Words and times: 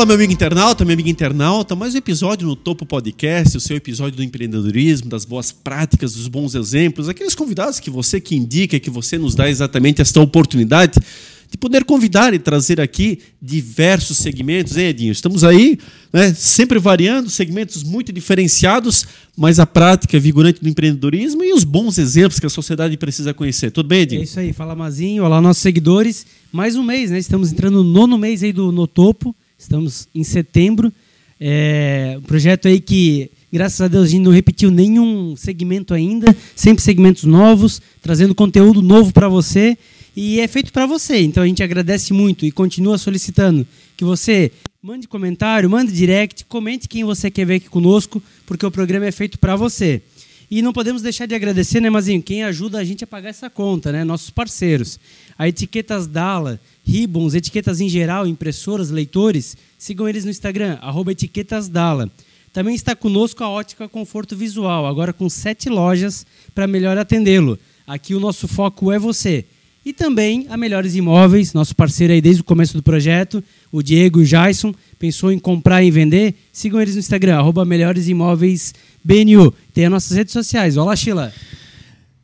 Olá, 0.00 0.06
meu 0.06 0.16
amigo 0.16 0.32
internauta, 0.32 0.82
minha 0.82 0.94
amiga 0.94 1.10
internauta, 1.10 1.76
mais 1.76 1.94
um 1.94 1.98
episódio 1.98 2.48
no 2.48 2.56
Topo 2.56 2.86
Podcast, 2.86 3.54
o 3.54 3.60
seu 3.60 3.76
episódio 3.76 4.16
do 4.16 4.24
empreendedorismo, 4.24 5.10
das 5.10 5.26
boas 5.26 5.52
práticas, 5.52 6.14
dos 6.14 6.26
bons 6.26 6.54
exemplos, 6.54 7.06
aqueles 7.06 7.34
convidados 7.34 7.78
que 7.78 7.90
você 7.90 8.18
que 8.18 8.34
indica, 8.34 8.80
que 8.80 8.88
você 8.88 9.18
nos 9.18 9.34
dá 9.34 9.50
exatamente 9.50 10.00
esta 10.00 10.18
oportunidade 10.18 10.98
de 11.50 11.58
poder 11.58 11.84
convidar 11.84 12.32
e 12.32 12.38
trazer 12.38 12.80
aqui 12.80 13.18
diversos 13.42 14.16
segmentos, 14.16 14.74
hein, 14.78 14.86
Edinho? 14.86 15.12
Estamos 15.12 15.44
aí, 15.44 15.78
né, 16.10 16.32
sempre 16.32 16.78
variando, 16.78 17.28
segmentos 17.28 17.82
muito 17.82 18.10
diferenciados, 18.10 19.06
mas 19.36 19.58
a 19.58 19.66
prática 19.66 20.18
vigorante 20.18 20.62
do 20.62 20.68
empreendedorismo 20.70 21.44
e 21.44 21.52
os 21.52 21.62
bons 21.62 21.98
exemplos 21.98 22.40
que 22.40 22.46
a 22.46 22.50
sociedade 22.50 22.96
precisa 22.96 23.34
conhecer. 23.34 23.70
Tudo 23.70 23.90
bem, 23.90 24.00
Edinho? 24.00 24.22
É 24.22 24.24
isso 24.24 24.40
aí, 24.40 24.54
fala 24.54 24.74
Mazinho, 24.74 25.24
olá 25.24 25.42
nossos 25.42 25.62
seguidores. 25.62 26.24
Mais 26.50 26.74
um 26.74 26.82
mês, 26.82 27.10
né? 27.10 27.18
Estamos 27.18 27.52
entrando 27.52 27.84
no 27.84 27.92
nono 27.92 28.16
mês 28.16 28.42
aí 28.42 28.50
do 28.50 28.72
No 28.72 28.86
Topo. 28.86 29.36
Estamos 29.60 30.08
em 30.14 30.24
setembro. 30.24 30.90
É 31.38 32.14
um 32.16 32.22
projeto 32.22 32.66
aí 32.66 32.80
que, 32.80 33.30
graças 33.52 33.78
a 33.82 33.88
Deus, 33.88 34.06
a 34.06 34.08
gente 34.08 34.22
não 34.22 34.32
repetiu 34.32 34.70
nenhum 34.70 35.36
segmento 35.36 35.92
ainda. 35.92 36.34
Sempre 36.56 36.82
segmentos 36.82 37.24
novos, 37.24 37.82
trazendo 38.00 38.34
conteúdo 38.34 38.80
novo 38.80 39.12
para 39.12 39.28
você. 39.28 39.76
E 40.16 40.40
é 40.40 40.48
feito 40.48 40.72
para 40.72 40.86
você. 40.86 41.20
Então 41.20 41.42
a 41.42 41.46
gente 41.46 41.62
agradece 41.62 42.14
muito 42.14 42.46
e 42.46 42.50
continua 42.50 42.96
solicitando 42.96 43.66
que 43.98 44.04
você 44.04 44.50
mande 44.82 45.06
comentário, 45.06 45.68
mande 45.68 45.92
direct, 45.92 46.46
comente 46.46 46.88
quem 46.88 47.04
você 47.04 47.30
quer 47.30 47.44
ver 47.44 47.56
aqui 47.56 47.68
conosco, 47.68 48.22
porque 48.46 48.64
o 48.64 48.70
programa 48.70 49.04
é 49.04 49.12
feito 49.12 49.38
para 49.38 49.56
você. 49.56 50.00
E 50.50 50.62
não 50.62 50.72
podemos 50.72 51.00
deixar 51.00 51.26
de 51.26 51.34
agradecer, 51.34 51.80
né, 51.80 51.88
Mazinho, 51.88 52.20
quem 52.20 52.42
ajuda 52.42 52.78
a 52.78 52.84
gente 52.84 53.04
a 53.04 53.06
pagar 53.06 53.28
essa 53.28 53.48
conta, 53.48 53.92
né? 53.92 54.02
Nossos 54.02 54.30
parceiros. 54.30 54.98
A 55.38 55.46
Etiquetas 55.46 56.08
Dala, 56.08 56.60
Ribbons, 56.84 57.34
etiquetas 57.34 57.80
em 57.80 57.88
geral, 57.88 58.26
impressoras, 58.26 58.90
leitores, 58.90 59.56
sigam 59.78 60.08
eles 60.08 60.24
no 60.24 60.30
Instagram, 60.30 60.76
arroba 60.80 61.12
etiquetasdala. 61.12 62.10
Também 62.52 62.74
está 62.74 62.96
conosco 62.96 63.44
a 63.44 63.48
Ótica 63.48 63.88
Conforto 63.88 64.34
Visual, 64.34 64.86
agora 64.86 65.12
com 65.12 65.30
sete 65.30 65.68
lojas 65.68 66.26
para 66.52 66.66
melhor 66.66 66.98
atendê-lo. 66.98 67.56
Aqui 67.86 68.12
o 68.12 68.20
nosso 68.20 68.48
foco 68.48 68.90
é 68.90 68.98
você. 68.98 69.44
E 69.84 69.92
também 69.92 70.46
a 70.50 70.56
Melhores 70.56 70.94
Imóveis, 70.94 71.54
nosso 71.54 71.74
parceiro 71.74 72.12
aí 72.12 72.20
desde 72.20 72.42
o 72.42 72.44
começo 72.44 72.74
do 72.74 72.82
projeto, 72.82 73.42
o 73.72 73.82
Diego 73.82 74.20
e 74.20 74.24
o 74.24 74.26
Jason, 74.26 74.74
pensou 74.98 75.32
em 75.32 75.38
comprar 75.38 75.82
e 75.82 75.90
vender? 75.90 76.34
Sigam 76.52 76.80
eles 76.80 76.94
no 76.94 77.00
Instagram, 77.00 77.38
arroba 77.38 77.64
Melhores 77.64 78.08
Imóveis 78.08 78.74
BNU. 79.02 79.52
Tem 79.72 79.84
as 79.86 79.90
nossas 79.90 80.16
redes 80.16 80.32
sociais. 80.32 80.76
Olá, 80.76 80.94
Sheila. 80.94 81.32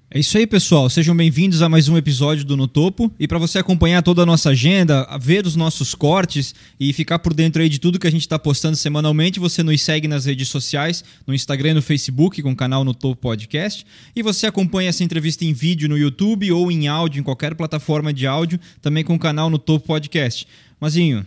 É 0.08 0.20
isso 0.20 0.38
aí, 0.38 0.46
pessoal. 0.46 0.88
Sejam 0.88 1.16
bem-vindos 1.16 1.60
a 1.62 1.68
mais 1.68 1.88
um 1.88 1.96
episódio 1.96 2.44
do 2.44 2.56
No 2.56 2.68
Topo. 2.68 3.12
E 3.18 3.26
para 3.26 3.38
você 3.38 3.58
acompanhar 3.58 4.02
toda 4.02 4.22
a 4.22 4.26
nossa 4.26 4.50
agenda, 4.50 5.06
ver 5.20 5.44
os 5.44 5.56
nossos 5.56 5.94
cortes 5.94 6.54
e 6.78 6.92
ficar 6.92 7.18
por 7.18 7.34
dentro 7.34 7.60
aí 7.60 7.68
de 7.68 7.80
tudo 7.80 7.98
que 7.98 8.06
a 8.06 8.10
gente 8.10 8.22
está 8.22 8.38
postando 8.38 8.76
semanalmente, 8.76 9.40
você 9.40 9.62
nos 9.62 9.82
segue 9.82 10.06
nas 10.06 10.24
redes 10.24 10.48
sociais, 10.48 11.04
no 11.26 11.34
Instagram 11.34 11.72
e 11.72 11.74
no 11.74 11.82
Facebook, 11.82 12.40
com 12.40 12.52
o 12.52 12.56
canal 12.56 12.84
No 12.84 12.94
Topo 12.94 13.20
Podcast. 13.20 13.84
E 14.14 14.22
você 14.22 14.46
acompanha 14.46 14.90
essa 14.90 15.02
entrevista 15.02 15.44
em 15.44 15.52
vídeo 15.52 15.88
no 15.88 15.98
YouTube 15.98 16.50
ou 16.52 16.70
em 16.70 16.86
áudio, 16.86 17.20
em 17.20 17.24
qualquer 17.24 17.54
plataforma 17.54 18.12
de 18.12 18.26
áudio, 18.26 18.60
também 18.80 19.02
com 19.02 19.16
o 19.16 19.18
canal 19.18 19.50
No 19.50 19.58
Topo 19.58 19.88
Podcast. 19.88 20.46
Mazinho, 20.80 21.26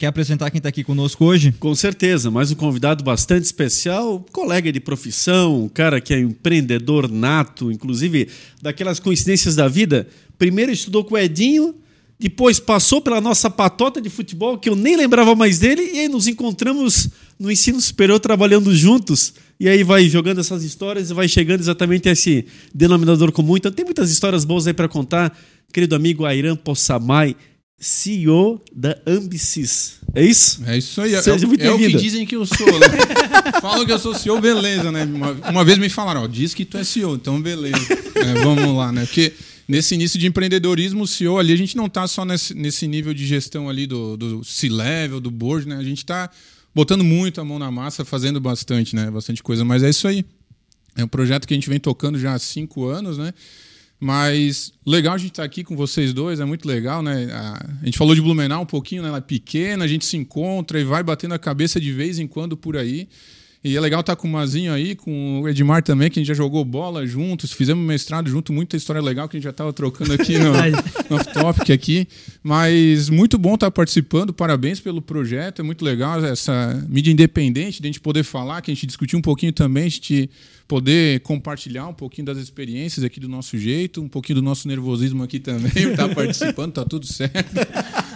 Quer 0.00 0.06
apresentar 0.06 0.50
quem 0.50 0.56
está 0.56 0.70
aqui 0.70 0.82
conosco 0.82 1.26
hoje? 1.26 1.52
Com 1.60 1.74
certeza, 1.74 2.30
mais 2.30 2.50
um 2.50 2.54
convidado 2.54 3.04
bastante 3.04 3.44
especial, 3.44 4.24
colega 4.32 4.72
de 4.72 4.80
profissão, 4.80 5.64
um 5.64 5.68
cara 5.68 6.00
que 6.00 6.14
é 6.14 6.18
empreendedor 6.18 7.06
nato, 7.06 7.70
inclusive 7.70 8.26
daquelas 8.62 8.98
coincidências 8.98 9.56
da 9.56 9.68
vida. 9.68 10.08
Primeiro 10.38 10.72
estudou 10.72 11.04
com 11.04 11.16
o 11.16 11.18
Edinho, 11.18 11.74
depois 12.18 12.58
passou 12.58 13.02
pela 13.02 13.20
nossa 13.20 13.50
patota 13.50 14.00
de 14.00 14.08
futebol, 14.08 14.56
que 14.56 14.70
eu 14.70 14.74
nem 14.74 14.96
lembrava 14.96 15.34
mais 15.34 15.58
dele, 15.58 15.82
e 15.92 15.98
aí 15.98 16.08
nos 16.08 16.26
encontramos 16.26 17.10
no 17.38 17.52
ensino 17.52 17.78
superior 17.78 18.18
trabalhando 18.18 18.74
juntos. 18.74 19.34
E 19.60 19.68
aí 19.68 19.84
vai 19.84 20.08
jogando 20.08 20.40
essas 20.40 20.64
histórias 20.64 21.10
e 21.10 21.14
vai 21.14 21.28
chegando 21.28 21.60
exatamente 21.60 22.08
a 22.08 22.12
esse 22.12 22.46
denominador 22.74 23.32
comum. 23.32 23.58
Então 23.58 23.70
tem 23.70 23.84
muitas 23.84 24.10
histórias 24.10 24.46
boas 24.46 24.66
aí 24.66 24.72
para 24.72 24.88
contar. 24.88 25.38
Querido 25.70 25.94
amigo 25.94 26.24
Airan 26.24 26.56
Possamay, 26.56 27.36
CEO 27.80 28.60
da 28.70 28.94
Ambicis. 29.06 29.94
É 30.14 30.22
isso? 30.22 30.62
É 30.66 30.76
isso 30.76 31.00
aí. 31.00 31.10
Seja 31.22 31.44
é, 31.44 31.48
muito 31.48 31.64
é 31.64 31.70
o 31.72 31.78
que 31.78 31.96
dizem 31.96 32.26
que 32.26 32.36
eu 32.36 32.44
sou, 32.44 32.66
né? 32.78 32.86
Falam 33.62 33.86
que 33.86 33.92
eu 33.92 33.98
sou 33.98 34.14
CEO, 34.14 34.38
beleza, 34.38 34.92
né? 34.92 35.04
Uma, 35.04 35.32
uma, 35.32 35.64
vez 35.64 35.78
me 35.78 35.88
falaram, 35.88 36.24
ó, 36.24 36.26
diz 36.26 36.52
que 36.52 36.66
tu 36.66 36.76
é 36.76 36.84
CEO, 36.84 37.14
então 37.14 37.40
beleza. 37.40 37.76
É, 38.14 38.34
vamos 38.42 38.76
lá, 38.76 38.92
né? 38.92 39.06
Porque 39.06 39.32
nesse 39.66 39.94
início 39.94 40.18
de 40.18 40.26
empreendedorismo, 40.26 41.04
o 41.04 41.06
CEO 41.06 41.38
ali, 41.38 41.54
a 41.54 41.56
gente 41.56 41.74
não 41.74 41.86
está 41.86 42.06
só 42.06 42.24
nesse, 42.24 42.52
nesse 42.54 42.86
nível 42.86 43.14
de 43.14 43.26
gestão 43.26 43.68
ali 43.68 43.86
do, 43.86 44.16
do 44.16 44.44
C-level, 44.44 45.18
do 45.18 45.30
board, 45.30 45.66
né? 45.66 45.76
A 45.76 45.84
gente 45.84 45.98
está 45.98 46.28
botando 46.74 47.02
muito 47.02 47.40
a 47.40 47.44
mão 47.44 47.58
na 47.58 47.70
massa, 47.70 48.04
fazendo 48.04 48.40
bastante, 48.40 48.94
né? 48.94 49.10
Bastante 49.10 49.42
coisa. 49.42 49.64
Mas 49.64 49.82
é 49.82 49.88
isso 49.88 50.06
aí. 50.06 50.22
É 50.96 51.04
um 51.04 51.08
projeto 51.08 51.46
que 51.46 51.54
a 51.54 51.56
gente 51.56 51.68
vem 51.70 51.80
tocando 51.80 52.18
já 52.18 52.34
há 52.34 52.38
cinco 52.38 52.86
anos, 52.86 53.16
né? 53.16 53.32
Mas 54.02 54.72
legal 54.86 55.12
a 55.12 55.18
gente 55.18 55.32
estar 55.32 55.42
tá 55.42 55.46
aqui 55.46 55.62
com 55.62 55.76
vocês 55.76 56.14
dois, 56.14 56.40
é 56.40 56.44
muito 56.46 56.66
legal, 56.66 57.02
né? 57.02 57.28
A 57.82 57.84
gente 57.84 57.98
falou 57.98 58.14
de 58.14 58.22
Blumenau 58.22 58.62
um 58.62 58.66
pouquinho, 58.66 59.02
né? 59.02 59.08
Ela 59.08 59.18
é 59.18 59.20
pequena, 59.20 59.84
a 59.84 59.88
gente 59.88 60.06
se 60.06 60.16
encontra 60.16 60.80
e 60.80 60.84
vai 60.84 61.02
batendo 61.02 61.34
a 61.34 61.38
cabeça 61.38 61.78
de 61.78 61.92
vez 61.92 62.18
em 62.18 62.26
quando 62.26 62.56
por 62.56 62.78
aí. 62.78 63.06
E 63.62 63.76
é 63.76 63.80
legal 63.80 64.00
estar 64.00 64.16
tá 64.16 64.20
com 64.20 64.26
o 64.26 64.30
Mazinho 64.30 64.72
aí, 64.72 64.94
com 64.94 65.42
o 65.42 65.48
Edmar 65.48 65.82
também, 65.82 66.10
que 66.10 66.18
a 66.18 66.20
gente 66.22 66.28
já 66.28 66.34
jogou 66.34 66.64
bola 66.64 67.06
juntos, 67.06 67.52
fizemos 67.52 67.86
mestrado 67.86 68.30
junto, 68.30 68.54
muita 68.54 68.74
história 68.74 69.02
legal 69.02 69.28
que 69.28 69.36
a 69.36 69.38
gente 69.38 69.44
já 69.44 69.50
estava 69.50 69.70
trocando 69.70 70.14
aqui 70.14 70.38
no, 70.38 70.52
no 71.10 71.16
off-topic 71.16 71.70
aqui. 71.70 72.08
Mas 72.42 73.10
muito 73.10 73.36
bom 73.36 73.54
estar 73.54 73.66
tá 73.66 73.70
participando, 73.70 74.32
parabéns 74.32 74.80
pelo 74.80 75.02
projeto, 75.02 75.60
é 75.60 75.62
muito 75.62 75.84
legal 75.84 76.24
essa 76.24 76.82
mídia 76.88 77.12
independente, 77.12 77.82
de 77.82 77.86
a 77.86 77.90
gente 77.90 78.00
poder 78.00 78.22
falar, 78.24 78.62
que 78.62 78.70
a 78.70 78.74
gente 78.74 78.86
discutiu 78.86 79.18
um 79.18 79.22
pouquinho 79.22 79.52
também, 79.52 79.84
a 79.84 79.90
gente 79.90 80.30
poder 80.66 81.20
compartilhar 81.20 81.86
um 81.86 81.92
pouquinho 81.92 82.24
das 82.24 82.38
experiências 82.38 83.04
aqui 83.04 83.20
do 83.20 83.28
nosso 83.28 83.58
jeito, 83.58 84.00
um 84.00 84.08
pouquinho 84.08 84.36
do 84.36 84.42
nosso 84.42 84.68
nervosismo 84.68 85.22
aqui 85.22 85.38
também, 85.38 85.70
tá 85.94 86.08
participando, 86.08 86.72
tá 86.72 86.84
tudo 86.84 87.06
certo. 87.06 87.50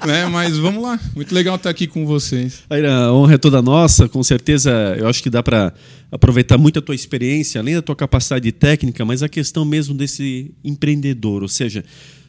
Né? 0.07 0.27
Mas 0.27 0.57
vamos 0.57 0.83
lá, 0.83 0.99
muito 1.15 1.35
legal 1.35 1.57
estar 1.57 1.71
aqui 1.71 1.87
com 1.87 2.07
vocês. 2.07 2.63
A 2.71 3.13
honra 3.13 3.35
é 3.35 3.39
toda 3.39 3.61
nossa, 3.63 4.09
com 4.09 4.23
certeza, 4.23 4.71
eu 4.99 5.09
acho 5.09 5.23
que 5.23 5.31
dá 5.31 5.43
para 5.43 5.73
aproveitar 6.11 6.59
muito 6.59 6.79
a 6.79 6.83
tua 6.83 6.95
experiência, 6.95 7.61
além 7.61 7.75
da 7.75 7.83
tua 7.83 7.97
capacidade 7.97 8.51
técnica, 8.53 9.05
mas 9.05 9.23
a 9.23 9.29
questão 9.29 9.65
mesmo 9.65 9.95
desse 9.95 10.53
empreendedor, 10.65 11.43
ou 11.43 11.49
seja, 11.49 11.85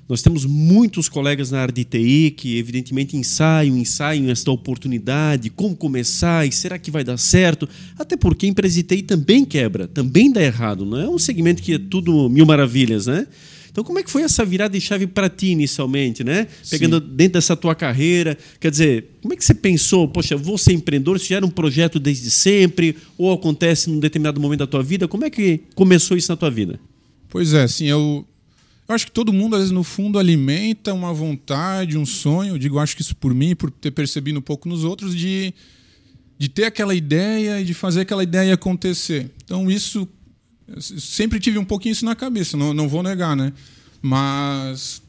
nós 0.08 0.22
temos 0.22 0.46
muitos 0.46 1.10
colegas 1.10 1.50
na 1.50 1.62
área 1.62 1.74
de 1.74 1.84
TI 1.84 2.32
que, 2.38 2.60
evidentemente, 2.60 3.18
ensaiam, 3.18 3.76
ensaiam 3.76 4.30
esta 4.30 4.52
oportunidade, 4.52 5.50
como 5.50 5.76
começar 5.76 6.46
e 6.48 6.52
será 6.52 6.78
que 6.78 6.92
vai 6.92 7.04
dar 7.04 7.18
certo? 7.18 7.68
Até 7.98 8.16
porque 8.16 8.46
a 8.46 8.50
empresa 8.50 8.76
de 8.76 8.84
TI 8.84 9.02
também 9.02 9.44
quebra, 9.44 9.88
também 9.88 10.32
dá 10.32 10.44
errado. 10.44 10.86
Não 10.86 11.00
é 11.00 11.10
um 11.10 11.18
segmento 11.18 11.64
que 11.64 11.74
é 11.74 11.80
tudo 11.80 12.30
mil 12.30 12.46
maravilhas, 12.46 13.08
né? 13.08 13.26
Então, 13.76 13.84
como 13.84 14.00
é 14.00 14.04
que 14.04 14.10
foi 14.10 14.22
essa 14.22 14.46
virada 14.46 14.80
de 14.80 14.80
chave 14.80 15.06
para 15.06 15.28
ti 15.28 15.48
inicialmente, 15.48 16.24
né? 16.24 16.48
Pegando 16.70 16.98
Sim. 17.02 17.08
dentro 17.14 17.34
dessa 17.34 17.58
tua 17.58 17.76
carreira, 17.76 18.38
quer 18.58 18.72
dizer, 18.72 19.18
como 19.22 19.34
é 19.34 19.36
que 19.36 19.44
você 19.44 19.54
pensou, 19.54 20.08
poxa, 20.08 20.38
vou 20.38 20.58
ser 20.58 20.72
empreendedor, 20.72 21.18
isso 21.18 21.26
já 21.26 21.36
era 21.36 21.46
um 21.46 21.50
projeto 21.50 22.00
desde 22.00 22.32
sempre, 22.32 22.96
ou 23.18 23.34
acontece 23.34 23.90
num 23.90 24.00
determinado 24.00 24.40
momento 24.40 24.60
da 24.60 24.68
tua 24.68 24.82
vida? 24.82 25.10
Como 25.10 25.26
é 25.26 25.30
que 25.30 25.60
começou 25.76 26.16
isso 26.16 26.32
na 26.32 26.38
tua 26.38 26.50
vida? 26.50 26.80
Pois 27.28 27.54
é, 27.54 27.64
assim, 27.64 27.84
eu 27.84 28.26
eu 28.88 28.96
acho 28.96 29.08
que 29.08 29.12
todo 29.12 29.34
mundo, 29.34 29.58
às 29.58 29.64
vezes, 29.64 29.74
no 29.74 29.84
fundo, 29.84 30.18
alimenta 30.18 30.94
uma 30.94 31.12
vontade, 31.14 31.98
um 31.98 32.06
sonho. 32.06 32.54
Eu 32.54 32.58
digo, 32.58 32.80
acho 32.80 32.96
que 32.96 33.02
isso 33.02 33.16
por 33.16 33.34
mim, 33.34 33.58
por 33.58 33.70
ter 33.70 33.92
percebido 33.92 34.40
um 34.40 34.42
pouco 34.42 34.70
nos 34.70 34.86
outros, 34.86 35.14
de, 35.14 35.54
de 36.38 36.48
ter 36.48 36.64
aquela 36.64 36.96
ideia 36.96 37.60
e 37.60 37.66
de 37.66 37.74
fazer 37.74 38.02
aquela 38.02 38.24
ideia 38.24 38.54
acontecer. 38.54 39.32
Então, 39.44 39.70
isso. 39.70 40.08
Sempre 40.80 41.40
tive 41.40 41.58
um 41.58 41.66
pouquinho 41.66 41.94
isso 41.94 42.06
na 42.06 42.16
cabeça, 42.16 42.58
não, 42.58 42.74
não 42.74 42.88
vou 42.88 43.04
negar, 43.04 43.36
né? 43.36 43.54
Mas 44.02 45.02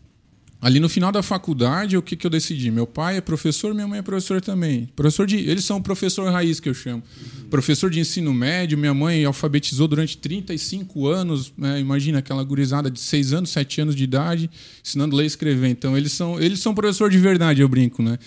Ali 0.60 0.80
no 0.80 0.88
final 0.88 1.12
da 1.12 1.22
faculdade, 1.22 1.96
o 1.96 2.02
que, 2.02 2.16
que 2.16 2.26
eu 2.26 2.30
decidi? 2.30 2.70
Meu 2.70 2.86
pai 2.86 3.18
é 3.18 3.20
professor, 3.20 3.74
minha 3.74 3.86
mãe 3.86 3.98
é 3.98 4.02
professora 4.02 4.40
também. 4.40 4.88
Professor 4.96 5.26
de, 5.26 5.36
eles 5.36 5.64
são 5.64 5.82
professor 5.82 6.28
raiz 6.32 6.58
que 6.58 6.68
eu 6.68 6.74
chamo. 6.74 7.02
Uhum. 7.04 7.48
Professor 7.50 7.90
de 7.90 8.00
ensino 8.00 8.32
médio, 8.32 8.76
minha 8.78 8.94
mãe 8.94 9.24
alfabetizou 9.24 9.86
durante 9.86 10.16
35 10.16 11.06
anos, 11.06 11.52
né? 11.58 11.78
imagina 11.78 12.18
aquela 12.20 12.42
gurizada 12.42 12.90
de 12.90 12.98
6 12.98 13.34
anos, 13.34 13.50
7 13.50 13.82
anos 13.82 13.94
de 13.94 14.02
idade, 14.02 14.50
ensinando 14.84 15.14
a 15.14 15.18
ler 15.18 15.24
e 15.24 15.26
escrever. 15.26 15.68
Então 15.68 15.96
eles 15.96 16.12
são, 16.12 16.40
eles 16.40 16.58
são 16.58 16.74
professor 16.74 17.10
de 17.10 17.18
verdade, 17.18 17.60
eu 17.60 17.68
brinco, 17.68 18.02
né? 18.02 18.18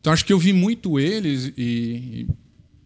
Então 0.00 0.12
acho 0.12 0.24
que 0.24 0.32
eu 0.32 0.38
vi 0.38 0.52
muito 0.52 1.00
eles 1.00 1.52
e, 1.56 2.26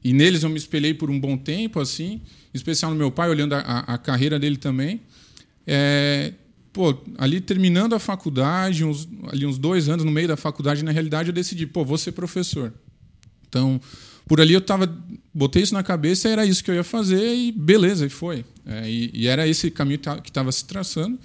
e, 0.04 0.10
e 0.10 0.12
neles 0.12 0.44
eu 0.44 0.48
me 0.48 0.56
espelhei 0.56 0.94
por 0.94 1.10
um 1.10 1.18
bom 1.18 1.36
tempo, 1.36 1.80
assim, 1.80 2.20
especial 2.52 2.90
no 2.90 2.96
meu 2.96 3.10
pai, 3.10 3.30
olhando 3.30 3.54
a, 3.54 3.58
a, 3.60 3.98
carreira 3.98 4.38
dele 4.38 4.56
também. 4.56 5.00
É, 5.66 6.32
pô, 6.72 6.96
ali 7.18 7.40
terminando 7.40 7.94
a 7.94 7.98
faculdade, 7.98 8.84
uns, 8.84 9.08
ali 9.28 9.46
uns 9.46 9.58
dois 9.58 9.88
anos 9.88 10.04
no 10.04 10.10
meio 10.10 10.28
da 10.28 10.36
faculdade, 10.36 10.84
na 10.84 10.90
realidade 10.90 11.28
eu 11.28 11.32
decidi, 11.32 11.66
pô, 11.66 11.84
vou 11.84 11.98
ser 11.98 12.12
professor. 12.12 12.72
Então, 13.48 13.80
por 14.26 14.40
ali 14.40 14.54
eu 14.54 14.60
tava, 14.60 14.90
botei 15.32 15.62
isso 15.62 15.74
na 15.74 15.82
cabeça, 15.82 16.28
era 16.28 16.44
isso 16.44 16.62
que 16.62 16.70
eu 16.70 16.74
ia 16.74 16.84
fazer 16.84 17.34
e 17.34 17.52
beleza, 17.52 18.06
e 18.06 18.08
foi. 18.08 18.44
É, 18.66 18.88
e, 18.88 19.10
e, 19.12 19.26
era 19.26 19.46
esse 19.46 19.70
caminho 19.70 19.98
que 19.98 20.30
estava 20.30 20.50
se 20.52 20.64
traçando. 20.64 21.18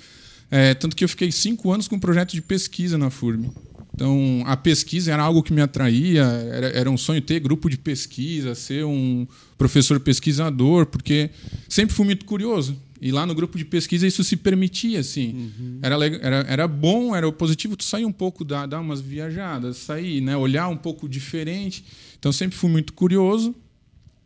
É, 0.49 0.73
tanto 0.73 0.95
que 0.95 1.03
eu 1.03 1.09
fiquei 1.09 1.31
cinco 1.31 1.71
anos 1.71 1.87
com 1.87 1.95
um 1.97 1.99
projeto 1.99 2.31
de 2.31 2.41
pesquisa 2.41 2.97
na 2.97 3.09
FURB. 3.09 3.51
Então, 3.97 4.43
a 4.45 4.55
pesquisa 4.55 5.11
era 5.11 5.23
algo 5.23 5.41
que 5.41 5.51
me 5.51 5.59
atraía, 5.59 6.21
era, 6.21 6.67
era, 6.67 6.91
um 6.91 6.95
sonho 6.95 7.19
ter 7.19 7.39
grupo 7.39 7.67
de 7.67 7.79
pesquisa, 7.79 8.53
ser 8.53 8.85
um 8.85 9.27
professor 9.57 9.99
pesquisador, 9.99 10.85
porque 10.85 11.31
sempre 11.67 11.95
fui 11.95 12.05
muito 12.05 12.23
curioso. 12.23 12.79
E 13.01 13.11
lá 13.11 13.25
no 13.25 13.33
grupo 13.33 13.57
de 13.57 13.65
pesquisa 13.65 14.05
isso 14.05 14.23
se 14.23 14.37
permitia, 14.37 14.99
assim. 14.99 15.33
Uhum. 15.33 15.79
Era, 15.81 15.95
era, 16.05 16.35
era 16.47 16.67
bom, 16.67 17.15
era 17.15 17.31
positivo 17.31 17.75
tu 17.75 17.83
sair 17.83 18.05
um 18.05 18.11
pouco, 18.11 18.45
dar, 18.45 18.67
dar 18.67 18.81
umas 18.81 19.01
viajadas, 19.01 19.77
sair, 19.77 20.21
né, 20.21 20.37
olhar 20.37 20.67
um 20.67 20.77
pouco 20.77 21.09
diferente. 21.09 21.83
Então, 22.19 22.31
sempre 22.31 22.55
fui 22.55 22.69
muito 22.69 22.93
curioso. 22.93 23.55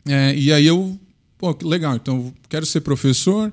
É, 0.04 0.36
e 0.36 0.52
aí 0.52 0.66
eu, 0.66 1.00
pô, 1.38 1.56
legal, 1.62 1.96
então 1.96 2.30
quero 2.46 2.66
ser 2.66 2.82
professor. 2.82 3.50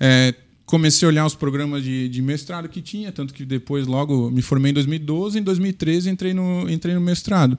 É, 0.00 0.34
comecei 0.70 1.04
a 1.04 1.08
olhar 1.08 1.26
os 1.26 1.34
programas 1.34 1.82
de, 1.82 2.08
de, 2.08 2.22
mestrado 2.22 2.68
que 2.68 2.80
tinha, 2.80 3.10
tanto 3.10 3.34
que 3.34 3.44
depois 3.44 3.88
logo 3.88 4.30
me 4.30 4.40
formei 4.40 4.70
em 4.70 4.74
2012, 4.74 5.40
em 5.40 5.42
2013 5.42 6.08
entrei 6.08 6.32
no, 6.32 6.70
entrei 6.70 6.94
no 6.94 7.00
mestrado. 7.00 7.58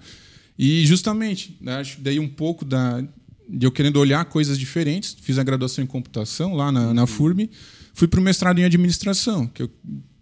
E 0.58 0.86
justamente, 0.86 1.58
né, 1.60 1.76
acho 1.76 2.00
daí 2.00 2.22
um 2.22 2.28
pouco 2.30 2.64
da, 2.64 3.02
de 3.50 3.66
eu 3.68 3.72
querendo 3.72 3.98
olhar 3.98 4.24
coisas 4.24 4.58
diferentes, 4.58 5.18
fiz 5.22 5.38
a 5.38 5.44
graduação 5.44 5.84
em 5.84 5.88
computação 5.88 6.56
lá 6.56 6.72
na, 6.72 6.94
na 6.94 7.06
FURB, 7.06 7.50
fui 7.94 8.08
para 8.08 8.22
o 8.22 8.24
mestrado 8.24 8.60
em 8.60 8.64
administração, 8.64 9.46
que 9.46 9.64
eu 9.64 9.70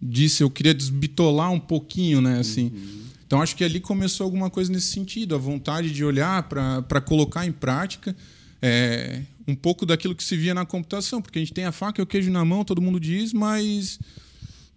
disse 0.01 0.41
eu 0.41 0.49
queria 0.49 0.73
desbitolar 0.73 1.51
um 1.51 1.59
pouquinho, 1.59 2.21
né, 2.21 2.39
assim. 2.39 2.71
Uhum. 2.73 2.99
Então 3.27 3.39
acho 3.39 3.55
que 3.55 3.63
ali 3.63 3.79
começou 3.79 4.23
alguma 4.23 4.49
coisa 4.49 4.71
nesse 4.71 4.87
sentido, 4.87 5.35
a 5.35 5.37
vontade 5.37 5.91
de 5.91 6.03
olhar 6.03 6.41
para 6.49 7.01
colocar 7.01 7.45
em 7.45 7.51
prática. 7.51 8.15
É, 8.59 9.21
um 9.49 9.55
pouco 9.55 9.85
daquilo 9.85 10.15
que 10.15 10.23
se 10.23 10.37
via 10.37 10.53
na 10.53 10.65
computação, 10.65 11.21
porque 11.21 11.39
a 11.39 11.41
gente 11.41 11.53
tem 11.53 11.65
a 11.65 11.71
faca 11.71 12.01
e 12.01 12.03
o 12.03 12.07
queijo 12.07 12.31
na 12.31 12.45
mão, 12.45 12.63
todo 12.63 12.81
mundo 12.81 12.99
diz, 12.99 13.33
mas 13.33 13.99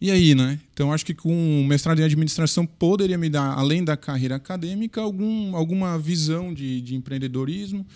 e 0.01 0.11
aí, 0.11 0.35
né? 0.35 0.59
Então 0.73 0.93
acho 0.93 1.07
que 1.07 1.15
com 1.15 1.61
o 1.61 1.65
mestrado 1.65 2.01
em 2.01 2.05
administração 2.05 2.67
poderia 2.67 3.17
me 3.17 3.29
dar, 3.29 3.53
além 3.53 3.85
da 3.85 3.97
carreira 3.97 4.35
acadêmica, 4.35 5.01
algum, 5.01 5.55
alguma 5.55 5.97
visão 5.97 6.53
de, 6.53 6.81
de 6.81 6.97
empreendedorismo. 6.97 7.87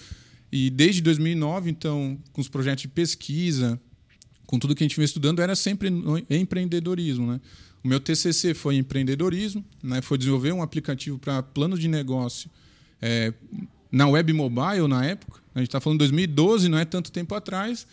E 0.52 0.70
desde 0.70 1.02
2009, 1.02 1.68
então, 1.68 2.16
com 2.32 2.40
os 2.40 2.48
projetos 2.48 2.82
de 2.82 2.88
pesquisa, 2.88 3.80
com 4.46 4.56
tudo 4.56 4.74
que 4.74 4.84
a 4.84 4.86
gente 4.86 4.96
vem 4.96 5.04
estudando, 5.04 5.40
era 5.40 5.56
sempre 5.56 5.90
empreendedorismo, 6.30 7.26
né? 7.26 7.40
O 7.82 7.88
meu 7.88 7.98
TCC 7.98 8.54
foi 8.54 8.76
empreendedorismo, 8.76 9.64
né? 9.82 10.00
Foi 10.00 10.16
desenvolver 10.16 10.52
um 10.52 10.62
aplicativo 10.62 11.18
para 11.18 11.42
plano 11.42 11.76
de 11.76 11.88
negócio 11.88 12.48
é, 13.02 13.32
na 13.90 14.08
web 14.08 14.32
mobile 14.32 14.88
na 14.88 15.04
época. 15.04 15.40
A 15.54 15.58
gente 15.58 15.68
está 15.68 15.80
falando 15.80 15.98
de 15.98 16.06
2012, 16.06 16.68
não 16.68 16.78
é 16.78 16.84
tanto 16.84 17.10
tempo 17.10 17.34
atrás, 17.34 17.86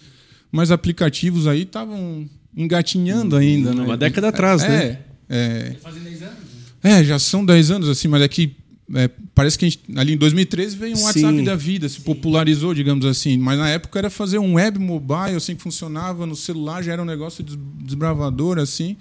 mas 0.52 0.72
aplicativos 0.72 1.48
aí 1.48 1.62
estavam 1.62 2.30
engatinhando 2.56 3.36
ainda. 3.36 3.74
Né? 3.74 3.84
Uma 3.84 3.98
década 3.98 4.30
atrás, 4.30 4.64
é, 4.64 4.68
né? 4.68 5.00
É, 5.30 5.76
Fazem 5.82 6.04
10 6.04 6.22
anos. 6.24 6.38
É, 6.84 7.04
já 7.04 7.18
são 7.18 7.46
10 7.46 7.72
anos, 7.72 7.90
assim, 7.90 8.08
mas 8.08 8.22
é 8.22 8.28
que 8.28 8.56
é, 8.94 9.10
parece 9.34 9.58
que 9.58 9.70
gente, 9.70 9.80
ali 9.96 10.14
em 10.14 10.18
2013 10.18 10.76
veio 10.76 10.98
um 10.98 11.04
WhatsApp 11.04 11.38
Sim. 11.38 11.44
da 11.44 11.56
vida, 11.56 11.88
se 11.88 12.02
popularizou, 12.02 12.74
digamos 12.74 13.06
assim. 13.06 13.38
Mas 13.38 13.58
na 13.58 13.70
época 13.70 13.98
era 13.98 14.10
fazer 14.10 14.40
um 14.40 14.56
web 14.56 14.78
mobile, 14.80 15.36
assim, 15.36 15.56
que 15.56 15.62
funcionava 15.62 16.26
no 16.26 16.36
celular, 16.36 16.84
já 16.84 16.94
era 16.94 17.02
um 17.02 17.06
negócio 17.06 17.44
desbravador, 17.78 18.60
assim. 18.60 18.98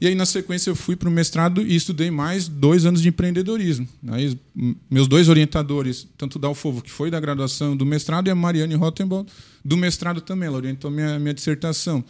E 0.00 0.06
aí, 0.06 0.14
na 0.14 0.26
sequência, 0.26 0.70
eu 0.70 0.76
fui 0.76 0.96
para 0.96 1.08
o 1.08 1.12
mestrado 1.12 1.62
e 1.62 1.74
estudei 1.74 2.10
mais 2.10 2.48
dois 2.48 2.84
anos 2.84 3.00
de 3.00 3.08
empreendedorismo. 3.08 3.88
Aí, 4.08 4.36
meus 4.90 5.06
dois 5.06 5.28
orientadores, 5.28 6.06
tanto 6.18 6.38
da 6.38 6.48
Alfovo, 6.48 6.82
que 6.82 6.90
foi 6.90 7.10
da 7.10 7.20
graduação 7.20 7.76
do 7.76 7.86
mestrado, 7.86 8.28
e 8.28 8.30
a 8.30 8.34
Mariane 8.34 8.74
Rottenbaum, 8.74 9.24
do 9.64 9.76
mestrado 9.76 10.20
também. 10.20 10.48
Ela 10.48 10.56
orientou 10.56 10.90
minha, 10.90 11.18
minha 11.18 11.32
dissertação. 11.32 12.04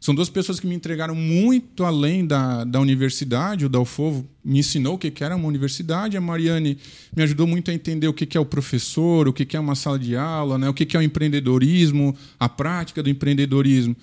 São 0.00 0.14
duas 0.14 0.28
pessoas 0.28 0.60
que 0.60 0.66
me 0.66 0.74
entregaram 0.74 1.14
muito 1.14 1.84
além 1.84 2.24
da, 2.24 2.64
da 2.64 2.78
universidade. 2.78 3.66
O 3.66 3.68
Dalfovo 3.68 4.24
me 4.44 4.60
ensinou 4.60 4.94
o 4.94 4.98
que, 4.98 5.12
era 5.24 5.34
uma 5.34 5.48
universidade. 5.48 6.16
A 6.16 6.20
Mariane 6.20 6.78
me 7.16 7.22
ajudou 7.22 7.46
muito 7.46 7.70
a 7.70 7.74
entender 7.74 8.06
o 8.06 8.12
que, 8.12 8.36
é 8.36 8.40
o 8.40 8.44
professor, 8.44 9.26
o 9.26 9.32
que, 9.32 9.56
é 9.56 9.58
uma 9.58 9.74
sala 9.74 9.98
de 9.98 10.14
aula, 10.14 10.58
né? 10.58 10.68
o 10.68 10.74
que 10.74 10.96
é 10.96 11.00
o 11.00 11.02
empreendedorismo, 11.02 12.16
a 12.38 12.48
prática 12.48 13.02
do 13.02 13.10
empreendedorismo. 13.10 13.96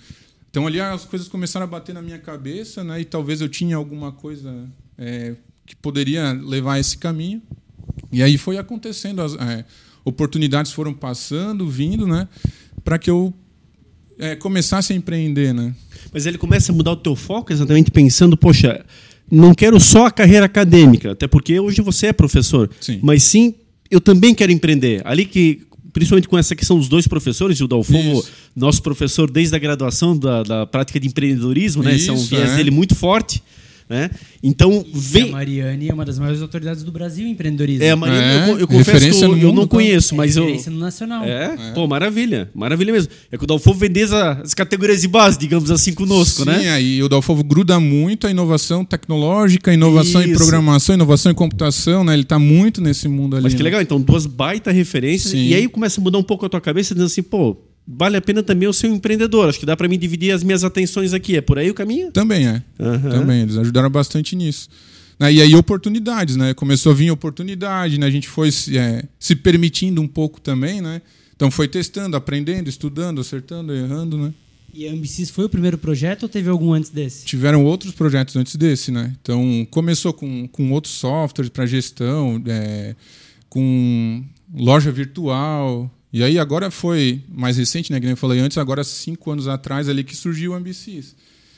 Então 0.54 0.68
ali 0.68 0.80
as 0.80 1.04
coisas 1.04 1.26
começaram 1.26 1.64
a 1.64 1.66
bater 1.66 1.92
na 1.92 2.00
minha 2.00 2.16
cabeça, 2.16 2.84
né? 2.84 3.00
E 3.00 3.04
talvez 3.04 3.40
eu 3.40 3.48
tinha 3.48 3.74
alguma 3.74 4.12
coisa 4.12 4.54
é, 4.96 5.34
que 5.66 5.74
poderia 5.74 6.30
levar 6.30 6.74
a 6.74 6.78
esse 6.78 6.96
caminho. 6.96 7.42
E 8.12 8.22
aí 8.22 8.38
foi 8.38 8.56
acontecendo, 8.56 9.20
as 9.20 9.34
é, 9.34 9.64
oportunidades 10.04 10.70
foram 10.70 10.94
passando, 10.94 11.68
vindo, 11.68 12.06
né? 12.06 12.28
Para 12.84 13.00
que 13.00 13.10
eu 13.10 13.34
é, 14.16 14.36
começasse 14.36 14.92
a 14.92 14.96
empreender, 14.96 15.52
né? 15.52 15.74
Mas 16.12 16.24
ele 16.24 16.38
começa 16.38 16.70
a 16.70 16.74
mudar 16.74 16.92
o 16.92 16.96
teu 16.98 17.16
foco 17.16 17.52
exatamente 17.52 17.90
pensando, 17.90 18.36
poxa, 18.36 18.86
não 19.28 19.56
quero 19.56 19.80
só 19.80 20.06
a 20.06 20.10
carreira 20.12 20.46
acadêmica, 20.46 21.10
até 21.10 21.26
porque 21.26 21.58
hoje 21.58 21.82
você 21.82 22.06
é 22.06 22.12
professor, 22.12 22.70
sim. 22.80 23.00
mas 23.02 23.24
sim 23.24 23.56
eu 23.90 24.00
também 24.00 24.32
quero 24.32 24.52
empreender. 24.52 25.02
Ali 25.04 25.26
que 25.26 25.66
principalmente 25.94 26.28
com 26.28 26.36
essa 26.36 26.56
questão 26.56 26.76
dos 26.76 26.88
dois 26.88 27.06
professores, 27.06 27.60
o 27.60 27.68
Dalfovo, 27.68 28.26
nosso 28.54 28.82
professor 28.82 29.30
desde 29.30 29.54
a 29.54 29.58
graduação 29.58 30.18
da, 30.18 30.42
da 30.42 30.66
prática 30.66 30.98
de 30.98 31.06
empreendedorismo, 31.06 31.82
né? 31.84 31.94
Isso, 31.94 32.10
Esse 32.10 32.10
é 32.10 32.12
um 32.12 32.26
viés 32.26 32.50
é. 32.50 32.56
dele 32.56 32.72
muito 32.72 32.96
forte. 32.96 33.40
Né? 33.94 34.10
Então, 34.42 34.84
vem... 34.92 35.28
a 35.28 35.32
Mariane 35.32 35.88
é 35.88 35.94
uma 35.94 36.04
das 36.04 36.18
maiores 36.18 36.42
autoridades 36.42 36.82
do 36.82 36.90
Brasil 36.90 37.28
em 37.28 37.30
empreendedorismo. 37.30 37.84
É, 37.84 37.90
a 37.90 37.96
Mariane, 37.96 38.50
é, 38.50 38.50
eu, 38.50 38.58
eu 38.58 38.66
confesso 38.66 39.20
que 39.20 39.24
eu, 39.24 39.38
eu 39.38 39.52
não 39.52 39.68
conheço, 39.68 40.16
mas 40.16 40.36
eu. 40.36 40.42
Referência 40.42 40.72
no 40.72 40.80
nacional. 40.80 41.22
É? 41.24 41.54
é? 41.54 41.72
Pô, 41.74 41.86
maravilha, 41.86 42.50
maravilha 42.52 42.92
mesmo. 42.92 43.12
É 43.30 43.38
que 43.38 43.44
o 43.44 43.46
Dalfovo 43.46 43.78
vende 43.78 44.02
as 44.02 44.52
categorias 44.52 45.02
de 45.02 45.06
base, 45.06 45.38
digamos 45.38 45.70
assim, 45.70 45.94
conosco, 45.94 46.42
Sim, 46.42 46.50
né? 46.50 46.58
Sim, 46.58 46.68
aí 46.70 47.02
o 47.04 47.08
Dalfovo 47.08 47.44
gruda 47.44 47.78
muito 47.78 48.26
a 48.26 48.30
inovação 48.32 48.84
tecnológica, 48.84 49.72
inovação 49.72 50.20
Isso. 50.20 50.30
em 50.30 50.34
programação, 50.34 50.96
inovação 50.96 51.30
em 51.30 51.34
computação, 51.36 52.02
né? 52.02 52.14
Ele 52.14 52.22
está 52.22 52.36
muito 52.36 52.80
nesse 52.80 53.06
mundo 53.06 53.36
ali. 53.36 53.44
Mas 53.44 53.54
que 53.54 53.60
né? 53.60 53.64
legal, 53.64 53.80
então, 53.80 54.00
duas 54.00 54.26
baita 54.26 54.72
referências. 54.72 55.30
Sim. 55.30 55.46
E 55.46 55.54
aí 55.54 55.68
começa 55.68 56.00
a 56.00 56.02
mudar 56.02 56.18
um 56.18 56.24
pouco 56.24 56.44
a 56.44 56.48
tua 56.48 56.60
cabeça, 56.60 56.94
dizendo 56.94 57.06
assim, 57.06 57.22
pô, 57.22 57.56
vale 57.86 58.16
a 58.16 58.20
pena 58.20 58.42
também 58.42 58.66
eu 58.66 58.72
ser 58.72 58.88
um 58.88 58.94
empreendedor. 58.94 59.48
Acho 59.48 59.60
que 59.60 59.66
dá 59.66 59.76
para 59.76 59.88
mim 59.88 59.98
dividir 59.98 60.32
as 60.32 60.42
minhas 60.42 60.64
atenções 60.64 61.12
aqui. 61.12 61.36
É 61.36 61.40
por 61.40 61.58
aí 61.58 61.70
o 61.70 61.74
caminho? 61.74 62.10
Também 62.10 62.46
é. 62.46 62.62
Uhum. 62.78 63.10
Também, 63.10 63.42
eles 63.42 63.56
ajudaram 63.56 63.90
bastante 63.90 64.34
nisso. 64.34 64.68
Né, 65.18 65.32
e 65.32 65.40
aí 65.40 65.54
oportunidades, 65.54 66.36
né? 66.36 66.54
Começou 66.54 66.92
a 66.92 66.94
vir 66.94 67.10
oportunidade, 67.10 67.98
né? 67.98 68.06
A 68.06 68.10
gente 68.10 68.28
foi 68.28 68.48
é, 68.72 69.04
se 69.18 69.36
permitindo 69.36 70.02
um 70.02 70.08
pouco 70.08 70.40
também, 70.40 70.80
né? 70.80 71.00
Então 71.36 71.50
foi 71.50 71.68
testando, 71.68 72.16
aprendendo, 72.16 72.68
estudando, 72.68 73.20
acertando, 73.20 73.74
errando, 73.74 74.18
né? 74.18 74.32
E 74.72 74.88
a 74.88 74.90
Ambicis 74.90 75.30
foi 75.30 75.44
o 75.44 75.48
primeiro 75.48 75.78
projeto 75.78 76.24
ou 76.24 76.28
teve 76.28 76.50
algum 76.50 76.72
antes 76.72 76.90
desse? 76.90 77.24
Tiveram 77.24 77.64
outros 77.64 77.92
projetos 77.92 78.34
antes 78.34 78.56
desse, 78.56 78.90
né? 78.90 79.14
Então 79.22 79.64
começou 79.70 80.12
com, 80.12 80.48
com 80.48 80.72
outros 80.72 80.94
softwares 80.94 81.48
para 81.48 81.64
gestão, 81.64 82.42
é, 82.46 82.96
com 83.48 84.24
loja 84.52 84.90
virtual, 84.90 85.88
e 86.14 86.22
aí 86.22 86.38
agora 86.38 86.70
foi 86.70 87.24
mais 87.28 87.56
recente, 87.56 87.90
né, 87.90 87.98
que 87.98 88.06
eu 88.06 88.16
falei 88.16 88.38
antes, 88.38 88.56
agora 88.56 88.84
cinco 88.84 89.32
anos 89.32 89.48
atrás 89.48 89.88
ali 89.88 90.04
que 90.04 90.14
surgiu 90.14 90.52
o 90.52 90.54
Ambicis. 90.54 91.16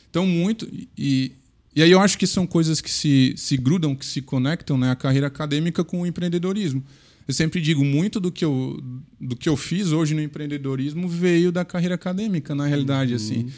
Então 0.09 0.27
muito 0.27 0.67
e 0.97 1.33
e 1.75 1.83
aí 1.83 1.91
eu 1.91 2.01
acho 2.01 2.17
que 2.17 2.27
são 2.27 2.47
coisas 2.47 2.81
que 2.81 2.91
se, 2.91 3.35
se 3.37 3.55
grudam, 3.55 3.95
que 3.95 4.07
se 4.07 4.23
conectam, 4.23 4.79
né, 4.79 4.91
a 4.91 4.97
carreira 4.97 5.27
acadêmica 5.27 5.85
com 5.85 6.01
o 6.01 6.07
empreendedorismo. 6.07 6.83
Eu 7.29 7.35
sempre 7.35 7.61
digo 7.61 7.85
muito 7.85 8.19
do 8.19 8.33
que 8.33 8.47
eu 8.47 8.83
do 9.21 9.37
que 9.37 9.47
eu 9.47 9.59
fiz 9.59 9.93
hoje 9.93 10.15
no 10.15 10.23
empreendedorismo 10.23 11.07
veio 11.07 11.53
da 11.53 11.63
carreira 11.63 11.95
acadêmica, 11.95 12.55
na 12.55 12.65
realidade 12.65 13.11
uhum. 13.11 13.17
assim. 13.17 13.53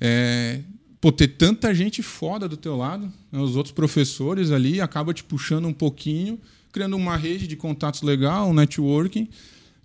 É, 0.00 0.58
pô, 1.00 1.12
ter 1.12 1.28
tanta 1.28 1.72
gente 1.72 2.02
foda 2.02 2.48
do 2.48 2.56
teu 2.56 2.76
lado, 2.76 3.12
né, 3.30 3.38
os 3.38 3.54
outros 3.54 3.72
professores 3.72 4.50
ali 4.50 4.80
acaba 4.80 5.14
te 5.14 5.22
puxando 5.22 5.66
um 5.66 5.72
pouquinho, 5.72 6.36
criando 6.72 6.96
uma 6.96 7.16
rede 7.16 7.46
de 7.46 7.54
contatos 7.54 8.02
legal, 8.02 8.50
um 8.50 8.54
networking 8.54 9.28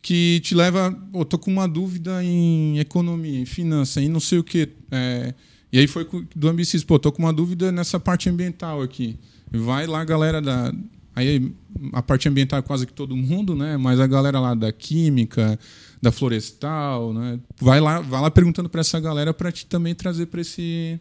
que 0.01 0.39
te 0.41 0.55
leva, 0.55 0.91
pô, 1.11 1.25
tô 1.25 1.37
com 1.37 1.51
uma 1.51 1.67
dúvida 1.67 2.23
em 2.23 2.79
economia, 2.79 3.39
em 3.39 3.45
finança, 3.45 4.01
em 4.01 4.09
não 4.09 4.19
sei 4.19 4.39
o 4.39 4.43
quê. 4.43 4.69
É, 4.91 5.33
e 5.71 5.79
aí 5.79 5.87
foi 5.87 6.07
do 6.35 6.47
Ambicis, 6.47 6.83
pô, 6.83 6.97
tô 6.97 7.11
com 7.11 7.23
uma 7.23 7.33
dúvida 7.33 7.71
nessa 7.71 7.99
parte 7.99 8.29
ambiental 8.29 8.81
aqui. 8.81 9.17
Vai 9.51 9.87
lá, 9.87 10.03
galera 10.03 10.41
da. 10.41 10.73
Aí 11.15 11.51
a 11.93 12.01
parte 12.01 12.29
ambiental 12.29 12.59
é 12.59 12.61
quase 12.61 12.85
que 12.85 12.93
todo 12.93 13.15
mundo, 13.15 13.55
né? 13.55 13.75
Mas 13.75 13.99
a 13.99 14.07
galera 14.07 14.39
lá 14.39 14.53
da 14.53 14.71
química, 14.71 15.59
da 16.01 16.11
florestal, 16.11 17.13
né? 17.13 17.39
Vai 17.59 17.79
lá, 17.79 17.99
vai 17.99 18.21
lá 18.21 18.29
perguntando 18.29 18.69
para 18.69 18.81
essa 18.81 18.99
galera 18.99 19.33
para 19.33 19.51
te 19.51 19.65
também 19.65 19.95
trazer 19.95 20.27
para 20.27 20.41
esse 20.41 20.99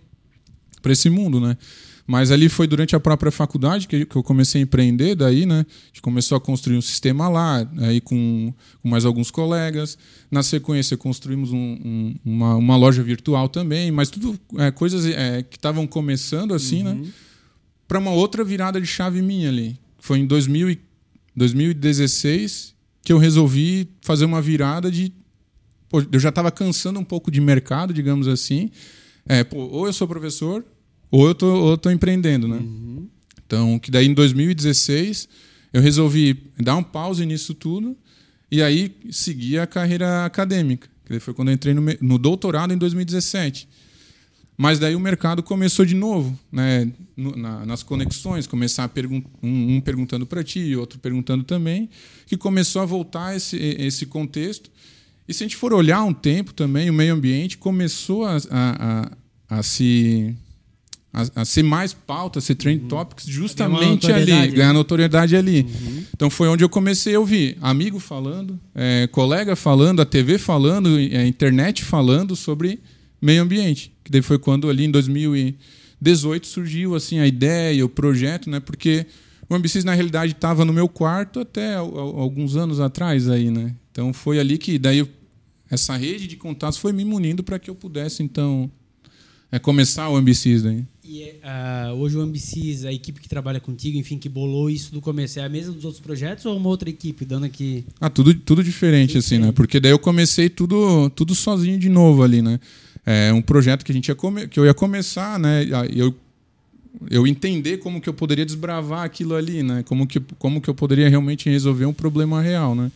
para 0.81 0.93
esse 0.93 1.11
mundo, 1.11 1.41
né? 1.41 1.57
Mas 2.07 2.31
ali 2.31 2.49
foi 2.49 2.67
durante 2.67 2.95
a 2.95 3.01
própria 3.01 3.33
faculdade 3.33 3.89
que 3.89 4.07
eu 4.15 4.23
comecei 4.23 4.61
a 4.61 4.65
empreender, 4.65 5.17
daí, 5.17 5.45
né? 5.45 5.67
A 5.69 5.87
gente 5.89 6.03
começou 6.03 6.37
a 6.37 6.41
construir 6.41 6.77
um 6.77 6.83
sistema 6.83 7.29
lá, 7.29 7.69
aí 7.79 8.01
com, 8.01 8.55
com 8.81 8.89
mais 8.89 9.05
alguns 9.05 9.31
colegas. 9.31 9.99
Na 10.31 10.43
sequência, 10.43 10.97
construímos 10.97 11.53
um, 11.53 11.57
um, 11.57 12.15
uma, 12.25 12.55
uma, 12.57 12.77
loja 12.77 13.03
virtual 13.03 13.49
também, 13.49 13.91
mas 13.91 14.09
tudo 14.09 14.39
é, 14.57 14.71
coisas 14.71 15.05
é, 15.07 15.43
que 15.43 15.57
estavam 15.57 15.87
começando 15.87 16.55
assim, 16.55 16.83
né? 16.83 16.91
uhum. 16.91 17.03
né? 17.03 17.09
Para 17.89 17.99
uma 17.99 18.13
outra 18.13 18.45
virada 18.45 18.81
de 18.81 18.87
chave 18.87 19.23
minha 19.23 19.49
ali. 19.49 19.79
Foi 19.99 20.19
em 20.19 20.27
2000 20.27 20.79
2016 21.37 22.75
que 23.03 23.13
eu 23.13 23.19
resolvi 23.19 23.89
fazer 24.01 24.25
uma 24.25 24.41
virada 24.41 24.91
de. 24.91 25.13
Pô, 25.89 26.03
eu 26.11 26.19
já 26.19 26.31
estava 26.31 26.51
cansando 26.51 26.99
um 26.99 27.05
pouco 27.05 27.31
de 27.31 27.41
mercado, 27.41 27.93
digamos 27.93 28.27
assim. 28.27 28.71
É, 29.29 29.45
pô, 29.45 29.59
ou 29.59 29.87
eu 29.87 29.93
sou 29.93 30.09
professor, 30.09 30.65
ou 31.11 31.27
eu 31.27 31.35
tô, 31.35 31.47
ou 31.47 31.71
eu 31.71 31.79
tô 31.79 31.91
empreendendo, 31.91 32.49
né? 32.49 32.57
Uhum. 32.57 33.09
Então, 33.45 33.79
que 33.79 33.91
daí 33.91 34.07
em 34.07 34.15
2016 34.15 35.29
eu 35.73 35.81
resolvi 35.81 36.51
dar 36.59 36.77
um 36.77 36.83
pause 36.83 37.25
nisso 37.25 37.55
tudo 37.55 37.97
e 38.51 38.63
aí 38.63 38.95
seguir 39.11 39.59
a 39.59 39.67
carreira 39.67 40.25
acadêmica. 40.25 40.89
Que 41.05 41.21
foi 41.21 41.33
quando 41.33 41.49
eu 41.49 41.55
entrei 41.55 41.75
no, 41.75 41.83
no 42.01 42.19
doutorado 42.19 42.73
em 42.73 42.79
2017. 42.79 43.69
Mas 44.57 44.79
daí 44.79 44.97
o 44.97 45.01
mercado 45.01 45.43
começou 45.43 45.85
de 45.85 45.95
novo, 45.95 46.37
né? 46.51 46.91
Na, 47.15 47.67
nas 47.67 47.83
conexões, 47.83 48.47
começar 48.47 48.85
a 48.85 48.89
pergun 48.89 49.23
um, 49.43 49.77
um 49.77 49.81
perguntando 49.81 50.27
para 50.27 50.43
ti, 50.43 50.75
outro 50.75 50.99
perguntando 50.99 51.45
também, 51.45 51.91
que 52.27 52.37
começou 52.37 52.81
a 52.81 52.87
voltar 52.87 53.37
esse, 53.37 53.57
esse 53.57 54.07
contexto. 54.07 54.71
E 55.29 55.35
se 55.35 55.45
a 55.45 55.47
gente 55.47 55.57
for 55.57 55.75
olhar 55.75 56.03
um 56.05 56.15
tempo 56.15 56.55
também, 56.55 56.89
o 56.89 56.93
meio 56.95 57.13
ambiente 57.13 57.59
começou 57.59 58.25
a, 58.25 58.37
a, 58.51 59.11
a, 59.51 59.59
a 59.59 59.63
se 59.63 60.35
a, 61.17 61.41
a, 61.41 61.45
ser 61.47 61.63
mais 61.63 61.95
pauta, 61.95 62.41
a 62.41 62.43
ser 62.43 62.57
trend 62.57 62.83
uhum. 62.83 62.89
topics 62.89 63.25
justamente 63.25 64.13
ali, 64.13 64.49
ganhar 64.49 64.75
notoriedade 64.75 65.35
ali. 65.35 65.63
Uhum. 65.63 66.05
Então 66.15 66.29
foi 66.29 66.47
onde 66.47 66.63
eu 66.63 66.69
comecei 66.69 67.15
a 67.15 67.19
ouvir 67.19 67.57
amigo 67.63 67.99
falando, 67.99 68.61
é, 68.75 69.07
colega 69.07 69.57
falando, 69.57 70.03
a 70.03 70.05
TV 70.05 70.37
falando, 70.37 70.97
a 70.97 71.01
é, 71.01 71.27
internet 71.27 71.83
falando 71.83 72.37
sobre 72.37 72.81
meio 73.21 73.43
ambiente. 73.43 73.91
Que 74.05 74.13
daí 74.13 74.21
foi 74.21 74.39
quando 74.39 74.69
ali 74.69 74.85
em 74.85 74.91
2018 74.91 76.47
surgiu 76.47 76.95
assim 76.95 77.19
a 77.19 77.27
ideia, 77.27 77.83
o 77.83 77.89
projeto, 77.89 78.51
né? 78.51 78.61
Porque 78.61 79.07
o 79.49 79.55
Ambicis 79.55 79.85
na 79.85 79.95
realidade 79.95 80.33
estava 80.33 80.67
no 80.67 80.73
meu 80.73 80.87
quarto 80.87 81.41
até 81.41 81.77
alguns 81.77 82.57
anos 82.57 82.79
atrás 82.79 83.27
aí, 83.27 83.51
né? 83.51 83.75
Então 83.91 84.13
foi 84.13 84.39
ali 84.39 84.59
que 84.59 84.79
daí 84.79 85.09
essa 85.71 85.97
rede 85.97 86.27
de 86.27 86.37
contatos 86.37 86.79
foi 86.79 86.93
me 86.93 87.07
munindo 87.07 87.43
para 87.43 87.59
que 87.59 87.71
eu 87.71 87.75
pudesse 87.75 88.23
então 88.23 88.71
é 89.51 89.59
começar 89.59 90.09
o 90.09 90.17
Ambicis 90.17 90.63
daí. 90.63 90.85
E 91.05 91.23
uh, 91.23 91.95
hoje 91.95 92.17
o 92.17 92.21
Ambicis, 92.21 92.85
a 92.85 92.93
equipe 92.93 93.21
que 93.21 93.29
trabalha 93.29 93.61
contigo, 93.61 93.97
enfim, 93.97 94.19
que 94.19 94.29
bolou 94.29 94.69
isso 94.69 94.93
do 94.93 95.01
começo, 95.01 95.39
é 95.39 95.45
a 95.45 95.49
mesma 95.49 95.73
dos 95.73 95.85
outros 95.85 96.03
projetos 96.03 96.45
ou 96.47 96.57
uma 96.57 96.69
outra 96.69 96.91
equipe 96.91 97.25
dando 97.25 97.47
aqui? 97.47 97.85
Ah, 98.01 98.11
tudo, 98.11 98.35
tudo 98.35 98.65
diferente, 98.65 99.11
tudo 99.11 99.19
assim, 99.19 99.37
diferente. 99.37 99.47
né? 99.47 99.53
Porque 99.53 99.79
daí 99.79 99.93
eu 99.93 99.99
comecei 99.99 100.49
tudo, 100.49 101.09
tudo 101.11 101.35
sozinho 101.35 101.79
de 101.79 101.89
novo 101.89 102.25
ali, 102.25 102.43
né? 102.43 102.59
É 103.05 103.33
um 103.33 103.41
projeto 103.41 103.85
que 103.85 103.93
a 103.93 103.95
gente 103.95 104.09
ia 104.09 104.17
come, 104.17 104.49
que 104.49 104.59
eu 104.59 104.65
ia 104.65 104.75
começar, 104.75 105.39
né? 105.39 105.65
Eu 105.95 106.13
eu 107.11 107.27
entender 107.27 107.79
como 107.79 108.01
que 108.01 108.09
eu 108.09 108.15
poderia 108.15 108.45
desbravar 108.45 109.05
aquilo 109.05 109.35
ali, 109.35 109.63
né? 109.63 109.83
Como 109.83 110.07
que, 110.07 110.21
como 110.39 110.61
que 110.61 110.69
eu 110.69 110.75
poderia 110.75 111.09
realmente 111.09 111.49
resolver 111.49 111.85
um 111.85 111.93
problema 111.93 112.41
real, 112.41 112.75
né? 112.75 112.91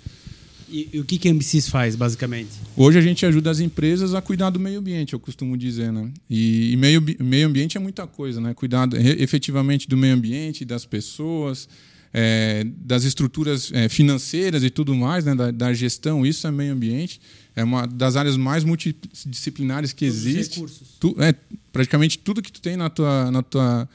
E, 0.70 0.88
e, 0.92 1.00
o 1.00 1.04
que, 1.04 1.18
que 1.18 1.28
a 1.28 1.34
MCs 1.34 1.68
faz, 1.68 1.96
basicamente? 1.96 2.50
Hoje 2.76 2.96
a 2.96 3.00
gente 3.00 3.26
ajuda 3.26 3.50
as 3.50 3.58
empresas 3.58 4.14
a 4.14 4.22
cuidar 4.22 4.50
do 4.50 4.60
meio 4.60 4.78
ambiente, 4.78 5.12
eu 5.12 5.20
costumo 5.20 5.56
dizer. 5.56 5.92
Né? 5.92 6.12
E, 6.28 6.72
e 6.72 6.76
meio, 6.76 7.04
meio 7.18 7.48
ambiente 7.48 7.76
é 7.76 7.80
muita 7.80 8.06
coisa, 8.06 8.40
né? 8.40 8.54
Cuidar 8.54 8.88
efetivamente 8.94 9.88
do 9.88 9.96
meio 9.96 10.14
ambiente, 10.14 10.64
das 10.64 10.86
pessoas, 10.86 11.68
é, 12.14 12.64
das 12.76 13.02
estruturas 13.02 13.72
é, 13.72 13.88
financeiras 13.88 14.62
e 14.62 14.70
tudo 14.70 14.94
mais, 14.94 15.24
né? 15.24 15.34
da, 15.34 15.50
da, 15.50 15.72
gestão, 15.72 16.24
isso 16.24 16.46
é 16.46 16.50
meio 16.52 16.72
ambiente. 16.72 17.20
É 17.56 17.64
uma 17.64 17.86
das 17.86 18.14
áreas 18.14 18.36
mais 18.36 18.62
multidisciplinares 18.62 19.92
que 19.92 20.06
Todos 20.06 20.26
existe. 20.26 20.64
Tu, 21.00 21.16
é, 21.18 21.34
praticamente 21.72 22.16
tudo 22.18 22.40
que 22.40 22.52
tu 22.52 22.60
tem 22.60 22.76
na 22.76 22.88
tua, 22.88 23.30
na, 23.30 23.42
tua, 23.42 23.88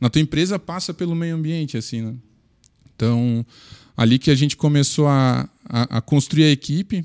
na 0.00 0.08
tua 0.08 0.22
empresa 0.22 0.58
passa 0.58 0.94
pelo 0.94 1.14
meio 1.14 1.36
ambiente. 1.36 1.76
assim, 1.76 2.00
né? 2.00 2.14
Então, 2.96 3.44
ali 3.96 4.18
que 4.18 4.30
a 4.30 4.34
gente 4.34 4.56
começou 4.56 5.06
a, 5.06 5.48
a, 5.64 5.98
a 5.98 6.00
construir 6.00 6.44
a 6.44 6.50
equipe 6.50 7.04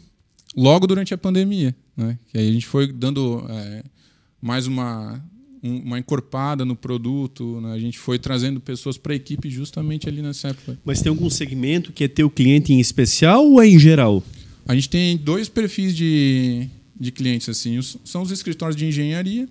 logo 0.55 0.87
durante 0.87 1.13
a 1.13 1.17
pandemia. 1.17 1.75
Né? 1.95 2.17
Que 2.27 2.37
aí 2.37 2.49
a 2.49 2.51
gente 2.51 2.65
foi 2.65 2.91
dando 2.91 3.45
é, 3.49 3.83
mais 4.41 4.67
uma, 4.67 5.23
um, 5.63 5.77
uma 5.79 5.99
encorpada 5.99 6.65
no 6.65 6.75
produto, 6.75 7.59
né? 7.61 7.73
a 7.73 7.79
gente 7.79 7.99
foi 7.99 8.17
trazendo 8.17 8.59
pessoas 8.59 8.97
para 8.97 9.13
a 9.13 9.15
equipe 9.15 9.49
justamente 9.49 10.07
ali 10.07 10.21
nessa 10.21 10.49
época. 10.49 10.77
Mas 10.83 11.01
tem 11.01 11.09
algum 11.09 11.29
segmento 11.29 11.91
que 11.91 12.03
é 12.03 12.07
teu 12.07 12.29
cliente 12.29 12.73
em 12.73 12.79
especial 12.79 13.45
ou 13.45 13.61
é 13.61 13.67
em 13.67 13.79
geral? 13.79 14.23
A 14.65 14.75
gente 14.75 14.89
tem 14.89 15.17
dois 15.17 15.49
perfis 15.49 15.95
de, 15.95 16.67
de 16.99 17.11
clientes. 17.11 17.49
assim 17.49 17.77
os, 17.77 17.97
São 18.03 18.21
os 18.21 18.31
escritórios 18.31 18.75
de 18.75 18.85
engenharia 18.85 19.47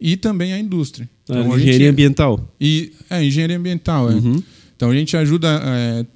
e 0.00 0.16
também 0.16 0.52
a 0.52 0.58
indústria. 0.58 1.08
Ah, 1.28 1.40
então, 1.40 1.56
engenharia 1.56 1.72
gente, 1.72 1.86
ambiental? 1.86 2.54
E, 2.60 2.92
é, 3.10 3.22
engenharia 3.24 3.56
ambiental. 3.56 4.10
É. 4.10 4.14
Uhum. 4.14 4.42
Então 4.74 4.90
a 4.90 4.94
gente 4.94 5.16
ajuda 5.16 5.60
é, 5.62 6.06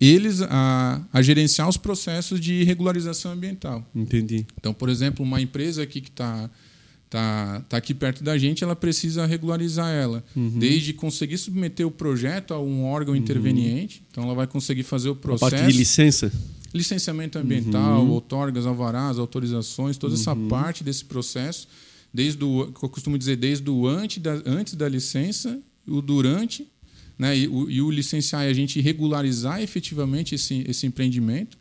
eles 0.00 0.42
a, 0.42 1.02
a, 1.12 1.22
gerenciar 1.22 1.68
os 1.68 1.76
processos 1.76 2.38
de 2.40 2.64
regularização 2.64 3.32
ambiental. 3.32 3.84
Entendi. 3.94 4.46
Então, 4.58 4.74
por 4.74 4.88
exemplo, 4.88 5.24
uma 5.24 5.40
empresa 5.40 5.82
aqui 5.82 6.00
que 6.00 6.10
está 6.10 6.50
tá, 7.08 7.64
tá 7.68 7.76
aqui 7.76 7.94
perto 7.94 8.22
da 8.22 8.36
gente, 8.36 8.62
ela 8.62 8.76
precisa 8.76 9.24
regularizar 9.24 9.88
ela, 9.88 10.22
uhum. 10.34 10.58
desde 10.58 10.92
conseguir 10.92 11.38
submeter 11.38 11.86
o 11.86 11.90
projeto 11.90 12.52
a 12.52 12.60
um 12.60 12.84
órgão 12.84 13.14
uhum. 13.14 13.20
interveniente. 13.20 14.02
Então, 14.10 14.24
ela 14.24 14.34
vai 14.34 14.46
conseguir 14.46 14.82
fazer 14.82 15.08
o 15.08 15.16
processo. 15.16 15.54
A 15.54 15.58
parte 15.58 15.72
de 15.72 15.78
licença. 15.78 16.32
Licenciamento 16.74 17.38
ambiental, 17.38 18.02
uhum. 18.02 18.10
outorgas, 18.10 18.66
alvarás, 18.66 19.18
autorizações, 19.18 19.96
toda 19.96 20.14
essa 20.14 20.34
uhum. 20.34 20.48
parte 20.48 20.84
desse 20.84 21.04
processo, 21.04 21.68
desde 22.12 22.44
o 22.44 22.62
eu 22.82 22.88
costumo 22.88 23.16
dizer, 23.16 23.36
desde 23.36 23.68
o 23.70 23.86
antes 23.86 24.18
da, 24.18 24.42
antes 24.44 24.74
da 24.74 24.88
licença, 24.88 25.58
o 25.86 26.02
durante 26.02 26.66
né, 27.18 27.36
e, 27.36 27.48
o, 27.48 27.70
e 27.70 27.80
o 27.80 27.90
licenciar 27.90 28.44
é 28.44 28.48
a 28.48 28.52
gente 28.52 28.80
regularizar 28.80 29.62
efetivamente 29.62 30.34
esse, 30.34 30.64
esse 30.68 30.86
empreendimento, 30.86 31.56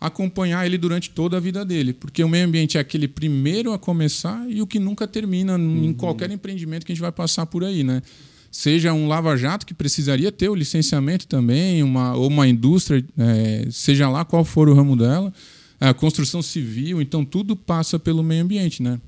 acompanhar 0.00 0.64
ele 0.64 0.78
durante 0.78 1.10
toda 1.10 1.36
a 1.36 1.40
vida 1.40 1.64
dele, 1.64 1.92
porque 1.92 2.22
o 2.22 2.28
meio 2.28 2.46
ambiente 2.46 2.78
é 2.78 2.80
aquele 2.80 3.08
primeiro 3.08 3.72
a 3.72 3.78
começar 3.78 4.48
e 4.48 4.62
o 4.62 4.66
que 4.66 4.78
nunca 4.78 5.08
termina 5.08 5.56
uhum. 5.56 5.84
em 5.84 5.92
qualquer 5.92 6.30
empreendimento 6.30 6.86
que 6.86 6.92
a 6.92 6.94
gente 6.94 7.02
vai 7.02 7.10
passar 7.10 7.46
por 7.46 7.64
aí, 7.64 7.82
né? 7.82 8.02
Seja 8.50 8.92
um 8.92 9.08
lava-jato 9.08 9.66
que 9.66 9.74
precisaria 9.74 10.32
ter 10.32 10.48
o 10.48 10.54
licenciamento 10.54 11.26
também, 11.26 11.82
uma, 11.82 12.14
ou 12.14 12.28
uma 12.28 12.48
indústria, 12.48 13.04
é, 13.18 13.66
seja 13.70 14.08
lá 14.08 14.24
qual 14.24 14.44
for 14.44 14.68
o 14.68 14.74
ramo 14.74 14.96
dela, 14.96 15.32
a 15.80 15.92
construção 15.92 16.40
civil, 16.40 17.02
então 17.02 17.24
tudo 17.24 17.54
passa 17.54 17.98
pelo 17.98 18.22
meio 18.22 18.42
ambiente, 18.42 18.82
né? 18.82 19.00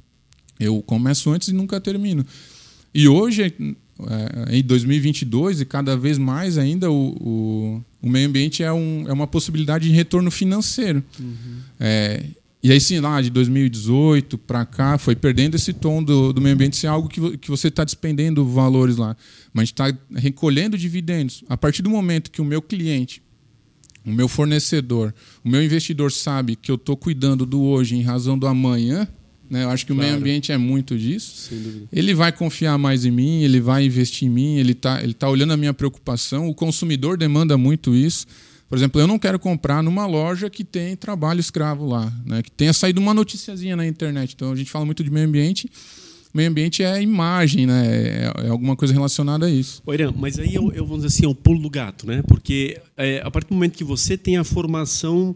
Eu 0.59 0.83
começo 0.83 1.31
antes 1.31 1.49
e 1.49 1.55
nunca 1.55 1.81
termino. 1.81 2.25
E 2.95 3.09
hoje 3.09 3.55
é, 4.09 4.57
em 4.59 4.63
2022 4.63 5.61
e 5.61 5.65
cada 5.65 5.97
vez 5.97 6.19
mais 6.19 6.59
ainda 6.59 6.91
o, 6.91 7.17
o, 7.21 7.85
o, 8.03 8.09
meio 8.09 8.29
ambiente 8.29 8.63
é, 8.63 8.73
um, 8.73 9.05
é 9.09 9.13
uma 9.13 9.27
possibilidade 9.27 9.89
de 9.89 9.95
retorno 9.95 10.31
financeiro. 10.31 11.03
Uhum. 11.19 11.59
É, 11.79 12.25
e 12.63 12.71
aí 12.71 12.81
sim, 12.81 13.01
lá 13.01 13.21
de 13.23 13.31
2018 13.31 14.37
para 14.37 14.67
cá, 14.67 14.99
foi 14.99 15.17
perdendo 15.17 15.55
esse 15.55 15.73
tom 15.73 16.03
do, 16.03 16.33
do 16.33 16.41
meio 16.41 16.55
ambiente 16.55 16.77
ser 16.77 16.89
algo 16.89 17.09
que, 17.09 17.39
que 17.39 17.51
você 17.51 17.69
está 17.69 17.85
despendendo 17.85 18.45
valores 18.45 18.97
lá. 18.97 19.17
Mas 19.53 19.63
a 19.63 19.65
gente 19.65 19.73
está 19.73 19.99
recolhendo 20.15 20.77
dividendos. 20.77 21.43
A 21.49 21.57
partir 21.57 21.81
do 21.81 21.89
momento 21.89 22.31
que 22.31 22.43
o 22.43 22.45
meu 22.45 22.61
cliente, 22.61 23.23
o 24.05 24.11
meu 24.11 24.29
fornecedor, 24.29 25.15
o 25.43 25.49
meu 25.49 25.63
investidor 25.63 26.13
sabe 26.13 26.55
que 26.55 26.71
eu 26.71 26.77
estou 26.77 26.97
cuidando 26.97 27.47
do 27.47 27.63
hoje 27.63 27.97
em 27.97 28.03
razão 28.03 28.39
do 28.39 28.47
amanhã, 28.47 29.09
né? 29.51 29.65
Eu 29.65 29.71
acho 29.71 29.85
que 29.85 29.93
claro. 29.93 30.07
o 30.07 30.11
meio 30.11 30.21
ambiente 30.21 30.53
é 30.53 30.57
muito 30.57 30.97
disso. 30.97 31.51
Ele 31.93 32.15
vai 32.15 32.31
confiar 32.31 32.79
mais 32.79 33.05
em 33.05 33.11
mim, 33.11 33.43
ele 33.43 33.61
vai 33.61 33.85
investir 33.85 34.29
em 34.29 34.31
mim, 34.31 34.57
ele 34.57 34.73
está 34.73 35.03
ele 35.03 35.13
tá 35.13 35.29
olhando 35.29 35.53
a 35.53 35.57
minha 35.57 35.75
preocupação. 35.75 36.49
O 36.49 36.55
consumidor 36.55 37.19
demanda 37.19 37.59
muito 37.59 37.95
isso. 37.95 38.27
Por 38.69 38.79
exemplo, 38.79 39.01
eu 39.01 39.07
não 39.09 39.19
quero 39.19 39.37
comprar 39.37 39.83
numa 39.83 40.07
loja 40.07 40.49
que 40.49 40.63
tem 40.63 40.95
trabalho 40.95 41.41
escravo 41.41 41.85
lá, 41.85 42.13
né? 42.25 42.41
que 42.41 42.53
tenha 42.53 42.73
saído 42.73 43.01
uma 43.01 43.13
noticiazinha 43.13 43.75
na 43.75 43.85
internet. 43.85 44.33
Então 44.37 44.53
a 44.53 44.57
gente 44.57 44.71
fala 44.71 44.87
muito 44.87 45.03
de 45.03 45.11
meio 45.11 45.27
ambiente. 45.27 45.69
Meio 46.33 46.49
ambiente 46.49 46.85
é 46.85 47.03
imagem, 47.03 47.67
né? 47.67 47.87
É, 47.89 48.47
é 48.47 48.49
alguma 48.49 48.77
coisa 48.77 48.95
relacionada 48.95 49.47
a 49.47 49.51
isso. 49.51 49.83
Irã, 49.89 50.15
mas 50.17 50.39
aí 50.39 50.55
eu, 50.55 50.71
eu 50.73 50.87
vou 50.87 50.97
dizer 50.97 51.09
assim, 51.09 51.25
é 51.25 51.29
o 51.29 51.35
pulo 51.35 51.61
do 51.61 51.69
gato, 51.69 52.07
né? 52.07 52.23
Porque 52.23 52.81
é, 52.97 53.21
a 53.25 53.29
partir 53.33 53.49
do 53.49 53.55
momento 53.55 53.77
que 53.77 53.83
você 53.83 54.17
tem 54.17 54.37
a 54.37 54.45
formação 54.45 55.35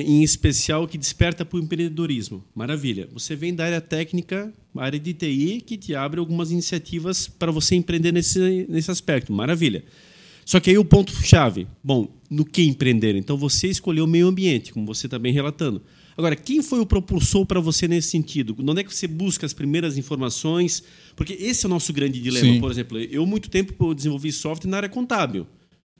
em 0.00 0.22
especial 0.22 0.88
que 0.88 0.96
desperta 0.96 1.44
para 1.44 1.58
o 1.58 1.60
empreendedorismo. 1.60 2.42
Maravilha. 2.54 3.08
Você 3.12 3.36
vem 3.36 3.54
da 3.54 3.64
área 3.64 3.80
técnica, 3.80 4.52
área 4.76 4.98
de 4.98 5.12
TI, 5.12 5.62
que 5.64 5.76
te 5.76 5.94
abre 5.94 6.18
algumas 6.18 6.50
iniciativas 6.50 7.28
para 7.28 7.52
você 7.52 7.74
empreender 7.74 8.12
nesse, 8.12 8.66
nesse 8.68 8.90
aspecto. 8.90 9.32
Maravilha. 9.32 9.84
Só 10.44 10.58
que 10.60 10.70
aí 10.70 10.78
o 10.78 10.84
ponto-chave. 10.84 11.66
Bom, 11.84 12.08
no 12.30 12.44
que 12.44 12.62
empreender? 12.62 13.14
Então 13.16 13.36
você 13.36 13.68
escolheu 13.68 14.04
o 14.04 14.08
meio 14.08 14.26
ambiente, 14.26 14.72
como 14.72 14.86
você 14.86 15.06
está 15.06 15.18
bem 15.18 15.32
relatando. 15.32 15.82
Agora, 16.16 16.36
quem 16.36 16.62
foi 16.62 16.80
o 16.80 16.86
propulsor 16.86 17.46
para 17.46 17.60
você 17.60 17.88
nesse 17.88 18.08
sentido? 18.08 18.56
Onde 18.58 18.80
é 18.80 18.84
que 18.84 18.94
você 18.94 19.06
busca 19.06 19.46
as 19.46 19.52
primeiras 19.52 19.96
informações? 19.96 20.82
Porque 21.16 21.32
esse 21.34 21.64
é 21.64 21.68
o 21.68 21.70
nosso 21.70 21.92
grande 21.92 22.20
dilema. 22.20 22.46
Sim. 22.46 22.60
Por 22.60 22.70
exemplo, 22.70 22.98
eu 22.98 23.24
muito 23.24 23.48
tempo 23.48 23.94
desenvolvi 23.94 24.32
software 24.32 24.70
na 24.70 24.78
área 24.78 24.88
contábil. 24.88 25.46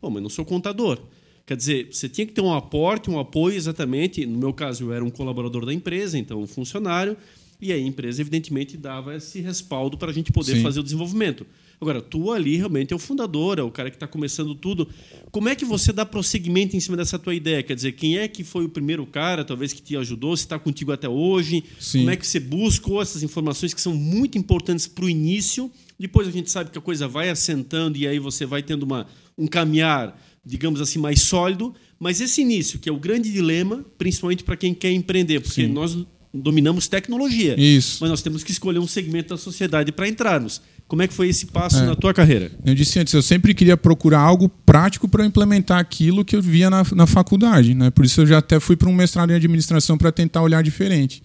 Bom, 0.00 0.11
mas 0.11 0.22
não 0.22 0.28
sou 0.28 0.44
contador. 0.44 1.00
Quer 1.44 1.56
dizer, 1.56 1.88
você 1.90 2.08
tinha 2.08 2.26
que 2.26 2.32
ter 2.32 2.40
um 2.40 2.52
aporte, 2.52 3.11
um 3.11 3.18
apoio 3.18 3.56
exatamente. 3.56 4.25
No 4.25 4.38
meu 4.38 4.52
caso, 4.52 4.84
eu 4.84 4.92
era 4.92 5.04
um 5.04 5.11
colaborador 5.11 5.66
da 5.66 5.75
empresa, 5.75 6.18
então 6.18 6.40
um 6.40 6.46
funcionário, 6.46 7.16
e 7.61 7.72
a 7.72 7.78
empresa, 7.78 8.20
evidentemente, 8.20 8.76
dava 8.76 9.14
esse 9.14 9.40
respaldo 9.40 9.96
para 9.96 10.11
a 10.11 10.14
gente 10.14 10.32
poder 10.32 10.56
Sim. 10.56 10.62
fazer 10.62 10.80
o 10.80 10.82
desenvolvimento. 10.82 11.46
Agora, 11.80 12.00
tu 12.00 12.30
ali 12.30 12.56
realmente 12.56 12.92
é 12.92 12.96
o 12.96 12.99
fundador, 12.99 13.58
é 13.58 13.62
o 13.62 13.70
cara 13.70 13.90
que 13.90 13.96
está 13.96 14.06
começando 14.06 14.54
tudo. 14.54 14.88
Como 15.32 15.49
é 15.49 15.54
que 15.56 15.64
você 15.64 15.92
dá 15.92 16.06
prosseguimento 16.06 16.76
em 16.76 16.80
cima 16.80 16.96
dessa 16.96 17.18
tua 17.18 17.34
ideia? 17.34 17.61
Quer 17.61 17.75
dizer, 17.75 17.92
quem 17.92 18.18
é 18.18 18.28
que 18.28 18.44
foi 18.44 18.64
o 18.64 18.68
primeiro 18.68 19.04
cara, 19.04 19.44
talvez, 19.44 19.72
que 19.72 19.82
te 19.82 19.96
ajudou? 19.96 20.37
Se 20.37 20.44
está 20.44 20.61
contigo 20.61 20.92
até 20.92 21.08
hoje? 21.08 21.64
Sim. 21.80 22.00
Como 22.00 22.11
é 22.11 22.16
que 22.16 22.25
você 22.25 22.38
buscou 22.38 23.02
essas 23.02 23.25
informações 23.25 23.75
que 23.75 23.80
são 23.80 23.96
muito 23.96 24.38
importantes 24.38 24.87
para 24.87 25.04
o 25.04 25.11
início? 25.11 25.68
Depois 25.99 26.26
a 26.26 26.30
gente 26.30 26.50
sabe 26.50 26.70
que 26.70 26.78
a 26.78 26.80
coisa 26.80 27.06
vai 27.06 27.28
assentando 27.28 27.96
e 27.96 28.06
aí 28.06 28.18
você 28.18 28.44
vai 28.44 28.62
tendo 28.62 28.82
uma, 28.82 29.06
um 29.37 29.46
caminhar, 29.46 30.18
digamos 30.44 30.80
assim, 30.80 30.99
mais 30.99 31.22
sólido. 31.22 31.75
Mas 31.99 32.20
esse 32.20 32.40
início, 32.40 32.78
que 32.78 32.88
é 32.88 32.92
o 32.92 32.99
grande 32.99 33.30
dilema, 33.30 33.84
principalmente 33.96 34.42
para 34.42 34.56
quem 34.56 34.75
quer 34.75 34.90
empreender, 34.90 35.40
porque 35.40 35.66
Sim. 35.66 35.72
nós 35.72 35.96
dominamos 36.34 36.88
tecnologia. 36.88 37.54
Isso. 37.61 37.99
Mas 38.00 38.11
nós 38.11 38.22
temos 38.22 38.42
que 38.42 38.50
escolher 38.50 38.78
um 38.78 38.87
segmento 38.87 39.30
da 39.30 39.37
sociedade 39.37 39.92
para 39.92 40.08
entrarmos. 40.08 40.62
Como 40.88 41.02
é 41.02 41.08
que 41.08 41.14
foi 41.14 41.28
esse 41.28 41.46
passo 41.46 41.78
é. 41.78 41.87
na 41.87 41.94
tua 41.94 42.12
carreira? 42.12 42.50
Eu 42.64 42.75
disse 42.75 42.99
antes, 42.99 43.12
eu 43.12 43.22
sempre 43.22 43.54
queria 43.54 43.76
procurar 43.76 44.20
algo 44.20 44.49
prático 44.49 45.08
para 45.08 45.25
implementar 45.25 45.78
aquilo 45.78 46.25
que 46.25 46.34
eu 46.34 46.42
via 46.42 46.68
na, 46.68 46.82
na 46.94 47.06
faculdade. 47.06 47.75
Né? 47.75 47.90
Por 47.90 48.04
isso 48.04 48.20
eu 48.22 48.26
já 48.26 48.38
até 48.38 48.58
fui 48.58 48.76
para 48.76 48.88
um 48.88 48.94
mestrado 48.94 49.30
em 49.30 49.34
administração 49.34 49.96
para 49.96 50.11
tentar 50.11 50.42
olhar 50.42 50.62
diferente. 50.62 51.22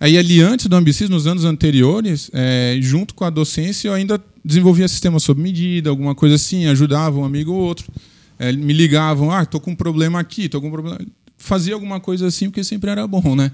Aí 0.00 0.16
ali 0.16 0.40
antes 0.40 0.66
do 0.66 0.76
Ambicis, 0.76 1.08
nos 1.08 1.26
anos 1.26 1.44
anteriores, 1.44 2.30
é, 2.32 2.78
junto 2.80 3.14
com 3.14 3.24
a 3.24 3.30
docência, 3.30 3.88
eu 3.88 3.94
ainda 3.94 4.22
desenvolvia 4.44 4.86
sistema 4.86 5.18
sob 5.18 5.42
medida, 5.42 5.90
alguma 5.90 6.14
coisa 6.14 6.36
assim, 6.36 6.66
ajudava 6.66 7.18
um 7.18 7.24
amigo 7.24 7.52
ou 7.52 7.60
outro. 7.60 7.90
É, 8.38 8.52
me 8.52 8.72
ligavam, 8.72 9.32
ah, 9.32 9.42
estou 9.42 9.60
com 9.60 9.72
um 9.72 9.76
problema 9.76 10.20
aqui, 10.20 10.44
estou 10.44 10.60
com 10.60 10.68
um 10.68 10.72
problema... 10.72 10.98
Fazia 11.36 11.74
alguma 11.74 12.00
coisa 12.00 12.26
assim, 12.26 12.46
porque 12.46 12.62
sempre 12.62 12.90
era 12.90 13.06
bom, 13.06 13.34
né? 13.34 13.50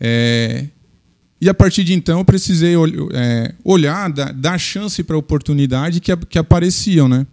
É, 0.00 0.66
e 1.40 1.48
a 1.48 1.54
partir 1.54 1.84
de 1.84 1.92
então 1.92 2.18
eu 2.18 2.24
precisei 2.24 2.74
é, 3.12 3.54
olhar, 3.62 4.10
dar, 4.10 4.32
dar 4.32 4.58
chance 4.58 5.02
para 5.02 5.16
a 5.16 5.18
oportunidade 5.18 6.00
que, 6.00 6.16
que 6.16 6.38
apareciam. 6.38 7.08
Né? 7.08 7.26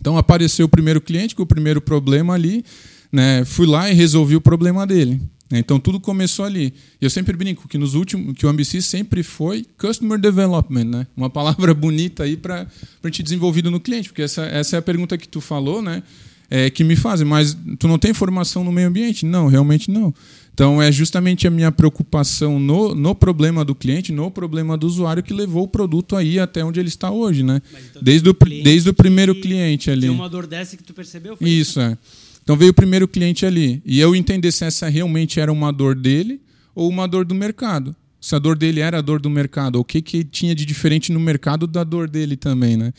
Então 0.00 0.16
apareceu 0.16 0.66
o 0.66 0.68
primeiro 0.68 1.00
cliente 1.00 1.34
com 1.34 1.42
o 1.42 1.46
primeiro 1.46 1.80
problema 1.80 2.34
ali, 2.34 2.64
né? 3.12 3.44
fui 3.44 3.66
lá 3.66 3.90
e 3.90 3.94
resolvi 3.94 4.34
o 4.34 4.40
problema 4.40 4.86
dele. 4.86 5.20
Né? 5.54 5.60
Então 5.60 5.78
tudo 5.78 6.00
começou 6.00 6.44
ali. 6.44 6.74
E 7.00 7.04
eu 7.04 7.10
sempre 7.10 7.36
brinco 7.36 7.68
que 7.68 7.78
nos 7.78 7.94
últimos, 7.94 8.36
que 8.36 8.44
o 8.44 8.48
MBC 8.48 8.82
sempre 8.82 9.22
foi 9.22 9.64
Customer 9.78 10.18
Development, 10.18 10.84
né? 10.84 11.06
Uma 11.16 11.30
palavra 11.30 11.72
bonita 11.74 12.24
aí 12.24 12.36
para 12.36 12.66
a 13.02 13.06
gente 13.06 13.22
desenvolvido 13.22 13.70
no 13.70 13.78
cliente, 13.78 14.08
porque 14.08 14.22
essa, 14.22 14.42
essa 14.46 14.74
é 14.74 14.78
a 14.80 14.82
pergunta 14.82 15.16
que 15.16 15.28
tu 15.28 15.40
falou, 15.40 15.80
né? 15.80 16.02
É, 16.50 16.68
que 16.68 16.84
me 16.84 16.94
fazem, 16.94 17.26
mas 17.26 17.56
tu 17.78 17.88
não 17.88 17.98
tem 17.98 18.12
formação 18.12 18.62
no 18.62 18.70
meio 18.70 18.88
ambiente? 18.88 19.24
Não, 19.24 19.46
realmente 19.46 19.90
não. 19.90 20.12
Então, 20.52 20.80
é 20.80 20.92
justamente 20.92 21.48
a 21.48 21.50
minha 21.50 21.72
preocupação 21.72 22.60
no, 22.60 22.94
no 22.94 23.14
problema 23.14 23.64
do 23.64 23.74
cliente, 23.74 24.12
no 24.12 24.30
problema 24.30 24.76
do 24.76 24.86
usuário, 24.86 25.22
que 25.22 25.32
levou 25.32 25.64
o 25.64 25.68
produto 25.68 26.14
aí 26.14 26.38
até 26.38 26.64
onde 26.64 26.78
ele 26.78 26.88
está 26.88 27.10
hoje, 27.10 27.42
né? 27.42 27.62
Então, 27.90 28.02
desde, 28.02 28.28
o, 28.28 28.36
desde 28.62 28.90
o 28.90 28.94
primeiro 28.94 29.34
cliente 29.34 29.90
ali. 29.90 30.02
Tem 30.02 30.10
uma 30.10 30.28
dor 30.28 30.46
dessa 30.46 30.76
que 30.76 30.84
tu 30.84 30.94
percebeu? 30.94 31.34
Isso, 31.40 31.48
isso, 31.48 31.80
é. 31.80 31.98
Então, 32.44 32.56
veio 32.56 32.70
o 32.70 32.74
primeiro 32.74 33.08
cliente 33.08 33.44
ali. 33.44 33.82
E 33.84 33.98
eu 33.98 34.14
entender 34.14 34.52
se 34.52 34.64
essa 34.64 34.88
realmente 34.88 35.40
era 35.40 35.52
uma 35.52 35.72
dor 35.72 35.96
dele 35.96 36.40
ou 36.74 36.88
uma 36.88 37.08
dor 37.08 37.24
do 37.24 37.34
mercado. 37.34 37.96
Se 38.20 38.34
a 38.34 38.38
dor 38.38 38.56
dele 38.56 38.80
era 38.80 38.98
a 38.98 39.02
dor 39.02 39.20
do 39.20 39.28
mercado, 39.28 39.76
ou 39.76 39.82
o 39.82 39.84
que, 39.84 40.00
que 40.00 40.24
tinha 40.24 40.54
de 40.54 40.64
diferente 40.64 41.12
no 41.12 41.20
mercado 41.20 41.66
da 41.66 41.82
dor 41.82 42.08
dele 42.08 42.36
também, 42.36 42.76
né? 42.76 42.92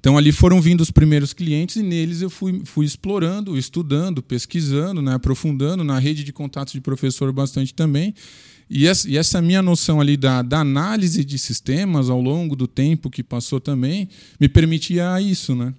Então 0.00 0.16
ali 0.16 0.30
foram 0.30 0.60
vindo 0.60 0.80
os 0.80 0.90
primeiros 0.90 1.32
clientes 1.32 1.76
e 1.76 1.82
neles 1.82 2.22
eu 2.22 2.30
fui, 2.30 2.62
fui 2.64 2.86
explorando, 2.86 3.58
estudando, 3.58 4.22
pesquisando, 4.22 5.02
né, 5.02 5.14
aprofundando 5.14 5.82
na 5.82 5.98
rede 5.98 6.22
de 6.22 6.32
contatos 6.32 6.72
de 6.72 6.80
professor 6.80 7.32
bastante 7.32 7.74
também. 7.74 8.14
E 8.70 8.86
essa, 8.86 9.08
e 9.08 9.16
essa 9.16 9.42
minha 9.42 9.62
noção 9.62 10.00
ali 10.00 10.16
da, 10.16 10.42
da 10.42 10.60
análise 10.60 11.24
de 11.24 11.38
sistemas 11.38 12.08
ao 12.08 12.20
longo 12.20 12.54
do 12.54 12.68
tempo 12.68 13.10
que 13.10 13.22
passou 13.22 13.60
também 13.60 14.08
me 14.38 14.48
permitia 14.48 15.20
isso, 15.20 15.54
né? 15.54 15.74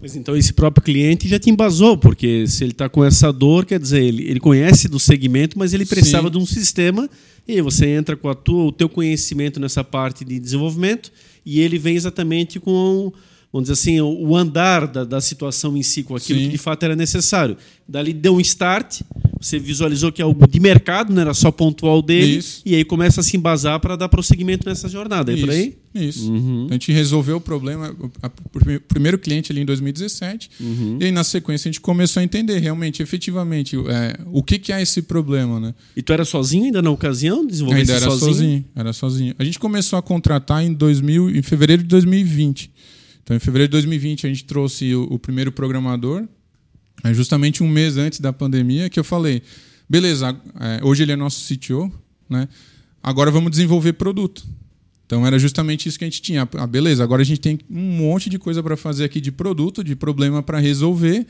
Mas 0.00 0.16
então 0.16 0.36
esse 0.36 0.52
próprio 0.52 0.84
cliente 0.84 1.28
já 1.28 1.38
te 1.38 1.50
embasou, 1.50 1.96
porque 1.96 2.46
se 2.46 2.64
ele 2.64 2.72
está 2.72 2.88
com 2.88 3.04
essa 3.04 3.32
dor, 3.32 3.64
quer 3.64 3.78
dizer, 3.78 4.02
ele, 4.02 4.28
ele 4.28 4.40
conhece 4.40 4.88
do 4.88 4.98
segmento, 4.98 5.58
mas 5.58 5.72
ele 5.72 5.86
precisava 5.86 6.26
Sim. 6.28 6.32
de 6.32 6.38
um 6.38 6.46
sistema 6.46 7.08
e 7.46 7.60
você 7.60 7.86
entra 7.86 8.16
com 8.16 8.28
a 8.28 8.34
tua, 8.34 8.64
o 8.64 8.72
teu 8.72 8.88
conhecimento 8.88 9.60
nessa 9.60 9.84
parte 9.84 10.24
de 10.24 10.38
desenvolvimento 10.38 11.12
e 11.44 11.60
ele 11.60 11.78
vem 11.78 11.96
exatamente 11.96 12.58
com 12.58 13.12
vamos 13.56 13.68
dizer 13.68 13.72
assim, 13.72 14.00
o 14.00 14.36
andar 14.36 14.86
da, 14.86 15.04
da 15.04 15.20
situação 15.20 15.76
em 15.76 15.82
si, 15.82 16.02
com 16.02 16.14
aquilo 16.14 16.38
Sim. 16.38 16.46
que 16.46 16.52
de 16.52 16.58
fato 16.58 16.82
era 16.82 16.94
necessário. 16.94 17.56
Dali 17.88 18.12
deu 18.12 18.34
um 18.34 18.40
start, 18.40 19.00
você 19.40 19.58
visualizou 19.58 20.12
que 20.12 20.20
é 20.20 20.24
algo 20.24 20.46
de 20.46 20.60
mercado, 20.60 21.12
não 21.12 21.22
era 21.22 21.32
só 21.32 21.50
pontual 21.50 22.02
dele, 22.02 22.38
Isso. 22.38 22.60
e 22.66 22.74
aí 22.74 22.84
começa 22.84 23.20
a 23.20 23.24
se 23.24 23.36
embasar 23.36 23.80
para 23.80 23.96
dar 23.96 24.08
prosseguimento 24.08 24.68
nessa 24.68 24.88
jornada. 24.88 25.32
É 25.32 25.36
Isso. 25.36 25.46
por 25.46 25.52
aí? 25.52 25.74
Isso. 25.94 26.30
Uhum. 26.30 26.64
Então, 26.64 26.68
a 26.68 26.72
gente 26.74 26.92
resolveu 26.92 27.38
o 27.38 27.40
problema, 27.40 27.96
o 27.98 28.80
primeiro 28.86 29.18
cliente 29.18 29.50
ali 29.50 29.62
em 29.62 29.64
2017, 29.64 30.50
uhum. 30.60 30.98
e 31.00 31.06
aí 31.06 31.12
na 31.12 31.24
sequência 31.24 31.68
a 31.68 31.72
gente 31.72 31.80
começou 31.80 32.20
a 32.20 32.24
entender 32.24 32.58
realmente, 32.58 33.02
efetivamente, 33.02 33.76
é, 33.76 34.18
o 34.26 34.42
que, 34.42 34.58
que 34.58 34.72
é 34.72 34.82
esse 34.82 35.00
problema. 35.00 35.58
Né? 35.58 35.74
E 35.96 36.02
tu 36.02 36.12
era 36.12 36.26
sozinho 36.26 36.64
ainda 36.64 36.82
na 36.82 36.90
ocasião? 36.90 37.46
Desenvolver 37.46 37.80
ainda 37.80 37.92
era 37.94 38.10
sozinho? 38.10 38.32
sozinho? 38.32 38.64
Era 38.74 38.92
sozinho. 38.92 39.34
A 39.38 39.44
gente 39.44 39.58
começou 39.58 39.98
a 39.98 40.02
contratar 40.02 40.62
em, 40.62 40.74
2000, 40.74 41.30
em 41.30 41.42
fevereiro 41.42 41.82
de 41.82 41.88
2020. 41.88 42.70
Então, 43.26 43.36
em 43.36 43.40
fevereiro 43.40 43.68
de 43.68 43.72
2020, 43.72 44.24
a 44.24 44.28
gente 44.28 44.44
trouxe 44.44 44.94
o, 44.94 45.02
o 45.10 45.18
primeiro 45.18 45.50
programador, 45.50 46.28
é 47.02 47.12
justamente 47.12 47.60
um 47.60 47.68
mês 47.68 47.96
antes 47.96 48.20
da 48.20 48.32
pandemia, 48.32 48.88
que 48.88 49.00
eu 49.00 49.02
falei: 49.02 49.42
beleza, 49.90 50.40
é, 50.60 50.84
hoje 50.84 51.02
ele 51.02 51.10
é 51.10 51.16
nosso 51.16 51.42
CTO, 51.52 51.92
né? 52.30 52.48
agora 53.02 53.28
vamos 53.28 53.50
desenvolver 53.50 53.94
produto. 53.94 54.46
Então 55.06 55.26
era 55.26 55.40
justamente 55.40 55.88
isso 55.88 55.98
que 55.98 56.04
a 56.04 56.06
gente 56.06 56.22
tinha. 56.22 56.48
Ah, 56.54 56.66
beleza, 56.68 57.02
agora 57.02 57.22
a 57.22 57.24
gente 57.24 57.40
tem 57.40 57.58
um 57.68 57.98
monte 57.98 58.30
de 58.30 58.38
coisa 58.38 58.62
para 58.62 58.76
fazer 58.76 59.02
aqui 59.02 59.20
de 59.20 59.32
produto, 59.32 59.82
de 59.82 59.96
problema 59.96 60.40
para 60.40 60.60
resolver. 60.60 61.26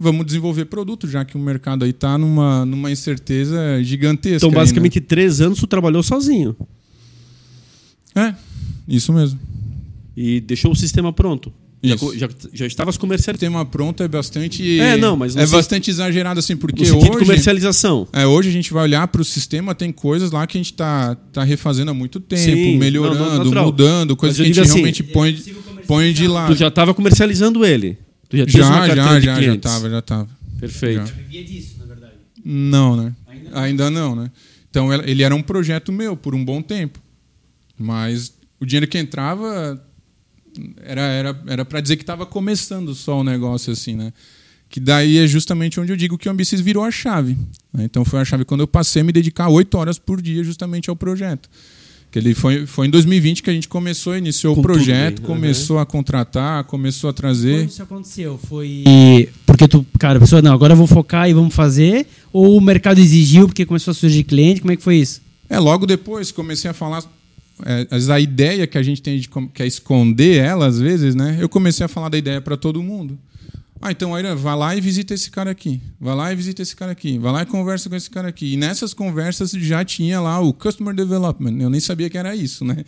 Vamos 0.00 0.26
desenvolver 0.26 0.64
produto, 0.64 1.08
já 1.08 1.24
que 1.24 1.36
o 1.36 1.40
mercado 1.40 1.84
aí 1.84 1.90
está 1.90 2.18
numa, 2.18 2.66
numa 2.66 2.90
incerteza 2.90 3.80
gigantesca. 3.84 4.44
Então, 4.44 4.50
basicamente, 4.50 4.98
aí, 4.98 5.00
né? 5.00 5.06
três 5.08 5.40
anos 5.40 5.60
tu 5.60 5.66
trabalhou 5.68 6.02
sozinho. 6.02 6.56
É, 8.16 8.34
isso 8.88 9.12
mesmo 9.12 9.45
e 10.16 10.40
deixou 10.40 10.72
o 10.72 10.76
sistema 10.76 11.12
pronto. 11.12 11.52
Já, 11.82 11.94
já, 12.16 12.28
já 12.52 12.66
estavas 12.66 12.96
comercializando. 12.96 13.36
O 13.36 13.38
sistema 13.38 13.64
pronto 13.64 14.02
é 14.02 14.08
bastante. 14.08 14.80
É, 14.80 14.96
não, 14.96 15.16
mas. 15.16 15.36
É 15.36 15.46
bastante 15.46 15.90
exagerado, 15.90 16.40
assim, 16.40 16.56
porque 16.56 16.90
hoje. 16.90 17.10
comercialização. 17.10 18.08
É, 18.12 18.26
hoje 18.26 18.48
a 18.48 18.52
gente 18.52 18.72
vai 18.72 18.84
olhar 18.84 19.06
para 19.08 19.20
o 19.20 19.24
sistema, 19.24 19.74
tem 19.74 19.92
coisas 19.92 20.30
lá 20.30 20.46
que 20.46 20.56
a 20.56 20.60
gente 20.60 20.72
está 20.72 21.14
tá 21.14 21.44
refazendo 21.44 21.90
há 21.90 21.94
muito 21.94 22.18
tempo, 22.18 22.42
Sim, 22.42 22.78
melhorando, 22.78 23.50
não, 23.50 23.64
mudando, 23.64 24.16
coisas 24.16 24.36
que 24.36 24.42
a 24.42 24.46
gente 24.46 24.60
assim, 24.60 24.74
realmente 24.74 25.02
põe, 25.02 25.38
põe 25.86 26.12
de 26.12 26.26
lado. 26.26 26.54
Tu 26.54 26.58
já 26.58 26.68
estava 26.68 26.94
comercializando 26.94 27.64
ele. 27.64 27.98
Tu 28.28 28.38
já 28.38 28.44
já, 28.46 28.88
já, 28.88 29.20
já, 29.20 29.42
já 29.42 29.54
estava, 29.54 29.90
já 29.90 29.98
estava. 29.98 30.28
Perfeito. 30.58 31.06
Já. 31.06 31.12
vivia 31.12 31.44
disso, 31.44 31.76
na 31.78 31.84
verdade. 31.84 32.14
Não, 32.44 32.96
né? 32.96 33.14
Ainda 33.26 33.50
não. 33.50 33.62
Ainda 33.62 33.90
não, 33.90 34.16
né? 34.16 34.30
Então 34.70 34.92
ele 34.92 35.22
era 35.22 35.34
um 35.34 35.42
projeto 35.42 35.92
meu 35.92 36.16
por 36.16 36.34
um 36.34 36.44
bom 36.44 36.62
tempo. 36.62 37.00
Mas 37.78 38.32
o 38.58 38.64
dinheiro 38.64 38.86
que 38.88 38.98
entrava 38.98 39.82
era 40.84 41.00
era 41.00 41.42
era 41.46 41.64
para 41.64 41.80
dizer 41.80 41.96
que 41.96 42.02
estava 42.02 42.26
começando 42.26 42.94
só 42.94 43.20
o 43.20 43.24
negócio 43.24 43.72
assim, 43.72 43.94
né? 43.94 44.12
Que 44.68 44.80
daí 44.80 45.18
é 45.18 45.26
justamente 45.26 45.78
onde 45.78 45.92
eu 45.92 45.96
digo 45.96 46.18
que 46.18 46.28
o 46.28 46.32
Ambicis 46.32 46.60
virou 46.60 46.82
a 46.82 46.90
chave. 46.90 47.36
Né? 47.72 47.84
Então 47.84 48.04
foi 48.04 48.20
a 48.20 48.24
chave 48.24 48.44
quando 48.44 48.62
eu 48.62 48.66
passei 48.66 49.02
a 49.02 49.04
me 49.04 49.12
dedicar 49.12 49.48
oito 49.48 49.78
horas 49.78 49.98
por 49.98 50.20
dia 50.20 50.42
justamente 50.42 50.90
ao 50.90 50.96
projeto. 50.96 51.48
Que 52.10 52.18
ele 52.18 52.34
foi, 52.34 52.66
foi 52.66 52.86
em 52.86 52.90
2020 52.90 53.42
que 53.42 53.50
a 53.50 53.52
gente 53.52 53.68
começou, 53.68 54.16
iniciou 54.16 54.54
Com 54.54 54.60
o 54.60 54.62
projeto, 54.62 55.22
começou 55.22 55.78
a 55.78 55.86
contratar, 55.86 56.64
começou 56.64 57.10
a 57.10 57.12
trazer. 57.12 57.60
Quando 57.60 57.70
isso 57.70 57.82
aconteceu? 57.82 58.38
Foi 58.38 58.84
porque 59.44 59.68
tu, 59.68 59.86
cara, 59.98 60.18
a 60.18 60.20
pessoa, 60.20 60.42
não, 60.42 60.52
agora 60.52 60.74
eu 60.74 60.76
vou 60.76 60.86
focar 60.86 61.28
e 61.28 61.32
vamos 61.32 61.54
fazer? 61.54 62.06
Ou 62.32 62.56
o 62.56 62.60
mercado 62.60 62.98
exigiu 62.98 63.46
porque 63.46 63.64
começou 63.64 63.92
a 63.92 63.94
surgir 63.94 64.24
cliente? 64.24 64.60
Como 64.60 64.72
é 64.72 64.76
que 64.76 64.82
foi 64.82 64.96
isso? 64.96 65.22
É, 65.48 65.58
logo 65.58 65.86
depois 65.86 66.32
comecei 66.32 66.70
a 66.70 66.74
falar 66.74 67.02
é, 67.64 67.86
a 68.12 68.20
ideia 68.20 68.66
que 68.66 68.76
a 68.76 68.82
gente 68.82 69.00
tem 69.00 69.18
de 69.18 69.28
que 69.52 69.62
é 69.62 69.66
esconder 69.66 70.36
ela 70.36 70.66
às 70.66 70.78
vezes, 70.78 71.14
né? 71.14 71.38
Eu 71.40 71.48
comecei 71.48 71.84
a 71.84 71.88
falar 71.88 72.08
da 72.08 72.18
ideia 72.18 72.40
para 72.40 72.56
todo 72.56 72.82
mundo. 72.82 73.18
Ah, 73.80 73.90
então 73.92 74.14
aí 74.14 74.22
vai 74.34 74.56
lá 74.56 74.74
e 74.74 74.80
visita 74.80 75.14
esse 75.14 75.30
cara 75.30 75.50
aqui. 75.50 75.80
Vai 76.00 76.14
lá 76.14 76.32
e 76.32 76.36
visita 76.36 76.62
esse 76.62 76.74
cara 76.74 76.92
aqui. 76.92 77.18
Vai 77.18 77.32
lá 77.32 77.42
e 77.42 77.46
conversa 77.46 77.88
com 77.88 77.96
esse 77.96 78.10
cara 78.10 78.28
aqui. 78.28 78.54
E 78.54 78.56
nessas 78.56 78.94
conversas 78.94 79.50
já 79.52 79.84
tinha 79.84 80.20
lá 80.20 80.40
o 80.40 80.52
Customer 80.52 80.94
Development. 80.94 81.60
Eu 81.60 81.70
nem 81.70 81.80
sabia 81.80 82.08
que 82.08 82.16
era 82.16 82.34
isso, 82.34 82.64
né? 82.64 82.84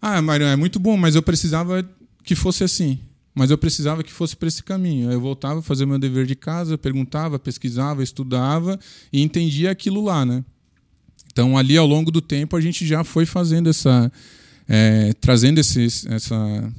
Ah, 0.00 0.20
Mário, 0.20 0.46
é 0.46 0.56
muito 0.56 0.78
bom, 0.78 0.96
mas 0.96 1.14
eu 1.14 1.22
precisava 1.22 1.88
que 2.22 2.34
fosse 2.34 2.64
assim. 2.64 2.98
Mas 3.34 3.50
eu 3.50 3.58
precisava 3.58 4.02
que 4.02 4.12
fosse 4.12 4.36
para 4.36 4.48
esse 4.48 4.62
caminho. 4.62 5.10
Eu 5.12 5.20
voltava 5.20 5.60
a 5.60 5.62
fazer 5.62 5.86
meu 5.86 5.98
dever 5.98 6.26
de 6.26 6.34
casa, 6.34 6.76
perguntava, 6.76 7.38
pesquisava, 7.38 8.02
estudava 8.02 8.78
e 9.12 9.22
entendia 9.22 9.70
aquilo 9.70 10.02
lá, 10.02 10.24
né? 10.24 10.44
Então, 11.36 11.58
ali 11.58 11.76
ao 11.76 11.86
longo 11.86 12.10
do 12.10 12.22
tempo, 12.22 12.56
a 12.56 12.60
gente 12.62 12.86
já 12.86 13.04
foi 13.04 13.26
fazendo 13.26 13.68
essa. 13.68 14.10
É, 14.66 15.12
trazendo 15.20 15.58
esses, 15.58 16.06
essa, 16.06 16.72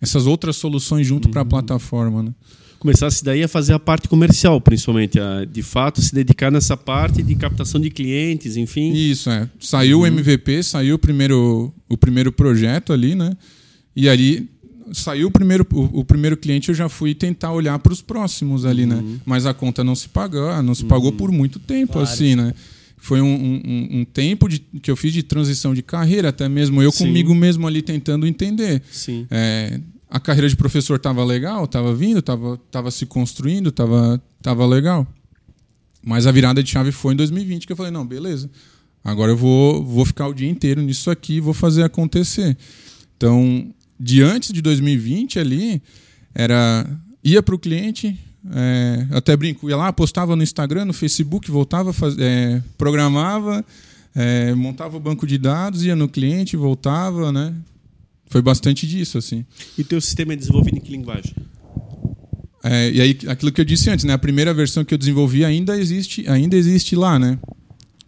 essas 0.00 0.28
outras 0.28 0.54
soluções 0.54 1.04
junto 1.08 1.24
uhum. 1.26 1.32
para 1.32 1.42
a 1.42 1.44
plataforma. 1.44 2.22
Né? 2.22 2.32
Começasse 2.78 3.24
daí 3.24 3.42
a 3.42 3.48
fazer 3.48 3.72
a 3.72 3.80
parte 3.80 4.08
comercial, 4.08 4.60
principalmente, 4.60 5.18
a, 5.18 5.44
de 5.44 5.60
fato 5.60 6.00
se 6.00 6.14
dedicar 6.14 6.52
nessa 6.52 6.76
parte 6.76 7.20
de 7.20 7.34
captação 7.34 7.80
de 7.80 7.90
clientes, 7.90 8.56
enfim. 8.56 8.92
Isso, 8.92 9.28
é. 9.28 9.50
Saiu 9.58 9.98
uhum. 9.98 10.04
o 10.04 10.06
MVP, 10.06 10.62
saiu 10.62 10.94
o 10.94 10.98
primeiro, 10.98 11.74
o 11.88 11.96
primeiro 11.96 12.30
projeto 12.30 12.92
ali, 12.92 13.16
né? 13.16 13.32
E 13.96 14.08
ali 14.08 14.48
saiu 14.92 15.26
o 15.26 15.30
primeiro, 15.32 15.66
o, 15.74 15.98
o, 15.98 16.04
primeiro 16.04 16.36
cliente, 16.36 16.68
eu 16.68 16.76
já 16.76 16.88
fui 16.88 17.12
tentar 17.12 17.52
olhar 17.52 17.76
para 17.80 17.92
os 17.92 18.00
próximos 18.00 18.64
ali, 18.64 18.86
né? 18.86 18.94
uhum. 18.94 19.02
né? 19.02 19.20
Mas 19.26 19.46
a 19.46 19.52
conta 19.52 19.82
não 19.82 19.96
se 19.96 20.08
pagou, 20.08 20.62
não 20.62 20.76
se 20.76 20.84
pagou 20.84 21.10
uhum. 21.10 21.16
por 21.16 21.32
muito 21.32 21.58
tempo, 21.58 21.94
claro. 21.94 22.08
assim, 22.08 22.36
né? 22.36 22.54
Foi 23.00 23.20
um, 23.20 23.26
um, 23.26 24.00
um, 24.00 24.04
tempo 24.04 24.46
de, 24.46 24.58
que 24.58 24.90
eu 24.90 24.96
fiz 24.96 25.12
de 25.12 25.22
transição 25.22 25.74
de 25.74 25.82
carreira, 25.82 26.28
até 26.28 26.48
mesmo 26.48 26.82
eu 26.82 26.92
Sim. 26.92 27.06
comigo 27.06 27.34
mesmo 27.34 27.66
ali 27.66 27.80
tentando 27.80 28.26
entender. 28.26 28.82
Sim. 28.92 29.26
É, 29.30 29.80
a 30.08 30.20
carreira 30.20 30.48
de 30.48 30.54
professor 30.54 30.96
estava 30.96 31.24
legal, 31.24 31.64
estava 31.64 31.94
vindo, 31.94 32.18
estava 32.18 32.58
tava 32.70 32.90
se 32.90 33.06
construindo, 33.06 33.70
estava 33.70 34.22
tava 34.42 34.66
legal. 34.66 35.06
Mas 36.04 36.26
a 36.26 36.32
virada 36.32 36.62
de 36.62 36.70
chave 36.70 36.92
foi 36.92 37.14
em 37.14 37.16
2020 37.16 37.66
que 37.66 37.72
eu 37.72 37.76
falei, 37.76 37.90
não, 37.90 38.06
beleza. 38.06 38.50
Agora 39.02 39.32
eu 39.32 39.36
vou, 39.36 39.84
vou 39.84 40.04
ficar 40.04 40.28
o 40.28 40.34
dia 40.34 40.48
inteiro 40.48 40.82
nisso 40.82 41.10
aqui 41.10 41.34
e 41.34 41.40
vou 41.40 41.54
fazer 41.54 41.82
acontecer. 41.82 42.56
Então, 43.16 43.72
de 43.98 44.22
antes 44.22 44.52
de 44.52 44.60
2020 44.60 45.38
ali, 45.38 45.82
era 46.34 46.86
ia 47.22 47.42
para 47.42 47.54
o 47.54 47.58
cliente, 47.58 48.18
é, 48.52 49.06
até 49.10 49.36
brinco, 49.36 49.68
ia 49.68 49.76
lá, 49.76 49.92
postava 49.92 50.34
no 50.34 50.42
Instagram, 50.42 50.86
no 50.86 50.92
Facebook, 50.92 51.50
voltava, 51.50 51.92
faz, 51.92 52.16
é, 52.18 52.62
programava, 52.78 53.64
é, 54.14 54.54
montava 54.54 54.96
o 54.96 55.00
banco 55.00 55.26
de 55.26 55.36
dados, 55.36 55.84
ia 55.84 55.94
no 55.94 56.08
cliente, 56.08 56.56
voltava, 56.56 57.30
né? 57.30 57.54
Foi 58.26 58.40
bastante 58.40 58.86
disso, 58.86 59.18
assim. 59.18 59.44
E 59.76 59.84
teu 59.84 60.00
sistema 60.00 60.32
é 60.32 60.36
desenvolvido 60.36 60.78
em 60.78 60.80
que 60.80 60.92
linguagem? 60.92 61.34
É, 62.62 62.90
e 62.90 63.00
aí, 63.00 63.18
aquilo 63.26 63.50
que 63.50 63.60
eu 63.60 63.64
disse 63.64 63.90
antes, 63.90 64.04
né? 64.04 64.12
A 64.12 64.18
primeira 64.18 64.54
versão 64.54 64.84
que 64.84 64.94
eu 64.94 64.98
desenvolvi 64.98 65.44
ainda 65.44 65.76
existe, 65.76 66.28
ainda 66.28 66.56
existe 66.56 66.94
lá, 66.94 67.18
né? 67.18 67.38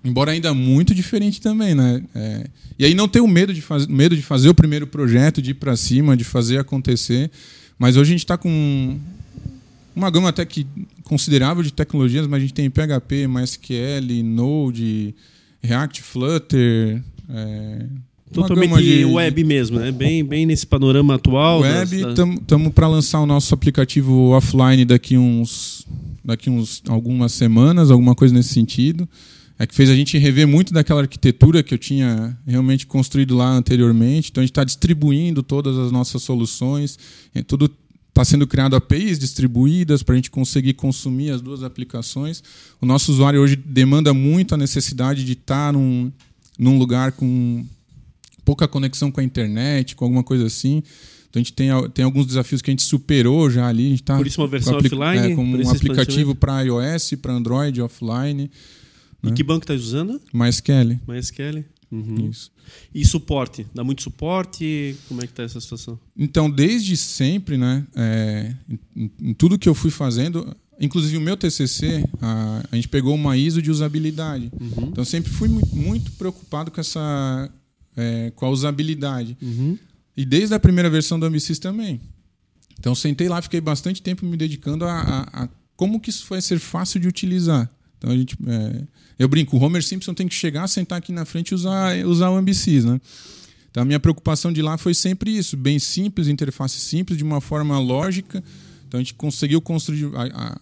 Embora 0.05 0.33
ainda 0.33 0.53
muito 0.53 0.95
diferente 0.95 1.41
também, 1.41 1.75
né? 1.75 2.03
É, 2.15 2.47
e 2.79 2.85
aí 2.85 2.95
não 2.95 3.07
tenho 3.07 3.27
medo 3.27 3.55
de, 3.55 3.63
faz, 3.63 3.87
medo 3.87 4.17
de 4.17 4.23
fazer 4.23 4.49
o 4.49 4.55
primeiro 4.55 4.87
projeto, 4.87 5.41
de 5.41 5.51
ir 5.51 5.55
para 5.55 5.77
cima, 5.77 6.17
de 6.17 6.25
fazer 6.25 6.59
acontecer. 6.59 7.31
Mas 7.79 7.97
hoje 7.97 8.11
a 8.11 8.13
gente 8.13 8.25
está 8.25 8.37
com 8.37 8.99
uma 9.95 10.11
gama 10.11 10.29
até 10.29 10.45
que 10.45 10.67
considerável 11.05 11.63
de 11.63 11.73
tecnologias, 11.73 12.27
mas 12.27 12.39
a 12.39 12.41
gente 12.41 12.55
tem 12.55 12.71
PHP, 12.71 13.27
MySQL, 13.27 14.23
Node, 14.25 15.15
React, 15.63 16.03
Flutter, 16.03 17.03
é, 17.29 17.87
Totalmente 18.33 18.83
de, 18.83 19.05
web 19.05 19.45
mesmo, 19.45 19.79
né? 19.79 19.93
Bem, 19.93 20.25
bem 20.25 20.47
nesse 20.47 20.67
panorama 20.67 21.15
atual. 21.15 21.61
Web, 21.61 22.09
estamos 22.09 22.73
para 22.73 22.89
lançar 22.89 23.21
o 23.21 23.27
nosso 23.27 23.53
aplicativo 23.53 24.31
offline 24.31 24.85
daqui 24.85 25.19
uns, 25.19 25.87
daqui 26.25 26.49
uns 26.49 26.83
algumas 26.89 27.33
semanas, 27.33 27.91
alguma 27.91 28.15
coisa 28.15 28.35
nesse 28.35 28.49
sentido. 28.49 29.07
É 29.59 29.67
que 29.67 29.75
fez 29.75 29.91
a 29.91 29.95
gente 29.95 30.17
rever 30.19 30.49
muito 30.49 30.73
daquela 30.73 31.03
arquitetura 31.03 31.63
que 31.63 31.75
eu 31.75 31.79
tinha 31.79 32.37
realmente 32.47 32.87
construído 32.87 33.37
lá 33.37 33.49
anteriormente. 33.51 34.31
Então 34.31 34.41
a 34.41 34.45
gente 34.45 34.51
está 34.51 34.65
distribuindo 34.65 35.43
todas 35.43 35.77
as 35.79 35.93
nossas 35.93 36.23
soluções, 36.23 36.99
é, 37.35 37.43
tudo 37.43 37.71
está 38.13 38.25
sendo 38.27 38.47
criado 38.47 38.77
APIs 38.77 39.19
distribuídas 39.19 40.03
para 40.03 40.13
a 40.13 40.17
gente 40.17 40.31
conseguir 40.31 40.75
consumir 40.75 41.31
as 41.31 41.41
duas 41.41 41.63
aplicações. 41.63 42.43
O 42.81 42.85
nosso 42.85 43.11
usuário 43.11 43.41
hoje 43.41 43.57
demanda 43.57 44.13
muito 44.13 44.55
a 44.55 44.59
necessidade 44.59 45.25
de 45.25 45.33
estar 45.33 45.69
tá 45.69 45.73
num, 45.73 46.13
num 46.59 46.79
lugar 46.79 47.13
com 47.13 47.65
pouca 48.45 48.69
conexão 48.69 49.11
com 49.11 49.21
a 49.21 49.25
internet, 49.25 49.97
com 49.97 50.05
alguma 50.05 50.23
coisa 50.23 50.47
assim. 50.47 50.83
Então 51.31 51.41
a 51.41 51.43
gente 51.43 51.55
tem, 51.55 51.69
tem 51.95 52.05
alguns 52.05 52.27
desafios 52.27 52.61
que 52.61 52.71
a 52.71 52.73
gente 52.73 52.83
superou 52.83 53.51
já 53.51 53.67
ali. 53.67 53.87
A 53.87 53.91
gente 53.91 54.03
tá 54.03 54.17
Por 54.19 54.27
isso 54.27 54.43
uma 54.43 54.49
versão 54.49 54.75
com 54.75 54.81
offline? 54.81 55.33
É, 55.33 55.35
com 55.35 55.43
um 55.43 55.71
aplicativo 55.71 56.35
para 56.35 56.61
iOS, 56.61 57.15
para 57.23 57.33
Android, 57.33 57.81
offline. 57.81 58.51
E 59.23 59.27
né? 59.27 59.33
que 59.33 59.43
banco 59.43 59.65
está 59.65 59.73
usando? 59.73 60.21
MySQL. 60.35 61.01
MySQL. 61.09 61.65
Uhum. 61.93 62.31
Isso. 62.31 62.51
E 62.95 63.05
suporte? 63.05 63.67
Dá 63.75 63.85
muito 63.85 64.03
suporte? 64.03 64.97
Como 65.09 65.21
é 65.21 65.27
que 65.27 65.33
está 65.33 65.43
essa 65.43 65.61
situação? 65.61 66.01
Então, 66.17 66.51
desde 66.51 66.97
sempre, 66.97 67.59
né, 67.59 67.87
é, 67.95 68.55
em, 68.97 69.11
em, 69.21 69.35
tudo 69.35 69.59
que 69.59 69.69
eu 69.69 69.75
fui 69.75 69.91
fazendo, 69.91 70.57
inclusive 70.81 71.19
o 71.19 71.21
meu 71.21 71.37
TCC, 71.37 72.05
a, 72.21 72.63
a 72.73 72.77
gente 72.77 72.89
pegou 72.89 73.15
uma 73.15 73.37
ISO 73.37 73.61
de 73.61 73.71
usabilidade. 73.71 74.51
Uhum. 74.59 74.89
Então, 74.89 75.05
sempre 75.05 75.31
fui 75.31 75.49
muito 75.49 76.11
preocupado 76.13 76.71
com 76.71 76.81
essa 76.81 77.51
é, 77.97 78.33
com 78.35 78.47
a 78.47 78.51
usabilidade. 78.51 79.37
Uhum. 79.41 79.79
E 80.17 80.25
desde 80.25 80.55
a 80.55 80.61
primeira 80.61 80.91
versão 80.91 81.19
do 81.19 81.27
Ambisys 81.27 81.59
também. 81.59 82.01
Então 82.79 82.95
sentei 82.95 83.29
lá, 83.29 83.41
fiquei 83.41 83.61
bastante 83.61 84.03
tempo 84.03 84.27
me 84.27 84.37
dedicando 84.37 84.85
a, 84.85 84.93
a, 84.93 85.45
a, 85.45 85.49
como 85.77 86.01
que 86.01 86.11
isso 86.11 86.27
vai 86.29 86.41
ser 86.41 86.59
fácil 86.59 87.01
de 87.01 87.09
utilizar. 87.09 87.71
Então 88.03 88.11
a 88.11 88.17
gente, 88.17 88.37
é, 88.45 88.83
eu 89.17 89.29
brinco, 89.29 89.57
o 89.57 89.63
Homer 89.63 89.81
Simpson 89.81 90.13
tem 90.13 90.27
que 90.27 90.35
chegar, 90.35 90.67
sentar 90.67 90.99
aqui 90.99 91.13
na 91.13 91.25
frente 91.25 91.51
e 91.51 91.55
usar, 91.55 91.97
usar 92.05 92.31
o 92.31 92.37
Ambisys, 92.37 92.85
né? 92.85 93.01
Então 93.71 93.85
a 93.85 93.87
minha 93.87 94.01
preocupação 94.01 94.53
de 94.53 94.61
lá 94.61 94.77
foi 94.77 94.93
sempre 94.93 95.31
isso, 95.31 95.57
bem 95.57 95.79
simples, 95.79 96.27
interface 96.27 96.81
simples, 96.81 97.17
de 97.17 97.23
uma 97.23 97.41
forma 97.41 97.79
lógica. 97.79 98.43
Então 98.89 98.99
a 98.99 99.03
gente 99.03 99.15
conseguiu 99.15 99.61
construir 99.61 100.11
a, 100.17 100.59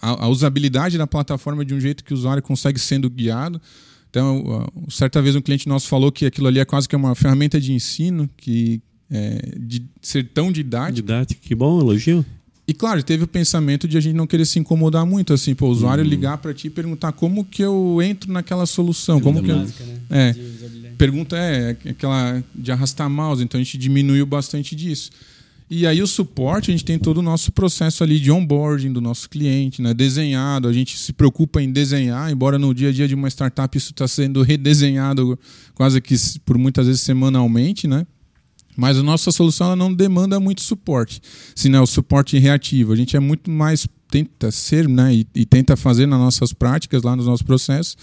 a, 0.00 0.24
a 0.24 0.28
usabilidade 0.28 0.96
da 0.96 1.08
plataforma 1.08 1.64
de 1.64 1.74
um 1.74 1.80
jeito 1.80 2.04
que 2.04 2.14
o 2.14 2.16
usuário 2.16 2.42
consegue 2.42 2.78
sendo 2.78 3.10
guiado. 3.10 3.60
Então, 4.08 4.70
certa 4.88 5.20
vez 5.20 5.34
um 5.34 5.40
cliente 5.40 5.68
nosso 5.68 5.88
falou 5.88 6.12
que 6.12 6.24
aquilo 6.24 6.46
ali 6.46 6.60
é 6.60 6.64
quase 6.64 6.88
que 6.88 6.94
uma 6.94 7.16
ferramenta 7.16 7.60
de 7.60 7.72
ensino, 7.72 8.30
que 8.36 8.80
é, 9.10 9.58
de 9.58 9.84
ser 10.00 10.28
tão 10.28 10.52
didático. 10.52 10.94
Didático, 10.94 11.40
que 11.40 11.54
bom, 11.54 11.80
elogio. 11.80 12.24
E 12.66 12.72
claro, 12.72 13.02
teve 13.02 13.24
o 13.24 13.26
pensamento 13.26 13.86
de 13.86 13.98
a 13.98 14.00
gente 14.00 14.14
não 14.14 14.26
querer 14.26 14.46
se 14.46 14.58
incomodar 14.58 15.04
muito, 15.04 15.34
assim, 15.34 15.54
para 15.54 15.66
o 15.66 15.68
usuário 15.68 16.02
uhum. 16.02 16.08
ligar 16.08 16.38
para 16.38 16.54
ti 16.54 16.68
e 16.68 16.70
perguntar 16.70 17.12
como 17.12 17.44
que 17.44 17.62
eu 17.62 18.00
entro 18.02 18.32
naquela 18.32 18.64
solução, 18.64 19.20
como 19.20 19.42
que 19.42 19.52
básica, 19.52 19.82
eu... 19.82 19.86
né? 19.86 20.00
é, 20.10 20.34
pergunta 20.96 21.36
é 21.36 21.76
aquela 21.90 22.42
de 22.54 22.72
arrastar 22.72 23.10
mouse, 23.10 23.42
então 23.42 23.60
a 23.60 23.62
gente 23.62 23.76
diminuiu 23.76 24.24
bastante 24.24 24.74
disso. 24.74 25.10
E 25.68 25.86
aí 25.86 26.00
o 26.02 26.06
suporte, 26.06 26.70
a 26.70 26.72
gente 26.72 26.84
tem 26.84 26.98
todo 26.98 27.18
o 27.18 27.22
nosso 27.22 27.50
processo 27.50 28.04
ali 28.04 28.20
de 28.20 28.30
onboarding 28.30 28.92
do 28.92 29.00
nosso 29.00 29.28
cliente, 29.28 29.82
né? 29.82 29.92
desenhado, 29.92 30.68
a 30.68 30.72
gente 30.72 30.96
se 30.96 31.12
preocupa 31.12 31.60
em 31.60 31.70
desenhar, 31.70 32.30
embora 32.30 32.58
no 32.58 32.74
dia 32.74 32.90
a 32.90 32.92
dia 32.92 33.08
de 33.08 33.14
uma 33.14 33.28
startup 33.28 33.76
isso 33.76 33.90
está 33.90 34.06
sendo 34.06 34.42
redesenhado 34.42 35.38
quase 35.74 36.00
que 36.00 36.14
por 36.44 36.56
muitas 36.58 36.86
vezes 36.86 37.02
semanalmente, 37.02 37.88
né? 37.88 38.06
Mas 38.76 38.98
a 38.98 39.02
nossa 39.02 39.30
solução 39.30 39.68
ela 39.68 39.76
não 39.76 39.92
demanda 39.92 40.40
muito 40.40 40.62
suporte, 40.62 41.20
senão 41.54 41.80
é 41.80 41.82
o 41.82 41.86
suporte 41.86 42.38
reativo. 42.38 42.92
A 42.92 42.96
gente 42.96 43.16
é 43.16 43.20
muito 43.20 43.50
mais 43.50 43.86
tenta 44.10 44.50
ser, 44.50 44.88
né, 44.88 45.14
e, 45.14 45.26
e 45.34 45.44
tenta 45.44 45.76
fazer 45.76 46.06
nas 46.06 46.18
nossas 46.18 46.52
práticas, 46.52 47.02
lá 47.02 47.16
nos 47.16 47.26
nossos 47.26 47.42
processos, 47.42 47.96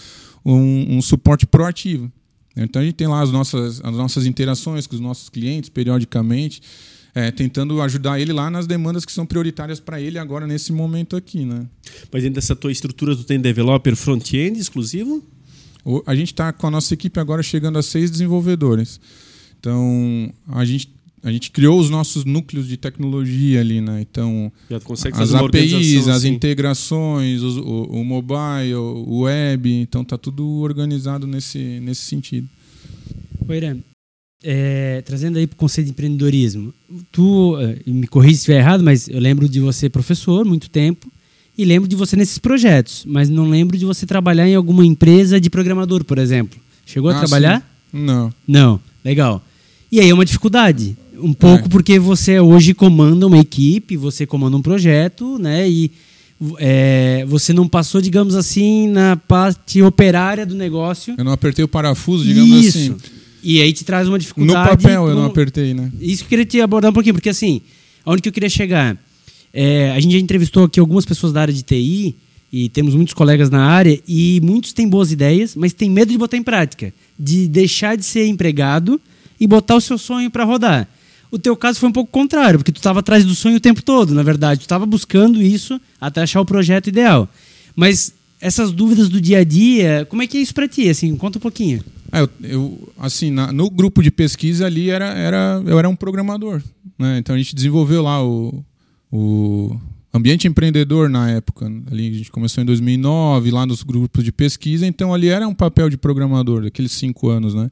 um, 0.45 0.97
um 0.97 1.01
suporte 1.01 1.45
proativo. 1.45 2.11
Então 2.55 2.81
a 2.81 2.85
gente 2.85 2.95
tem 2.95 3.07
lá 3.07 3.21
as 3.21 3.31
nossas, 3.31 3.79
as 3.83 3.95
nossas 3.95 4.25
interações 4.25 4.85
com 4.85 4.95
os 4.95 5.01
nossos 5.01 5.29
clientes 5.29 5.69
periodicamente 5.69 6.61
é, 7.13 7.29
tentando 7.31 7.81
ajudar 7.81 8.19
ele 8.19 8.31
lá 8.31 8.49
nas 8.49 8.65
demandas 8.65 9.05
que 9.05 9.11
são 9.11 9.25
prioritárias 9.25 9.79
para 9.79 9.99
ele 9.99 10.17
agora 10.17 10.47
nesse 10.47 10.71
momento 10.71 11.15
aqui, 11.15 11.45
né? 11.45 11.65
Mas 12.11 12.23
dentro 12.23 12.35
dessa 12.35 12.55
tua 12.55 12.71
estrutura 12.71 13.15
tu 13.15 13.23
tem 13.23 13.39
developer 13.39 13.95
front-end 13.95 14.59
exclusivo? 14.59 15.23
A 16.05 16.15
gente 16.15 16.31
está 16.31 16.53
com 16.53 16.67
a 16.67 16.71
nossa 16.71 16.93
equipe 16.93 17.19
agora 17.19 17.41
chegando 17.43 17.77
a 17.77 17.83
seis 17.83 18.09
desenvolvedores. 18.09 18.99
Então 19.61 20.33
a 20.47 20.65
gente 20.65 20.89
a 21.23 21.31
gente 21.31 21.51
criou 21.51 21.79
os 21.79 21.87
nossos 21.87 22.25
núcleos 22.25 22.67
de 22.67 22.77
tecnologia 22.77 23.59
ali, 23.59 23.79
né? 23.79 24.01
Então, 24.01 24.51
as 25.13 25.33
APIs, 25.35 26.07
as 26.07 26.17
assim. 26.17 26.29
integrações, 26.29 27.43
o, 27.43 27.83
o, 27.83 28.03
mobile, 28.03 28.73
o 28.73 29.19
web, 29.19 29.71
então 29.71 30.03
tá 30.03 30.17
tudo 30.17 30.43
organizado 30.61 31.27
nesse, 31.27 31.79
nesse 31.79 32.01
sentido. 32.01 32.49
Irã, 33.47 33.77
é, 34.43 35.03
trazendo 35.05 35.37
aí 35.37 35.45
para 35.45 35.53
o 35.53 35.57
conceito 35.57 35.87
de 35.87 35.91
empreendedorismo, 35.91 36.73
tu 37.11 37.55
é, 37.59 37.77
me 37.85 38.07
corrija 38.07 38.33
se 38.33 38.39
estiver 38.39 38.57
errado, 38.57 38.83
mas 38.83 39.07
eu 39.07 39.19
lembro 39.19 39.47
de 39.47 39.59
você 39.59 39.89
professor 39.89 40.43
muito 40.43 40.71
tempo 40.71 41.07
e 41.55 41.65
lembro 41.65 41.87
de 41.87 41.95
você 41.95 42.15
nesses 42.15 42.39
projetos, 42.39 43.03
mas 43.05 43.29
não 43.29 43.47
lembro 43.47 43.77
de 43.77 43.85
você 43.85 44.07
trabalhar 44.07 44.47
em 44.47 44.55
alguma 44.55 44.83
empresa 44.83 45.39
de 45.39 45.51
programador, 45.51 46.03
por 46.03 46.17
exemplo. 46.17 46.59
Chegou 46.83 47.11
ah, 47.11 47.17
a 47.17 47.19
trabalhar? 47.19 47.59
Sim. 47.91 47.99
Não. 48.03 48.33
Não, 48.47 48.79
legal. 49.05 49.43
E 49.91 49.99
aí 49.99 50.09
é 50.09 50.13
uma 50.13 50.23
dificuldade, 50.23 50.95
um 51.21 51.33
pouco 51.33 51.65
é. 51.65 51.69
porque 51.69 51.99
você 51.99 52.39
hoje 52.39 52.73
comanda 52.73 53.27
uma 53.27 53.37
equipe, 53.37 53.97
você 53.97 54.25
comanda 54.25 54.55
um 54.55 54.61
projeto, 54.61 55.37
né? 55.37 55.69
E 55.69 55.91
é, 56.57 57.25
você 57.27 57.53
não 57.53 57.67
passou, 57.67 58.01
digamos 58.01 58.35
assim, 58.35 58.87
na 58.87 59.15
parte 59.15 59.81
operária 59.81 60.45
do 60.45 60.55
negócio. 60.55 61.13
Eu 61.17 61.23
não 61.23 61.31
apertei 61.31 61.63
o 61.63 61.67
parafuso, 61.67 62.23
digamos 62.23 62.65
Isso. 62.65 62.77
assim. 62.77 62.95
E 63.43 63.61
aí 63.61 63.73
te 63.73 63.83
traz 63.83 64.07
uma 64.07 64.17
dificuldade. 64.17 64.59
No 64.59 64.77
papel 64.77 65.09
eu 65.09 65.15
não 65.15 65.25
apertei, 65.25 65.73
né? 65.73 65.91
Isso 65.99 66.19
que 66.19 66.25
eu 66.25 66.29
queria 66.29 66.45
te 66.45 66.61
abordar 66.61 66.91
um 66.91 66.93
pouquinho, 66.93 67.15
porque 67.15 67.29
assim, 67.29 67.61
aonde 68.05 68.21
que 68.21 68.29
eu 68.29 68.33
queria 68.33 68.49
chegar? 68.49 68.97
É, 69.53 69.91
a 69.91 69.99
gente 69.99 70.13
já 70.13 70.19
entrevistou 70.19 70.63
aqui 70.63 70.79
algumas 70.79 71.05
pessoas 71.05 71.33
da 71.33 71.41
área 71.41 71.53
de 71.53 71.63
TI 71.63 72.15
e 72.51 72.69
temos 72.69 72.95
muitos 72.95 73.13
colegas 73.13 73.49
na 73.49 73.65
área 73.65 73.99
e 74.07 74.39
muitos 74.43 74.73
têm 74.73 74.87
boas 74.87 75.11
ideias, 75.11 75.55
mas 75.55 75.73
têm 75.73 75.89
medo 75.89 76.11
de 76.11 76.17
botar 76.17 76.37
em 76.37 76.43
prática, 76.43 76.93
de 77.19 77.47
deixar 77.47 77.97
de 77.97 78.05
ser 78.05 78.25
empregado 78.27 79.01
e 79.41 79.47
botar 79.47 79.75
o 79.75 79.81
seu 79.81 79.97
sonho 79.97 80.29
para 80.29 80.43
rodar. 80.43 80.87
O 81.31 81.39
teu 81.39 81.57
caso 81.57 81.79
foi 81.79 81.89
um 81.89 81.91
pouco 81.91 82.11
contrário, 82.11 82.59
porque 82.59 82.71
tu 82.71 82.77
estava 82.77 82.99
atrás 82.99 83.25
do 83.25 83.33
sonho 83.33 83.57
o 83.57 83.59
tempo 83.59 83.81
todo, 83.81 84.13
na 84.13 84.21
verdade. 84.21 84.59
Tu 84.59 84.63
estava 84.63 84.85
buscando 84.85 85.41
isso 85.41 85.81
até 85.99 86.21
achar 86.21 86.39
o 86.41 86.45
projeto 86.45 86.87
ideal. 86.87 87.27
Mas 87.75 88.13
essas 88.39 88.71
dúvidas 88.71 89.09
do 89.09 89.19
dia 89.19 89.39
a 89.39 89.43
dia, 89.43 90.05
como 90.09 90.21
é 90.21 90.27
que 90.27 90.37
é 90.37 90.41
isso 90.41 90.53
para 90.53 90.67
ti? 90.67 90.87
Assim, 90.87 91.15
conta 91.15 91.39
um 91.39 91.41
pouquinho. 91.41 91.83
É, 92.11 92.21
eu, 92.21 92.29
eu, 92.43 92.93
assim, 92.99 93.31
na, 93.31 93.51
no 93.51 93.69
grupo 93.69 94.03
de 94.03 94.11
pesquisa 94.11 94.67
ali 94.67 94.91
era, 94.91 95.05
era, 95.05 95.63
eu 95.65 95.79
era 95.79 95.89
um 95.89 95.95
programador. 95.95 96.61
Né? 96.99 97.17
Então 97.17 97.33
a 97.33 97.37
gente 97.37 97.55
desenvolveu 97.55 98.03
lá 98.03 98.23
o, 98.23 98.63
o 99.11 99.75
ambiente 100.13 100.47
empreendedor 100.47 101.09
na 101.09 101.31
época. 101.31 101.65
Ali 101.89 102.09
a 102.09 102.13
gente 102.13 102.29
começou 102.31 102.61
em 102.61 102.65
2009, 102.65 103.49
lá 103.49 103.65
nos 103.65 103.81
grupos 103.81 104.23
de 104.23 104.31
pesquisa. 104.31 104.85
Então 104.85 105.13
ali 105.13 105.29
era 105.29 105.47
um 105.47 105.55
papel 105.55 105.89
de 105.89 105.97
programador, 105.97 106.63
daqueles 106.63 106.91
cinco 106.91 107.29
anos, 107.29 107.55
né? 107.55 107.71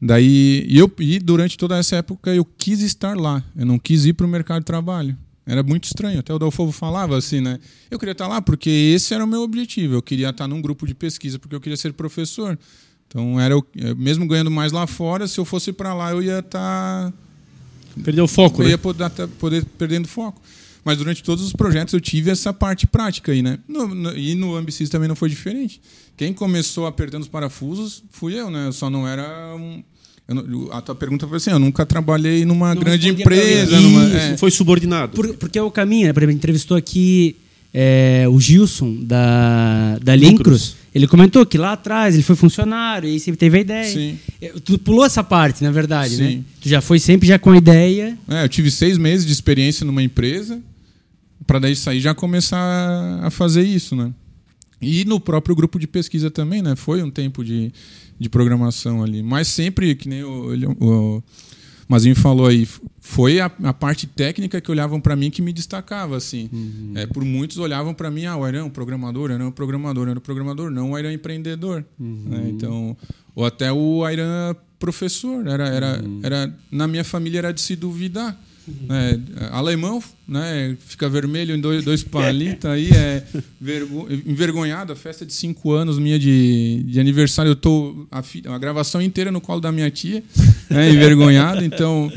Daí, 0.00 0.64
e, 0.66 0.78
eu, 0.78 0.90
e 0.98 1.18
durante 1.18 1.58
toda 1.58 1.76
essa 1.76 1.96
época 1.96 2.34
eu 2.34 2.44
quis 2.44 2.80
estar 2.80 3.16
lá. 3.16 3.42
Eu 3.54 3.66
não 3.66 3.78
quis 3.78 4.06
ir 4.06 4.14
para 4.14 4.26
o 4.26 4.28
mercado 4.28 4.60
de 4.60 4.66
trabalho. 4.66 5.16
Era 5.44 5.62
muito 5.62 5.84
estranho. 5.84 6.20
Até 6.20 6.32
o 6.32 6.38
Dalfovo 6.38 6.72
falava 6.72 7.16
assim, 7.16 7.40
né? 7.40 7.58
Eu 7.90 7.98
queria 7.98 8.12
estar 8.12 8.26
lá 8.26 8.40
porque 8.40 8.70
esse 8.70 9.12
era 9.12 9.24
o 9.24 9.26
meu 9.26 9.42
objetivo. 9.42 9.94
Eu 9.94 10.02
queria 10.02 10.30
estar 10.30 10.46
num 10.48 10.62
grupo 10.62 10.86
de 10.86 10.94
pesquisa 10.94 11.38
porque 11.38 11.54
eu 11.54 11.60
queria 11.60 11.76
ser 11.76 11.92
professor. 11.92 12.58
Então 13.08 13.38
era 13.40 13.58
o, 13.58 13.66
mesmo 13.96 14.26
ganhando 14.26 14.50
mais 14.50 14.72
lá 14.72 14.86
fora, 14.86 15.26
se 15.26 15.38
eu 15.38 15.44
fosse 15.44 15.72
para 15.72 15.92
lá 15.92 16.12
eu 16.12 16.22
ia 16.22 16.38
estar 16.38 17.12
Perdeu 18.04 18.24
o 18.24 18.28
foco, 18.28 18.62
eu 18.62 18.66
né? 18.66 18.70
ia 18.70 18.78
poder, 18.78 19.10
poder 19.38 19.64
perdendo 19.76 20.06
foco. 20.06 20.40
Mas 20.84 20.98
durante 20.98 21.22
todos 21.22 21.44
os 21.44 21.52
projetos 21.52 21.92
eu 21.92 22.00
tive 22.00 22.30
essa 22.30 22.52
parte 22.52 22.86
prática 22.86 23.32
aí, 23.32 23.42
né? 23.42 23.58
No, 23.68 23.86
no, 23.88 24.16
e 24.16 24.34
no 24.34 24.56
Ambicis 24.56 24.88
também 24.88 25.08
não 25.08 25.16
foi 25.16 25.28
diferente. 25.28 25.80
Quem 26.16 26.32
começou 26.32 26.86
apertando 26.86 27.22
os 27.22 27.28
parafusos 27.28 28.02
fui 28.10 28.38
eu, 28.38 28.50
né? 28.50 28.66
Eu 28.66 28.72
só 28.72 28.88
não 28.88 29.06
era 29.06 29.54
um, 29.56 29.82
não, 30.28 30.72
a 30.72 30.80
tua 30.80 30.94
pergunta 30.94 31.26
foi 31.26 31.38
assim: 31.38 31.50
eu 31.50 31.58
nunca 31.58 31.84
trabalhei 31.84 32.44
numa 32.44 32.74
não 32.74 32.82
grande 32.82 33.08
empresa. 33.08 33.80
Numa, 33.80 34.04
é. 34.04 34.36
Foi 34.36 34.50
subordinado. 34.50 35.12
Por, 35.12 35.34
porque 35.34 35.58
é 35.58 35.62
o 35.62 35.70
caminho, 35.70 36.06
né? 36.06 36.12
Por 36.12 36.22
exemplo, 36.22 36.36
entrevistou 36.36 36.76
aqui 36.76 37.36
é, 37.74 38.26
o 38.28 38.40
Gilson, 38.40 38.98
da, 39.02 39.98
da 40.02 40.14
Lincros. 40.14 40.76
Ele 40.94 41.06
comentou 41.06 41.46
que 41.46 41.56
lá 41.56 41.72
atrás 41.72 42.14
ele 42.14 42.22
foi 42.22 42.34
funcionário 42.34 43.08
e 43.08 43.18
sempre 43.20 43.38
teve 43.38 43.58
a 43.58 43.60
ideia. 43.60 43.92
Sim. 43.92 44.18
É, 44.40 44.52
tu 44.64 44.78
pulou 44.78 45.04
essa 45.04 45.22
parte, 45.22 45.62
na 45.62 45.70
verdade, 45.70 46.16
né? 46.16 46.28
Sim. 46.28 46.36
né? 46.36 46.44
Tu 46.60 46.68
já 46.68 46.80
foi 46.80 46.98
sempre 46.98 47.28
já 47.28 47.38
com 47.38 47.50
a 47.50 47.56
ideia. 47.56 48.18
É, 48.28 48.44
eu 48.44 48.48
tive 48.48 48.70
seis 48.70 48.98
meses 48.98 49.24
de 49.24 49.32
experiência 49.32 49.84
numa 49.84 50.02
empresa 50.02 50.60
para 51.50 51.58
daí 51.58 51.74
sair 51.74 51.98
já 51.98 52.14
começar 52.14 53.18
a 53.24 53.28
fazer 53.28 53.64
isso, 53.64 53.96
né? 53.96 54.14
E 54.80 55.04
no 55.04 55.18
próprio 55.18 55.52
grupo 55.56 55.80
de 55.80 55.86
pesquisa 55.88 56.30
também, 56.30 56.62
né? 56.62 56.76
Foi 56.76 57.02
um 57.02 57.10
tempo 57.10 57.44
de, 57.44 57.72
de 58.20 58.28
programação 58.28 59.02
ali. 59.02 59.20
Mas 59.20 59.48
sempre, 59.48 59.96
que 59.96 60.08
nem 60.08 60.22
o, 60.22 60.54
o 60.78 61.22
Mazinho 61.88 62.14
falou 62.14 62.46
aí, 62.46 62.68
foi 63.00 63.40
a, 63.40 63.50
a 63.64 63.74
parte 63.74 64.06
técnica 64.06 64.60
que 64.60 64.70
olhavam 64.70 65.00
para 65.00 65.16
mim 65.16 65.28
que 65.28 65.42
me 65.42 65.52
destacava, 65.52 66.16
assim. 66.16 66.48
Uhum. 66.52 66.92
É, 66.94 67.08
por 67.08 67.24
muitos 67.24 67.58
olhavam 67.58 67.92
para 67.94 68.12
mim, 68.12 68.26
ah, 68.26 68.36
o 68.36 68.44
Airan 68.44 68.60
é 68.60 68.62
um 68.62 68.70
programador, 68.70 69.32
era 69.32 69.44
um 69.44 69.50
programador, 69.50 70.08
era 70.08 70.20
um 70.20 70.22
programador, 70.22 70.70
não 70.70 70.92
o 70.92 70.94
Airan 70.94 71.10
é 71.10 71.14
empreendedor. 71.14 71.84
Uhum. 71.98 72.26
Né? 72.26 72.48
Então, 72.50 72.96
ou 73.34 73.44
até 73.44 73.72
o 73.72 74.04
Airan 74.04 74.54
professor, 74.78 75.44
era, 75.48 75.66
era, 75.66 76.00
uhum. 76.00 76.20
era, 76.22 76.56
na 76.70 76.86
minha 76.86 77.02
família 77.02 77.38
era 77.38 77.52
de 77.52 77.60
se 77.60 77.74
duvidar. 77.74 78.40
Né? 78.82 79.20
Alemão, 79.50 80.02
né? 80.26 80.76
Fica 80.80 81.08
vermelho 81.08 81.54
em 81.54 81.60
dois, 81.60 81.84
dois 81.84 82.02
palitos, 82.02 82.70
aí 82.70 82.90
é 82.90 83.24
vergo, 83.60 84.06
envergonhado. 84.26 84.92
A 84.92 84.96
festa 84.96 85.24
de 85.26 85.32
cinco 85.32 85.72
anos 85.72 85.98
minha 85.98 86.18
de, 86.18 86.82
de 86.86 87.00
aniversário, 87.00 87.50
eu 87.50 87.56
tô 87.56 88.06
a, 88.10 88.22
a 88.54 88.58
gravação 88.58 89.02
inteira 89.02 89.30
no 89.30 89.40
colo 89.40 89.60
da 89.60 89.72
minha 89.72 89.90
tia, 89.90 90.22
né? 90.70 90.90
envergonhado. 90.90 91.64
Então, 91.64 92.12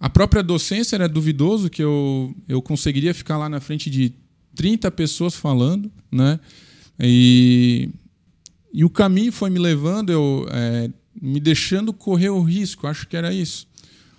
a 0.00 0.08
própria 0.10 0.42
docência 0.42 0.96
era 0.96 1.08
duvidoso 1.08 1.70
que 1.70 1.82
eu, 1.82 2.34
eu 2.48 2.60
conseguiria 2.62 3.14
ficar 3.14 3.36
lá 3.36 3.48
na 3.48 3.60
frente 3.60 3.90
de 3.90 4.12
30 4.54 4.90
pessoas 4.90 5.34
falando, 5.34 5.90
né? 6.10 6.40
E, 7.00 7.90
e 8.72 8.84
o 8.84 8.90
caminho 8.90 9.30
foi 9.30 9.50
me 9.50 9.58
levando, 9.58 10.10
eu 10.10 10.46
é, 10.50 10.90
me 11.20 11.38
deixando 11.38 11.92
correr 11.92 12.30
o 12.30 12.42
risco, 12.42 12.86
acho 12.86 13.06
que 13.06 13.16
era 13.16 13.32
isso 13.32 13.68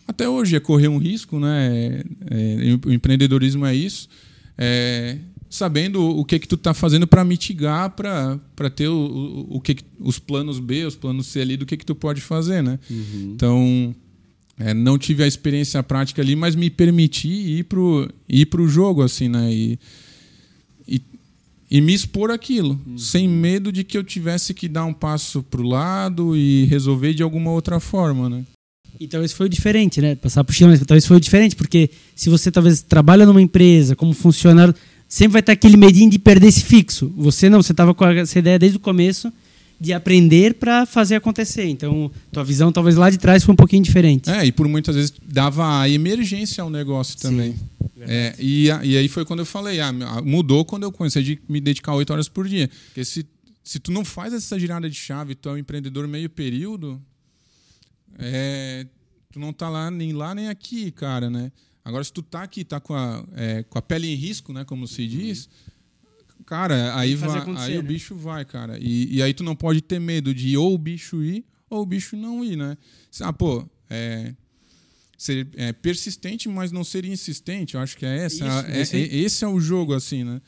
até 0.09 0.27
hoje 0.27 0.55
é 0.55 0.59
correr 0.59 0.87
um 0.87 0.97
risco, 0.97 1.39
né? 1.39 2.01
É, 2.31 2.87
o 2.87 2.91
empreendedorismo 2.91 3.63
é 3.63 3.75
isso. 3.75 4.09
É, 4.57 5.19
sabendo 5.47 6.01
o 6.03 6.25
que 6.25 6.39
que 6.39 6.47
tu 6.47 6.55
está 6.55 6.73
fazendo 6.73 7.05
para 7.05 7.23
mitigar, 7.23 7.91
para 7.91 8.69
ter 8.75 8.87
o, 8.87 8.97
o, 8.97 9.57
o, 9.57 9.61
que 9.61 9.77
os 9.99 10.17
planos 10.17 10.59
B, 10.59 10.83
os 10.83 10.95
planos 10.95 11.27
C 11.27 11.41
ali 11.41 11.55
do 11.55 11.65
que 11.65 11.77
que 11.77 11.85
tu 11.85 11.93
pode 11.93 12.21
fazer, 12.21 12.63
né? 12.63 12.79
Uhum. 12.89 13.33
Então 13.35 13.95
é, 14.57 14.73
não 14.73 14.97
tive 14.97 15.23
a 15.23 15.27
experiência 15.27 15.81
prática 15.83 16.23
ali, 16.23 16.35
mas 16.35 16.55
me 16.55 16.71
permiti 16.71 17.29
ir 17.29 17.65
pro 17.65 18.09
ir 18.27 18.47
pro 18.47 18.67
jogo 18.67 19.03
assim, 19.03 19.29
né? 19.29 19.53
E, 19.53 19.79
e, 20.87 21.01
e 21.69 21.81
me 21.81 21.93
expor 21.93 22.31
aquilo, 22.31 22.81
uhum. 22.83 22.97
sem 22.97 23.29
medo 23.29 23.71
de 23.71 23.83
que 23.83 23.95
eu 23.95 24.03
tivesse 24.03 24.55
que 24.55 24.67
dar 24.67 24.85
um 24.85 24.93
passo 24.93 25.43
para 25.43 25.61
o 25.61 25.67
lado 25.67 26.35
e 26.35 26.65
resolver 26.65 27.13
de 27.13 27.21
alguma 27.21 27.51
outra 27.51 27.79
forma, 27.79 28.27
né? 28.27 28.43
E 28.99 29.07
talvez 29.07 29.31
foi 29.31 29.47
diferente, 29.47 30.01
né? 30.01 30.15
Passar 30.15 30.43
por 30.43 30.53
China, 30.53 30.71
mas 30.71 30.79
talvez 30.79 31.05
foi 31.05 31.19
diferente, 31.19 31.55
porque 31.55 31.89
se 32.15 32.29
você 32.29 32.51
talvez 32.51 32.81
trabalha 32.81 33.25
numa 33.25 33.41
empresa 33.41 33.95
como 33.95 34.13
funcionário, 34.13 34.75
sempre 35.07 35.33
vai 35.33 35.41
ter 35.41 35.53
aquele 35.53 35.77
medinho 35.77 36.09
de 36.09 36.19
perder 36.19 36.47
esse 36.47 36.63
fixo. 36.63 37.11
Você 37.15 37.49
não, 37.49 37.63
você 37.63 37.71
estava 37.71 37.93
com 37.93 38.05
essa 38.05 38.37
ideia 38.37 38.59
desde 38.59 38.77
o 38.77 38.79
começo 38.79 39.31
de 39.79 39.93
aprender 39.93 40.55
para 40.55 40.85
fazer 40.85 41.15
acontecer. 41.15 41.65
Então, 41.65 42.11
tua 42.31 42.43
visão 42.43 42.71
talvez 42.71 42.97
lá 42.97 43.09
de 43.09 43.17
trás 43.17 43.43
foi 43.43 43.53
um 43.53 43.55
pouquinho 43.55 43.81
diferente. 43.81 44.29
É, 44.29 44.45
e 44.45 44.51
por 44.51 44.67
muitas 44.67 44.95
vezes 44.95 45.13
dava 45.25 45.81
a 45.81 45.89
emergência 45.89 46.61
ao 46.61 46.69
negócio 46.69 47.17
também. 47.17 47.53
Sim, 47.53 47.59
é, 48.01 48.35
e, 48.37 48.65
e 48.65 48.97
aí 48.97 49.07
foi 49.07 49.23
quando 49.23 49.39
eu 49.39 49.45
falei, 49.45 49.79
ah, 49.79 49.93
mudou 50.23 50.65
quando 50.65 50.83
eu 50.83 50.91
comecei 50.91 51.39
a 51.47 51.51
me 51.51 51.61
dedicar 51.61 51.93
oito 51.95 52.11
horas 52.11 52.27
por 52.27 52.47
dia. 52.47 52.69
Porque 52.87 53.05
se, 53.05 53.25
se 53.63 53.79
tu 53.79 53.91
não 53.91 54.03
faz 54.03 54.33
essa 54.33 54.59
girada 54.59 54.89
de 54.89 54.95
chave, 54.95 55.35
tu 55.35 55.47
é 55.47 55.53
um 55.53 55.57
empreendedor 55.57 56.07
meio 56.07 56.29
período, 56.29 57.01
é, 58.19 58.87
tu 59.31 59.39
não 59.39 59.53
tá 59.53 59.69
lá 59.69 59.89
nem 59.89 60.13
lá 60.13 60.35
nem 60.35 60.49
aqui, 60.49 60.91
cara, 60.91 61.29
né? 61.29 61.51
Agora, 61.83 62.03
se 62.03 62.11
tu 62.11 62.21
tá 62.21 62.43
aqui, 62.43 62.63
tá 62.63 62.79
com 62.79 62.93
a, 62.93 63.23
é, 63.35 63.63
com 63.63 63.77
a 63.77 63.81
pele 63.81 64.07
em 64.07 64.15
risco, 64.15 64.53
né? 64.53 64.63
Como 64.65 64.87
se 64.87 65.07
diz, 65.07 65.49
cara, 66.45 66.95
aí, 66.95 67.15
vai, 67.15 67.41
aí 67.57 67.73
né? 67.73 67.79
o 67.79 67.83
bicho 67.83 68.15
vai, 68.15 68.45
cara. 68.45 68.77
E, 68.79 69.15
e 69.15 69.23
aí 69.23 69.33
tu 69.33 69.43
não 69.43 69.55
pode 69.55 69.81
ter 69.81 69.99
medo 69.99 70.33
de 70.33 70.55
ou 70.57 70.73
o 70.73 70.77
bicho 70.77 71.23
ir 71.23 71.45
ou 71.69 71.83
o 71.83 71.85
bicho 71.85 72.15
não 72.15 72.43
ir, 72.43 72.55
né? 72.55 72.77
Ah, 73.21 73.31
pô, 73.31 73.67
é, 73.89 74.33
ser 75.17 75.47
é, 75.55 75.71
persistente, 75.73 76.49
mas 76.49 76.71
não 76.71 76.83
ser 76.83 77.05
insistente. 77.05 77.75
Eu 77.75 77.81
acho 77.81 77.97
que 77.97 78.05
é 78.05 78.25
essa. 78.25 78.67
Isso, 78.71 78.95
é, 78.95 78.99
é, 78.99 79.15
esse 79.15 79.43
é 79.43 79.47
o 79.47 79.59
jogo, 79.59 79.93
assim, 79.93 80.23
né? 80.23 80.41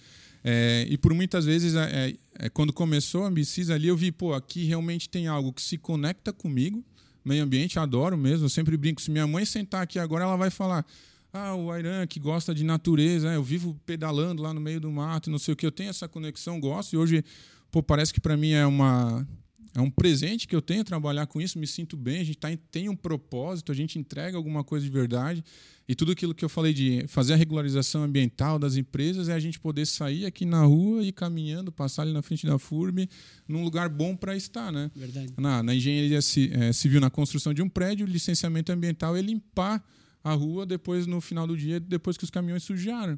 É, 0.43 0.87
e 0.89 0.97
por 0.97 1.13
muitas 1.13 1.45
vezes, 1.45 1.75
é, 1.75 2.15
é, 2.39 2.49
quando 2.49 2.73
começou 2.73 3.23
a 3.23 3.27
Ambicis 3.27 3.69
ali, 3.69 3.87
eu 3.87 3.97
vi, 3.97 4.11
pô, 4.11 4.33
aqui 4.33 4.63
realmente 4.63 5.07
tem 5.07 5.27
algo 5.27 5.53
que 5.53 5.61
se 5.61 5.77
conecta 5.77 6.33
comigo, 6.33 6.83
meio 7.23 7.43
ambiente, 7.43 7.79
adoro 7.79 8.17
mesmo. 8.17 8.45
Eu 8.45 8.49
sempre 8.49 8.75
brinco. 8.77 9.01
Se 9.01 9.11
minha 9.11 9.27
mãe 9.27 9.45
sentar 9.45 9.83
aqui 9.83 9.99
agora, 9.99 10.23
ela 10.23 10.35
vai 10.35 10.49
falar: 10.49 10.85
Ah, 11.31 11.55
o 11.55 11.71
Airan 11.71 12.05
que 12.07 12.19
gosta 12.19 12.53
de 12.53 12.63
natureza, 12.63 13.29
né? 13.29 13.35
eu 13.35 13.43
vivo 13.43 13.79
pedalando 13.85 14.41
lá 14.41 14.53
no 14.53 14.61
meio 14.61 14.79
do 14.79 14.91
mato, 14.91 15.29
não 15.29 15.39
sei 15.39 15.53
o 15.53 15.57
que. 15.57 15.65
Eu 15.65 15.71
tenho 15.71 15.89
essa 15.89 16.07
conexão, 16.07 16.59
gosto. 16.59 16.93
E 16.93 16.97
hoje, 16.97 17.23
pô, 17.71 17.81
parece 17.81 18.13
que 18.13 18.19
para 18.19 18.35
mim 18.35 18.51
é 18.51 18.65
uma. 18.65 19.27
É 19.73 19.79
um 19.79 19.89
presente 19.89 20.49
que 20.49 20.55
eu 20.55 20.61
tenho 20.61 20.83
trabalhar 20.83 21.27
com 21.27 21.39
isso, 21.39 21.57
me 21.57 21.65
sinto 21.65 21.95
bem, 21.95 22.19
a 22.19 22.23
gente 22.25 22.37
tá, 22.37 22.49
tem 22.69 22.89
um 22.89 22.95
propósito, 22.95 23.71
a 23.71 23.75
gente 23.75 23.97
entrega 23.97 24.35
alguma 24.35 24.65
coisa 24.65 24.85
de 24.85 24.91
verdade. 24.91 25.41
E 25.87 25.95
tudo 25.95 26.11
aquilo 26.11 26.33
que 26.33 26.45
eu 26.45 26.49
falei 26.49 26.73
de 26.73 27.05
fazer 27.07 27.33
a 27.33 27.35
regularização 27.35 28.03
ambiental 28.03 28.57
das 28.57 28.77
empresas 28.77 29.27
é 29.27 29.33
a 29.33 29.39
gente 29.39 29.59
poder 29.59 29.85
sair 29.85 30.25
aqui 30.25 30.45
na 30.45 30.63
rua 30.63 31.03
e 31.03 31.11
caminhando, 31.11 31.71
passar 31.71 32.03
ali 32.03 32.13
na 32.13 32.21
frente 32.21 32.45
da 32.45 32.57
FURB, 32.57 33.09
num 33.47 33.63
lugar 33.63 33.89
bom 33.89 34.15
para 34.15 34.35
estar, 34.35 34.71
né? 34.71 34.89
Verdade. 34.95 35.33
Na, 35.37 35.61
na 35.61 35.75
engenharia 35.75 36.19
é, 36.19 36.71
civil, 36.71 37.01
na 37.01 37.09
construção 37.09 37.53
de 37.53 37.61
um 37.61 37.67
prédio, 37.67 38.05
o 38.05 38.09
licenciamento 38.09 38.71
ambiental 38.71 39.17
é 39.17 39.21
limpar 39.21 39.83
a 40.23 40.33
rua 40.33 40.65
depois, 40.65 41.07
no 41.07 41.19
final 41.19 41.47
do 41.47 41.57
dia, 41.57 41.79
depois 41.79 42.15
que 42.15 42.23
os 42.23 42.29
caminhões 42.29 42.63
sujaram. 42.63 43.17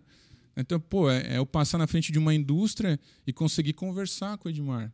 Então, 0.55 0.79
pô, 0.79 1.09
é, 1.09 1.33
é 1.33 1.37
eu 1.37 1.45
passar 1.45 1.77
na 1.77 1.87
frente 1.87 2.11
de 2.11 2.19
uma 2.19 2.33
indústria 2.33 2.99
e 3.25 3.33
conseguir 3.33 3.73
conversar 3.73 4.37
com 4.37 4.47
o 4.47 4.51
Edmar, 4.51 4.91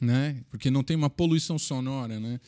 né? 0.00 0.42
Porque 0.50 0.70
não 0.70 0.82
tem 0.82 0.96
uma 0.96 1.10
poluição 1.10 1.58
sonora, 1.58 2.20
né? 2.20 2.40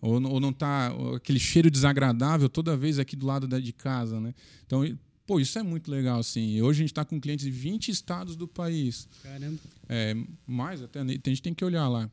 Ou, 0.00 0.22
ou 0.22 0.40
não 0.40 0.50
está 0.50 0.92
aquele 1.14 1.38
cheiro 1.38 1.70
desagradável 1.70 2.48
toda 2.48 2.76
vez 2.76 2.98
aqui 2.98 3.16
do 3.16 3.26
lado 3.26 3.46
da, 3.46 3.58
de 3.58 3.72
casa, 3.72 4.20
né? 4.20 4.34
Então, 4.66 4.84
pô, 5.26 5.38
isso 5.40 5.58
é 5.58 5.62
muito 5.62 5.90
legal, 5.90 6.20
assim. 6.20 6.60
Hoje 6.62 6.78
a 6.78 6.82
gente 6.82 6.92
está 6.92 7.04
com 7.04 7.20
clientes 7.20 7.44
de 7.44 7.50
20 7.50 7.90
estados 7.90 8.36
do 8.36 8.48
país. 8.48 9.08
Caramba. 9.22 9.58
É, 9.88 10.16
mais 10.46 10.82
até, 10.82 11.00
a 11.00 11.04
gente 11.04 11.42
tem 11.42 11.54
que 11.54 11.64
olhar 11.64 11.88
lá. 11.88 12.10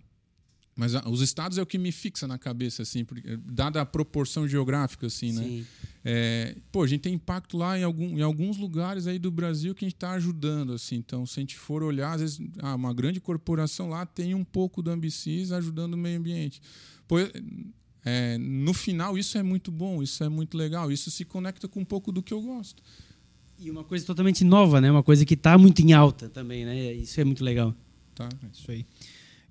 Mas 0.76 0.93
a, 0.93 1.08
os 1.08 1.21
estados 1.21 1.58
é 1.58 1.62
o 1.62 1.65
que 1.65 1.78
me 1.78 1.91
fixa 1.91 2.28
na 2.28 2.38
cabeça, 2.38 2.82
assim, 2.82 3.06
porque, 3.06 3.38
dada 3.38 3.80
a 3.80 3.86
proporção 3.86 4.45
geográfica, 4.45 5.08
assim, 5.08 5.32
né? 5.32 5.43
Sim. 5.43 5.65
É, 6.04 6.56
pô, 6.71 6.84
a 6.84 6.88
gente 6.88 7.02
tem 7.02 7.13
impacto 7.13 7.58
lá 7.58 7.80
em, 7.80 7.84
algum, 7.84 8.17
em 8.17 8.21
alguns 8.21 8.58
lugares 8.58 9.08
aí 9.08 9.17
do 9.17 9.32
Brasil 9.32 9.74
que 9.74 9.86
a 9.86 9.88
gente 9.88 9.95
está 9.95 10.12
ajudando, 10.12 10.74
assim. 10.74 10.98
Então, 10.98 11.26
se 11.26 11.39
a 11.39 11.41
gente 11.41 11.58
for 11.58 11.82
olhar, 11.82 12.13
às 12.13 12.21
vezes, 12.21 12.39
ah, 12.60 12.76
uma 12.76 12.93
grande 12.93 13.21
corporação 13.21 13.89
lá 13.89 14.06
tem 14.06 14.36
um 14.36 14.43
pouco 14.43 14.82
do 14.82 14.91
Ambicis 14.91 15.54
ajudando 15.54 15.93
o 15.93 15.98
meio 15.98 16.19
ambiente. 16.19 16.62
Pô, 17.08 17.18
é, 18.06 18.38
no 18.38 18.74
final, 18.74 19.18
isso 19.18 19.38
é 19.38 19.44
muito 19.44 19.72
bom, 19.72 20.02
isso 20.04 20.24
é 20.24 20.30
muito 20.30 20.56
legal, 20.56 20.91
isso 20.91 21.10
se 21.10 21.26
conecta 21.26 21.68
com 21.68 21.80
um 21.80 21.86
pouco 21.86 22.12
do 22.12 22.22
que 22.22 22.34
eu 22.34 22.41
gosto. 22.41 22.82
E 23.58 23.72
uma 23.72 23.84
coisa 23.84 24.06
totalmente 24.06 24.44
nova, 24.44 24.80
né? 24.80 24.91
Uma 24.91 25.04
coisa 25.04 25.26
que 25.26 25.34
está 25.34 25.58
muito 25.58 25.82
em 25.82 25.94
alta 25.94 26.30
também, 26.30 26.65
né? 26.65 26.94
Isso 26.94 27.20
é 27.20 27.24
muito 27.24 27.44
legal. 27.44 27.74
Tá, 28.13 28.30
é 28.44 28.48
isso 28.54 28.70
aí. 28.70 28.86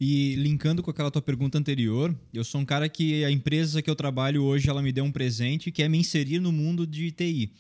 E 0.01 0.35
linkando 0.37 0.83
com 0.83 0.91
aquela 0.91 1.11
tua 1.11 1.23
pergunta 1.23 1.59
anterior, 1.59 2.15
eu 2.33 2.45
sou 2.45 2.61
um 2.61 2.65
cara 2.65 2.89
que 2.89 3.25
a 3.25 3.31
empresa 3.31 3.81
que 3.81 3.89
eu 3.89 3.97
trabalho 3.97 4.43
hoje, 4.43 4.69
ela 4.69 4.83
me 4.83 4.93
deu 4.93 5.05
um 5.05 5.13
presente 5.13 5.71
que 5.71 5.83
é 5.83 5.89
me 5.89 5.99
inserir 5.99 6.41
no 6.41 6.53
mundo 6.53 6.87
de 6.87 7.11
TI. 7.11 7.51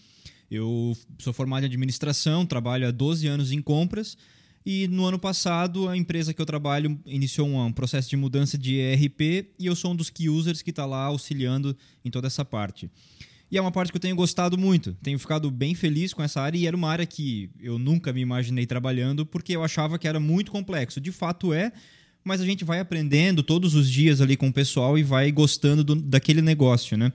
Eu 0.51 0.97
sou 1.19 1.33
formado 1.33 1.63
em 1.65 1.67
administração, 1.67 2.45
trabalho 2.45 2.87
há 2.87 2.91
12 2.91 3.27
anos 3.27 3.51
em 3.51 3.63
compras 3.63 4.17
e 4.65 4.89
no 4.89 5.05
ano 5.05 5.19
passado 5.19 5.89
a 5.89 5.97
empresa 5.97 6.33
que 6.33 6.41
eu 6.41 6.47
trabalho 6.47 6.99
iniciou 7.05 7.47
um 7.49 7.73
processo 7.73 8.09
de 8.09 8.17
mudança 8.17 8.57
de 8.57 8.77
ERP 8.77 9.53
e 9.59 9.67
eu 9.67 9.77
sou 9.77 9.93
um 9.93 9.97
dos 9.97 10.09
key 10.09 10.29
users 10.29 10.63
que 10.63 10.71
está 10.71 10.87
lá 10.87 11.05
auxiliando 11.05 11.77
em 12.05 12.11
toda 12.11 12.27
essa 12.27 12.45
parte. 12.45 12.91
E 13.51 13.59
é 13.59 13.61
uma 13.61 13.71
parte 13.71 13.93
que 13.93 13.97
eu 13.97 14.01
tenho 14.01 14.17
gostado 14.17 14.57
muito. 14.57 14.97
Tenho 15.03 15.19
ficado 15.19 15.51
bem 15.51 15.75
feliz 15.75 16.15
com 16.15 16.23
essa 16.23 16.41
área 16.41 16.59
e 16.59 16.67
era 16.67 16.77
uma 16.77 16.89
área 16.89 17.05
que 17.05 17.51
eu 17.61 17.79
nunca 17.79 18.13
me 18.13 18.21
imaginei 18.21 18.67
trabalhando 18.67 19.27
porque 19.27 19.55
eu 19.55 19.63
achava 19.63 19.99
que 19.99 20.09
era 20.09 20.19
muito 20.19 20.51
complexo. 20.51 21.01
De 21.01 21.13
fato 21.13 21.53
é, 21.53 21.71
mas 22.25 22.41
a 22.41 22.45
gente 22.47 22.65
vai 22.65 22.81
aprendendo 22.81 23.43
todos 23.43 23.75
os 23.75 23.89
dias 23.89 24.21
ali 24.21 24.37
com 24.37 24.49
o 24.49 24.53
pessoal 24.53 24.99
e 24.99 25.03
vai 25.03 25.31
gostando 25.31 25.85
do, 25.85 25.95
daquele 25.95 26.41
negócio, 26.41 26.97
né? 26.97 27.13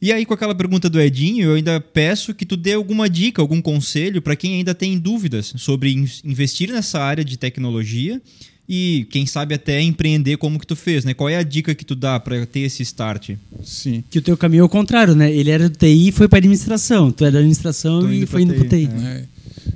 E 0.00 0.12
aí, 0.12 0.24
com 0.24 0.32
aquela 0.32 0.54
pergunta 0.54 0.88
do 0.88 1.00
Edinho, 1.00 1.44
eu 1.44 1.54
ainda 1.54 1.80
peço 1.80 2.32
que 2.32 2.46
tu 2.46 2.56
dê 2.56 2.74
alguma 2.74 3.08
dica, 3.08 3.42
algum 3.42 3.60
conselho 3.60 4.22
para 4.22 4.36
quem 4.36 4.54
ainda 4.54 4.74
tem 4.74 4.98
dúvidas 4.98 5.52
sobre 5.56 5.90
investir 6.24 6.70
nessa 6.70 7.00
área 7.00 7.24
de 7.24 7.36
tecnologia 7.36 8.20
e 8.68 9.06
quem 9.10 9.24
sabe 9.24 9.54
até 9.54 9.80
empreender 9.80 10.36
como 10.36 10.58
que 10.58 10.66
tu 10.66 10.76
fez, 10.76 11.04
né? 11.04 11.14
Qual 11.14 11.28
é 11.28 11.36
a 11.36 11.42
dica 11.42 11.74
que 11.74 11.84
tu 11.84 11.94
dá 11.94 12.20
para 12.20 12.44
ter 12.44 12.60
esse 12.60 12.82
start? 12.82 13.30
Sim. 13.64 14.04
Que 14.10 14.18
o 14.18 14.22
teu 14.22 14.36
caminho 14.36 14.60
é 14.60 14.64
o 14.64 14.68
contrário, 14.68 15.14
né? 15.14 15.32
Ele 15.32 15.50
era 15.50 15.70
do 15.70 15.76
TI 15.76 16.08
e 16.08 16.12
foi 16.12 16.28
para 16.28 16.38
administração. 16.38 17.10
Tu 17.10 17.24
é 17.24 17.30
da 17.30 17.38
administração 17.38 18.12
e 18.12 18.26
foi 18.26 18.42
indo 18.42 18.54
para 18.54 18.68
TI. 18.68 18.88
É. 19.04 19.24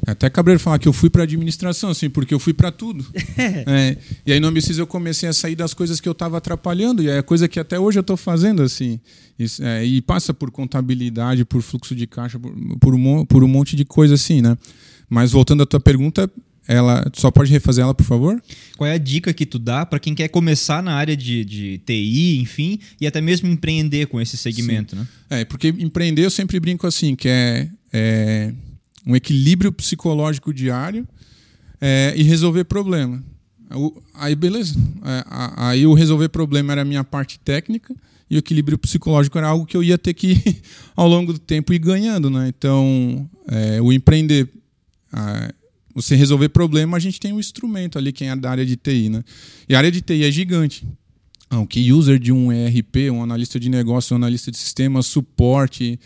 Até 0.07 0.29
cabreiro 0.31 0.61
falar 0.61 0.79
que 0.79 0.89
eu 0.89 0.93
fui 0.93 1.09
para 1.09 1.23
administração, 1.23 1.91
assim, 1.91 2.11
porque 2.11 2.35
eu 2.35 2.39
fui 2.39 2.53
para 2.53 2.71
tudo. 2.71 3.05
é. 3.39 3.97
E 4.27 4.33
aí 4.33 4.41
no 4.41 4.49
Ambicis 4.49 4.79
eu 4.79 4.87
comecei 4.87 5.29
a 5.29 5.33
sair 5.33 5.55
das 5.55 5.75
coisas 5.75 6.01
que 6.01 6.09
eu 6.09 6.13
estava 6.13 6.39
atrapalhando, 6.39 7.03
e 7.03 7.09
é 7.09 7.23
coisa 7.23 7.49
que 7.49 7.61
até 7.61 7.79
hoje 7.79 7.99
eu 7.99 8.03
estou 8.03 8.17
fazendo, 8.17 8.63
assim. 8.63 9.01
Isso, 9.39 9.63
é, 9.63 9.85
e 9.85 10.01
passa 10.01 10.35
por 10.35 10.51
contabilidade, 10.51 11.45
por 11.45 11.63
fluxo 11.63 11.95
de 11.95 12.07
caixa, 12.07 12.39
por, 12.39 12.53
por, 12.79 12.95
um, 12.95 13.25
por 13.25 13.43
um 13.43 13.49
monte 13.49 13.75
de 13.75 13.85
coisa 13.85 14.15
assim, 14.15 14.41
né? 14.41 14.57
Mas 15.09 15.33
voltando 15.33 15.63
à 15.63 15.67
tua 15.67 15.81
pergunta, 15.81 16.31
ela 16.67 17.05
só 17.15 17.31
pode 17.31 17.51
refazer 17.51 17.83
ela, 17.83 17.95
por 17.95 18.05
favor? 18.05 18.41
Qual 18.77 18.89
é 18.89 18.95
a 18.95 18.99
dica 18.99 19.33
que 19.33 19.45
tu 19.45 19.59
dá 19.59 19.85
para 19.85 19.99
quem 19.99 20.15
quer 20.15 20.29
começar 20.29 20.83
na 20.83 20.95
área 20.95 21.17
de, 21.17 21.45
de 21.45 21.79
TI, 21.79 22.39
enfim, 22.41 22.79
e 23.01 23.07
até 23.07 23.21
mesmo 23.21 23.49
empreender 23.49 24.07
com 24.07 24.21
esse 24.21 24.37
segmento, 24.37 24.95
Sim. 24.95 25.03
né? 25.03 25.09
É, 25.41 25.45
porque 25.45 25.69
empreender 25.69 26.25
eu 26.25 26.31
sempre 26.31 26.61
brinco 26.61 26.87
assim, 26.87 27.17
que 27.17 27.29
é, 27.29 27.69
é 27.93 28.53
um 29.07 29.17
equilíbrio 29.17 29.73
psicológico 29.73 30.53
diário 30.53 31.07
é, 31.81 32.13
e 32.17 32.23
resolver 32.23 32.65
problema. 32.65 33.23
Aí, 34.15 34.35
beleza. 34.35 34.79
É, 35.05 35.25
aí 35.57 35.87
o 35.87 35.95
resolver 35.95 36.29
problema 36.29 36.73
era 36.73 36.83
a 36.83 36.85
minha 36.85 37.03
parte 37.03 37.39
técnica 37.41 37.95
e 38.31 38.37
o 38.37 38.39
equilíbrio 38.39 38.79
psicológico 38.79 39.37
era 39.39 39.49
algo 39.49 39.67
que 39.67 39.77
eu 39.77 39.83
ia 39.83 39.99
ter 39.99 40.15
que, 40.15 40.37
ao 40.95 41.09
longo 41.09 41.33
do 41.33 41.39
tempo, 41.39 41.73
ir 41.73 41.79
ganhando. 41.79 42.31
Né? 42.31 42.49
Então, 42.49 43.29
é, 43.49 43.81
o 43.81 43.93
empreender, 43.93 44.49
você 45.95 46.15
resolver 46.15 46.49
problema, 46.51 46.97
a 46.97 47.01
gente 47.01 47.19
tem 47.19 47.33
um 47.33 47.41
instrumento 47.41 47.99
ali, 47.99 48.13
quem 48.13 48.31
é 48.31 48.37
da 48.37 48.51
área 48.51 48.65
de 48.65 48.77
TI. 48.77 49.09
Né? 49.09 49.25
E 49.69 49.75
a 49.75 49.79
área 49.79 49.91
de 49.91 50.01
TI 50.01 50.25
é 50.25 50.31
gigante. 50.31 50.87
Um 51.51 51.67
key 51.67 51.93
user 51.93 52.19
de 52.19 52.33
um 52.33 52.51
ERP, 52.51 53.11
um 53.11 53.23
analista 53.23 53.61
de 53.61 53.69
negócio, 53.69 54.15
um 54.15 54.17
analista 54.17 54.51
de 54.51 54.57
sistema, 54.57 55.03
suporte, 55.03 56.01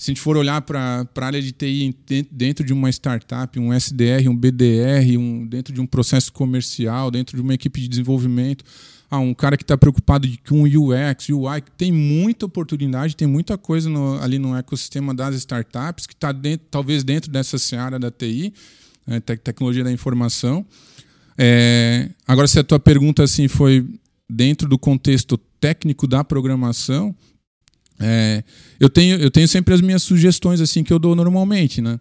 se 0.00 0.10
a 0.10 0.14
gente 0.14 0.20
for 0.22 0.34
olhar 0.34 0.62
para 0.62 1.06
a 1.14 1.24
área 1.26 1.42
de 1.42 1.52
TI 1.52 1.94
dentro 2.32 2.64
de 2.64 2.72
uma 2.72 2.88
startup, 2.88 3.60
um 3.60 3.70
SDR, 3.70 4.30
um 4.30 4.34
BDR, 4.34 5.18
um, 5.18 5.46
dentro 5.46 5.74
de 5.74 5.80
um 5.82 5.84
processo 5.84 6.32
comercial, 6.32 7.10
dentro 7.10 7.36
de 7.36 7.42
uma 7.42 7.52
equipe 7.52 7.78
de 7.78 7.86
desenvolvimento, 7.86 8.64
ah, 9.10 9.18
um 9.18 9.34
cara 9.34 9.58
que 9.58 9.62
está 9.62 9.76
preocupado 9.76 10.26
com 10.48 10.62
UX, 10.62 11.28
UI, 11.28 11.62
tem 11.76 11.92
muita 11.92 12.46
oportunidade, 12.46 13.14
tem 13.14 13.28
muita 13.28 13.58
coisa 13.58 13.90
no, 13.90 14.18
ali 14.22 14.38
no 14.38 14.56
ecossistema 14.56 15.12
das 15.12 15.34
startups 15.34 16.06
que 16.06 16.14
está 16.14 16.34
talvez 16.70 17.04
dentro 17.04 17.30
dessa 17.30 17.58
seara 17.58 17.98
da 17.98 18.10
TI, 18.10 18.54
né, 19.06 19.20
tecnologia 19.20 19.84
da 19.84 19.92
informação. 19.92 20.64
É, 21.36 22.08
agora, 22.26 22.48
se 22.48 22.58
a 22.58 22.64
tua 22.64 22.80
pergunta 22.80 23.22
assim 23.22 23.48
foi 23.48 23.86
dentro 24.26 24.66
do 24.66 24.78
contexto 24.78 25.36
técnico 25.60 26.06
da 26.06 26.24
programação, 26.24 27.14
é, 28.00 28.42
eu, 28.78 28.88
tenho, 28.88 29.16
eu 29.16 29.30
tenho 29.30 29.46
sempre 29.46 29.74
as 29.74 29.80
minhas 29.80 30.02
sugestões 30.02 30.60
assim 30.60 30.82
que 30.82 30.92
eu 30.92 30.98
dou 30.98 31.14
normalmente, 31.14 31.82
né? 31.82 32.00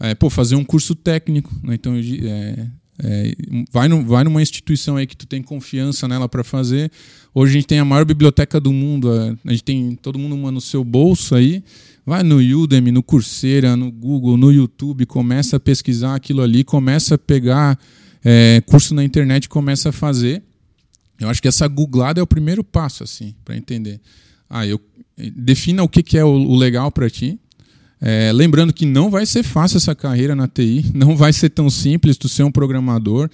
É, 0.00 0.14
pô, 0.14 0.28
fazer 0.30 0.56
um 0.56 0.64
curso 0.64 0.94
técnico, 0.94 1.54
né? 1.62 1.74
então 1.74 1.94
é, 1.94 2.66
é, 3.02 3.34
vai, 3.72 3.88
no, 3.88 4.04
vai 4.04 4.24
numa 4.24 4.42
instituição 4.42 4.96
aí 4.96 5.06
que 5.06 5.16
tu 5.16 5.26
tem 5.26 5.42
confiança 5.42 6.06
nela 6.06 6.28
para 6.28 6.44
fazer. 6.44 6.90
Hoje 7.34 7.52
a 7.52 7.54
gente 7.54 7.66
tem 7.66 7.78
a 7.78 7.84
maior 7.84 8.04
biblioteca 8.04 8.60
do 8.60 8.72
mundo, 8.72 9.10
a 9.10 9.50
gente 9.50 9.64
tem 9.64 9.94
todo 9.94 10.18
mundo 10.18 10.34
uma 10.34 10.50
no 10.50 10.60
seu 10.60 10.82
bolso 10.82 11.34
aí. 11.34 11.62
Vai 12.04 12.22
no 12.22 12.36
Udemy, 12.36 12.92
no 12.92 13.02
Coursera, 13.02 13.76
no 13.76 13.90
Google, 13.90 14.36
no 14.36 14.52
YouTube, 14.52 15.04
começa 15.06 15.56
a 15.56 15.60
pesquisar 15.60 16.14
aquilo 16.14 16.40
ali, 16.40 16.62
começa 16.62 17.16
a 17.16 17.18
pegar 17.18 17.78
é, 18.24 18.62
curso 18.64 18.94
na 18.94 19.02
internet, 19.02 19.48
começa 19.48 19.88
a 19.88 19.92
fazer. 19.92 20.42
Eu 21.18 21.28
acho 21.28 21.42
que 21.42 21.48
essa 21.48 21.66
googlada 21.66 22.20
é 22.20 22.22
o 22.22 22.26
primeiro 22.26 22.62
passo 22.62 23.02
assim 23.02 23.34
para 23.44 23.56
entender. 23.56 24.00
Ah, 24.48 24.66
eu 24.66 24.80
defina 25.16 25.82
o 25.82 25.88
que, 25.88 26.18
é 26.18 26.24
o, 26.24 26.56
legal 26.56 26.90
para 26.90 27.08
ti. 27.08 27.38
É, 28.00 28.30
lembrando 28.32 28.72
que 28.72 28.84
não 28.84 29.10
vai 29.10 29.24
ser 29.24 29.42
fácil 29.42 29.78
essa 29.78 29.94
carreira 29.94 30.34
na 30.34 30.46
TI, 30.46 30.90
não 30.94 31.16
vai 31.16 31.32
ser 31.32 31.50
tão 31.50 31.70
simples 31.70 32.16
tu 32.16 32.28
ser 32.28 32.42
um 32.42 32.52
programador. 32.52 33.30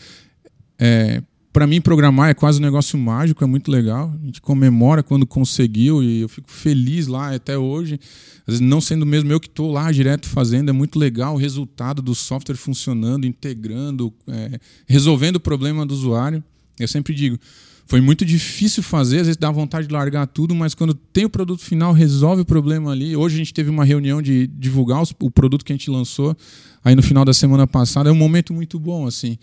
É, 0.79 1.23
para 1.53 1.67
mim, 1.67 1.83
programar 1.83 2.31
é 2.31 2.35
quase 2.35 2.59
um 2.59 2.63
negócio 2.63 2.99
mágico, 2.99 3.45
é 3.45 3.47
muito 3.47 3.71
legal. 3.71 4.15
A 4.23 4.25
gente 4.25 4.41
comemora 4.41 5.03
quando 5.03 5.27
conseguiu 5.27 6.03
e 6.03 6.23
eu 6.23 6.29
fico 6.29 6.51
feliz 6.51 7.07
lá 7.07 7.35
até 7.35 7.59
hoje. 7.59 8.01
Vezes, 8.47 8.61
não 8.61 8.81
sendo 8.81 9.05
mesmo 9.05 9.31
eu 9.31 9.39
que 9.39 9.49
estou 9.49 9.71
lá 9.71 9.93
direto 9.93 10.27
fazendo, 10.27 10.71
é 10.71 10.73
muito 10.73 10.99
legal 10.99 11.35
o 11.35 11.37
resultado 11.37 12.01
do 12.01 12.15
software 12.15 12.57
funcionando, 12.57 13.27
integrando, 13.27 14.13
é, 14.27 14.59
resolvendo 14.87 15.37
o 15.37 15.41
problema 15.41 15.85
do 15.85 15.93
usuário. 15.93 16.43
Eu 16.81 16.89
sempre 16.89 17.15
digo, 17.15 17.39
foi 17.87 18.01
muito 18.01 18.25
difícil 18.25 18.83
fazer, 18.83 19.21
às 19.21 19.27
vezes 19.27 19.37
dá 19.37 19.51
vontade 19.51 19.87
de 19.87 19.93
largar 19.93 20.27
tudo, 20.27 20.55
mas 20.55 20.75
quando 20.75 20.95
tem 20.95 21.25
o 21.25 21.31
produto 21.31 21.63
final, 21.63 21.93
resolve 21.93 22.43
o 22.43 22.45
problema 22.45 22.93
ali. 22.93 23.15
Hoje 23.17 23.35
a 23.35 23.39
gente 23.39 23.53
teve 23.53 23.71
uma 23.71 23.85
reunião 23.85 24.23
de 24.23 24.47
divulgar 24.47 25.03
os, 25.03 25.15
o 25.21 25.31
produto 25.31 25.65
que 25.65 25.73
a 25.73 25.77
gente 25.77 25.91
lançou 25.91 26.37
aí 26.85 26.95
no 26.95 27.03
final 27.03 27.25
da 27.25 27.35
semana 27.35 27.67
passada. 27.67 28.09
É 28.09 28.13
um 28.13 28.17
momento 28.17 28.55
muito 28.55 28.79
bom, 28.79 29.07
assim. 29.07 29.37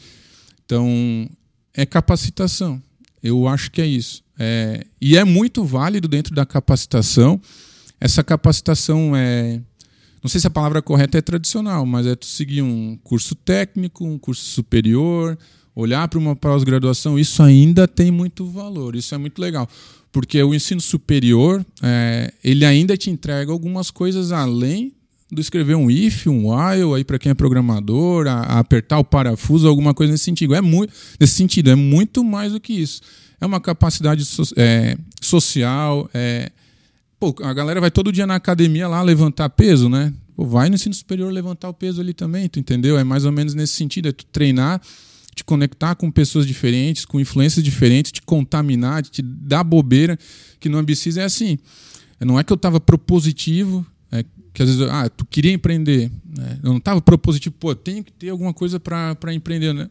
Então, 0.66 1.30
é 1.74 1.86
capacitação. 1.86 2.82
Eu 3.22 3.48
acho 3.48 3.72
que 3.72 3.82
é 3.82 3.86
isso. 3.86 4.24
É, 4.38 4.86
e 5.02 5.18
é 5.18 5.24
muito 5.24 5.64
válido 5.64 6.08
dentro 6.08 6.34
da 6.34 6.46
capacitação. 6.46 7.40
Essa 8.00 8.24
capacitação 8.24 9.16
é. 9.16 9.62
Não 10.24 10.30
sei 10.30 10.40
se 10.42 10.48
a 10.48 10.50
palavra 10.50 10.82
correta 10.82 11.18
é 11.18 11.22
tradicional, 11.22 11.86
mas 11.86 12.06
é 12.06 12.16
tu 12.16 12.26
seguir 12.26 12.62
um 12.62 12.98
curso 13.04 13.36
técnico, 13.36 14.06
um 14.06 14.18
curso 14.18 14.44
superior, 14.44 15.38
olhar 15.76 16.08
para 16.08 16.20
uma 16.20 16.36
pós-graduação, 16.36 17.18
isso 17.18 17.42
ainda 17.42 17.88
tem 17.88 18.12
muito 18.12 18.46
valor, 18.46 18.96
isso 18.96 19.14
é 19.14 19.18
muito 19.18 19.40
legal. 19.40 19.68
Porque 20.12 20.42
o 20.42 20.54
ensino 20.54 20.82
superior, 20.82 21.66
é, 21.82 22.34
ele 22.44 22.66
ainda 22.66 22.98
te 22.98 23.10
entrega 23.10 23.52
algumas 23.52 23.92
coisas 23.92 24.32
além 24.32 24.94
do 25.32 25.40
escrever 25.40 25.76
um 25.76 25.92
if, 25.92 26.26
um 26.28 26.50
while, 26.50 26.96
aí 26.96 27.04
para 27.04 27.20
quem 27.20 27.30
é 27.30 27.36
programador, 27.36 28.28
a, 28.28 28.40
a, 28.40 28.60
apertar 28.60 28.98
o 28.98 29.04
parafuso, 29.04 29.68
alguma 29.68 29.94
coisa 29.94 30.12
nesse 30.12 30.24
sentido. 30.24 30.56
É 30.56 30.62
muito, 30.62 30.92
nesse 31.20 31.34
sentido, 31.34 31.70
é 31.70 31.76
muito 31.76 32.24
mais 32.24 32.54
do 32.54 32.60
que 32.60 32.74
isso. 32.74 33.02
É 33.40 33.46
uma 33.46 33.62
capacidade 33.62 34.26
so, 34.26 34.44
é, 34.58 34.98
social. 35.22 36.10
É, 36.14 36.52
pô, 37.20 37.36
a 37.44 37.54
galera 37.54 37.80
vai 37.80 37.92
todo 37.92 38.12
dia 38.12 38.26
na 38.26 38.36
academia 38.36 38.88
lá 38.88 39.02
levantar 39.04 39.50
peso, 39.50 39.88
né? 39.88 40.12
Pô, 40.36 40.46
vai 40.46 40.68
no 40.68 40.76
ensino 40.76 40.96
superior 40.96 41.32
levantar 41.32 41.70
o 41.70 41.74
peso 41.74 42.02
ali 42.02 42.14
também, 42.14 42.50
tu 42.50 42.60
entendeu? 42.60 42.98
É 42.98 43.04
mais 43.04 43.24
ou 43.24 43.32
menos 43.32 43.54
nesse 43.54 43.74
sentido, 43.74 44.10
é 44.10 44.12
tu 44.12 44.26
treinar 44.26 44.82
te 45.40 45.44
conectar 45.44 45.96
com 45.96 46.12
pessoas 46.12 46.46
diferentes, 46.46 47.06
com 47.06 47.20
influências 47.20 47.64
diferentes, 47.64 48.12
te 48.12 48.22
contaminar, 48.22 49.04
te 49.04 49.22
dar 49.22 49.64
bobeira, 49.64 50.18
que 50.60 50.68
no 50.68 50.78
Ambicis 50.78 51.18
é 51.18 51.24
assim. 51.24 51.58
Não 52.20 52.38
é 52.38 52.44
que 52.44 52.52
eu 52.52 52.56
estava 52.56 52.80
propositivo, 52.80 53.86
é, 54.12 54.26
que 54.54 54.62
às 54.62 54.70
vezes, 54.70 54.84
ah, 54.90 55.10
tu 55.10 55.26
queria 55.26 55.54
empreender. 55.54 56.12
Né? 56.38 56.60
Eu 56.62 56.72
não 56.72 56.78
estava 56.78 57.02
propositivo, 57.02 57.56
pô, 57.58 57.74
tenho 57.74 58.04
que 58.04 58.12
ter 58.12 58.30
alguma 58.30 58.54
coisa 58.54 58.80
para 58.80 59.34
empreender. 59.34 59.74
Né? 59.74 59.90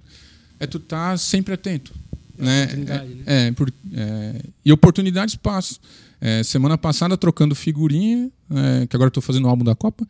É 0.61 0.66
tu 0.66 0.78
tá 0.78 1.16
sempre 1.16 1.55
atento. 1.55 1.94
É 2.38 2.44
né? 2.44 2.64
Oportunidade, 2.64 3.14
né? 3.14 3.22
É, 3.26 3.53
por, 3.53 3.72
é, 3.94 4.42
e 4.64 4.72
oportunidade 4.72 5.32
espaço. 5.32 5.80
É, 6.20 6.42
semana 6.42 6.76
passada, 6.76 7.16
trocando 7.16 7.55
figurinha, 7.55 8.30
é, 8.51 8.86
que 8.86 8.94
agora 8.94 9.09
estou 9.09 9.22
fazendo 9.22 9.46
o 9.46 9.49
álbum 9.49 9.64
da 9.64 9.74
Copa 9.74 10.07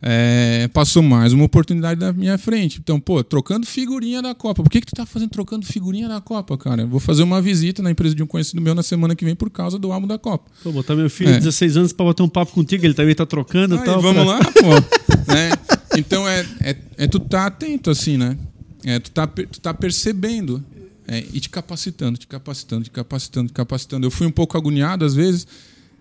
é, 0.00 0.68
passou 0.72 1.02
mais 1.02 1.32
uma 1.32 1.44
oportunidade 1.44 2.00
na 2.00 2.12
minha 2.12 2.38
frente. 2.38 2.78
Então, 2.78 3.00
pô, 3.00 3.22
trocando 3.24 3.66
figurinha 3.66 4.22
da 4.22 4.34
Copa. 4.34 4.62
Por 4.62 4.70
que, 4.70 4.80
que 4.80 4.86
tu 4.86 4.94
tá 4.94 5.04
fazendo 5.04 5.30
trocando 5.30 5.66
figurinha 5.66 6.08
da 6.08 6.20
Copa, 6.20 6.56
cara? 6.56 6.82
Eu 6.82 6.88
vou 6.88 7.00
fazer 7.00 7.24
uma 7.24 7.42
visita 7.42 7.82
na 7.82 7.90
empresa 7.90 8.14
de 8.14 8.22
um 8.22 8.26
conhecido 8.26 8.60
meu 8.60 8.74
na 8.74 8.82
semana 8.82 9.16
que 9.16 9.24
vem 9.24 9.34
por 9.34 9.50
causa 9.50 9.78
do 9.78 9.92
álbum 9.92 10.06
da 10.06 10.16
Copa. 10.16 10.48
Pô, 10.62 10.70
botar 10.70 10.94
meu 10.94 11.10
filho 11.10 11.30
é. 11.30 11.32
de 11.34 11.38
16 11.38 11.76
anos 11.76 11.92
para 11.92 12.06
bater 12.06 12.22
um 12.22 12.28
papo 12.28 12.52
contigo, 12.52 12.84
ele 12.86 12.94
também 12.94 13.14
tá 13.14 13.26
trocando 13.26 13.74
e 13.74 13.84
tal. 13.84 14.00
Vamos 14.00 14.22
pra... 14.22 14.32
lá, 14.32 14.40
pô. 14.40 15.32
é, 15.34 15.98
então 15.98 16.28
é, 16.28 16.46
é, 16.60 16.76
é 16.96 17.06
tu 17.08 17.18
tá 17.18 17.46
atento, 17.46 17.90
assim, 17.90 18.16
né? 18.16 18.38
É, 18.84 19.00
tu, 19.00 19.10
tá, 19.10 19.26
tu 19.26 19.60
tá 19.60 19.74
percebendo. 19.74 20.64
é, 21.08 21.24
e 21.32 21.40
te 21.40 21.50
capacitando, 21.50 22.16
te 22.16 22.26
capacitando, 22.26 22.84
te 22.84 22.90
capacitando, 22.90 23.48
te 23.48 23.52
capacitando. 23.52 24.06
Eu 24.06 24.10
fui 24.12 24.28
um 24.28 24.30
pouco 24.30 24.56
agoniado 24.56 25.04
às 25.04 25.14
vezes. 25.14 25.44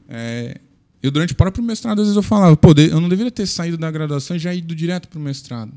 É, 0.07 0.59
eu, 1.01 1.11
durante 1.11 1.33
o 1.33 1.35
próprio 1.35 1.63
mestrado, 1.63 1.99
às 1.99 2.07
vezes 2.07 2.15
eu 2.15 2.23
falava, 2.23 2.55
pô, 2.57 2.73
eu 2.77 2.99
não 2.99 3.07
deveria 3.07 3.31
ter 3.31 3.45
saído 3.45 3.77
da 3.77 3.89
graduação 3.91 4.35
e 4.35 4.39
já 4.39 4.53
ido 4.53 4.73
direto 4.75 5.07
para 5.07 5.19
o 5.19 5.21
mestrado. 5.21 5.71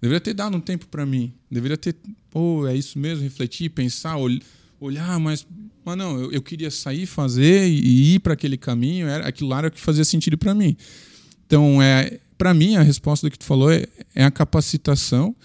Deveria 0.00 0.20
ter 0.20 0.34
dado 0.34 0.56
um 0.56 0.60
tempo 0.60 0.86
para 0.86 1.04
mim. 1.04 1.32
Deveria 1.50 1.76
ter, 1.76 1.94
pô, 2.30 2.66
é 2.66 2.74
isso 2.74 2.98
mesmo, 2.98 3.22
refletir, 3.22 3.68
pensar, 3.70 4.16
olhar, 4.80 5.20
mas, 5.20 5.46
mas 5.84 5.96
não, 5.96 6.18
eu, 6.18 6.32
eu 6.32 6.42
queria 6.42 6.70
sair, 6.70 7.06
fazer 7.06 7.68
e, 7.68 8.14
ir 8.14 8.20
para 8.20 8.32
aquele 8.32 8.56
caminho, 8.56 9.06
era, 9.06 9.26
aquilo 9.28 9.50
lá 9.50 9.58
era 9.58 9.68
o 9.68 9.70
que 9.70 9.80
fazia 9.80 10.04
sentido 10.04 10.38
para 10.38 10.54
mim. 10.54 10.76
Então, 11.46 11.80
é, 11.80 12.18
para 12.36 12.54
mim, 12.54 12.76
a 12.76 12.82
resposta 12.82 13.26
do 13.26 13.30
que 13.30 13.38
tu 13.38 13.44
falou 13.44 13.70
é, 13.70 13.86
é 14.14 14.24
a 14.24 14.30
capacitação 14.30 15.36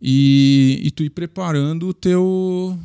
e, 0.00 0.80
e 0.82 0.90
tu 0.90 1.02
ir 1.02 1.10
preparando 1.10 1.88
o 1.88 1.94
teu, 1.94 2.78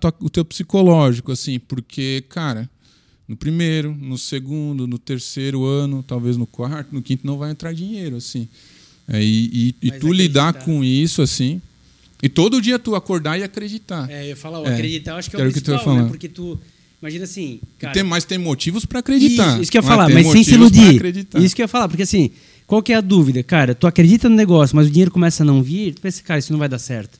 tua, 0.00 0.14
o 0.20 0.28
teu 0.28 0.44
psicológico, 0.44 1.30
assim, 1.30 1.60
porque, 1.60 2.24
cara, 2.28 2.68
no 3.30 3.36
primeiro, 3.36 3.94
no 3.94 4.18
segundo, 4.18 4.88
no 4.88 4.98
terceiro 4.98 5.64
ano, 5.64 6.02
talvez 6.02 6.36
no 6.36 6.48
quarto, 6.48 6.92
no 6.92 7.00
quinto, 7.00 7.24
não 7.24 7.38
vai 7.38 7.52
entrar 7.52 7.72
dinheiro, 7.72 8.16
assim. 8.16 8.48
É, 9.06 9.22
e, 9.22 9.72
e, 9.80 9.86
e 9.86 9.92
tu 9.92 10.12
lidar 10.12 10.52
com 10.52 10.82
isso, 10.82 11.22
assim. 11.22 11.62
E 12.20 12.28
todo 12.28 12.60
dia 12.60 12.76
tu 12.76 12.96
acordar 12.96 13.38
e 13.38 13.44
acreditar. 13.44 14.10
É, 14.10 14.32
eu 14.32 14.36
falo, 14.36 14.66
é, 14.66 14.74
acreditar, 14.74 15.12
eu 15.12 15.16
acho 15.18 15.30
que 15.30 15.36
é 15.36 15.46
o 15.46 15.48
principal, 15.48 15.94
né? 15.94 16.08
Porque 16.08 16.28
tu. 16.28 16.58
Imagina 17.00 17.22
assim. 17.22 17.60
Cara, 17.78 17.94
tem, 17.94 18.02
mas 18.02 18.24
tem 18.24 18.36
motivos 18.36 18.84
para 18.84 18.98
acreditar. 18.98 19.52
Isso, 19.52 19.62
isso 19.62 19.70
que 19.70 19.78
eu 19.78 19.82
ia 19.82 19.86
falar, 19.86 20.08
mas, 20.08 20.24
mas 20.26 20.32
sem 20.32 20.42
se 20.42 20.54
iludir. 20.54 21.00
Isso 21.36 21.54
que 21.54 21.62
eu 21.62 21.64
ia 21.64 21.68
falar, 21.68 21.86
porque 21.86 22.02
assim, 22.02 22.32
qual 22.66 22.82
que 22.82 22.92
é 22.92 22.96
a 22.96 23.00
dúvida? 23.00 23.44
Cara, 23.44 23.76
tu 23.76 23.86
acredita 23.86 24.28
no 24.28 24.34
negócio, 24.34 24.74
mas 24.74 24.88
o 24.88 24.90
dinheiro 24.90 25.12
começa 25.12 25.44
a 25.44 25.46
não 25.46 25.62
vir, 25.62 25.94
tu 25.94 26.00
pensa, 26.00 26.20
cara, 26.24 26.40
isso 26.40 26.50
não 26.50 26.58
vai 26.58 26.68
dar 26.68 26.80
certo. 26.80 27.16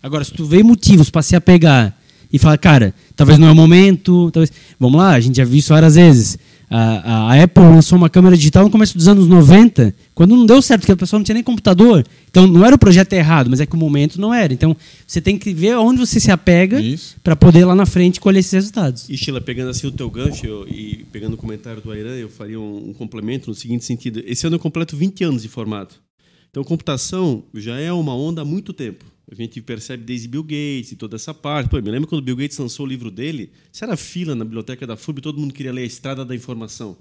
Agora, 0.00 0.22
se 0.22 0.32
tu 0.32 0.46
vê 0.46 0.62
motivos 0.62 1.10
para 1.10 1.22
se 1.22 1.34
apegar 1.34 1.97
e 2.32 2.38
falar, 2.38 2.58
cara, 2.58 2.94
talvez 3.16 3.38
não 3.38 3.48
é 3.48 3.52
o 3.52 3.54
momento, 3.54 4.30
talvez. 4.30 4.52
Vamos 4.78 4.98
lá, 4.98 5.12
a 5.12 5.20
gente 5.20 5.36
já 5.36 5.44
viu 5.44 5.58
isso 5.58 5.72
várias 5.72 5.94
vezes. 5.94 6.38
A, 6.70 7.30
a, 7.32 7.42
Apple 7.42 7.62
lançou 7.62 7.96
uma 7.96 8.10
câmera 8.10 8.36
digital 8.36 8.64
no 8.64 8.70
começo 8.70 8.96
dos 8.96 9.08
anos 9.08 9.26
90, 9.26 9.94
quando 10.14 10.36
não 10.36 10.44
deu 10.44 10.60
certo, 10.60 10.82
porque 10.82 10.92
a 10.92 10.96
pessoa 10.96 11.18
não 11.18 11.24
tinha 11.24 11.34
nem 11.34 11.42
computador. 11.42 12.04
Então 12.30 12.46
não 12.46 12.64
era 12.64 12.74
o 12.74 12.78
projeto 12.78 13.14
errado, 13.14 13.48
mas 13.48 13.58
é 13.60 13.64
que 13.64 13.74
o 13.74 13.78
momento 13.78 14.20
não 14.20 14.34
era. 14.34 14.52
Então 14.52 14.76
você 15.06 15.18
tem 15.18 15.38
que 15.38 15.54
ver 15.54 15.76
onde 15.78 15.98
você 15.98 16.20
se 16.20 16.30
apega 16.30 16.78
para 17.24 17.34
poder 17.34 17.64
lá 17.64 17.74
na 17.74 17.86
frente 17.86 18.20
colher 18.20 18.40
esses 18.40 18.52
resultados. 18.52 19.08
E 19.08 19.16
Sheila, 19.16 19.40
pegando 19.40 19.70
assim 19.70 19.86
o 19.86 19.92
teu 19.92 20.10
gancho 20.10 20.44
eu, 20.44 20.68
e 20.68 21.06
pegando 21.10 21.34
o 21.34 21.36
comentário 21.38 21.80
do 21.80 21.90
Airan, 21.90 22.16
eu 22.16 22.28
faria 22.28 22.60
um, 22.60 22.90
um 22.90 22.92
complemento 22.92 23.48
no 23.48 23.54
seguinte 23.54 23.86
sentido. 23.86 24.22
Esse 24.26 24.46
ano 24.46 24.56
eu 24.56 24.60
completo 24.60 24.94
20 24.94 25.24
anos 25.24 25.42
de 25.42 25.48
formato. 25.48 26.02
Então 26.50 26.62
computação 26.62 27.44
já 27.54 27.78
é 27.78 27.90
uma 27.90 28.14
onda 28.14 28.42
há 28.42 28.44
muito 28.44 28.74
tempo. 28.74 29.06
A 29.30 29.34
gente 29.34 29.60
percebe 29.60 30.04
desde 30.04 30.26
Bill 30.26 30.42
Gates 30.42 30.92
e 30.92 30.96
toda 30.96 31.16
essa 31.16 31.34
parte. 31.34 31.68
Pô, 31.68 31.76
eu 31.76 31.82
me 31.82 31.90
lembro 31.90 32.08
quando 32.08 32.22
Bill 32.22 32.36
Gates 32.36 32.56
lançou 32.56 32.86
o 32.86 32.88
livro 32.88 33.10
dele, 33.10 33.50
isso 33.70 33.84
era 33.84 33.96
fila 33.96 34.34
na 34.34 34.44
biblioteca 34.44 34.86
da 34.86 34.96
FURB, 34.96 35.20
todo 35.20 35.38
mundo 35.38 35.52
queria 35.52 35.72
ler 35.72 35.82
A 35.82 35.84
Estrada 35.84 36.24
da 36.24 36.34
Informação, 36.34 36.96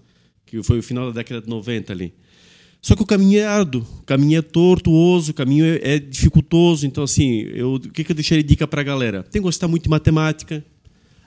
que 0.45 0.61
foi 0.61 0.79
o 0.79 0.83
final 0.83 1.07
da 1.07 1.21
década 1.21 1.41
de 1.41 1.49
90 1.49 1.93
ali. 1.93 2.13
Só 2.81 2.95
que 2.95 3.01
o 3.01 3.05
caminho 3.05 3.39
é 3.39 3.45
árduo, 3.45 3.85
o 3.99 4.03
caminho 4.03 4.39
é 4.39 4.41
tortuoso, 4.41 5.31
o 5.31 5.33
caminho 5.33 5.65
é, 5.65 5.95
é 5.95 5.99
dificultoso. 5.99 6.85
Então, 6.85 7.03
assim, 7.03 7.41
eu, 7.53 7.75
o 7.75 7.79
que, 7.79 8.03
que 8.03 8.11
eu 8.11 8.15
deixaria 8.15 8.43
de 8.43 8.49
dica 8.49 8.67
para 8.67 8.81
a 8.81 8.83
galera? 8.83 9.23
Tem 9.23 9.41
que 9.41 9.45
gostar 9.45 9.67
muito 9.67 9.83
de 9.83 9.89
matemática. 9.89 10.63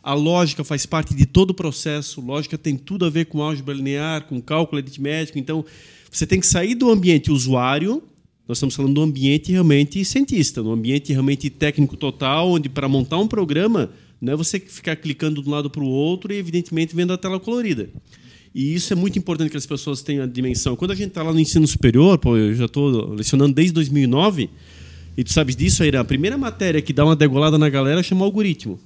A 0.02 0.14
lógica 0.14 0.62
faz 0.64 0.86
parte 0.86 1.14
de 1.14 1.26
todo 1.26 1.50
o 1.50 1.54
processo. 1.54 2.20
Lógica 2.20 2.56
tem 2.56 2.76
tudo 2.76 3.04
a 3.04 3.10
ver 3.10 3.26
com 3.26 3.42
álgebra 3.42 3.74
linear, 3.74 4.26
com 4.26 4.40
cálculo 4.40 4.80
aritmético. 4.80 5.38
Então, 5.38 5.64
você 6.10 6.26
tem 6.26 6.40
que 6.40 6.46
sair 6.46 6.74
do 6.74 6.90
ambiente 6.90 7.30
usuário 7.30 8.02
nós 8.50 8.58
estamos 8.58 8.74
falando 8.74 8.94
do 8.94 9.00
ambiente 9.00 9.52
realmente 9.52 10.04
cientista, 10.04 10.60
no 10.60 10.72
ambiente 10.72 11.12
realmente 11.12 11.48
técnico 11.48 11.96
total, 11.96 12.50
onde 12.50 12.68
para 12.68 12.88
montar 12.88 13.16
um 13.18 13.28
programa 13.28 13.90
não 14.20 14.32
é 14.32 14.36
você 14.36 14.58
ficar 14.58 14.96
clicando 14.96 15.40
de 15.40 15.48
um 15.48 15.52
lado 15.52 15.70
para 15.70 15.84
o 15.84 15.86
outro 15.86 16.32
e, 16.32 16.36
evidentemente, 16.36 16.94
vendo 16.94 17.12
a 17.12 17.16
tela 17.16 17.38
colorida. 17.38 17.88
E 18.52 18.74
isso 18.74 18.92
é 18.92 18.96
muito 18.96 19.16
importante 19.16 19.52
que 19.52 19.56
as 19.56 19.66
pessoas 19.66 20.02
tenham 20.02 20.24
a 20.24 20.26
dimensão. 20.26 20.74
Quando 20.74 20.90
a 20.90 20.94
gente 20.96 21.10
está 21.10 21.22
lá 21.22 21.32
no 21.32 21.38
ensino 21.38 21.64
superior, 21.64 22.18
pô, 22.18 22.36
eu 22.36 22.52
já 22.52 22.64
estou 22.64 23.14
lecionando 23.14 23.54
desde 23.54 23.72
2009, 23.72 24.50
e 25.16 25.22
tu 25.22 25.32
sabes 25.32 25.54
disso, 25.54 25.84
aí, 25.84 25.96
a 25.96 26.02
primeira 26.02 26.36
matéria 26.36 26.82
que 26.82 26.92
dá 26.92 27.04
uma 27.04 27.14
degolada 27.14 27.56
na 27.56 27.68
galera 27.68 28.02
chama 28.02 28.24
algoritmo, 28.24 28.80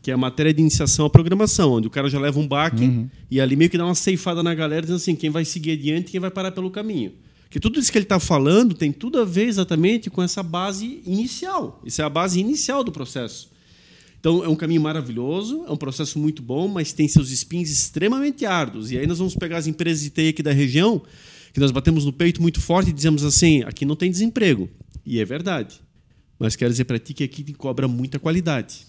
que 0.00 0.12
é 0.12 0.14
a 0.14 0.16
matéria 0.16 0.54
de 0.54 0.60
iniciação 0.60 1.04
à 1.04 1.10
programação, 1.10 1.72
onde 1.72 1.88
o 1.88 1.90
cara 1.90 2.08
já 2.08 2.20
leva 2.20 2.38
um 2.38 2.46
baque 2.46 2.84
uhum. 2.84 3.08
e 3.28 3.40
ali 3.40 3.56
meio 3.56 3.68
que 3.68 3.76
dá 3.76 3.84
uma 3.84 3.96
ceifada 3.96 4.40
na 4.40 4.54
galera, 4.54 4.82
dizendo 4.82 4.98
assim, 4.98 5.16
quem 5.16 5.30
vai 5.30 5.44
seguir 5.44 5.72
adiante 5.72 6.12
quem 6.12 6.20
vai 6.20 6.30
parar 6.30 6.52
pelo 6.52 6.70
caminho. 6.70 7.10
Que 7.50 7.58
tudo 7.58 7.80
isso 7.80 7.90
que 7.90 7.98
ele 7.98 8.04
está 8.04 8.20
falando 8.20 8.74
tem 8.74 8.92
tudo 8.92 9.20
a 9.20 9.24
ver 9.24 9.46
exatamente 9.46 10.08
com 10.08 10.22
essa 10.22 10.40
base 10.40 11.02
inicial. 11.04 11.82
Isso 11.84 12.00
é 12.00 12.04
a 12.04 12.08
base 12.08 12.38
inicial 12.38 12.84
do 12.84 12.92
processo. 12.92 13.50
Então, 14.20 14.44
é 14.44 14.48
um 14.48 14.54
caminho 14.54 14.80
maravilhoso, 14.80 15.64
é 15.66 15.72
um 15.72 15.76
processo 15.76 16.18
muito 16.18 16.42
bom, 16.42 16.68
mas 16.68 16.92
tem 16.92 17.08
seus 17.08 17.30
spins 17.30 17.70
extremamente 17.70 18.46
árduos. 18.46 18.92
E 18.92 18.98
aí 18.98 19.06
nós 19.06 19.18
vamos 19.18 19.34
pegar 19.34 19.56
as 19.56 19.66
empresas 19.66 20.02
de 20.02 20.10
TI 20.10 20.28
aqui 20.28 20.42
da 20.42 20.52
região, 20.52 21.02
que 21.52 21.58
nós 21.58 21.72
batemos 21.72 22.04
no 22.04 22.12
peito 22.12 22.40
muito 22.40 22.60
forte 22.60 22.90
e 22.90 22.92
dizemos 22.92 23.24
assim, 23.24 23.62
aqui 23.64 23.84
não 23.84 23.96
tem 23.96 24.10
desemprego. 24.10 24.68
E 25.04 25.18
é 25.18 25.24
verdade. 25.24 25.80
Mas 26.38 26.54
quero 26.54 26.70
dizer 26.70 26.84
para 26.84 26.98
ti 26.98 27.14
que 27.14 27.24
aqui 27.24 27.52
cobra 27.54 27.88
muita 27.88 28.18
qualidade. 28.18 28.86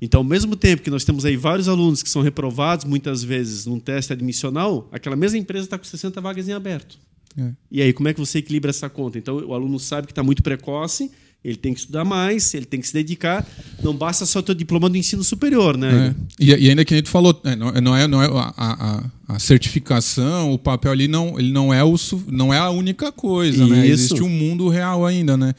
Então, 0.00 0.20
ao 0.20 0.24
mesmo 0.24 0.56
tempo 0.56 0.82
que 0.82 0.90
nós 0.90 1.04
temos 1.04 1.24
aí 1.24 1.36
vários 1.36 1.68
alunos 1.68 2.02
que 2.02 2.10
são 2.10 2.22
reprovados, 2.22 2.84
muitas 2.84 3.22
vezes, 3.22 3.66
num 3.66 3.78
teste 3.78 4.12
admissional, 4.12 4.88
aquela 4.90 5.14
mesma 5.14 5.38
empresa 5.38 5.66
está 5.66 5.78
com 5.78 5.84
60 5.84 6.20
vagas 6.20 6.48
em 6.48 6.52
aberto. 6.52 6.98
É. 7.36 7.50
E 7.70 7.82
aí, 7.82 7.92
como 7.92 8.08
é 8.08 8.14
que 8.14 8.20
você 8.20 8.38
equilibra 8.38 8.70
essa 8.70 8.88
conta? 8.88 9.18
Então, 9.18 9.36
o 9.36 9.54
aluno 9.54 9.78
sabe 9.78 10.06
que 10.06 10.12
está 10.12 10.22
muito 10.22 10.42
precoce, 10.42 11.10
ele 11.44 11.56
tem 11.56 11.74
que 11.74 11.80
estudar 11.80 12.04
mais, 12.04 12.54
ele 12.54 12.64
tem 12.64 12.80
que 12.80 12.86
se 12.86 12.92
dedicar. 12.92 13.46
Não 13.82 13.94
basta 13.94 14.24
só 14.24 14.40
ter 14.40 14.52
o 14.52 14.54
diploma 14.54 14.88
do 14.88 14.96
ensino 14.96 15.24
superior, 15.24 15.76
né? 15.76 16.14
É. 16.38 16.44
E, 16.44 16.50
e, 16.50 16.70
ainda 16.70 16.84
que 16.84 16.94
a 16.94 16.96
gente 16.96 17.10
falou, 17.10 17.40
é, 17.44 17.56
não, 17.56 17.96
é, 17.96 18.06
não 18.06 18.22
é 18.22 18.26
a, 18.26 18.54
a, 18.56 19.10
a, 19.34 19.38
certificação, 19.40 20.52
o 20.52 20.58
papel 20.58 20.92
ali 20.92 21.08
não, 21.08 21.38
ele 21.38 21.50
não 21.50 21.74
é 21.74 21.82
o 21.82 21.96
não 22.28 22.54
é 22.54 22.58
a 22.58 22.70
única 22.70 23.10
coisa, 23.10 23.66
né? 23.66 23.86
Existe 23.86 24.22
um 24.22 24.28
mundo 24.28 24.68
real 24.68 25.04
ainda, 25.04 25.36
né? 25.36 25.52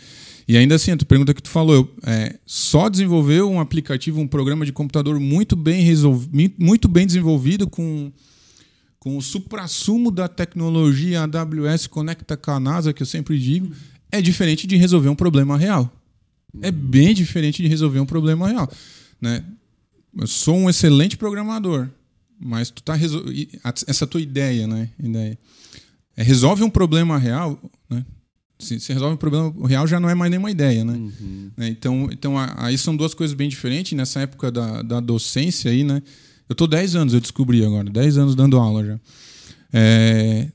E 0.47 0.57
ainda 0.57 0.75
assim, 0.75 0.91
a 0.91 0.97
pergunta 0.97 1.33
que 1.33 1.41
tu 1.41 1.49
falou, 1.49 1.93
é, 2.05 2.35
só 2.45 2.89
desenvolver 2.89 3.43
um 3.43 3.59
aplicativo, 3.59 4.19
um 4.19 4.27
programa 4.27 4.65
de 4.65 4.71
computador 4.71 5.19
muito 5.19 5.55
bem 5.55 5.83
resolvido, 5.83 6.53
muito 6.57 6.87
bem 6.87 7.05
desenvolvido 7.05 7.67
com 7.67 8.11
com 9.03 9.17
o 9.17 9.21
suprassumo 9.21 10.09
da 10.09 10.29
tecnologia 10.29 11.23
AWS 11.23 11.87
conecta 11.87 12.37
com 12.37 12.51
a 12.51 12.59
NASA, 12.59 12.93
que 12.93 13.03
eu 13.03 13.05
sempre 13.05 13.37
digo, 13.37 13.69
é 14.09 14.21
diferente 14.21 14.65
de 14.65 14.77
resolver 14.77 15.09
um 15.09 15.15
problema 15.15 15.57
real. 15.57 15.91
É 16.61 16.71
bem 16.71 17.13
diferente 17.13 17.61
de 17.61 17.67
resolver 17.67 17.99
um 17.99 18.05
problema 18.05 18.47
real. 18.47 18.71
Né? 19.19 19.43
Eu 20.17 20.25
sou 20.25 20.55
um 20.55 20.69
excelente 20.69 21.17
programador, 21.17 21.89
mas 22.39 22.69
tu 22.69 22.81
tá 22.81 22.93
resol... 22.93 23.25
essa 23.63 24.07
tua 24.07 24.21
ideia, 24.21 24.67
né? 24.67 24.89
Ideia. 24.97 25.37
É, 26.15 26.23
resolve 26.23 26.63
um 26.63 26.69
problema 26.69 27.17
real, 27.17 27.59
né? 27.89 28.05
Se, 28.57 28.79
se, 28.79 28.93
resolve 28.93 29.15
um 29.15 29.17
problema 29.17 29.53
real, 29.67 29.85
já 29.85 29.99
não 29.99 30.09
é 30.09 30.15
mais 30.15 30.31
nenhuma 30.31 30.49
ideia, 30.49 30.85
né? 30.85 30.93
Uhum. 30.93 31.51
Né? 31.57 31.67
Então, 31.67 32.07
então 32.09 32.35
aí 32.55 32.77
são 32.77 32.95
duas 32.95 33.13
coisas 33.13 33.35
bem 33.35 33.49
diferentes. 33.49 33.91
Nessa 33.97 34.21
época 34.21 34.49
da, 34.49 34.81
da 34.81 34.99
docência 35.01 35.69
aí, 35.69 35.83
né? 35.83 36.01
Eu 36.53 36.55
tô 36.55 36.67
10 36.67 36.95
anos, 36.95 37.13
eu 37.15 37.19
descobri 37.19 37.65
agora, 37.65 37.89
10 37.89 38.15
anos 38.19 38.35
dando 38.35 38.59
aula 38.59 38.85
já. 38.85 38.99
É, 39.73 40.49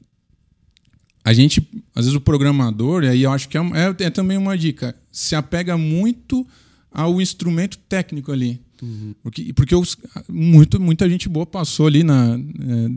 a 1.25 1.33
gente, 1.33 1.61
às 1.93 2.05
vezes 2.05 2.15
o 2.15 2.21
programador, 2.21 3.03
e 3.03 3.09
aí 3.09 3.23
eu 3.25 3.33
acho 3.33 3.49
que 3.49 3.59
é, 3.59 3.61
é, 3.61 4.05
é, 4.05 4.09
também 4.09 4.39
uma 4.39 4.57
dica, 4.57 4.95
se 5.11 5.35
apega 5.35 5.77
muito 5.77 6.47
ao 6.93 7.21
instrumento 7.21 7.79
técnico 7.89 8.31
ali. 8.31 8.61
Uhum. 8.81 9.13
Porque, 9.25 9.53
porque 9.53 9.75
os, 9.75 9.97
muito, 10.29 10.81
muita 10.81 11.11
gente 11.11 11.29
boa 11.29 11.45
passou 11.45 11.89
ali 11.89 12.05
na, 12.05 12.37
é, 12.37 12.91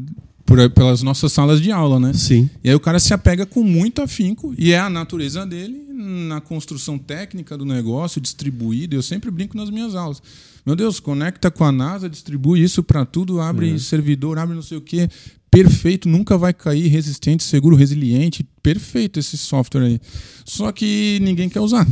por, 0.46 0.70
pelas 0.70 1.02
nossas 1.02 1.34
salas 1.34 1.60
de 1.60 1.72
aula, 1.72 2.00
né? 2.00 2.14
Sim. 2.14 2.48
E 2.64 2.70
aí 2.70 2.76
o 2.76 2.80
cara 2.80 3.00
se 3.00 3.16
apega 3.16 3.48
com 3.48 3.64
muito 3.64 4.00
afinco, 4.04 4.54
e 4.60 4.74
é 4.74 4.80
a 4.80 4.92
natureza 4.92 5.44
dele 5.44 5.88
na 5.92 6.40
construção 6.40 7.00
técnica 7.00 7.58
do 7.58 7.66
negócio, 7.66 8.22
distribuído. 8.22 8.96
Eu 8.96 9.02
sempre 9.02 9.32
brinco 9.32 9.58
nas 9.58 9.72
minhas 9.72 9.96
aulas. 9.96 10.22
Meu 10.66 10.76
Deus, 10.76 11.00
conecta 11.00 11.50
com 11.50 11.64
a 11.64 11.72
NASA, 11.72 12.10
distribui 12.10 12.62
isso 12.62 12.84
para 12.84 13.06
tudo, 13.06 13.42
abre 13.42 13.72
uhum. 13.72 13.80
servidor, 13.80 14.38
abre 14.38 14.56
não 14.56 14.62
sei 14.62 14.78
o 14.78 14.82
quê. 14.82 15.10
Perfeito, 15.50 16.08
nunca 16.08 16.38
vai 16.38 16.54
cair, 16.54 16.88
resistente, 16.88 17.44
seguro, 17.44 17.76
resiliente. 17.76 18.46
Perfeito 18.64 19.20
esse 19.20 19.38
software 19.38 19.84
aí. 19.84 20.02
Só 20.46 20.72
que 20.72 21.20
ninguém 21.22 21.50
quer 21.50 21.60
usar. 21.60 21.88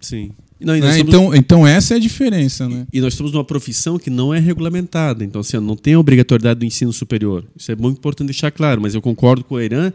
Sim. 0.00 0.32
Não, 0.58 0.74
né? 0.74 0.98
então, 0.98 1.34
então 1.34 1.66
essa 1.66 1.94
é 1.94 1.96
a 1.98 2.00
diferença, 2.00 2.66
né? 2.66 2.86
E 2.90 3.00
nós 3.00 3.12
estamos 3.12 3.30
numa 3.32 3.44
profissão 3.44 3.98
que 3.98 4.08
não 4.08 4.32
é 4.32 4.38
regulamentada, 4.38 5.22
então 5.22 5.42
assim, 5.42 5.58
não 5.58 5.76
tem 5.76 5.94
a 5.94 6.00
obrigatoriedade 6.00 6.60
do 6.60 6.64
ensino 6.64 6.92
superior. 6.92 7.44
Isso 7.54 7.70
é 7.70 7.76
muito 7.76 7.98
importante 7.98 8.28
deixar 8.28 8.50
claro, 8.50 8.80
mas 8.80 8.94
eu 8.94 9.02
concordo 9.02 9.44
com 9.44 9.56
o 9.56 9.60
Irã 9.60 9.92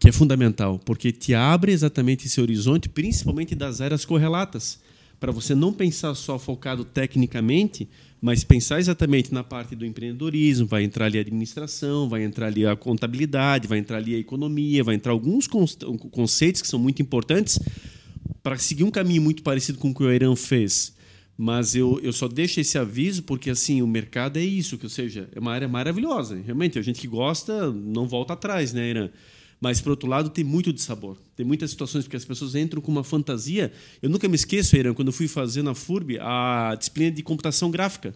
que 0.00 0.08
é 0.08 0.12
fundamental, 0.12 0.80
porque 0.84 1.12
te 1.12 1.32
abre 1.32 1.72
exatamente 1.72 2.26
esse 2.26 2.40
horizonte, 2.40 2.88
principalmente 2.88 3.54
das 3.54 3.80
áreas 3.80 4.04
correlatas 4.04 4.78
para 5.18 5.32
você 5.32 5.54
não 5.54 5.72
pensar 5.72 6.14
só 6.14 6.38
focado 6.38 6.84
tecnicamente, 6.84 7.88
mas 8.20 8.42
pensar 8.42 8.80
exatamente 8.80 9.32
na 9.34 9.44
parte 9.44 9.76
do 9.76 9.84
empreendedorismo, 9.84 10.66
vai 10.66 10.82
entrar 10.82 11.06
ali 11.06 11.18
a 11.18 11.20
administração, 11.20 12.08
vai 12.08 12.24
entrar 12.24 12.46
ali 12.46 12.66
a 12.66 12.74
contabilidade, 12.74 13.68
vai 13.68 13.78
entrar 13.78 13.98
ali 13.98 14.14
a 14.14 14.18
economia, 14.18 14.82
vai 14.82 14.94
entrar 14.94 15.12
alguns 15.12 15.46
conceitos 15.46 16.62
que 16.62 16.68
são 16.68 16.78
muito 16.78 17.02
importantes 17.02 17.58
para 18.42 18.56
seguir 18.56 18.84
um 18.84 18.90
caminho 18.90 19.22
muito 19.22 19.42
parecido 19.42 19.78
com 19.78 19.90
o 19.90 19.94
que 19.94 20.02
o 20.02 20.10
Irã 20.10 20.34
fez. 20.34 20.94
Mas 21.36 21.74
eu, 21.74 22.00
eu 22.02 22.12
só 22.12 22.28
deixo 22.28 22.60
esse 22.60 22.78
aviso 22.78 23.24
porque 23.24 23.50
assim 23.50 23.82
o 23.82 23.86
mercado 23.86 24.38
é 24.38 24.44
isso, 24.44 24.78
que 24.78 24.86
ou 24.86 24.90
seja, 24.90 25.28
é 25.34 25.40
uma 25.40 25.52
área 25.52 25.66
maravilhosa. 25.66 26.40
Realmente, 26.44 26.78
a 26.78 26.82
gente 26.82 27.00
que 27.00 27.08
gosta 27.08 27.72
não 27.72 28.06
volta 28.06 28.34
atrás, 28.34 28.72
né, 28.72 28.88
Irã? 28.88 29.10
Mas, 29.64 29.80
por 29.80 29.92
outro 29.92 30.06
lado, 30.06 30.28
tem 30.28 30.44
muito 30.44 30.74
de 30.74 30.82
sabor. 30.82 31.16
Tem 31.34 31.46
muitas 31.46 31.70
situações 31.70 32.04
porque 32.04 32.18
as 32.18 32.24
pessoas 32.26 32.54
entram 32.54 32.82
com 32.82 32.92
uma 32.92 33.02
fantasia. 33.02 33.72
Eu 34.02 34.10
nunca 34.10 34.28
me 34.28 34.34
esqueço, 34.34 34.76
Irã, 34.76 34.92
quando 34.92 35.08
eu 35.08 35.12
fui 35.12 35.26
fazer 35.26 35.62
na 35.62 35.74
FURB 35.74 36.18
a 36.20 36.74
disciplina 36.78 37.10
de 37.10 37.22
computação 37.22 37.70
gráfica, 37.70 38.14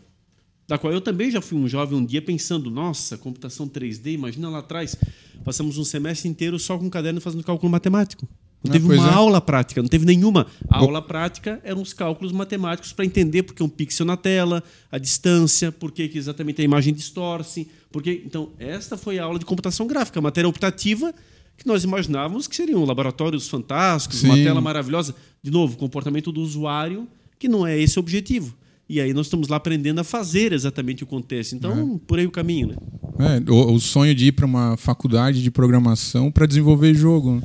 da 0.69 0.77
qual 0.77 0.93
eu 0.93 1.01
também 1.01 1.31
já 1.31 1.41
fui 1.41 1.57
um 1.57 1.67
jovem 1.67 1.99
um 1.99 2.05
dia 2.05 2.21
pensando, 2.21 2.71
nossa, 2.71 3.17
computação 3.17 3.67
3D, 3.67 4.13
imagina 4.13 4.51
lá 4.51 4.59
atrás. 4.59 4.95
Passamos 5.43 5.79
um 5.79 5.85
semestre 5.85 6.29
inteiro 6.29 6.59
só 6.59 6.77
com 6.77 6.85
um 6.85 6.91
caderno 6.91 7.19
fazendo 7.19 7.43
cálculo 7.43 7.73
matemático. 7.73 8.29
Não 8.63 8.71
ah, 8.71 8.73
teve 8.73 8.85
uma 8.85 9.09
é. 9.09 9.15
aula 9.15 9.41
prática, 9.41 9.81
não 9.81 9.89
teve 9.89 10.05
nenhuma. 10.05 10.47
A 10.69 10.79
aula 10.79 11.01
prática 11.01 11.61
eram 11.65 11.81
os 11.81 11.95
cálculos 11.95 12.31
matemáticos 12.31 12.93
para 12.93 13.07
entender 13.07 13.45
por 13.45 13.55
que 13.55 13.63
um 13.63 13.69
pixel 13.71 14.05
na 14.05 14.19
tela, 14.19 14.63
a 14.93 14.99
distância, 14.99 15.73
por 15.73 15.93
que 15.93 16.11
exatamente 16.15 16.61
a 16.61 16.65
imagem 16.65 16.93
distorce. 16.93 17.71
Porque... 17.91 18.23
Então, 18.27 18.51
esta 18.59 18.99
foi 18.99 19.19
a 19.19 19.25
aula 19.25 19.39
de 19.39 19.47
computação 19.47 19.87
gráfica, 19.87 20.21
matéria 20.21 20.47
optativa 20.47 21.15
que 21.59 21.67
nós 21.67 21.83
imaginávamos 21.83 22.47
que 22.47 22.55
seriam 22.55 22.85
laboratórios 22.85 23.49
fantásticos, 23.49 24.21
Sim. 24.21 24.29
uma 24.29 24.37
tela 24.37 24.61
maravilhosa. 24.61 25.15
De 25.43 25.51
novo, 25.51 25.77
comportamento 25.77 26.31
do 26.31 26.41
usuário, 26.41 27.07
que 27.39 27.49
não 27.49 27.67
é 27.67 27.79
esse 27.79 27.99
o 27.99 28.01
objetivo. 28.01 28.55
E 28.89 29.01
aí 29.01 29.13
nós 29.13 29.27
estamos 29.27 29.49
lá 29.49 29.57
aprendendo 29.57 30.01
a 30.01 30.05
fazer 30.05 30.53
exatamente 30.53 31.05
o 31.05 31.07
contexto. 31.07 31.55
Então, 31.55 31.97
é. 31.97 32.07
por 32.07 32.19
aí 32.19 32.27
o 32.27 32.31
caminho, 32.31 32.69
né? 32.69 32.77
É, 33.19 33.51
o, 33.51 33.75
o 33.75 33.81
sonho 33.81 34.15
de 34.15 34.29
ir 34.29 34.33
para 34.33 34.47
uma 34.47 34.77
faculdade 34.77 35.43
de 35.43 35.51
programação 35.51 36.31
para 36.31 36.47
desenvolver 36.47 36.95
jogo. 36.95 37.35
Né? 37.35 37.43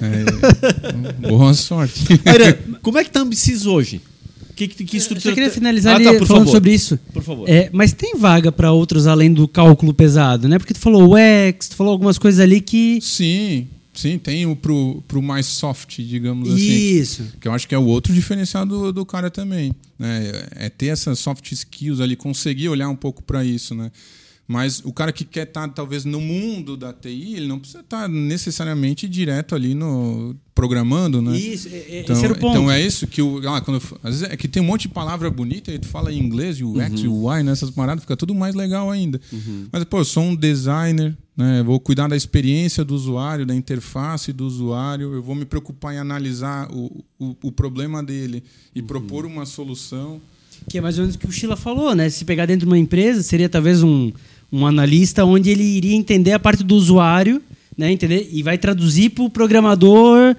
É, 0.00 1.28
boa 1.28 1.52
sorte. 1.52 2.04
como 2.80 2.98
é 2.98 3.02
que 3.02 3.10
está 3.10 3.20
a 3.20 3.22
Ambicis 3.24 3.66
hoje? 3.66 4.00
Que, 4.68 4.84
que 4.84 4.96
estrutura... 4.96 5.30
Eu 5.30 5.34
queria 5.34 5.50
finalizar 5.50 6.00
ah, 6.00 6.04
tá, 6.04 6.12
falando 6.12 6.26
favor. 6.26 6.46
sobre 6.48 6.74
isso. 6.74 6.98
Por 7.12 7.22
favor. 7.22 7.48
É, 7.48 7.70
mas 7.72 7.92
tem 7.92 8.16
vaga 8.16 8.50
para 8.52 8.72
outros 8.72 9.06
além 9.06 9.32
do 9.32 9.46
cálculo 9.48 9.94
pesado, 9.94 10.48
né? 10.48 10.58
Porque 10.58 10.74
tu 10.74 10.80
falou 10.80 11.10
o 11.10 11.16
X, 11.16 11.68
tu 11.68 11.76
falou 11.76 11.92
algumas 11.92 12.18
coisas 12.18 12.40
ali 12.40 12.60
que... 12.60 12.98
Sim, 13.00 13.66
Sim, 13.92 14.18
tem 14.18 14.46
o 14.46 14.54
pro, 14.54 15.02
pro 15.06 15.20
mais 15.20 15.46
soft, 15.46 15.98
digamos 15.98 16.48
assim. 16.48 16.62
Isso. 16.62 17.32
Que 17.40 17.48
eu 17.48 17.52
acho 17.52 17.66
que 17.66 17.74
é 17.74 17.78
o 17.78 17.84
outro 17.84 18.14
diferencial 18.14 18.64
do, 18.64 18.92
do 18.92 19.04
cara 19.04 19.30
também. 19.30 19.74
Né? 19.98 20.32
É 20.56 20.68
ter 20.68 20.86
essas 20.86 21.18
soft 21.18 21.50
skills 21.52 22.00
ali, 22.00 22.16
conseguir 22.16 22.68
olhar 22.68 22.88
um 22.88 22.96
pouco 22.96 23.22
para 23.22 23.44
isso, 23.44 23.74
né? 23.74 23.90
Mas 24.50 24.82
o 24.84 24.92
cara 24.92 25.12
que 25.12 25.24
quer 25.24 25.46
estar, 25.46 25.68
tá, 25.68 25.74
talvez, 25.74 26.04
no 26.04 26.20
mundo 26.20 26.76
da 26.76 26.92
TI, 26.92 27.36
ele 27.36 27.46
não 27.46 27.60
precisa 27.60 27.82
estar 27.82 28.02
tá 28.02 28.08
necessariamente 28.08 29.08
direto 29.08 29.54
ali 29.54 29.76
no 29.76 30.34
programando, 30.52 31.22
né? 31.22 31.38
Isso, 31.38 31.68
é, 31.68 31.76
é 31.76 32.00
então, 32.00 32.16
esse 32.16 32.24
era 32.24 32.34
o 32.34 32.36
ponto. 32.36 32.58
Então 32.58 32.68
é 32.68 32.84
isso 32.84 33.06
que 33.06 33.22
o. 33.22 33.48
Ah, 33.48 33.60
quando, 33.60 33.80
às 34.02 34.18
vezes 34.18 34.22
é 34.24 34.36
que 34.36 34.48
tem 34.48 34.60
um 34.60 34.66
monte 34.66 34.82
de 34.82 34.88
palavra 34.88 35.30
bonita 35.30 35.70
e 35.70 35.78
tu 35.78 35.86
fala 35.86 36.12
em 36.12 36.18
inglês, 36.18 36.58
e 36.58 36.64
o 36.64 36.70
uhum. 36.70 36.80
X 36.80 37.00
e 37.00 37.06
o 37.06 37.32
Y, 37.32 37.44
nessas 37.44 37.68
né? 37.68 37.76
paradas, 37.76 38.02
fica 38.02 38.16
tudo 38.16 38.34
mais 38.34 38.56
legal 38.56 38.90
ainda. 38.90 39.20
Uhum. 39.32 39.68
Mas, 39.70 39.84
pô, 39.84 39.98
eu 39.98 40.04
sou 40.04 40.24
um 40.24 40.34
designer, 40.34 41.16
né? 41.36 41.62
vou 41.62 41.78
cuidar 41.78 42.08
da 42.08 42.16
experiência 42.16 42.84
do 42.84 42.92
usuário, 42.92 43.46
da 43.46 43.54
interface 43.54 44.32
do 44.32 44.44
usuário, 44.44 45.14
eu 45.14 45.22
vou 45.22 45.36
me 45.36 45.44
preocupar 45.44 45.94
em 45.94 45.98
analisar 45.98 46.68
o, 46.72 47.04
o, 47.20 47.36
o 47.44 47.52
problema 47.52 48.02
dele 48.02 48.42
e 48.74 48.80
uhum. 48.80 48.86
propor 48.88 49.24
uma 49.24 49.46
solução. 49.46 50.20
Que 50.68 50.78
é 50.78 50.80
mais 50.80 50.98
ou 50.98 51.02
menos 51.02 51.14
o 51.14 51.18
que 51.20 51.26
o 51.26 51.32
Sheila 51.32 51.56
falou, 51.56 51.94
né? 51.94 52.10
Se 52.10 52.24
pegar 52.24 52.46
dentro 52.46 52.66
de 52.66 52.70
uma 52.70 52.78
empresa, 52.78 53.22
seria 53.22 53.48
talvez 53.48 53.82
um 53.82 54.12
um 54.52 54.66
analista 54.66 55.24
onde 55.24 55.50
ele 55.50 55.62
iria 55.62 55.94
entender 55.94 56.32
a 56.32 56.38
parte 56.38 56.64
do 56.64 56.74
usuário, 56.74 57.42
né, 57.76 57.90
entender 57.90 58.28
e 58.32 58.42
vai 58.42 58.58
traduzir 58.58 59.10
para 59.10 59.24
o 59.24 59.30
programador 59.30 60.36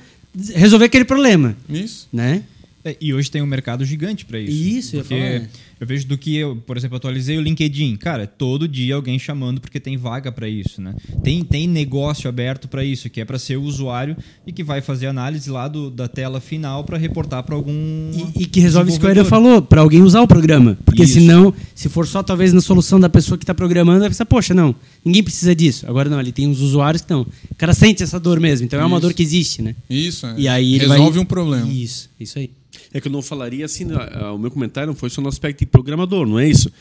resolver 0.54 0.86
aquele 0.86 1.06
problema. 1.06 1.56
Isso. 1.70 2.08
Né? 2.12 2.44
É, 2.84 2.96
e 3.00 3.14
hoje 3.14 3.30
tem 3.30 3.42
um 3.42 3.46
mercado 3.46 3.86
gigante 3.86 4.26
para 4.26 4.40
isso. 4.40 4.52
Isso, 4.52 4.98
porque 4.98 5.14
eu, 5.14 5.20
falar, 5.20 5.50
eu 5.82 5.88
vejo 5.88 6.06
do 6.08 6.16
que 6.16 6.38
eu, 6.38 6.58
por 6.58 6.78
exemplo, 6.78 6.98
atualizei 6.98 7.40
o 7.40 7.42
LinkedIn. 7.42 7.96
Cara, 7.96 8.28
todo 8.28 8.68
dia 8.68 8.94
alguém 8.94 9.18
chamando 9.18 9.60
porque 9.60 9.80
tem 9.80 9.98
vaga 9.98 10.32
para 10.32 10.48
isso, 10.48 10.80
né? 10.80 10.94
Tem, 11.24 11.44
tem 11.44 11.68
negócio 11.68 12.30
aberto 12.30 12.68
para 12.68 12.86
isso, 12.86 13.10
que 13.10 13.20
é 13.20 13.26
para 13.26 13.40
ser 13.40 13.58
o 13.58 13.64
usuário 13.64 14.16
e 14.46 14.54
que 14.54 14.64
vai 14.64 14.80
fazer 14.80 15.08
análise 15.08 15.50
lá 15.50 15.68
do, 15.68 15.90
da 15.90 16.08
tela 16.08 16.40
final 16.40 16.84
para 16.84 17.00
reportar 17.00 17.42
para 17.42 17.56
algum. 17.56 17.74
E, 17.74 18.44
e, 18.44 18.46
que 18.46 18.60
resolve 18.60 18.92
isso 18.92 19.00
que 19.00 19.06
o 19.08 19.10
Aero 19.10 19.26
falou, 19.26 19.60
para 19.60 19.82
alguém 19.82 20.04
usar 20.04 20.22
o 20.22 20.28
programa. 20.28 20.78
Porque 20.86 21.02
isso. 21.02 21.14
senão, 21.14 21.52
se 21.74 21.90
for 21.90 22.06
só 22.06 22.22
talvez 22.22 22.54
na 22.54 22.62
solução 22.62 23.00
da 23.00 23.10
pessoa 23.10 23.36
que 23.36 23.44
está 23.44 23.56
programando, 23.56 24.02
vai 24.02 24.10
pensar, 24.10 24.28
poxa, 24.28 24.54
não, 24.54 24.76
ninguém 25.04 25.24
precisa 25.24 25.56
disso. 25.56 25.88
Agora 25.88 26.08
não, 26.08 26.20
ele 26.20 26.32
tem 26.32 26.48
uns 26.48 26.60
usuários 26.60 27.02
que 27.02 27.10
não. 27.10 27.22
O 27.22 27.56
cara 27.58 27.74
sente 27.74 28.04
essa 28.04 28.20
dor 28.20 28.40
mesmo, 28.40 28.66
então 28.68 28.80
é 28.80 28.86
uma 28.86 29.00
dor 29.00 29.16
que 29.16 29.24
existe, 29.24 29.64
né? 29.64 29.76
Isso, 29.90 30.28
é. 30.28 30.36
E 30.38 30.48
aí 30.48 30.78
resolve 30.78 31.14
vai... 31.14 31.20
um 31.24 31.26
problema. 31.26 31.68
Isso, 31.68 32.08
isso 32.20 32.38
aí. 32.38 32.52
É 32.94 33.00
que 33.00 33.08
eu 33.08 33.12
não 33.12 33.22
falaria 33.22 33.66
assim, 33.66 33.86
o 34.34 34.38
meu 34.38 34.52
comentário 34.52 34.88
não 34.88 34.96
foi 34.96 35.10
só 35.10 35.22
no 35.22 35.30
aspecto 35.30 35.60
de 35.60 35.66
programador, 35.66 36.28
não 36.28 36.40
é 36.40 36.48
isso? 36.48 36.72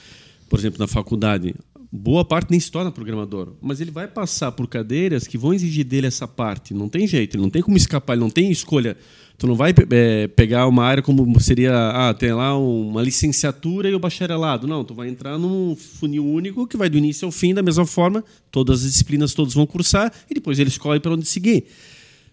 Por 0.48 0.58
exemplo, 0.58 0.80
na 0.80 0.88
faculdade, 0.88 1.54
boa 1.92 2.24
parte 2.24 2.50
nem 2.50 2.58
se 2.58 2.70
torna 2.70 2.90
programador, 2.90 3.54
mas 3.60 3.80
ele 3.80 3.90
vai 3.90 4.08
passar 4.08 4.50
por 4.52 4.66
cadeiras 4.66 5.26
que 5.26 5.38
vão 5.38 5.54
exigir 5.54 5.84
dele 5.84 6.08
essa 6.08 6.26
parte. 6.26 6.74
Não 6.74 6.88
tem 6.88 7.06
jeito, 7.06 7.36
ele 7.36 7.42
não 7.42 7.50
tem 7.50 7.62
como 7.62 7.76
escapar, 7.76 8.14
ele 8.14 8.22
não 8.22 8.30
tem 8.30 8.50
escolha. 8.50 8.96
Tu 9.38 9.46
não 9.46 9.54
vai 9.54 9.72
é, 9.90 10.28
pegar 10.28 10.66
uma 10.66 10.84
área 10.84 11.02
como 11.02 11.40
seria, 11.40 11.72
ah, 11.72 12.12
tem 12.12 12.32
lá 12.32 12.58
uma 12.58 13.00
licenciatura 13.00 13.88
e 13.88 13.94
o 13.94 13.98
bacharelado. 13.98 14.66
Não, 14.66 14.84
tu 14.84 14.92
vai 14.92 15.08
entrar 15.08 15.38
num 15.38 15.74
funil 15.74 16.26
único 16.26 16.66
que 16.66 16.76
vai 16.76 16.90
do 16.90 16.98
início 16.98 17.24
ao 17.24 17.32
fim 17.32 17.54
da 17.54 17.62
mesma 17.62 17.86
forma, 17.86 18.22
todas 18.50 18.84
as 18.84 18.90
disciplinas 18.90 19.32
todos 19.32 19.54
vão 19.54 19.66
cursar 19.66 20.12
e 20.28 20.34
depois 20.34 20.58
ele 20.58 20.68
escolhe 20.68 21.00
para 21.00 21.12
onde 21.12 21.24
seguir. 21.24 21.64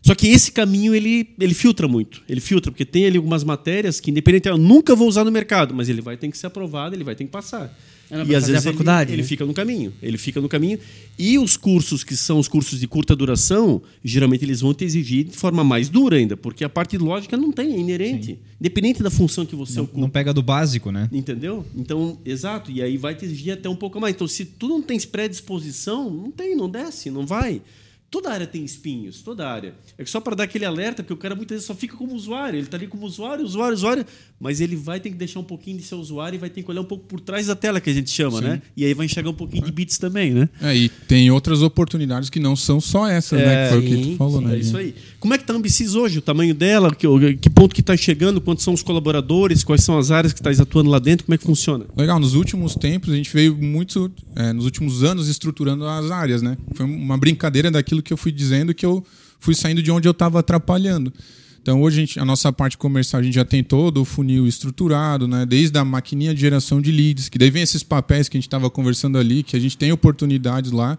Só 0.01 0.15
que 0.15 0.27
esse 0.27 0.51
caminho 0.51 0.95
ele, 0.95 1.29
ele 1.39 1.53
filtra 1.53 1.87
muito. 1.87 2.23
Ele 2.29 2.39
filtra, 2.39 2.71
porque 2.71 2.85
tem 2.85 3.05
ali 3.05 3.17
algumas 3.17 3.43
matérias 3.43 3.99
que, 3.99 4.09
independente, 4.09 4.47
eu 4.47 4.57
nunca 4.57 4.95
vou 4.95 5.07
usar 5.07 5.23
no 5.23 5.31
mercado, 5.31 5.73
mas 5.73 5.89
ele 5.89 6.01
vai 6.01 6.15
ter 6.15 6.29
que 6.29 6.37
ser 6.37 6.47
aprovado, 6.47 6.95
ele 6.95 7.03
vai 7.03 7.13
ter 7.13 7.25
que 7.25 7.29
passar. 7.29 7.77
e 8.09 8.33
às 8.33 8.47
vezes 8.47 8.63
faculdade, 8.63 9.11
ele, 9.11 9.17
né? 9.17 9.21
ele, 9.21 9.27
fica 9.27 9.45
no 9.45 9.53
caminho. 9.53 9.93
Ele 10.01 10.17
fica 10.17 10.39
no 10.39 10.47
caminho. 10.47 10.79
E 11.19 11.37
os 11.37 11.57
cursos 11.57 12.05
que 12.05 12.15
são 12.15 12.39
os 12.39 12.47
cursos 12.47 12.79
de 12.79 12.87
curta 12.87 13.15
duração, 13.15 13.81
geralmente 14.01 14.45
eles 14.45 14.61
vão 14.61 14.73
te 14.73 14.85
exigir 14.85 15.25
de 15.25 15.35
forma 15.35 15.61
mais 15.61 15.89
dura 15.89 16.15
ainda, 16.15 16.37
porque 16.37 16.63
a 16.63 16.69
parte 16.69 16.97
lógica 16.97 17.35
não 17.35 17.51
tem, 17.51 17.73
é 17.73 17.77
inerente. 17.77 18.27
Sim. 18.27 18.37
Independente 18.61 19.03
da 19.03 19.09
função 19.09 19.45
que 19.45 19.57
você 19.57 19.75
não, 19.75 19.83
ocupa. 19.83 19.99
Não 19.99 20.09
pega 20.09 20.33
do 20.33 20.41
básico, 20.41 20.89
né? 20.89 21.09
Entendeu? 21.11 21.65
Então, 21.75 22.17
exato. 22.23 22.71
E 22.71 22.81
aí 22.81 22.95
vai 22.95 23.13
te 23.13 23.25
exigir 23.25 23.51
até 23.51 23.67
um 23.67 23.75
pouco 23.75 23.99
mais. 23.99 24.15
Então, 24.15 24.27
se 24.27 24.45
tu 24.45 24.69
não 24.69 24.81
tens 24.81 25.05
predisposição, 25.05 26.09
não 26.09 26.31
tem, 26.31 26.55
não 26.55 26.69
desce, 26.69 27.09
não 27.09 27.25
vai. 27.25 27.61
Toda 28.09 28.31
área 28.31 28.47
tem 28.47 28.63
espinhos, 28.63 29.21
toda 29.21 29.45
área. 29.45 29.75
É 29.97 30.05
só 30.05 30.21
para 30.21 30.33
dar 30.33 30.43
aquele 30.45 30.63
alerta, 30.63 31.03
porque 31.03 31.13
o 31.13 31.17
cara 31.17 31.35
muitas 31.35 31.55
vezes 31.55 31.67
só 31.67 31.75
fica 31.75 31.97
como 31.97 32.13
usuário. 32.13 32.57
Ele 32.57 32.65
está 32.65 32.77
ali 32.77 32.87
como 32.87 33.05
usuário, 33.05 33.43
usuário, 33.43 33.75
usuário, 33.75 34.05
mas 34.39 34.61
ele 34.61 34.77
vai 34.77 34.97
ter 35.01 35.09
que 35.09 35.15
deixar 35.17 35.41
um 35.41 35.43
pouquinho 35.43 35.77
de 35.77 35.83
ser 35.83 35.95
usuário 35.95 36.37
e 36.37 36.39
vai 36.39 36.49
ter 36.49 36.63
que 36.63 36.71
olhar 36.71 36.79
um 36.79 36.85
pouco 36.85 37.05
por 37.05 37.19
trás 37.19 37.47
da 37.47 37.55
tela, 37.55 37.81
que 37.81 37.89
a 37.89 37.93
gente 37.93 38.09
chama, 38.09 38.39
Sim. 38.39 38.45
né? 38.45 38.61
E 38.77 38.85
aí 38.85 38.93
vai 38.93 39.07
enxergar 39.07 39.29
um 39.29 39.33
pouquinho 39.33 39.65
de 39.65 39.71
bits 39.73 39.97
também, 39.97 40.33
né? 40.33 40.47
É, 40.61 40.73
e 40.73 40.87
tem 40.87 41.29
outras 41.31 41.61
oportunidades 41.61 42.29
que 42.29 42.39
não 42.39 42.55
são 42.55 42.79
só 42.79 43.07
essas, 43.09 43.41
é, 43.41 43.45
né? 43.45 43.63
Que 43.67 43.73
foi 43.73 43.81
sim, 43.81 43.87
o 43.87 43.97
que 43.97 44.11
tu 44.11 44.17
falou, 44.17 44.39
sim, 44.39 44.47
né? 44.47 44.55
É 44.55 44.59
isso 44.59 44.77
aí. 44.77 44.95
Como 45.19 45.33
é 45.33 45.37
que 45.37 45.43
está 45.43 45.53
a 45.53 45.57
Ambicis 45.57 45.93
hoje? 45.93 46.19
O 46.19 46.21
tamanho 46.21 46.55
dela? 46.55 46.95
Que, 46.95 47.07
que 47.35 47.49
ponto 47.49 47.75
que 47.75 47.81
está 47.81 47.97
chegando? 47.97 48.39
Quantos 48.39 48.63
são 48.63 48.73
os 48.73 48.81
colaboradores? 48.81 49.65
Quais 49.65 49.83
são 49.83 49.97
as 49.97 50.11
áreas 50.11 50.31
que 50.31 50.39
estás 50.39 50.61
atuando 50.61 50.89
lá 50.89 50.99
dentro? 50.99 51.25
Como 51.25 51.35
é 51.35 51.37
que 51.37 51.43
funciona? 51.43 51.85
Legal. 51.97 52.19
Nos 52.21 52.35
últimos 52.35 52.73
tempos, 52.73 53.11
a 53.11 53.15
gente 53.17 53.33
veio 53.33 53.57
muito, 53.57 54.09
é, 54.33 54.53
nos 54.53 54.63
últimos 54.63 55.03
anos, 55.03 55.27
estruturando 55.27 55.85
as 55.85 56.09
áreas, 56.09 56.41
né? 56.41 56.57
Foi 56.73 56.85
uma 56.85 57.17
brincadeira 57.17 57.69
daquilo 57.69 57.96
que 58.01 58.13
eu 58.13 58.17
fui 58.17 58.31
dizendo 58.31 58.73
que 58.73 58.85
eu 58.85 59.05
fui 59.39 59.55
saindo 59.55 59.81
de 59.81 59.91
onde 59.91 60.07
eu 60.07 60.11
estava 60.11 60.39
atrapalhando. 60.39 61.13
Então, 61.61 61.81
hoje 61.81 61.97
a, 61.97 61.99
gente, 62.05 62.19
a, 62.19 62.23
nossa 62.23 62.51
parte 62.53 62.77
comercial, 62.77 63.19
a 63.19 63.23
gente 63.23 63.33
já 63.33 63.43
tem 63.43 63.61
todo 63.61 64.01
o 64.01 64.05
funil 64.05 64.47
estruturado, 64.47 65.27
né? 65.27 65.45
desde 65.45 65.77
a 65.77 65.83
maquininha 65.83 66.33
de 66.33 66.39
geração 66.39 66.79
de 66.79 66.93
leads, 66.93 67.27
que 67.27 67.37
daí 67.37 67.49
vem 67.49 67.61
esses 67.61 67.83
papéis 67.83 68.29
que 68.29 68.37
a 68.37 68.39
gente 68.39 68.47
estava 68.47 68.69
conversando 68.69 69.17
ali, 69.17 69.43
que 69.43 69.53
a 69.53 69.59
gente 69.59 69.77
tem 69.77 69.91
oportunidades 69.91 70.71
lá. 70.71 70.97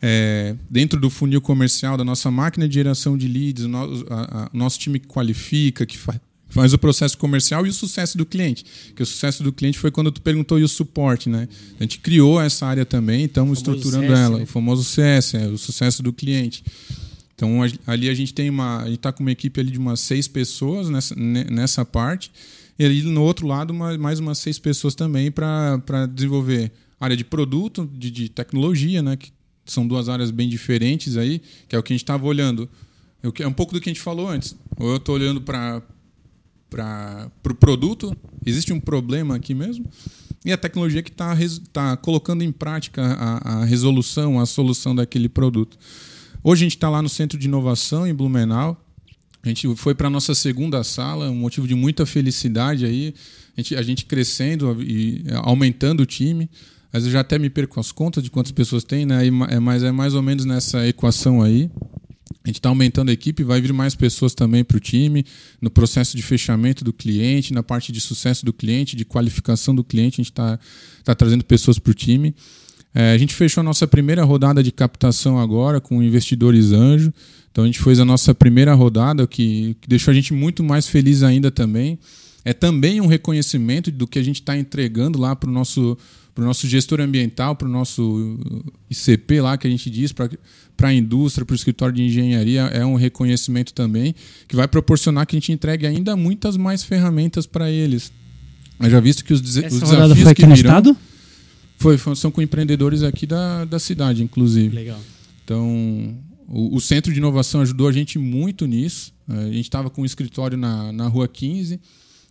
É, 0.00 0.54
dentro 0.70 0.98
do 0.98 1.10
funil 1.10 1.40
comercial 1.40 1.96
da 1.96 2.04
nossa 2.04 2.30
máquina 2.30 2.66
de 2.66 2.72
geração 2.72 3.18
de 3.18 3.28
leads, 3.28 3.64
o, 3.64 3.68
no, 3.68 4.06
a, 4.08 4.44
a, 4.44 4.50
nosso 4.52 4.78
time 4.78 4.98
que 4.98 5.06
qualifica, 5.06 5.84
que 5.84 5.98
faz, 5.98 6.18
faz 6.58 6.72
o 6.72 6.78
processo 6.78 7.16
comercial 7.16 7.64
e 7.64 7.68
o 7.68 7.72
sucesso 7.72 8.18
do 8.18 8.26
cliente. 8.26 8.64
Que 8.94 9.02
o 9.02 9.06
sucesso 9.06 9.44
do 9.44 9.52
cliente 9.52 9.78
foi 9.78 9.92
quando 9.92 10.10
tu 10.10 10.20
perguntou 10.20 10.58
e 10.58 10.64
o 10.64 10.68
suporte, 10.68 11.28
né? 11.28 11.48
A 11.78 11.84
gente 11.84 12.00
criou 12.00 12.40
essa 12.40 12.66
área 12.66 12.84
também, 12.84 13.26
estamos 13.26 13.58
estruturando 13.58 14.08
CS, 14.08 14.18
ela, 14.18 14.38
né? 14.38 14.42
o 14.42 14.46
famoso 14.46 14.82
CS, 14.82 15.34
é, 15.34 15.46
o 15.46 15.56
sucesso 15.56 16.02
do 16.02 16.12
cliente. 16.12 16.64
Então 17.34 17.60
ali 17.86 18.08
a 18.08 18.14
gente 18.14 18.34
tem 18.34 18.50
uma, 18.50 18.78
a 18.82 18.86
gente 18.86 18.96
está 18.96 19.12
com 19.12 19.22
uma 19.22 19.30
equipe 19.30 19.60
ali 19.60 19.70
de 19.70 19.78
umas 19.78 20.00
seis 20.00 20.26
pessoas 20.26 20.88
nessa, 20.88 21.14
nessa 21.14 21.84
parte 21.84 22.32
e 22.76 22.84
ali 22.84 23.02
no 23.02 23.22
outro 23.22 23.46
lado 23.46 23.70
uma, 23.70 23.96
mais 23.96 24.18
umas 24.18 24.38
seis 24.38 24.58
pessoas 24.58 24.96
também 24.96 25.30
para 25.30 26.06
desenvolver 26.12 26.72
área 26.98 27.16
de 27.16 27.24
produto, 27.24 27.88
de, 27.94 28.10
de 28.10 28.28
tecnologia, 28.28 29.00
né? 29.00 29.16
Que 29.16 29.30
são 29.64 29.86
duas 29.86 30.08
áreas 30.08 30.32
bem 30.32 30.48
diferentes 30.48 31.16
aí, 31.16 31.40
que 31.68 31.76
é 31.76 31.78
o 31.78 31.82
que 31.84 31.92
a 31.92 31.94
gente 31.94 32.02
estava 32.02 32.26
olhando. 32.26 32.68
É 33.22 33.46
um 33.46 33.52
pouco 33.52 33.72
do 33.72 33.80
que 33.80 33.88
a 33.88 33.92
gente 33.92 34.02
falou 34.02 34.28
antes. 34.28 34.56
Ou 34.76 34.90
eu 34.90 34.96
estou 34.96 35.14
olhando 35.14 35.40
para 35.40 35.82
para 36.70 37.26
o 37.26 37.30
pro 37.42 37.54
produto, 37.54 38.16
existe 38.44 38.72
um 38.72 38.80
problema 38.80 39.36
aqui 39.36 39.54
mesmo, 39.54 39.86
e 40.44 40.52
a 40.52 40.56
tecnologia 40.56 41.02
que 41.02 41.10
está 41.10 41.36
tá 41.72 41.96
colocando 41.96 42.42
em 42.42 42.52
prática 42.52 43.02
a, 43.02 43.60
a 43.60 43.64
resolução, 43.64 44.38
a 44.38 44.46
solução 44.46 44.94
daquele 44.94 45.28
produto. 45.28 45.78
Hoje 46.42 46.62
a 46.62 46.66
gente 46.66 46.76
está 46.76 46.88
lá 46.88 47.02
no 47.02 47.08
Centro 47.08 47.38
de 47.38 47.46
Inovação, 47.48 48.06
em 48.06 48.14
Blumenau. 48.14 48.82
A 49.42 49.48
gente 49.48 49.74
foi 49.76 49.94
para 49.94 50.06
a 50.06 50.10
nossa 50.10 50.34
segunda 50.34 50.82
sala, 50.84 51.30
um 51.30 51.34
motivo 51.34 51.66
de 51.66 51.74
muita 51.74 52.06
felicidade 52.06 52.84
aí. 52.84 53.14
A 53.56 53.60
gente, 53.60 53.76
a 53.76 53.82
gente 53.82 54.04
crescendo 54.06 54.80
e 54.82 55.24
aumentando 55.42 56.02
o 56.02 56.06
time. 56.06 56.48
Mas 56.92 57.04
eu 57.04 57.10
já 57.10 57.20
até 57.20 57.38
me 57.38 57.50
perco 57.50 57.78
as 57.78 57.92
contas 57.92 58.22
de 58.22 58.30
quantas 58.30 58.52
pessoas 58.52 58.84
tem, 58.84 59.04
né? 59.04 59.26
É, 59.50 59.60
mas 59.60 59.82
é 59.82 59.92
mais 59.92 60.14
ou 60.14 60.22
menos 60.22 60.44
nessa 60.44 60.86
equação 60.86 61.42
aí. 61.42 61.70
A 62.48 62.50
gente 62.50 62.60
está 62.60 62.70
aumentando 62.70 63.10
a 63.10 63.12
equipe, 63.12 63.44
vai 63.44 63.60
vir 63.60 63.74
mais 63.74 63.94
pessoas 63.94 64.32
também 64.32 64.64
para 64.64 64.78
o 64.78 64.80
time, 64.80 65.22
no 65.60 65.68
processo 65.68 66.16
de 66.16 66.22
fechamento 66.22 66.82
do 66.82 66.94
cliente, 66.94 67.52
na 67.52 67.62
parte 67.62 67.92
de 67.92 68.00
sucesso 68.00 68.42
do 68.42 68.54
cliente, 68.54 68.96
de 68.96 69.04
qualificação 69.04 69.74
do 69.74 69.84
cliente, 69.84 70.14
a 70.14 70.24
gente 70.24 70.32
está 70.32 70.58
tá 71.04 71.14
trazendo 71.14 71.44
pessoas 71.44 71.78
para 71.78 71.90
o 71.90 71.94
time. 71.94 72.34
É, 72.94 73.12
a 73.12 73.18
gente 73.18 73.34
fechou 73.34 73.60
a 73.60 73.64
nossa 73.64 73.86
primeira 73.86 74.24
rodada 74.24 74.62
de 74.62 74.72
captação 74.72 75.38
agora 75.38 75.78
com 75.78 76.02
investidores 76.02 76.72
anjo. 76.72 77.12
Então 77.52 77.64
a 77.64 77.66
gente 77.66 77.80
fez 77.80 78.00
a 78.00 78.04
nossa 78.06 78.34
primeira 78.34 78.72
rodada, 78.72 79.26
que, 79.26 79.76
que 79.78 79.86
deixou 79.86 80.10
a 80.10 80.14
gente 80.14 80.32
muito 80.32 80.64
mais 80.64 80.88
feliz 80.88 81.22
ainda 81.22 81.50
também. 81.50 81.98
É 82.46 82.54
também 82.54 82.98
um 82.98 83.06
reconhecimento 83.06 83.90
do 83.90 84.06
que 84.06 84.18
a 84.18 84.22
gente 84.22 84.40
está 84.40 84.56
entregando 84.56 85.20
lá 85.20 85.36
para 85.36 85.50
o 85.50 85.52
nosso 85.52 85.98
para 86.38 86.44
o 86.44 86.46
nosso 86.46 86.68
gestor 86.68 87.00
ambiental, 87.00 87.56
para 87.56 87.66
o 87.66 87.70
nosso 87.70 88.38
ICP 88.88 89.40
lá 89.40 89.58
que 89.58 89.66
a 89.66 89.70
gente 89.70 89.90
diz, 89.90 90.12
para 90.12 90.28
a 90.82 90.94
indústria, 90.94 91.44
para 91.44 91.52
o 91.52 91.56
escritório 91.56 91.92
de 91.92 92.04
engenharia, 92.04 92.60
é 92.66 92.86
um 92.86 92.94
reconhecimento 92.94 93.74
também 93.74 94.14
que 94.46 94.54
vai 94.54 94.68
proporcionar 94.68 95.26
que 95.26 95.34
a 95.34 95.38
gente 95.40 95.50
entregue 95.50 95.84
ainda 95.84 96.14
muitas 96.16 96.56
mais 96.56 96.84
ferramentas 96.84 97.44
para 97.44 97.68
eles. 97.68 98.12
Eu 98.78 98.88
já 98.88 99.00
visto 99.00 99.24
que 99.24 99.32
os, 99.32 99.40
Essa 99.56 99.66
os 99.66 99.80
desafios 99.80 100.20
foi 100.20 100.30
aqui 100.30 100.42
que 100.42 100.46
no 100.46 100.54
estado? 100.54 100.96
Foi, 101.76 101.98
são 102.14 102.30
com 102.30 102.40
empreendedores 102.40 103.02
aqui 103.02 103.26
da, 103.26 103.64
da 103.64 103.80
cidade, 103.80 104.22
inclusive. 104.22 104.76
Legal. 104.76 105.00
Então, 105.44 106.16
o, 106.46 106.76
o 106.76 106.80
Centro 106.80 107.12
de 107.12 107.18
Inovação 107.18 107.62
ajudou 107.62 107.88
a 107.88 107.92
gente 107.92 108.16
muito 108.16 108.64
nisso. 108.64 109.12
A 109.26 109.46
gente 109.46 109.62
estava 109.62 109.90
com 109.90 110.02
um 110.02 110.06
escritório 110.06 110.56
na, 110.56 110.92
na 110.92 111.08
Rua 111.08 111.26
15, 111.26 111.80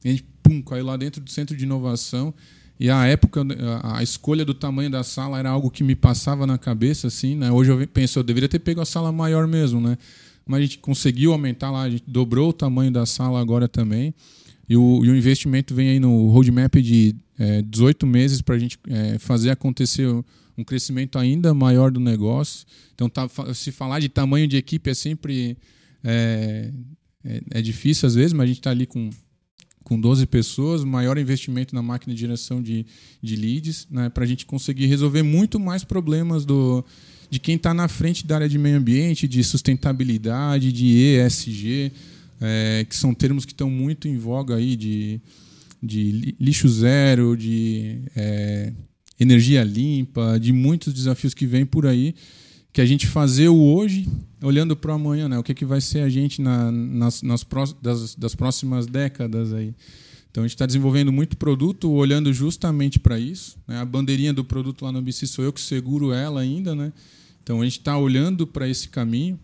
a 0.06 0.08
gente 0.08 0.24
pum, 0.42 0.62
caiu 0.62 0.86
lá 0.86 0.96
dentro 0.96 1.20
do 1.20 1.30
Centro 1.30 1.58
de 1.58 1.66
Inovação 1.66 2.34
e 2.80 2.90
a 2.90 3.06
época, 3.06 3.44
a 3.84 4.04
escolha 4.04 4.46
do 4.46 4.54
tamanho 4.54 4.90
da 4.90 5.04
sala 5.04 5.40
era 5.40 5.50
algo 5.50 5.72
que 5.72 5.84
me 5.84 5.96
passava 5.96 6.46
na 6.46 6.58
cabeça, 6.58 7.08
assim, 7.08 7.36
né? 7.36 7.52
Hoje 7.52 7.72
eu 7.72 7.88
penso, 7.88 8.20
eu 8.20 8.24
deveria 8.24 8.48
ter 8.48 8.60
pego 8.60 8.82
a 8.82 8.86
sala 8.86 9.12
maior 9.12 9.48
mesmo, 9.48 9.82
né? 9.82 9.98
Mas 10.46 10.60
a 10.60 10.62
gente 10.62 10.78
conseguiu 10.78 11.32
aumentar 11.32 11.72
lá, 11.72 11.84
a 11.84 11.90
gente 11.90 12.04
dobrou 12.08 12.50
o 12.50 12.54
tamanho 12.54 12.92
da 12.92 13.06
sala 13.06 13.40
agora 13.40 13.68
também. 13.68 14.14
E 14.70 14.78
o, 14.78 15.04
e 15.04 15.10
o 15.10 15.16
investimento 15.16 15.74
vem 15.74 15.90
aí 15.90 16.00
no 16.00 16.30
roadmap 16.30 16.76
de 16.76 17.16
é, 17.40 17.62
18 17.64 18.06
meses 18.06 18.42
para 18.42 18.56
a 18.56 18.60
gente 18.60 18.78
é, 18.88 19.18
fazer 19.18 19.50
acontecer 19.50 20.08
um 20.58 20.64
crescimento 20.64 21.18
ainda 21.18 21.54
maior 21.54 21.92
do 21.92 22.00
negócio. 22.00 22.66
Então, 22.94 23.10
tá, 23.10 23.28
se 23.54 23.72
falar 23.72 24.00
de 24.00 24.10
tamanho 24.10 24.48
de 24.48 24.58
equipe 24.58 24.90
é 24.90 24.94
sempre 24.94 25.58
é, 26.04 26.72
é, 27.24 27.42
é 27.52 27.62
difícil 27.62 28.08
às 28.08 28.16
vezes, 28.16 28.34
mas 28.34 28.44
a 28.44 28.48
gente 28.48 28.60
está 28.60 28.72
ali 28.72 28.86
com 28.86 29.10
com 29.88 29.98
12 29.98 30.26
pessoas, 30.26 30.84
maior 30.84 31.18
investimento 31.18 31.74
na 31.74 31.82
máquina 31.82 32.14
de 32.14 32.20
geração 32.20 32.62
de, 32.62 32.86
de 33.24 33.38
leads, 33.38 33.88
né, 33.90 34.10
para 34.10 34.26
a 34.26 34.28
gente 34.28 34.46
conseguir 34.46 34.86
resolver 34.86 35.24
muito 35.24 35.58
mais 35.62 35.86
problemas 35.86 36.44
do, 36.44 36.84
de 37.30 37.40
quem 37.40 37.56
está 37.56 37.74
na 37.74 37.88
frente 37.88 38.28
da 38.28 38.36
área 38.36 38.50
de 38.50 38.58
meio 38.58 38.76
ambiente, 38.76 39.30
de 39.30 39.42
sustentabilidade, 39.46 40.74
de 40.74 40.88
ESG, 40.88 41.94
é, 42.42 42.86
que 42.90 42.98
são 42.98 43.14
termos 43.14 43.46
que 43.46 43.54
estão 43.54 43.70
muito 43.70 44.10
em 44.10 44.18
voga 44.18 44.58
aí 44.58 44.76
de, 44.76 45.22
de 45.82 46.36
lixo 46.38 46.68
zero, 46.68 47.38
de 47.38 48.02
é, 48.14 48.74
energia 49.18 49.64
limpa, 49.64 50.38
de 50.38 50.52
muitos 50.52 50.94
desafios 50.94 51.34
que 51.34 51.46
vêm 51.46 51.66
por 51.66 51.88
aí 51.88 52.14
que 52.74 52.82
a 52.82 52.86
gente 52.86 53.08
fazer 53.08 53.48
o 53.48 53.58
hoje 53.58 54.06
olhando 54.42 54.76
para 54.76 54.94
amanhã, 54.94 55.28
né? 55.28 55.38
O 55.38 55.44
que, 55.44 55.54
que 55.54 55.66
vai 55.66 55.82
ser 55.82 56.02
a 56.02 56.10
gente 56.10 56.42
na, 56.42 56.72
nas, 56.72 57.22
nas 57.22 57.46
das, 57.82 58.16
das 58.16 58.36
próximas 58.36 58.86
décadas 58.86 59.54
aí. 59.54 59.74
Então 60.30 60.44
a 60.44 60.48
gente 60.48 60.56
está 60.56 60.66
desenvolvendo 60.66 61.12
muito 61.12 61.36
produto, 61.36 61.90
olhando 61.90 62.32
justamente 62.32 63.00
para 63.00 63.20
isso. 63.20 63.58
Né? 63.68 63.80
A 63.80 63.86
bandeirinha 63.86 64.34
do 64.34 64.44
produto 64.44 64.86
lá 64.86 64.92
no 64.92 65.02
BC 65.02 65.26
sou 65.26 65.44
eu 65.44 65.52
que 65.52 65.62
seguro 65.62 66.12
ela 66.12 66.42
ainda, 66.42 66.76
né? 66.76 66.94
Então 67.42 67.62
a 67.62 67.64
gente 67.64 67.80
está 67.80 67.98
olhando 67.98 68.46
para 68.46 68.68
esse 68.68 68.90
caminho. 68.90 69.40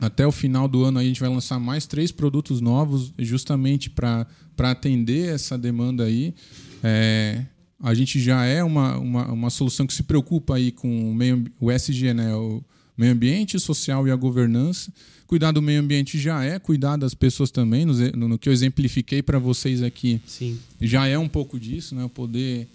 Até 0.00 0.26
o 0.26 0.32
final 0.32 0.68
do 0.68 0.84
ano 0.84 0.98
a 0.98 1.02
gente 1.02 1.18
vai 1.18 1.28
lançar 1.28 1.58
mais 1.58 1.86
três 1.86 2.12
produtos 2.12 2.60
novos, 2.60 3.12
justamente 3.18 3.88
para 3.88 4.26
atender 4.58 5.34
essa 5.34 5.56
demanda 5.56 6.04
aí. 6.04 6.34
É, 6.82 7.44
a 7.80 7.94
gente 7.94 8.20
já 8.20 8.44
é 8.44 8.62
uma, 8.62 8.98
uma, 8.98 9.32
uma 9.32 9.50
solução 9.50 9.86
que 9.86 9.94
se 9.94 10.02
preocupa 10.02 10.56
aí 10.56 10.70
com 10.70 11.10
o, 11.10 11.14
meio, 11.14 11.44
o 11.58 11.70
SG, 11.70 12.12
né? 12.12 12.34
o 12.34 12.62
meio 12.98 13.12
ambiente, 13.12 13.58
social 13.60 14.06
e 14.08 14.10
a 14.10 14.16
governança. 14.16 14.92
Cuidar 15.26 15.52
do 15.52 15.62
meio 15.62 15.80
ambiente 15.80 16.18
já 16.18 16.42
é 16.42 16.58
cuidar 16.58 16.96
das 16.96 17.14
pessoas 17.14 17.50
também, 17.50 17.84
no, 17.84 17.94
no 18.28 18.38
que 18.38 18.48
eu 18.48 18.52
exemplifiquei 18.52 19.22
para 19.22 19.38
vocês 19.38 19.82
aqui. 19.82 20.20
Sim. 20.26 20.58
Já 20.80 21.06
é 21.06 21.16
um 21.16 21.28
pouco 21.28 21.60
disso, 21.60 21.94
né? 21.94 22.10
poder 22.12 22.66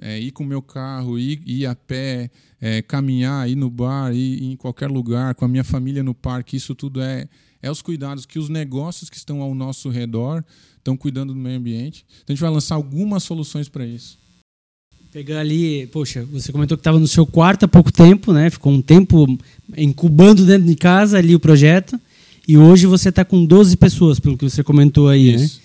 é, 0.00 0.20
ir 0.20 0.30
com 0.32 0.44
o 0.44 0.46
meu 0.46 0.60
carro, 0.60 1.18
ir, 1.18 1.40
ir 1.46 1.64
a 1.64 1.74
pé, 1.74 2.30
é, 2.60 2.82
caminhar, 2.82 3.48
ir 3.48 3.54
no 3.54 3.70
bar, 3.70 4.14
ir, 4.14 4.42
ir, 4.42 4.52
em 4.52 4.56
qualquer 4.56 4.90
lugar, 4.90 5.34
com 5.34 5.44
a 5.44 5.48
minha 5.48 5.64
família 5.64 6.02
no 6.02 6.14
parque, 6.14 6.56
isso 6.56 6.74
tudo 6.74 7.00
é, 7.00 7.28
é 7.62 7.70
os 7.70 7.80
cuidados 7.80 8.26
que 8.26 8.38
os 8.38 8.48
negócios 8.48 9.08
que 9.08 9.16
estão 9.16 9.40
ao 9.40 9.54
nosso 9.54 9.88
redor 9.88 10.44
estão 10.76 10.96
cuidando 10.96 11.32
do 11.32 11.38
meio 11.38 11.56
ambiente. 11.56 12.04
Então 12.22 12.32
a 12.32 12.32
gente 12.32 12.42
vai 12.42 12.50
lançar 12.50 12.74
algumas 12.74 13.22
soluções 13.22 13.68
para 13.68 13.86
isso. 13.86 14.18
Pegar 15.16 15.40
ali, 15.40 15.86
poxa, 15.86 16.26
você 16.30 16.52
comentou 16.52 16.76
que 16.76 16.80
estava 16.80 17.00
no 17.00 17.08
seu 17.08 17.24
quarto 17.24 17.64
há 17.64 17.68
pouco 17.68 17.90
tempo, 17.90 18.34
né? 18.34 18.50
Ficou 18.50 18.70
um 18.70 18.82
tempo 18.82 19.26
incubando 19.74 20.44
dentro 20.44 20.66
de 20.66 20.74
casa 20.74 21.16
ali 21.16 21.34
o 21.34 21.40
projeto. 21.40 21.98
E 22.46 22.58
hoje 22.58 22.86
você 22.86 23.08
está 23.08 23.24
com 23.24 23.42
12 23.42 23.78
pessoas, 23.78 24.20
pelo 24.20 24.36
que 24.36 24.44
você 24.44 24.62
comentou 24.62 25.08
aí, 25.08 25.34
né? 25.34 25.42
Isso. 25.42 25.56
né? 25.56 25.62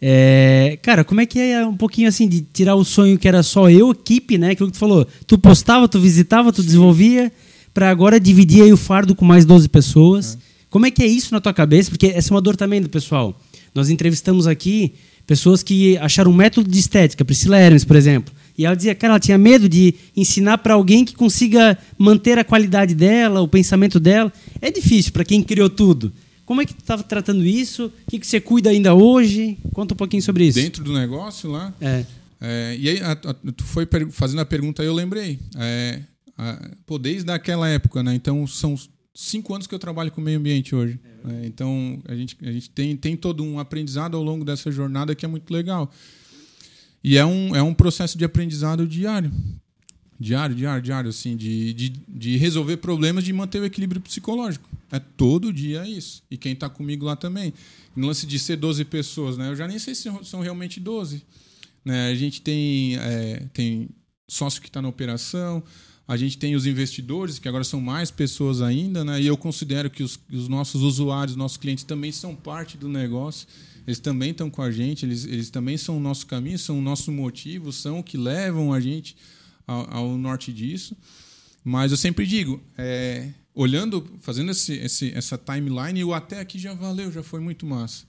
É, 0.00 0.78
cara, 0.80 1.04
como 1.04 1.20
é 1.20 1.26
que 1.26 1.38
é 1.38 1.66
um 1.66 1.76
pouquinho 1.76 2.08
assim 2.08 2.26
de 2.26 2.40
tirar 2.40 2.76
o 2.76 2.82
sonho 2.82 3.18
que 3.18 3.28
era 3.28 3.42
só 3.42 3.68
eu, 3.68 3.90
equipe, 3.90 4.38
né? 4.38 4.52
Aquilo 4.52 4.70
que 4.70 4.78
tu 4.78 4.80
falou, 4.80 5.06
tu 5.26 5.36
postava, 5.36 5.86
tu 5.86 6.00
visitava, 6.00 6.50
tu 6.50 6.62
desenvolvia, 6.62 7.30
para 7.74 7.90
agora 7.90 8.18
dividir 8.18 8.62
aí 8.62 8.72
o 8.72 8.76
fardo 8.78 9.14
com 9.14 9.26
mais 9.26 9.44
12 9.44 9.68
pessoas. 9.68 10.36
É. 10.36 10.38
Como 10.70 10.86
é 10.86 10.90
que 10.90 11.02
é 11.02 11.06
isso 11.06 11.34
na 11.34 11.42
tua 11.42 11.52
cabeça? 11.52 11.90
Porque 11.90 12.06
essa 12.06 12.32
é 12.32 12.34
uma 12.34 12.40
dor 12.40 12.56
também 12.56 12.80
do 12.80 12.88
pessoal. 12.88 13.38
Nós 13.74 13.90
entrevistamos 13.90 14.46
aqui 14.46 14.94
pessoas 15.26 15.62
que 15.62 15.94
acharam 15.98 16.30
um 16.30 16.34
método 16.34 16.70
de 16.70 16.78
estética, 16.78 17.22
Priscila 17.22 17.58
Hermes, 17.58 17.84
por 17.84 17.96
exemplo 17.96 18.32
e 18.56 18.64
ela 18.64 18.76
dizia, 18.76 18.94
cara, 18.94 19.14
ela 19.14 19.20
tinha 19.20 19.36
medo 19.36 19.68
de 19.68 19.94
ensinar 20.16 20.58
para 20.58 20.74
alguém 20.74 21.04
que 21.04 21.14
consiga 21.14 21.76
manter 21.98 22.38
a 22.38 22.44
qualidade 22.44 22.94
dela, 22.94 23.40
o 23.40 23.48
pensamento 23.48 23.98
dela. 23.98 24.32
É 24.60 24.70
difícil 24.70 25.12
para 25.12 25.24
quem 25.24 25.42
criou 25.42 25.68
tudo. 25.68 26.12
Como 26.44 26.60
é 26.60 26.66
que 26.66 26.74
tu 26.74 26.80
estava 26.80 27.02
tratando 27.02 27.44
isso? 27.44 27.86
O 27.86 28.10
que, 28.10 28.18
que 28.18 28.26
você 28.26 28.40
cuida 28.40 28.70
ainda 28.70 28.94
hoje? 28.94 29.58
Conta 29.72 29.94
um 29.94 29.96
pouquinho 29.96 30.22
sobre 30.22 30.46
isso. 30.46 30.60
Dentro 30.60 30.84
do 30.84 30.92
negócio 30.92 31.50
lá? 31.50 31.74
É. 31.80 32.04
é 32.40 32.76
e 32.78 32.88
aí, 32.90 33.00
a, 33.00 33.12
a, 33.12 33.34
tu 33.52 33.64
foi 33.64 33.88
fazendo 34.10 34.40
a 34.40 34.44
pergunta 34.44 34.82
aí, 34.82 34.88
eu 34.88 34.94
lembrei. 34.94 35.38
É, 35.56 36.00
a, 36.36 36.70
pô, 36.86 36.98
desde 36.98 37.30
aquela 37.32 37.68
época, 37.68 38.02
né? 38.02 38.14
Então, 38.14 38.46
são 38.46 38.76
cinco 39.14 39.54
anos 39.54 39.66
que 39.66 39.74
eu 39.74 39.78
trabalho 39.78 40.10
com 40.12 40.20
meio 40.20 40.38
ambiente 40.38 40.74
hoje. 40.74 41.00
É, 41.26 41.46
então, 41.46 41.98
a 42.06 42.14
gente, 42.14 42.36
a 42.42 42.52
gente 42.52 42.68
tem, 42.70 42.94
tem 42.96 43.16
todo 43.16 43.42
um 43.42 43.58
aprendizado 43.58 44.16
ao 44.16 44.22
longo 44.22 44.44
dessa 44.44 44.70
jornada 44.70 45.14
que 45.14 45.24
é 45.24 45.28
muito 45.28 45.50
legal. 45.50 45.90
E 47.04 47.18
é 47.18 47.26
um, 47.26 47.54
é 47.54 47.62
um 47.62 47.74
processo 47.74 48.16
de 48.16 48.24
aprendizado 48.24 48.88
diário. 48.88 49.30
Diário, 50.18 50.56
diário, 50.56 50.82
diário, 50.82 51.10
assim, 51.10 51.36
de, 51.36 51.74
de, 51.74 51.88
de 52.08 52.36
resolver 52.38 52.78
problemas, 52.78 53.22
de 53.22 53.32
manter 53.32 53.60
o 53.60 53.64
equilíbrio 53.66 54.00
psicológico. 54.00 54.66
É 54.90 54.98
todo 54.98 55.52
dia 55.52 55.86
isso. 55.86 56.22
E 56.30 56.38
quem 56.38 56.54
está 56.54 56.70
comigo 56.70 57.04
lá 57.04 57.14
também. 57.14 57.52
No 57.94 58.06
lance 58.06 58.26
de 58.26 58.38
ser 58.38 58.56
12 58.56 58.86
pessoas, 58.86 59.36
né? 59.36 59.50
Eu 59.50 59.56
já 59.56 59.68
nem 59.68 59.78
sei 59.78 59.94
se 59.94 60.10
são 60.22 60.40
realmente 60.40 60.80
12. 60.80 61.22
Né? 61.84 62.10
A 62.10 62.14
gente 62.14 62.40
tem, 62.40 62.96
é, 62.96 63.42
tem 63.52 63.90
sócio 64.26 64.62
que 64.62 64.68
está 64.68 64.80
na 64.80 64.88
operação, 64.88 65.62
a 66.08 66.16
gente 66.16 66.38
tem 66.38 66.54
os 66.54 66.64
investidores, 66.64 67.38
que 67.38 67.48
agora 67.48 67.64
são 67.64 67.80
mais 67.80 68.10
pessoas 68.10 68.62
ainda, 68.62 69.04
né? 69.04 69.20
e 69.20 69.26
eu 69.26 69.36
considero 69.36 69.90
que 69.90 70.02
os, 70.02 70.18
os 70.32 70.48
nossos 70.48 70.80
usuários, 70.80 71.36
nossos 71.36 71.58
clientes 71.58 71.84
também 71.84 72.12
são 72.12 72.34
parte 72.34 72.78
do 72.78 72.88
negócio 72.88 73.46
eles 73.86 73.98
também 73.98 74.30
estão 74.30 74.50
com 74.50 74.62
a 74.62 74.70
gente, 74.70 75.04
eles, 75.04 75.24
eles 75.24 75.50
também 75.50 75.76
são 75.76 75.96
o 75.96 76.00
nosso 76.00 76.26
caminho, 76.26 76.58
são 76.58 76.78
o 76.78 76.82
nosso 76.82 77.12
motivo, 77.12 77.72
são 77.72 77.98
o 78.00 78.02
que 78.02 78.16
levam 78.16 78.72
a 78.72 78.80
gente 78.80 79.16
ao, 79.66 79.94
ao 79.94 80.18
norte 80.18 80.52
disso. 80.52 80.96
Mas 81.62 81.90
eu 81.90 81.96
sempre 81.96 82.26
digo, 82.26 82.62
é, 82.76 83.30
olhando, 83.54 84.06
fazendo 84.20 84.50
esse, 84.50 84.74
esse, 84.74 85.12
essa 85.14 85.38
timeline, 85.38 86.04
o 86.04 86.12
até 86.12 86.40
aqui 86.40 86.58
já 86.58 86.74
valeu, 86.74 87.10
já 87.10 87.22
foi 87.22 87.40
muito 87.40 87.64
massa 87.64 88.04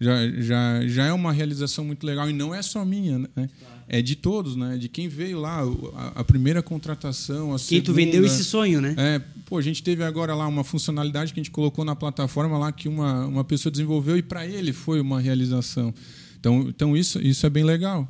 já, 0.00 0.26
já, 0.40 0.86
já 0.86 1.06
é 1.06 1.12
uma 1.12 1.30
realização 1.30 1.84
muito 1.84 2.04
legal 2.06 2.28
e 2.28 2.32
não 2.32 2.54
é 2.54 2.62
só 2.62 2.84
minha, 2.84 3.18
né? 3.18 3.28
Claro. 3.34 3.79
É 3.92 4.00
de 4.00 4.14
todos, 4.14 4.54
né? 4.54 4.78
De 4.78 4.88
quem 4.88 5.08
veio 5.08 5.40
lá, 5.40 5.64
a, 5.96 6.20
a 6.20 6.24
primeira 6.24 6.62
contratação, 6.62 7.52
a 7.52 7.58
quem 7.58 7.82
tu 7.82 7.92
vendeu 7.92 8.24
esse 8.24 8.44
sonho, 8.44 8.80
né? 8.80 8.94
É, 8.96 9.20
pô, 9.44 9.58
a 9.58 9.62
gente 9.62 9.82
teve 9.82 10.04
agora 10.04 10.32
lá 10.32 10.46
uma 10.46 10.62
funcionalidade 10.62 11.34
que 11.34 11.40
a 11.40 11.42
gente 11.42 11.50
colocou 11.50 11.84
na 11.84 11.96
plataforma 11.96 12.56
lá 12.56 12.70
que 12.70 12.88
uma, 12.88 13.26
uma 13.26 13.42
pessoa 13.42 13.68
desenvolveu 13.68 14.16
e 14.16 14.22
para 14.22 14.46
ele 14.46 14.72
foi 14.72 15.00
uma 15.00 15.20
realização. 15.20 15.92
Então, 16.38 16.66
então 16.68 16.96
isso, 16.96 17.20
isso 17.20 17.44
é 17.44 17.50
bem 17.50 17.64
legal. 17.64 18.08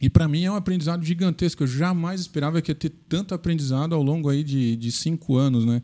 E 0.00 0.08
para 0.08 0.28
mim 0.28 0.44
é 0.44 0.52
um 0.52 0.54
aprendizado 0.54 1.04
gigantesco. 1.04 1.64
Eu 1.64 1.66
jamais 1.66 2.20
esperava 2.20 2.62
que 2.62 2.70
ia 2.70 2.74
ter 2.76 2.92
tanto 3.08 3.34
aprendizado 3.34 3.96
ao 3.96 4.02
longo 4.04 4.28
aí 4.28 4.44
de, 4.44 4.76
de 4.76 4.92
cinco 4.92 5.36
anos, 5.36 5.64
né? 5.64 5.82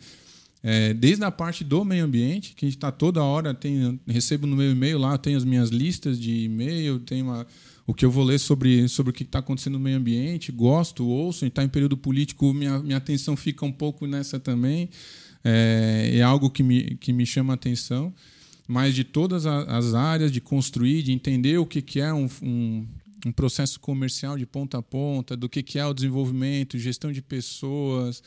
É, 0.62 0.94
desde 0.94 1.24
a 1.24 1.30
parte 1.30 1.64
do 1.64 1.84
meio 1.84 2.04
ambiente, 2.04 2.54
que 2.54 2.64
a 2.64 2.68
gente 2.68 2.76
está 2.76 2.92
toda 2.92 3.22
hora, 3.22 3.52
tem, 3.52 4.00
recebo 4.06 4.46
no 4.46 4.56
meu 4.56 4.70
e-mail 4.70 4.96
lá, 4.96 5.18
tem 5.18 5.34
as 5.34 5.44
minhas 5.44 5.70
listas 5.70 6.18
de 6.18 6.44
e-mail, 6.44 7.00
tem 7.00 7.20
uma, 7.20 7.44
o 7.86 7.92
que 7.92 8.04
eu 8.04 8.10
vou 8.10 8.24
ler 8.24 8.38
sobre, 8.38 8.88
sobre 8.88 9.10
o 9.10 9.12
que 9.12 9.24
está 9.24 9.40
acontecendo 9.40 9.74
no 9.74 9.80
meio 9.80 9.98
ambiente, 9.98 10.50
gosto, 10.50 11.06
ouço, 11.06 11.44
está 11.44 11.62
em 11.62 11.68
período 11.68 11.96
político, 11.96 12.52
minha, 12.54 12.78
minha 12.78 12.96
atenção 12.96 13.36
fica 13.36 13.64
um 13.64 13.72
pouco 13.72 14.06
nessa 14.06 14.40
também. 14.40 14.88
É, 15.44 16.12
é 16.14 16.22
algo 16.22 16.48
que 16.48 16.62
me, 16.62 16.96
que 16.96 17.12
me 17.12 17.26
chama 17.26 17.52
a 17.52 17.56
atenção. 17.56 18.12
Mas 18.66 18.94
de 18.94 19.04
todas 19.04 19.44
as 19.44 19.92
áreas, 19.92 20.32
de 20.32 20.40
construir, 20.40 21.02
de 21.02 21.12
entender 21.12 21.58
o 21.58 21.66
que, 21.66 21.82
que 21.82 22.00
é 22.00 22.14
um, 22.14 22.26
um, 22.42 22.86
um 23.26 23.32
processo 23.32 23.78
comercial 23.78 24.38
de 24.38 24.46
ponta 24.46 24.78
a 24.78 24.82
ponta, 24.82 25.36
do 25.36 25.50
que, 25.50 25.62
que 25.62 25.78
é 25.78 25.84
o 25.84 25.92
desenvolvimento, 25.92 26.78
gestão 26.78 27.12
de 27.12 27.20
pessoas, 27.20 28.22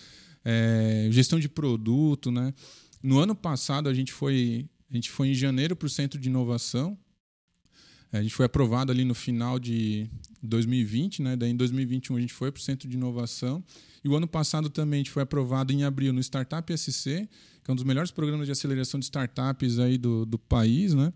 é, 0.45 1.07
gestão 1.11 1.39
de 1.39 1.49
produto. 1.49 2.29
Né? 2.29 2.53
No 3.01 3.17
ano 3.17 3.33
passado, 3.33 3.89
a 3.89 3.93
gente 3.95 4.13
foi, 4.13 4.67
a 4.91 4.93
gente 4.95 5.09
foi 5.09 5.29
em 5.29 5.33
janeiro 5.33 5.75
para 5.75 5.87
o 5.87 5.89
Centro 5.89 6.19
de 6.19 6.29
Inovação, 6.29 6.95
a 8.11 8.21
gente 8.21 8.33
foi 8.33 8.45
aprovado 8.45 8.91
ali 8.91 9.03
no 9.03 9.13
final 9.13 9.59
de 9.59 10.09
2020, 10.41 11.21
né? 11.21 11.35
Daí 11.35 11.51
em 11.51 11.55
2021 11.55 12.15
a 12.15 12.21
gente 12.21 12.33
foi 12.33 12.51
para 12.51 12.59
o 12.59 12.61
Centro 12.61 12.87
de 12.87 12.95
Inovação. 12.95 13.63
E 14.03 14.07
o 14.07 14.15
ano 14.15 14.27
passado 14.27 14.69
também 14.69 14.99
a 14.99 15.03
gente 15.03 15.11
foi 15.11 15.23
aprovado 15.23 15.73
em 15.73 15.83
abril 15.83 16.13
no 16.13 16.21
Startup 16.21 16.77
SC, 16.77 17.27
que 17.63 17.69
é 17.69 17.71
um 17.71 17.75
dos 17.75 17.83
melhores 17.83 18.11
programas 18.11 18.45
de 18.45 18.51
aceleração 18.51 18.99
de 18.99 19.05
startups 19.05 19.79
aí 19.79 19.97
do, 19.97 20.25
do 20.25 20.39
país, 20.39 20.93
né? 20.93 21.11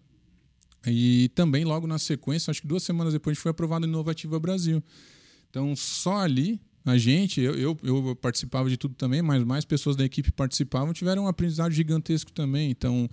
E 0.86 1.30
também 1.36 1.64
logo 1.64 1.86
na 1.88 2.00
sequência, 2.00 2.52
acho 2.52 2.62
que 2.62 2.68
duas 2.68 2.84
semanas 2.84 3.14
depois, 3.14 3.34
a 3.34 3.36
gente 3.36 3.44
foi 3.44 3.52
aprovado 3.52 3.86
no 3.86 3.94
Inovativa 3.94 4.39
Brasil. 4.39 4.84
Então 5.50 5.76
só 5.76 6.18
ali 6.18 6.60
a 6.84 6.98
gente, 6.98 7.39
eu, 7.39 7.54
eu, 7.56 7.80
eu, 7.84 8.16
participava 8.16 8.68
de 8.68 8.76
tudo 8.76 8.96
também, 8.96 9.22
mas 9.22 9.44
mais 9.44 9.64
pessoas 9.64 9.96
da 9.96 10.04
equipe 10.04 10.32
participavam, 10.32 10.92
tiveram 10.94 11.26
um 11.26 11.28
aprendizado 11.28 11.72
gigantesco 11.72 12.32
também. 12.32 12.72
Então, 12.72 13.08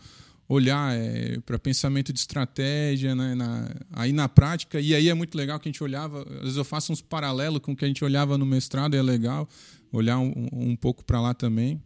olhar 0.49 0.97
é, 0.97 1.39
para 1.41 1.59
pensamento 1.59 2.13
de 2.13 2.19
estratégia, 2.19 3.15
né, 3.15 3.35
na, 3.35 3.71
aí 3.93 4.13
na 4.13 4.29
prática, 4.29 4.81
e 4.81 4.95
aí 4.95 5.09
é 5.09 5.15
muito 5.15 5.37
legal 5.37 5.61
que 5.61 5.69
a 5.69 5.71
gente 5.71 5.85
olhava, 5.85 6.23
às 6.23 6.41
vezes 6.41 6.57
eu 6.57 6.65
faço 6.65 6.91
uns 6.91 7.03
paralelos 7.03 7.61
com 7.61 7.73
o 7.73 7.77
que 7.77 7.85
a 7.85 7.89
gente 7.89 8.03
olhava 8.03 8.39
no 8.39 8.47
mestrado, 8.47 8.95
é 8.95 9.03
legal 9.03 9.47
olhar 9.93 10.19
um, 10.19 10.33
um 10.53 10.77
pouco 10.77 11.05
para 11.05 11.21
lá 11.21 11.35
também. 11.35 11.83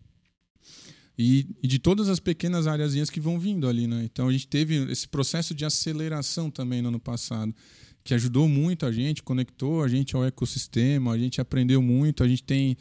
E, 1.19 1.47
e, 1.63 1.69
de 1.69 1.79
todas 1.79 2.09
as 2.09 2.19
pequenas 2.19 2.67
áreas 2.67 3.11
que 3.11 3.21
vão 3.21 3.39
vindo 3.39 3.69
ali. 3.69 3.87
Né? 3.87 4.03
Então 4.05 4.29
a 4.29 4.33
gente 4.33 4.49
teve 4.49 4.91
esse 4.91 5.07
processo 5.07 5.55
de 5.55 5.65
aceleração 5.65 6.51
também 6.51 6.81
no 6.81 6.89
ano 6.89 6.99
passado, 6.99 7.55
que 8.03 8.15
ajudou 8.15 8.49
muito 8.49 8.87
a 8.87 8.93
gente, 8.93 9.23
conectou 9.23 9.83
a 9.83 9.89
gente 9.89 10.17
ao 10.17 10.25
ecossistema, 10.25 11.13
a 11.13 11.19
gente 11.19 11.41
aprendeu 11.41 11.81
muito, 11.81 12.25
a 12.25 12.29
gente 12.29 12.43
tem 12.43 12.77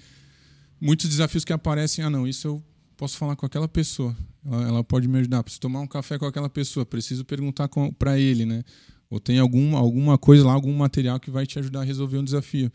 muitos 0.79 1.09
desafios 1.09 1.45
que 1.45 1.53
aparecem, 1.53 2.03
ah 2.03 2.09
não, 2.09 2.27
isso 2.27 2.47
eu 2.47 2.63
posso 2.97 3.17
falar 3.17 3.35
com 3.35 3.45
aquela 3.45 3.67
pessoa, 3.67 4.15
ela, 4.45 4.67
ela 4.67 4.83
pode 4.83 5.07
me 5.07 5.19
ajudar. 5.19 5.43
Preciso 5.43 5.61
tomar 5.61 5.81
um 5.81 5.87
café 5.87 6.17
com 6.17 6.25
aquela 6.25 6.49
pessoa, 6.49 6.85
preciso 6.85 7.23
perguntar 7.25 7.69
para 7.97 8.19
ele, 8.19 8.45
né? 8.45 8.63
Ou 9.09 9.19
tem 9.19 9.39
algum, 9.39 9.75
alguma 9.75 10.17
coisa 10.17 10.45
lá, 10.45 10.53
algum 10.53 10.73
material 10.73 11.19
que 11.19 11.29
vai 11.29 11.45
te 11.45 11.59
ajudar 11.59 11.81
a 11.81 11.83
resolver 11.83 12.17
um 12.17 12.23
desafio. 12.23 12.71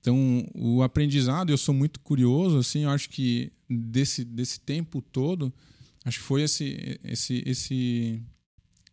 Então, 0.00 0.46
o 0.54 0.82
aprendizado, 0.82 1.50
eu 1.50 1.58
sou 1.58 1.74
muito 1.74 2.00
curioso, 2.00 2.58
assim, 2.58 2.84
eu 2.84 2.90
acho 2.90 3.08
que 3.08 3.50
desse, 3.68 4.24
desse 4.24 4.60
tempo 4.60 5.00
todo, 5.00 5.52
acho 6.04 6.18
que 6.18 6.24
foi 6.24 6.42
esse, 6.42 7.00
esse, 7.02 7.42
esse, 7.46 8.22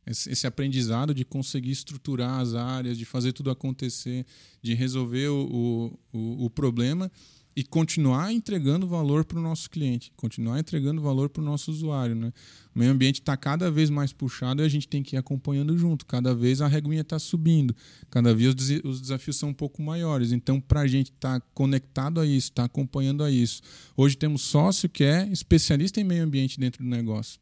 esse, 0.06 0.48
aprendizado 0.48 1.14
de 1.14 1.26
conseguir 1.26 1.72
estruturar 1.72 2.40
as 2.40 2.56
áreas, 2.56 2.98
de 2.98 3.04
fazer 3.04 3.34
tudo 3.34 3.50
acontecer, 3.50 4.26
de 4.62 4.74
resolver 4.74 5.28
o, 5.28 5.98
o, 6.14 6.46
o 6.46 6.50
problema 6.50 7.12
e 7.56 7.64
continuar 7.64 8.32
entregando 8.32 8.88
valor 8.88 9.26
para 9.26 9.38
o 9.38 9.42
nosso 9.42 9.70
cliente, 9.70 10.12
continuar 10.16 10.60
entregando 10.60 11.02
valor 11.02 11.30
para 11.30 11.42
o 11.42 11.46
nosso 11.46 11.70
usuário. 11.70 12.16
Né? 12.16 12.32
O 12.74 12.80
meio 12.80 12.92
ambiente 12.92 13.20
está 13.20 13.36
cada 13.36 13.70
vez 13.70 13.90
mais 13.90 14.14
puxado 14.14 14.62
e 14.62 14.66
a 14.66 14.70
gente 14.70 14.88
tem 14.88 15.04
que 15.04 15.16
ir 15.16 15.20
acompanhando 15.20 15.78
junto. 15.78 16.06
Cada 16.06 16.34
vez 16.34 16.62
a 16.62 16.68
reguinha 16.68 17.02
está 17.02 17.20
subindo, 17.20 17.76
cada 18.10 18.34
vez 18.34 18.56
os 18.84 19.02
desafios 19.02 19.36
são 19.36 19.50
um 19.50 19.54
pouco 19.54 19.82
maiores. 19.82 20.32
Então, 20.32 20.62
para 20.62 20.82
a 20.82 20.88
gente 20.88 21.12
estar 21.12 21.40
tá 21.40 21.48
conectado 21.54 22.20
a 22.20 22.26
isso, 22.26 22.50
estar 22.50 22.64
tá 22.64 22.66
acompanhando 22.66 23.24
a 23.24 23.30
isso. 23.30 23.62
Hoje 23.98 24.16
temos 24.16 24.42
sócio 24.42 24.88
que 24.88 25.04
é 25.04 25.28
especialista 25.30 26.00
em 26.00 26.04
meio 26.06 26.24
ambiente 26.24 26.60
dentro 26.60 26.84
do 26.84 26.90
negócio. 26.90 27.40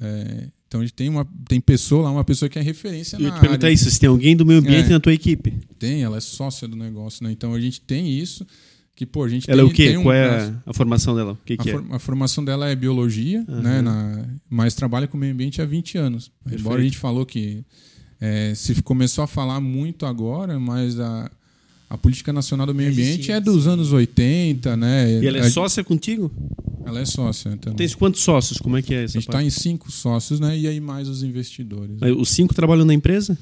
É, 0.00 0.48
então 0.66 0.80
a 0.80 0.84
gente 0.84 0.94
tem 0.94 1.08
uma 1.08 1.28
tem 1.46 1.60
pessoa 1.60 2.04
lá, 2.04 2.10
uma 2.12 2.24
pessoa 2.24 2.48
que 2.48 2.58
é 2.58 2.62
referência 2.62 3.16
Eu 3.16 3.22
na 3.22 3.32
te 3.32 3.40
perguntar 3.40 3.70
isso, 3.70 3.90
se 3.90 3.98
tem 3.98 4.08
alguém 4.08 4.36
do 4.36 4.46
meio 4.46 4.60
ambiente 4.60 4.86
é, 4.86 4.90
na 4.90 5.00
tua 5.00 5.12
equipe? 5.12 5.52
Tem, 5.78 6.02
ela 6.02 6.16
é 6.16 6.20
sócia 6.20 6.66
do 6.66 6.76
negócio, 6.76 7.24
né? 7.24 7.32
Então 7.32 7.52
a 7.52 7.60
gente 7.60 7.80
tem 7.80 8.08
isso 8.08 8.46
que 9.00 9.06
pô, 9.06 9.24
a 9.24 9.28
gente 9.30 9.50
ela 9.50 9.62
tem, 9.62 9.66
é 9.66 9.72
o 9.72 9.74
quê? 9.74 9.96
Um, 9.96 10.02
Qual 10.02 10.14
é 10.14 10.28
a, 10.28 10.54
a, 10.66 10.74
formação 10.74 11.16
dela? 11.16 11.32
O 11.32 11.38
que, 11.46 11.56
que 11.56 11.70
a, 11.70 11.72
é? 11.72 11.74
for, 11.74 11.86
a 11.90 11.98
formação 11.98 12.44
dela 12.44 12.68
é 12.68 12.76
biologia, 12.76 13.42
uhum. 13.48 13.62
né? 13.62 13.80
Na, 13.80 14.26
mas 14.46 14.74
trabalha 14.74 15.06
com 15.06 15.16
o 15.16 15.20
meio 15.20 15.32
ambiente 15.32 15.62
há 15.62 15.64
20 15.64 15.96
anos. 15.96 16.30
Perfeito. 16.44 16.60
Embora 16.60 16.82
a 16.82 16.84
gente 16.84 16.98
falou 16.98 17.24
que 17.24 17.64
é, 18.20 18.52
se 18.54 18.82
começou 18.82 19.24
a 19.24 19.26
falar 19.26 19.58
muito 19.58 20.04
agora, 20.04 20.60
mas 20.60 21.00
a, 21.00 21.30
a 21.88 21.96
política 21.96 22.30
nacional 22.30 22.66
do 22.66 22.74
meio 22.74 22.90
ambiente 22.90 23.32
é 23.32 23.40
dos 23.40 23.66
anos 23.66 23.90
80, 23.90 24.76
né? 24.76 25.18
E 25.22 25.26
ela 25.26 25.38
é 25.38 25.48
sócia 25.48 25.82
contigo? 25.82 26.30
Ela 26.84 27.00
é 27.00 27.06
sócia. 27.06 27.48
Então. 27.54 27.72
Tem 27.72 27.88
quantos 27.88 28.20
sócios? 28.20 28.58
Como 28.58 28.76
é 28.76 28.82
que 28.82 28.92
é 28.92 29.04
essa 29.04 29.16
A 29.16 29.20
gente 29.20 29.30
está 29.30 29.42
em 29.42 29.48
cinco 29.48 29.90
sócios, 29.90 30.40
né? 30.40 30.58
E 30.58 30.68
aí 30.68 30.78
mais 30.78 31.08
os 31.08 31.22
investidores. 31.22 31.96
Os 32.18 32.28
cinco 32.28 32.52
trabalham 32.52 32.84
na 32.84 32.92
empresa? 32.92 33.38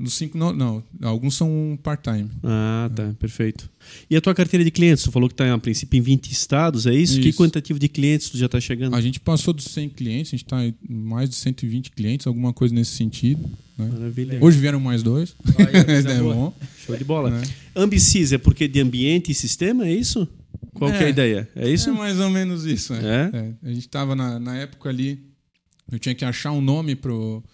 Dos 0.00 0.14
cinco, 0.14 0.38
não, 0.38 0.50
não. 0.50 0.82
Alguns 1.02 1.34
são 1.34 1.78
part-time. 1.82 2.30
Ah, 2.42 2.90
tá. 2.96 3.02
É. 3.02 3.12
Perfeito. 3.12 3.68
E 4.08 4.16
a 4.16 4.20
tua 4.20 4.34
carteira 4.34 4.64
de 4.64 4.70
clientes? 4.70 5.04
Você 5.04 5.10
falou 5.10 5.28
que 5.28 5.34
está, 5.34 5.52
a 5.52 5.58
princípio, 5.58 5.98
em 5.98 6.00
20 6.00 6.30
estados, 6.30 6.86
é 6.86 6.94
isso? 6.94 7.20
isso. 7.20 7.20
Que 7.20 7.34
quantitativo 7.34 7.78
de 7.78 7.86
clientes 7.86 8.30
tu 8.30 8.38
já 8.38 8.46
está 8.46 8.58
chegando? 8.58 8.96
A 8.96 9.00
gente 9.02 9.20
passou 9.20 9.52
dos 9.52 9.66
100 9.66 9.90
clientes, 9.90 10.28
a 10.28 10.36
gente 10.38 10.44
está 10.44 10.64
em 10.64 10.74
mais 10.88 11.28
de 11.28 11.36
120 11.36 11.90
clientes, 11.90 12.26
alguma 12.26 12.50
coisa 12.50 12.74
nesse 12.74 12.92
sentido. 12.92 13.42
Né? 13.76 13.90
Maravilha. 13.92 14.38
Hoje 14.40 14.58
vieram 14.58 14.80
mais 14.80 15.02
dois. 15.02 15.36
é 15.58 16.22
bom. 16.22 16.54
Show 16.86 16.96
de 16.96 17.04
bola. 17.04 17.38
É. 17.38 17.42
Ambicis 17.78 18.32
é 18.32 18.38
porque 18.38 18.66
de 18.66 18.80
ambiente 18.80 19.30
e 19.30 19.34
sistema, 19.34 19.86
é 19.86 19.92
isso? 19.92 20.26
Qual 20.72 20.90
é, 20.90 21.02
é 21.02 21.04
a 21.04 21.08
ideia? 21.10 21.48
É 21.54 21.68
isso? 21.68 21.90
É 21.90 21.92
mais 21.92 22.18
ou 22.18 22.30
menos 22.30 22.64
isso. 22.64 22.94
É. 22.94 23.30
é? 23.34 23.36
é. 23.36 23.52
A 23.64 23.68
gente 23.68 23.80
estava 23.80 24.16
na, 24.16 24.40
na 24.40 24.56
época 24.56 24.88
ali, 24.88 25.20
eu 25.92 25.98
tinha 25.98 26.14
que 26.14 26.24
achar 26.24 26.52
um 26.52 26.62
nome 26.62 26.96
pro, 26.96 27.44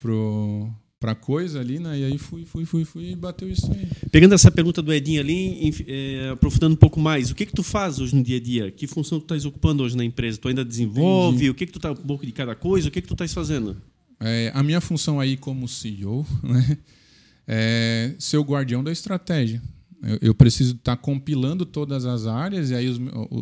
pro 0.00 0.68
para 1.04 1.14
coisa 1.14 1.60
ali, 1.60 1.78
né? 1.78 1.98
E 1.98 2.04
aí 2.04 2.16
fui, 2.16 2.46
fui, 2.46 2.64
fui, 2.64 2.82
fui 2.82 3.10
e 3.10 3.14
bateu 3.14 3.46
isso 3.46 3.70
aí. 3.70 3.86
Pegando 4.10 4.34
essa 4.34 4.50
pergunta 4.50 4.80
do 4.80 4.90
Edinho 4.90 5.20
ali, 5.20 5.70
é, 5.86 6.30
aprofundando 6.32 6.72
um 6.72 6.78
pouco 6.78 6.98
mais, 6.98 7.30
o 7.30 7.34
que 7.34 7.44
que 7.44 7.52
tu 7.52 7.62
faz 7.62 7.98
hoje 7.98 8.16
no 8.16 8.22
dia 8.22 8.38
a 8.38 8.40
dia? 8.40 8.70
Que 8.70 8.86
função 8.86 9.20
tu 9.20 9.24
estás 9.24 9.44
ocupando 9.44 9.82
hoje 9.82 9.94
na 9.94 10.02
empresa? 10.02 10.38
Tu 10.38 10.48
ainda 10.48 10.64
desenvolve? 10.64 11.36
Entendi. 11.36 11.50
O 11.50 11.54
que 11.54 11.66
que 11.66 11.72
tu 11.72 11.78
tá 11.78 11.92
um 11.92 11.94
pouco 11.96 12.24
de 12.24 12.32
cada 12.32 12.54
coisa? 12.54 12.88
O 12.88 12.90
que 12.90 13.02
que 13.02 13.06
tu 13.06 13.12
estás 13.12 13.34
fazendo? 13.34 13.76
É, 14.18 14.50
a 14.54 14.62
minha 14.62 14.80
função 14.80 15.20
aí 15.20 15.36
como 15.36 15.68
CEO, 15.68 16.26
né? 16.42 16.78
É 17.46 18.14
ser 18.18 18.38
o 18.38 18.42
guardião 18.42 18.82
da 18.82 18.90
estratégia. 18.90 19.60
Eu, 20.06 20.18
eu 20.20 20.34
preciso 20.34 20.74
estar 20.74 20.96
tá 20.96 21.02
compilando 21.02 21.64
todas 21.64 22.04
as 22.04 22.26
áreas 22.26 22.70
e 22.70 22.74
aí 22.74 22.88
os, 22.88 23.00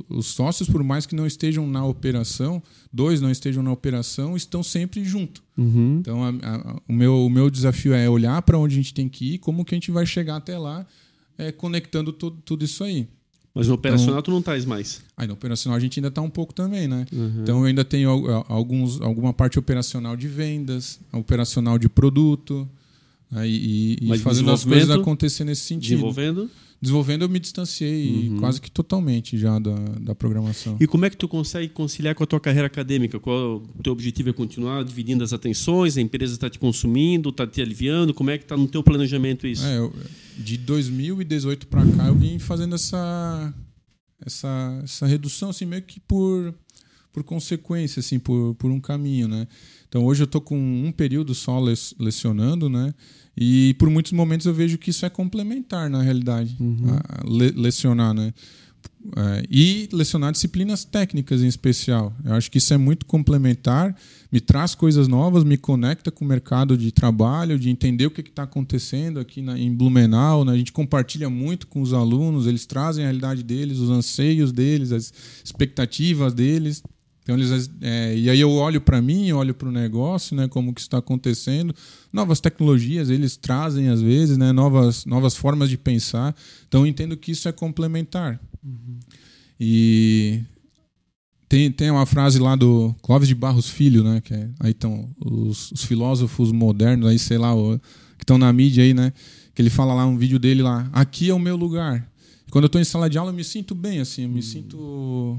os, 0.09 0.27
sócios, 0.27 0.69
por 0.69 0.83
mais 0.85 1.07
que 1.07 1.15
não 1.15 1.27
estejam 1.27 1.67
na 1.67 1.85
operação, 1.85 2.63
dois 2.93 3.21
não 3.21 3.31
estejam 3.31 3.63
na 3.63 3.73
operação, 3.73 4.37
estão 4.37 4.63
sempre 4.63 5.05
junto. 5.05 5.43
Uhum. 5.57 5.99
Então, 6.01 6.25
a, 6.25 6.29
a, 6.29 6.81
o, 6.89 6.93
meu, 6.93 7.27
o 7.27 7.31
meu 7.31 7.51
desafio 7.51 7.93
é 7.93 8.09
olhar 8.09 8.41
para 8.43 8.57
onde 8.57 8.75
a 8.75 8.77
gente 8.77 8.95
tem 8.95 9.09
que 9.09 9.35
ir, 9.35 9.39
como 9.39 9.65
que 9.65 9.75
a 9.75 9.77
gente 9.77 9.91
vai 9.91 10.07
chegar 10.07 10.37
até 10.37 10.57
lá, 10.57 10.87
é, 11.37 11.51
conectando 11.51 12.13
tudo, 12.13 12.39
tudo 12.45 12.65
isso 12.65 12.85
aí. 12.85 13.09
Mas 13.55 13.69
no 13.69 13.75
operacional 13.75 14.15
então, 14.15 14.23
tu 14.23 14.31
não 14.31 14.39
estás 14.39 14.65
mais? 14.65 15.03
Aí 15.17 15.27
no 15.27 15.35
operacional 15.35 15.77
a 15.77 15.81
gente 15.81 15.99
ainda 15.99 16.09
está 16.09 16.23
um 16.23 16.31
pouco 16.31 16.55
também, 16.55 16.89
né? 16.89 17.05
Uhum. 17.13 17.41
Então 17.43 17.59
eu 17.59 17.65
ainda 17.67 17.85
tenho 17.85 18.09
alguns, 18.49 19.01
alguma 19.01 19.33
parte 19.33 19.59
operacional 19.59 20.17
de 20.17 20.27
vendas, 20.27 20.99
operacional 21.13 21.79
de 21.79 21.89
produto, 21.89 22.67
Aí, 23.33 23.97
e, 24.01 24.13
e 24.13 24.19
fazendo 24.19 24.51
as 24.51 24.65
coisas 24.65 24.91
acontecer 24.91 25.45
nesse 25.45 25.63
sentido. 25.63 25.89
Desenvolvendo? 25.89 26.51
Desenvolvendo 26.83 27.23
eu 27.23 27.29
me 27.29 27.39
distanciei 27.39 28.29
uhum. 28.29 28.39
quase 28.39 28.61
que 28.61 28.69
totalmente 28.69 29.39
já 29.39 29.59
da, 29.59 29.75
da 30.01 30.15
programação. 30.15 30.77
E 30.81 30.87
como 30.87 31.05
é 31.07 31.11
que 31.11 31.17
tu 31.17 31.29
consegue 31.29 31.69
conciliar 31.69 32.15
com 32.15 32.25
a 32.25 32.27
tua 32.27 32.41
carreira 32.41 32.67
acadêmica? 32.67 33.21
Qual 33.21 33.59
o 33.59 33.83
teu 33.83 33.93
objetivo 33.93 34.31
é 34.31 34.33
continuar 34.33 34.83
dividindo 34.85 35.23
as 35.23 35.33
atenções? 35.33 35.97
A 35.97 36.01
empresa 36.01 36.35
está 36.35 36.51
te 36.51 36.59
consumindo, 36.59 37.29
está 37.29 37.47
te 37.47 37.63
aliviando? 37.63 38.13
Como 38.13 38.31
é 38.31 38.37
que 38.37 38.45
está 38.45 38.57
no 38.57 38.67
teu 38.67 38.83
planejamento 38.83 39.47
isso? 39.47 39.65
É, 39.65 39.79
eu, 39.79 39.95
de 40.37 40.59
2018 40.59 41.69
para 41.69 41.87
cá 41.87 42.09
eu 42.09 42.17
vim 42.17 42.41
fazendo 42.41 42.75
essa, 42.75 43.55
essa, 44.27 44.81
essa 44.83 45.07
redução 45.07 45.51
assim 45.51 45.65
meio 45.65 45.83
que 45.83 46.01
por 46.01 46.53
por 47.13 47.23
consequência 47.23 48.01
assim 48.01 48.19
por, 48.19 48.55
por 48.55 48.71
um 48.71 48.81
caminho, 48.81 49.29
né? 49.29 49.47
Então 49.89 50.05
hoje 50.05 50.23
eu 50.23 50.25
estou 50.25 50.41
com 50.41 50.57
um 50.59 50.91
período 50.91 51.35
só 51.35 51.61
lecionando, 51.99 52.69
né? 52.69 52.93
E 53.37 53.75
por 53.75 53.89
muitos 53.89 54.13
momentos 54.13 54.47
eu 54.47 54.55
vejo 54.55 54.79
que 54.79 54.91
isso 54.91 55.07
é 55.07 55.11
complementar 55.11 55.89
na 55.89 56.03
realidade, 56.03 56.57
uhum. 56.61 56.99
le 57.25 57.51
lecionar, 57.51 58.13
né? 58.13 58.33
É, 59.17 59.45
e 59.51 59.89
lecionar 59.93 60.31
disciplinas 60.31 60.85
técnicas 60.85 61.43
em 61.43 61.49
especial. 61.49 62.15
Eu 62.25 62.35
acho 62.35 62.49
que 62.49 62.59
isso 62.59 62.73
é 62.73 62.77
muito 62.77 63.05
complementar, 63.05 63.97
me 64.31 64.41
traz 64.41 64.77
coisas 64.77 65.09
novas, 65.09 65.43
me 65.43 65.57
conecta 65.57 66.11
com 66.11 66.25
o 66.25 66.29
mercado 66.29 66.79
de 66.79 66.93
trabalho, 66.93 67.59
de 67.59 67.69
entender 67.69 68.07
o 68.07 68.11
que 68.11 68.21
está 68.21 68.45
acontecendo 68.45 69.19
aqui 69.19 69.43
na, 69.43 69.59
em 69.59 69.75
Blumenau. 69.75 70.45
Né? 70.45 70.53
A 70.53 70.57
gente 70.57 70.71
compartilha 70.71 71.29
muito 71.29 71.67
com 71.67 71.81
os 71.81 71.93
alunos, 71.93 72.47
eles 72.47 72.65
trazem 72.65 73.05
a 73.05 73.09
realidade 73.09 73.43
deles, 73.43 73.79
os 73.79 73.91
anseios 73.91 74.53
deles, 74.53 74.93
as 74.93 75.13
expectativas 75.45 76.33
deles. 76.33 76.83
Então 77.23 77.37
eles 77.37 77.71
é, 77.81 78.17
e 78.17 78.29
aí 78.29 78.41
eu 78.41 78.51
olho 78.51 78.81
para 78.81 79.01
mim, 79.01 79.31
olho 79.33 79.55
para 79.55 79.69
o 79.69 79.73
negócio, 79.73 80.35
né, 80.37 80.49
como 80.49 80.75
que 80.75 80.81
está 80.81 80.99
acontecendo, 80.99 81.75
novas 82.13 82.41
tecnologias 82.41 83.11
eles 83.11 83.37
trazem 83.37 83.89
às 83.89 84.03
vezes, 84.03 84.37
né, 84.37 84.51
novas 84.51 85.05
novas 85.05 85.37
formas 85.37 85.71
de 85.71 85.79
pensar. 85.79 86.35
Então 86.67 86.81
eu 86.81 86.87
entendo 86.87 87.17
que 87.17 87.31
isso 87.31 87.49
é 87.49 87.53
complementar. 87.53 88.41
Uhum. 88.65 88.99
E 89.59 90.43
tem, 91.49 91.71
tem 91.71 91.91
uma 91.91 92.07
frase 92.07 92.39
lá 92.41 92.57
do 92.57 92.95
Clóvis 93.03 93.29
de 93.29 93.35
Barros 93.35 93.69
Filho, 93.69 94.03
né, 94.03 94.21
que 94.21 94.35
é, 94.35 94.49
aí 94.59 94.73
estão 94.73 95.09
os, 95.25 95.71
os, 95.71 95.85
filósofos 95.85 96.51
modernos 96.51 97.09
aí, 97.09 97.19
sei 97.19 97.39
lá, 97.39 97.55
o, 97.55 97.79
que 98.19 98.25
estão 98.25 98.39
na 98.39 98.53
mídia 98.53 98.83
aí, 98.83 98.93
né, 98.93 99.13
que 99.55 99.63
ele 99.63 99.71
fala 99.71 99.95
lá 99.95 100.05
um 100.07 100.17
vídeo 100.17 100.39
dele 100.39 100.63
lá, 100.63 100.89
aqui 100.93 101.31
é 101.31 101.35
o 101.35 101.39
meu 101.39 101.55
lugar. 101.55 102.11
Quando 102.51 102.65
eu 102.65 102.67
estou 102.67 102.81
em 102.81 102.85
sala 102.85 103.09
de 103.09 103.19
aula 103.19 103.31
eu 103.31 103.35
me 103.35 103.45
sinto 103.45 103.75
bem 103.75 104.01
assim, 104.01 104.23
eu 104.23 104.29
me 104.29 104.37
uhum. 104.37 104.43
sinto 104.43 105.39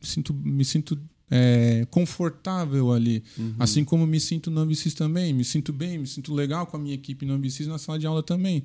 sinto, 0.00 0.32
me 0.34 0.64
sinto 0.64 0.98
é, 1.30 1.86
confortável 1.90 2.92
ali. 2.92 3.22
Uhum. 3.38 3.54
Assim 3.58 3.84
como 3.84 4.06
me 4.06 4.18
sinto 4.18 4.50
no 4.50 4.60
Ambicis 4.60 4.94
também. 4.94 5.32
Me 5.32 5.44
sinto 5.44 5.72
bem, 5.72 5.98
me 5.98 6.06
sinto 6.06 6.34
legal 6.34 6.66
com 6.66 6.76
a 6.76 6.80
minha 6.80 6.94
equipe 6.94 7.24
no 7.24 7.34
Ambicis 7.34 7.66
na 7.66 7.78
sala 7.78 7.98
de 7.98 8.06
aula 8.06 8.22
também. 8.22 8.64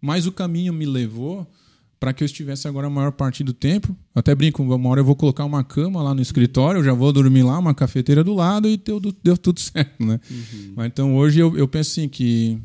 Mas 0.00 0.26
o 0.26 0.32
caminho 0.32 0.72
me 0.72 0.86
levou 0.86 1.46
para 2.00 2.12
que 2.12 2.24
eu 2.24 2.26
estivesse 2.26 2.66
agora 2.66 2.88
a 2.88 2.90
maior 2.90 3.12
parte 3.12 3.44
do 3.44 3.52
tempo. 3.52 3.96
Eu 4.12 4.18
até 4.18 4.34
brinco, 4.34 4.60
uma 4.60 4.88
hora 4.88 5.00
eu 5.00 5.04
vou 5.04 5.14
colocar 5.14 5.44
uma 5.44 5.62
cama 5.62 6.02
lá 6.02 6.12
no 6.12 6.20
escritório, 6.20 6.80
eu 6.80 6.84
já 6.84 6.92
vou 6.92 7.12
dormir 7.12 7.44
lá, 7.44 7.56
uma 7.58 7.72
cafeteira 7.72 8.24
do 8.24 8.34
lado 8.34 8.68
e 8.68 8.76
deu, 8.76 8.98
deu 9.22 9.38
tudo 9.38 9.60
certo, 9.62 10.04
né? 10.04 10.18
Uhum. 10.28 10.72
Mas 10.74 10.86
então 10.86 11.14
hoje 11.14 11.38
eu, 11.38 11.56
eu 11.56 11.68
penso 11.68 11.92
assim 11.92 12.08
que 12.08 12.58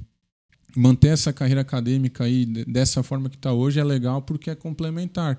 manter 0.76 1.10
essa 1.10 1.32
carreira 1.32 1.62
acadêmica 1.62 2.24
aí 2.24 2.46
dessa 2.46 3.04
forma 3.04 3.30
que 3.30 3.36
está 3.36 3.54
hoje 3.54 3.80
é 3.80 3.84
legal 3.84 4.24
porque 4.24 4.50
é 4.50 4.56
complementar. 4.56 5.38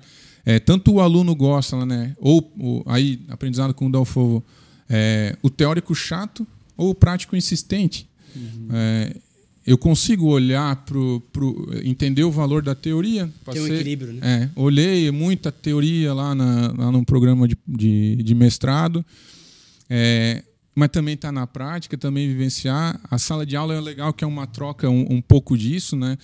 É, 0.49 0.57
tanto 0.57 0.93
o 0.93 0.99
aluno 0.99 1.35
gosta, 1.35 1.85
né? 1.85 2.15
Ou, 2.17 2.51
ou 2.57 2.83
aí, 2.87 3.21
aprendizado 3.27 3.71
com 3.71 3.85
o 3.85 3.91
Dalfovo, 3.91 4.43
é, 4.89 5.37
o 5.43 5.49
teórico 5.49 5.93
chato 5.93 6.47
ou 6.75 6.89
o 6.89 6.95
prático 6.95 7.35
insistente. 7.35 8.09
Uhum. 8.35 8.67
É, 8.73 9.15
eu 9.67 9.77
consigo 9.77 10.25
olhar 10.25 10.75
para 10.77 10.97
entender 11.83 12.23
o 12.23 12.31
valor 12.31 12.63
da 12.63 12.73
teoria. 12.73 13.31
Passei, 13.45 13.61
Tem 13.61 13.71
um 13.71 13.75
equilíbrio, 13.75 14.13
né? 14.13 14.49
É, 14.55 14.59
olhei 14.59 15.11
muita 15.11 15.51
teoria 15.51 16.15
lá, 16.15 16.33
na, 16.33 16.73
lá 16.75 16.91
no 16.91 17.05
programa 17.05 17.47
de, 17.47 17.55
de, 17.67 18.15
de 18.15 18.33
mestrado. 18.33 19.05
É, 19.87 20.43
mas 20.73 20.89
também 20.89 21.13
está 21.13 21.31
na 21.31 21.45
prática, 21.45 21.95
também 21.95 22.27
vivenciar. 22.27 22.99
A 23.03 23.19
sala 23.19 23.45
de 23.45 23.55
aula 23.55 23.75
é 23.75 23.79
legal, 23.79 24.11
que 24.13 24.23
é 24.23 24.27
uma 24.27 24.47
troca 24.47 24.89
um, 24.89 25.05
um 25.11 25.21
pouco 25.21 25.55
disso, 25.55 25.95
né? 25.95 26.17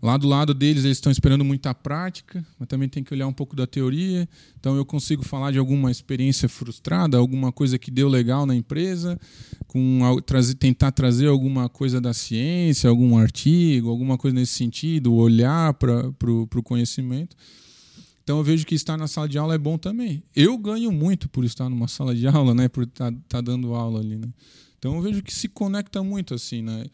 Lá 0.00 0.16
do 0.16 0.28
lado 0.28 0.54
deles, 0.54 0.84
eles 0.84 0.98
estão 0.98 1.10
esperando 1.10 1.44
muita 1.44 1.74
prática, 1.74 2.46
mas 2.58 2.68
também 2.68 2.88
tem 2.88 3.02
que 3.02 3.12
olhar 3.12 3.26
um 3.26 3.32
pouco 3.32 3.56
da 3.56 3.66
teoria. 3.66 4.28
Então, 4.58 4.76
eu 4.76 4.84
consigo 4.84 5.24
falar 5.24 5.50
de 5.50 5.58
alguma 5.58 5.90
experiência 5.90 6.48
frustrada, 6.48 7.16
alguma 7.16 7.50
coisa 7.50 7.78
que 7.78 7.90
deu 7.90 8.08
legal 8.08 8.46
na 8.46 8.54
empresa, 8.54 9.18
com 9.66 10.00
trazer, 10.24 10.54
tentar 10.54 10.92
trazer 10.92 11.26
alguma 11.26 11.68
coisa 11.68 12.00
da 12.00 12.14
ciência, 12.14 12.88
algum 12.88 13.18
artigo, 13.18 13.90
alguma 13.90 14.16
coisa 14.16 14.36
nesse 14.36 14.52
sentido, 14.52 15.12
olhar 15.14 15.74
para 15.74 16.12
o 16.30 16.62
conhecimento. 16.62 17.36
Então, 18.22 18.38
eu 18.38 18.44
vejo 18.44 18.64
que 18.66 18.76
estar 18.76 18.96
na 18.96 19.08
sala 19.08 19.28
de 19.28 19.36
aula 19.36 19.54
é 19.54 19.58
bom 19.58 19.76
também. 19.76 20.22
Eu 20.36 20.56
ganho 20.58 20.92
muito 20.92 21.28
por 21.28 21.44
estar 21.44 21.68
numa 21.68 21.88
sala 21.88 22.14
de 22.14 22.26
aula, 22.28 22.54
né, 22.54 22.68
por 22.68 22.84
estar 22.84 23.10
tá, 23.10 23.18
tá 23.28 23.40
dando 23.40 23.74
aula 23.74 23.98
ali. 23.98 24.16
Né? 24.16 24.28
Então, 24.78 24.94
eu 24.94 25.02
vejo 25.02 25.22
que 25.24 25.34
se 25.34 25.48
conecta 25.48 26.04
muito 26.04 26.34
assim. 26.34 26.62
Né? 26.62 26.84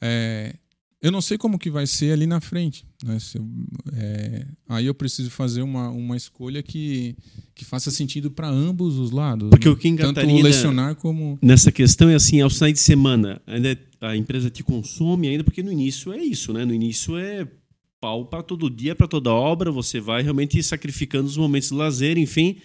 É, 0.00 0.54
eu 1.02 1.10
não 1.10 1.20
sei 1.20 1.36
como 1.36 1.58
que 1.58 1.68
vai 1.68 1.84
ser 1.84 2.12
ali 2.12 2.26
na 2.26 2.40
frente. 2.40 2.86
Né? 3.04 3.18
Eu, 3.34 3.44
é, 3.92 4.46
aí 4.68 4.86
eu 4.86 4.94
preciso 4.94 5.30
fazer 5.30 5.60
uma, 5.60 5.90
uma 5.90 6.16
escolha 6.16 6.62
que, 6.62 7.16
que 7.56 7.64
faça 7.64 7.90
sentido 7.90 8.30
para 8.30 8.48
ambos 8.48 8.98
os 8.98 9.10
lados. 9.10 9.50
Porque 9.50 9.66
né? 9.66 9.74
o 9.74 9.76
que 9.76 9.92
Tanto 9.96 10.20
lecionar 10.20 10.94
como... 10.94 11.36
Nessa 11.42 11.72
questão 11.72 12.08
é 12.08 12.14
assim, 12.14 12.40
ao 12.40 12.48
sair 12.48 12.72
de 12.72 12.78
semana, 12.78 13.42
ainda 13.48 13.76
a 14.00 14.16
empresa 14.16 14.48
te 14.48 14.62
consome 14.62 15.26
ainda, 15.26 15.42
porque 15.42 15.62
no 15.62 15.72
início 15.72 16.12
é 16.12 16.22
isso, 16.22 16.52
né? 16.52 16.64
No 16.64 16.72
início 16.72 17.18
é 17.18 17.48
pau 18.00 18.26
para 18.26 18.42
todo 18.42 18.70
dia, 18.70 18.94
para 18.94 19.08
toda 19.08 19.30
obra, 19.32 19.72
você 19.72 20.00
vai 20.00 20.22
realmente 20.22 20.62
sacrificando 20.62 21.26
os 21.26 21.36
momentos 21.36 21.70
de 21.70 21.74
lazer, 21.74 22.16
enfim... 22.16 22.58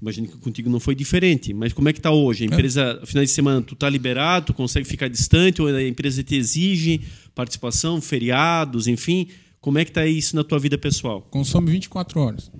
Imagino 0.00 0.28
que 0.28 0.36
contigo 0.36 0.68
não 0.68 0.80
foi 0.80 0.94
diferente, 0.94 1.54
mas 1.54 1.72
como 1.72 1.88
é 1.88 1.92
que 1.92 1.98
está 1.98 2.10
hoje? 2.10 2.44
A 2.44 2.46
é. 2.46 2.50
empresa, 2.50 3.00
é. 3.02 3.06
final 3.06 3.24
de 3.24 3.30
semana, 3.30 3.62
tu 3.62 3.74
está 3.74 3.88
liberado, 3.88 4.46
tu 4.46 4.54
consegue 4.54 4.86
ficar 4.86 5.08
distante, 5.08 5.62
ou 5.62 5.68
a 5.68 5.82
empresa 5.82 6.22
te 6.22 6.34
exige 6.34 7.00
participação, 7.34 8.00
feriados, 8.00 8.86
enfim? 8.86 9.28
Como 9.60 9.78
é 9.78 9.84
que 9.84 9.90
está 9.90 10.06
isso 10.06 10.36
na 10.36 10.44
tua 10.44 10.58
vida 10.58 10.76
pessoal? 10.76 11.22
Consome 11.30 11.70
24 11.70 12.20
horas. 12.20 12.50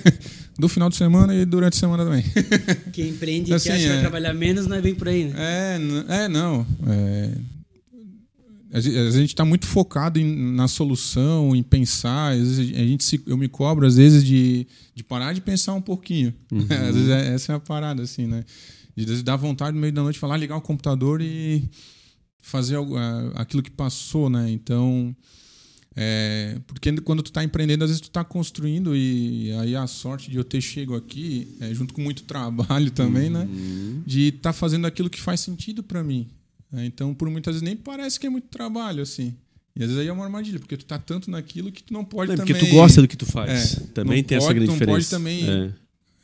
Do 0.58 0.70
final 0.70 0.88
de 0.88 0.96
semana 0.96 1.34
e 1.34 1.44
durante 1.44 1.74
a 1.74 1.80
semana 1.80 2.02
também. 2.02 2.24
Quem 2.94 3.10
empreende 3.10 3.52
assim, 3.52 3.68
e 3.68 3.72
acha 3.72 3.82
que 3.82 3.88
vai 3.88 3.98
é. 3.98 4.00
trabalhar 4.00 4.32
menos, 4.32 4.66
não 4.66 4.74
é 4.74 4.80
bem 4.80 4.94
por 4.94 5.06
aí, 5.06 5.24
né? 5.24 5.34
É, 5.36 6.24
é 6.24 6.28
não. 6.28 6.66
É, 6.86 7.30
a 8.72 8.80
gente 8.80 9.30
está 9.30 9.44
muito 9.44 9.66
focado 9.66 10.18
em, 10.18 10.54
na 10.54 10.66
solução, 10.66 11.54
em 11.54 11.62
pensar. 11.62 12.32
a 12.32 12.36
gente 12.36 13.04
se, 13.04 13.22
eu 13.26 13.36
me 13.36 13.48
cobro, 13.48 13.86
às 13.86 13.96
vezes, 13.96 14.24
de, 14.24 14.66
de 14.94 15.04
parar 15.04 15.32
de 15.32 15.40
pensar 15.40 15.74
um 15.74 15.82
pouquinho. 15.82 16.34
Uhum. 16.52 16.62
Às 16.62 16.94
vezes, 16.94 17.08
é, 17.10 17.34
essa 17.34 17.52
é 17.52 17.56
a 17.56 17.60
parada, 17.60 18.02
assim, 18.02 18.26
né? 18.26 18.44
De 18.96 19.22
dar 19.22 19.36
vontade 19.36 19.74
no 19.74 19.80
meio 19.80 19.92
da 19.92 20.02
noite 20.02 20.18
falar, 20.18 20.36
ligar 20.36 20.56
o 20.56 20.60
computador 20.60 21.20
e 21.20 21.68
fazer 22.40 22.78
aquilo 23.34 23.62
que 23.62 23.70
passou, 23.70 24.30
né? 24.30 24.50
Então, 24.50 25.14
é, 25.94 26.60
porque 26.66 26.92
quando 27.00 27.22
tu 27.22 27.28
está 27.28 27.42
empreendendo, 27.42 27.84
às 27.84 27.90
vezes 27.90 28.00
tu 28.00 28.08
está 28.08 28.22
construindo 28.22 28.94
e 28.94 29.50
aí 29.60 29.74
a 29.74 29.86
sorte 29.86 30.30
de 30.30 30.36
eu 30.36 30.44
ter 30.44 30.60
chego 30.60 30.94
aqui, 30.94 31.56
é, 31.60 31.74
junto 31.74 31.92
com 31.94 32.00
muito 32.00 32.22
trabalho 32.28 32.90
também, 32.90 33.30
né? 33.30 33.40
uhum. 33.40 33.94
né? 33.96 34.02
De 34.06 34.28
estar 34.28 34.40
tá 34.40 34.52
fazendo 34.52 34.86
aquilo 34.86 35.10
que 35.10 35.20
faz 35.20 35.40
sentido 35.40 35.82
para 35.82 36.04
mim. 36.04 36.28
É, 36.72 36.84
então, 36.84 37.14
por 37.14 37.30
muitas 37.30 37.54
vezes 37.54 37.62
nem 37.62 37.76
parece 37.76 38.18
que 38.18 38.26
é 38.26 38.30
muito 38.30 38.48
trabalho, 38.48 39.02
assim. 39.02 39.34
E 39.74 39.82
às 39.82 39.88
vezes 39.88 39.98
aí 39.98 40.08
é 40.08 40.12
uma 40.12 40.24
armadilha, 40.24 40.58
porque 40.58 40.76
tu 40.76 40.86
tá 40.86 40.98
tanto 40.98 41.30
naquilo 41.30 41.70
que 41.70 41.82
tu 41.82 41.92
não 41.92 42.04
pode 42.04 42.32
é, 42.32 42.36
também... 42.36 42.54
Porque 42.54 42.66
tu 42.66 42.72
gosta 42.72 43.02
do 43.02 43.08
que 43.08 43.16
tu 43.16 43.26
faz. 43.26 43.76
É, 43.76 43.80
também 43.88 44.24
tem 44.24 44.38
pode, 44.38 44.44
essa 44.44 44.54
grande 44.54 44.66
não 44.68 44.74
diferença. 44.74 44.96
pode 44.96 45.10
também... 45.10 45.48
É. 45.48 45.72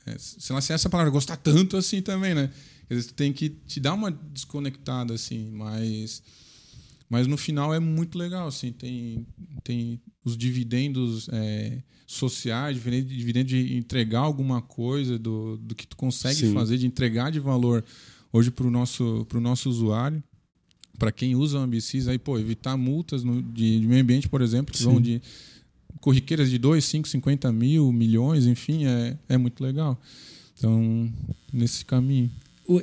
É, 0.04 0.16
sei 0.18 0.54
lá 0.54 0.60
se 0.60 0.72
é 0.72 0.74
essa 0.74 0.90
palavra, 0.90 1.12
gostar 1.12 1.36
tanto 1.36 1.76
assim 1.76 2.02
também, 2.02 2.34
né? 2.34 2.50
Às 2.84 2.88
vezes 2.88 3.06
tu 3.06 3.14
tem 3.14 3.32
que 3.32 3.50
te 3.50 3.78
dar 3.78 3.94
uma 3.94 4.10
desconectada, 4.10 5.14
assim, 5.14 5.50
mas... 5.52 6.22
Mas 7.08 7.26
no 7.26 7.36
final 7.36 7.74
é 7.74 7.78
muito 7.78 8.16
legal, 8.16 8.48
assim. 8.48 8.72
Tem, 8.72 9.26
tem 9.62 10.00
os 10.24 10.34
dividendos 10.34 11.28
é, 11.30 11.82
sociais, 12.06 12.82
dividendos 12.82 13.50
de 13.50 13.76
entregar 13.76 14.20
alguma 14.20 14.62
coisa 14.62 15.18
do, 15.18 15.58
do 15.58 15.74
que 15.74 15.86
tu 15.86 15.94
consegue 15.94 16.40
Sim. 16.40 16.54
fazer, 16.54 16.78
de 16.78 16.86
entregar 16.86 17.30
de 17.30 17.38
valor 17.38 17.84
hoje 18.32 18.50
para 18.50 18.66
o 18.66 18.70
nosso, 18.70 19.26
nosso 19.34 19.68
usuário 19.68 20.24
para 21.02 21.10
quem 21.10 21.34
usa 21.34 21.58
o 21.58 21.60
Ambicis, 21.60 22.06
aí, 22.06 22.16
pô, 22.16 22.38
evitar 22.38 22.76
multas 22.76 23.24
no, 23.24 23.42
de, 23.42 23.80
de, 23.80 23.86
meio 23.88 24.02
ambiente, 24.02 24.28
por 24.28 24.40
exemplo, 24.40 24.72
que 24.72 24.78
Sim. 24.78 24.84
vão 24.84 25.00
de 25.00 25.20
corriqueiras 26.00 26.48
de 26.48 26.58
2, 26.58 26.84
5, 26.84 27.08
50 27.08 27.50
mil, 27.50 27.90
milhões, 27.90 28.46
enfim, 28.46 28.84
é, 28.84 29.16
é 29.28 29.36
muito 29.36 29.64
legal. 29.64 30.00
Então, 30.56 31.12
nesse 31.52 31.84
caminho. 31.84 32.30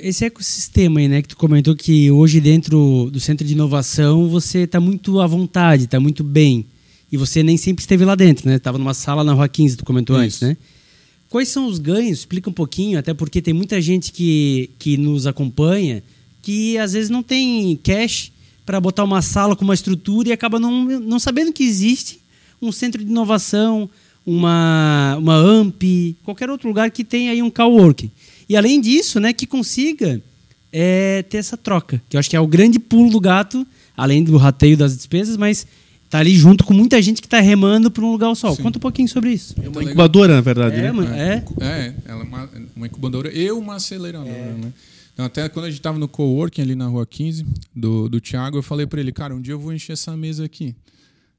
Esse 0.02 0.26
ecossistema 0.26 1.00
aí, 1.00 1.08
né, 1.08 1.22
que 1.22 1.28
tu 1.28 1.36
comentou 1.38 1.74
que 1.74 2.10
hoje 2.10 2.42
dentro 2.42 3.08
do 3.10 3.18
centro 3.18 3.46
de 3.46 3.54
inovação 3.54 4.28
você 4.28 4.64
está 4.64 4.78
muito 4.78 5.18
à 5.18 5.26
vontade, 5.26 5.84
está 5.84 5.98
muito 5.98 6.22
bem. 6.22 6.66
E 7.10 7.16
você 7.16 7.42
nem 7.42 7.56
sempre 7.56 7.80
esteve 7.80 8.04
lá 8.04 8.14
dentro, 8.14 8.46
né? 8.46 8.56
Estava 8.56 8.76
numa 8.76 8.92
sala 8.92 9.24
na 9.24 9.32
Rua 9.32 9.48
15, 9.48 9.78
tu 9.78 9.84
comentou 9.86 10.14
Isso. 10.16 10.24
antes, 10.24 10.40
né? 10.42 10.56
Quais 11.30 11.48
são 11.48 11.66
os 11.66 11.78
ganhos? 11.78 12.18
Explica 12.18 12.50
um 12.50 12.52
pouquinho, 12.52 12.98
até 12.98 13.14
porque 13.14 13.40
tem 13.40 13.54
muita 13.54 13.80
gente 13.80 14.12
que, 14.12 14.68
que 14.78 14.98
nos 14.98 15.26
acompanha 15.26 16.02
que 16.42 16.78
às 16.78 16.92
vezes 16.92 17.10
não 17.10 17.22
tem 17.22 17.76
cash 17.82 18.32
para 18.64 18.80
botar 18.80 19.04
uma 19.04 19.22
sala 19.22 19.56
com 19.56 19.64
uma 19.64 19.74
estrutura 19.74 20.28
e 20.28 20.32
acaba 20.32 20.58
não, 20.58 20.84
não 20.84 21.18
sabendo 21.18 21.52
que 21.52 21.64
existe 21.64 22.20
um 22.60 22.70
centro 22.70 23.02
de 23.02 23.10
inovação, 23.10 23.88
uma, 24.24 25.16
uma 25.18 25.34
AMP, 25.34 26.16
qualquer 26.22 26.50
outro 26.50 26.68
lugar 26.68 26.90
que 26.90 27.02
tenha 27.02 27.32
aí 27.32 27.42
um 27.42 27.50
coworking. 27.50 28.10
E 28.48 28.56
além 28.56 28.80
disso, 28.80 29.18
né, 29.18 29.32
que 29.32 29.46
consiga 29.46 30.22
é, 30.72 31.22
ter 31.22 31.38
essa 31.38 31.56
troca, 31.56 32.02
que 32.08 32.16
eu 32.16 32.18
acho 32.18 32.28
que 32.28 32.36
é 32.36 32.40
o 32.40 32.46
grande 32.46 32.78
pulo 32.78 33.10
do 33.10 33.20
gato, 33.20 33.66
além 33.96 34.22
do 34.22 34.36
rateio 34.36 34.76
das 34.76 34.96
despesas, 34.96 35.36
mas 35.36 35.66
tá 36.08 36.18
ali 36.18 36.34
junto 36.34 36.64
com 36.64 36.74
muita 36.74 37.00
gente 37.00 37.20
que 37.20 37.26
está 37.26 37.40
remando 37.40 37.90
para 37.90 38.04
um 38.04 38.10
lugar 38.10 38.34
só. 38.34 38.54
Sim. 38.54 38.62
Conta 38.62 38.78
um 38.78 38.80
pouquinho 38.80 39.08
sobre 39.08 39.32
isso. 39.32 39.54
É 39.62 39.68
uma 39.68 39.82
incubadora, 39.82 40.34
na 40.34 40.40
verdade. 40.40 40.76
É, 40.76 40.92
né? 40.92 41.44
é. 41.60 41.64
é, 41.64 41.94
ela 42.04 42.20
é 42.20 42.24
uma, 42.24 42.50
uma 42.76 42.86
incubadora 42.86 43.32
e 43.32 43.50
uma 43.52 43.76
aceleradora, 43.76 44.32
é. 44.32 44.52
né? 44.52 44.72
Até 45.24 45.48
quando 45.48 45.66
a 45.66 45.68
gente 45.68 45.78
estava 45.78 45.98
no 45.98 46.08
coworking 46.08 46.62
ali 46.62 46.74
na 46.74 46.86
rua 46.86 47.06
15 47.06 47.44
do, 47.74 48.08
do 48.08 48.20
Thiago, 48.20 48.58
eu 48.58 48.62
falei 48.62 48.86
para 48.86 49.00
ele, 49.00 49.12
cara, 49.12 49.34
um 49.34 49.40
dia 49.40 49.54
eu 49.54 49.58
vou 49.58 49.72
encher 49.72 49.92
essa 49.92 50.16
mesa 50.16 50.44
aqui. 50.44 50.74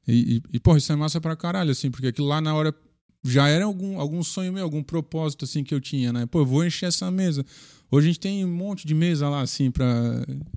E, 0.06 0.42
e, 0.52 0.58
e 0.58 0.76
isso 0.76 0.92
é 0.92 0.96
massa 0.96 1.20
pra 1.20 1.36
caralho, 1.36 1.70
assim, 1.70 1.90
porque 1.90 2.08
aquilo 2.08 2.26
lá 2.26 2.40
na 2.40 2.54
hora 2.54 2.74
já 3.24 3.48
era 3.48 3.64
algum, 3.64 3.98
algum 4.00 4.22
sonho 4.22 4.52
meu, 4.52 4.64
algum 4.64 4.82
propósito, 4.82 5.44
assim, 5.44 5.62
que 5.62 5.74
eu 5.74 5.80
tinha, 5.80 6.12
né? 6.12 6.26
Pô, 6.26 6.40
eu 6.40 6.46
vou 6.46 6.64
encher 6.64 6.86
essa 6.86 7.10
mesa. 7.10 7.44
Hoje 7.90 8.06
a 8.06 8.10
gente 8.10 8.20
tem 8.20 8.44
um 8.44 8.52
monte 8.52 8.86
de 8.86 8.94
mesa 8.94 9.28
lá, 9.28 9.42
assim, 9.42 9.70
pra. 9.70 9.86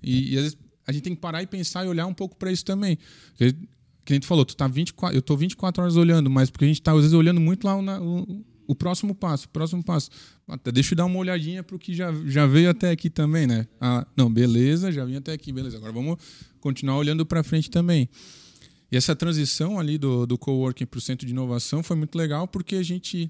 E, 0.02 0.34
e 0.34 0.38
às 0.38 0.44
vezes 0.44 0.58
a 0.88 0.92
gente 0.92 1.04
tem 1.04 1.16
que 1.16 1.22
parar 1.22 1.44
e 1.44 1.48
pensar 1.48 1.86
e 1.86 1.88
olhar 1.88 2.06
um 2.08 2.14
pouco 2.14 2.36
para 2.36 2.52
isso 2.52 2.66
também. 2.66 2.98
Porque, 3.30 3.56
que 4.04 4.14
a 4.14 4.16
gente 4.16 4.28
falou, 4.28 4.46
tu 4.46 4.56
tá 4.56 4.68
24, 4.68 5.18
eu 5.18 5.22
tô 5.22 5.36
24 5.36 5.82
horas 5.82 5.96
olhando, 5.96 6.30
mas 6.30 6.50
porque 6.50 6.66
a 6.66 6.68
gente 6.68 6.82
tá 6.82 6.92
às 6.92 6.98
vezes 7.00 7.14
olhando 7.14 7.42
muito 7.42 7.66
lá 7.66 7.76
o, 7.76 8.46
o 8.68 8.76
próximo 8.76 9.16
passo, 9.16 9.48
o 9.48 9.50
próximo 9.50 9.84
passo. 9.84 10.10
Até 10.48 10.72
deixa 10.72 10.93
eu 10.93 10.98
dar 10.98 11.06
uma 11.06 11.18
olhadinha 11.18 11.64
para 11.64 11.76
o 11.76 11.80
que 11.80 11.93
já, 11.93 12.14
já 12.26 12.46
veio 12.46 12.70
até 12.70 12.91
aqui 12.91 13.10
também, 13.10 13.48
né? 13.48 13.68
Ah, 13.82 14.06
não, 14.16 14.32
beleza, 14.32 14.91
já 14.91 15.04
vim 15.04 15.16
até 15.16 15.34
aqui, 15.34 15.52
beleza. 15.52 15.78
Agora 15.78 15.91
vamos 15.91 16.18
continuar 16.60 16.98
olhando 16.98 17.26
para 17.26 17.43
frente 17.43 17.70
também. 17.70 18.08
E 18.91 18.98
essa 18.98 19.16
transição 19.16 19.80
ali 19.80 19.98
do, 19.98 20.28
do 20.28 20.38
coworking 20.38 20.86
para 20.86 21.00
o 21.00 21.02
centro 21.02 21.26
de 21.26 21.34
inovação 21.34 21.82
foi 21.82 21.96
muito 21.96 22.16
legal 22.16 22.48
porque 22.48 22.76
a 22.76 22.84
gente 22.84 23.30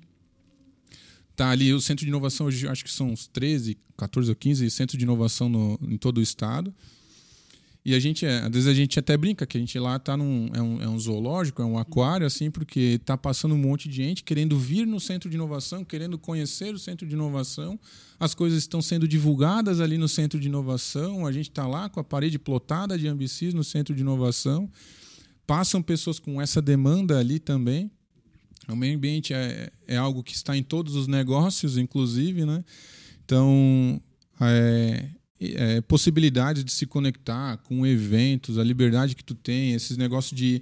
tá 1.36 1.50
ali, 1.50 1.74
o 1.74 1.80
centro 1.80 2.04
de 2.04 2.10
inovação 2.10 2.48
hoje 2.48 2.68
acho 2.68 2.84
que 2.84 2.92
são 2.92 3.10
uns 3.12 3.28
13, 3.28 3.78
14 3.98 4.30
ou 4.30 4.36
15 4.36 4.70
centros 4.70 4.98
de 4.98 5.04
inovação 5.06 5.48
no, 5.48 5.80
em 5.84 5.98
todo 5.98 6.18
o 6.18 6.22
estado. 6.22 6.74
E 7.86 7.94
a 7.94 8.00
gente, 8.00 8.26
é, 8.26 8.40
às 8.40 8.50
vezes 8.50 8.68
a 8.68 8.74
gente 8.74 8.98
até 8.98 9.16
brinca 9.16 9.46
que 9.46 9.58
a 9.58 9.60
gente 9.60 9.78
lá 9.78 10.00
tá 10.00 10.18
num 10.18 10.50
é 10.56 10.60
um, 10.60 10.82
é 10.82 10.90
um 10.90 10.98
zoológico, 10.98 11.62
é 11.62 11.66
um 11.66 11.78
aquário, 11.78 12.26
assim, 12.26 12.50
porque 12.50 13.00
tá 13.06 13.16
passando 13.16 13.54
um 13.54 13.60
monte 13.60 13.88
de 13.88 13.98
gente 13.98 14.24
querendo 14.24 14.58
vir 14.58 14.88
no 14.88 15.00
centro 15.00 15.30
de 15.30 15.36
inovação, 15.36 15.86
querendo 15.86 16.18
conhecer 16.18 16.74
o 16.74 16.80
centro 16.80 17.06
de 17.06 17.14
inovação. 17.14 17.80
As 18.20 18.34
coisas 18.34 18.58
estão 18.58 18.82
sendo 18.82 19.08
divulgadas 19.08 19.80
ali 19.80 20.00
no 20.00 20.08
centro 20.08 20.40
de 20.40 20.48
inovação. 20.48 21.28
A 21.28 21.32
gente 21.32 21.50
está 21.50 21.68
lá 21.68 21.88
com 21.88 22.00
a 22.00 22.04
parede 22.04 22.40
plotada 22.40 22.98
de 22.98 23.08
ambicis 23.08 23.54
no 23.54 23.64
centro 23.64 23.94
de 23.94 24.02
inovação. 24.02 24.68
Passam 25.46 25.80
pessoas 25.80 26.18
com 26.18 26.42
essa 26.42 26.60
demanda 26.60 27.20
ali 27.20 27.38
também. 27.38 27.92
O 28.68 28.76
meio 28.76 28.98
ambiente 28.98 29.32
é, 29.32 29.72
é 29.88 29.96
algo 29.96 30.24
que 30.24 30.34
está 30.34 30.58
em 30.58 30.64
todos 30.64 30.96
os 30.96 31.06
negócios, 31.06 31.78
inclusive, 31.78 32.46
né? 32.46 32.66
Então, 33.24 34.02
é, 34.42 35.08
é, 35.40 35.82
possibilidades 35.82 36.64
de 36.64 36.72
se 36.72 36.86
conectar 36.86 37.58
com 37.58 37.86
eventos, 37.86 38.58
a 38.58 38.64
liberdade 38.64 39.16
que 39.16 39.24
tu 39.24 39.36
tem, 39.36 39.74
esses 39.74 39.98
negócios 39.98 40.38
de 40.38 40.62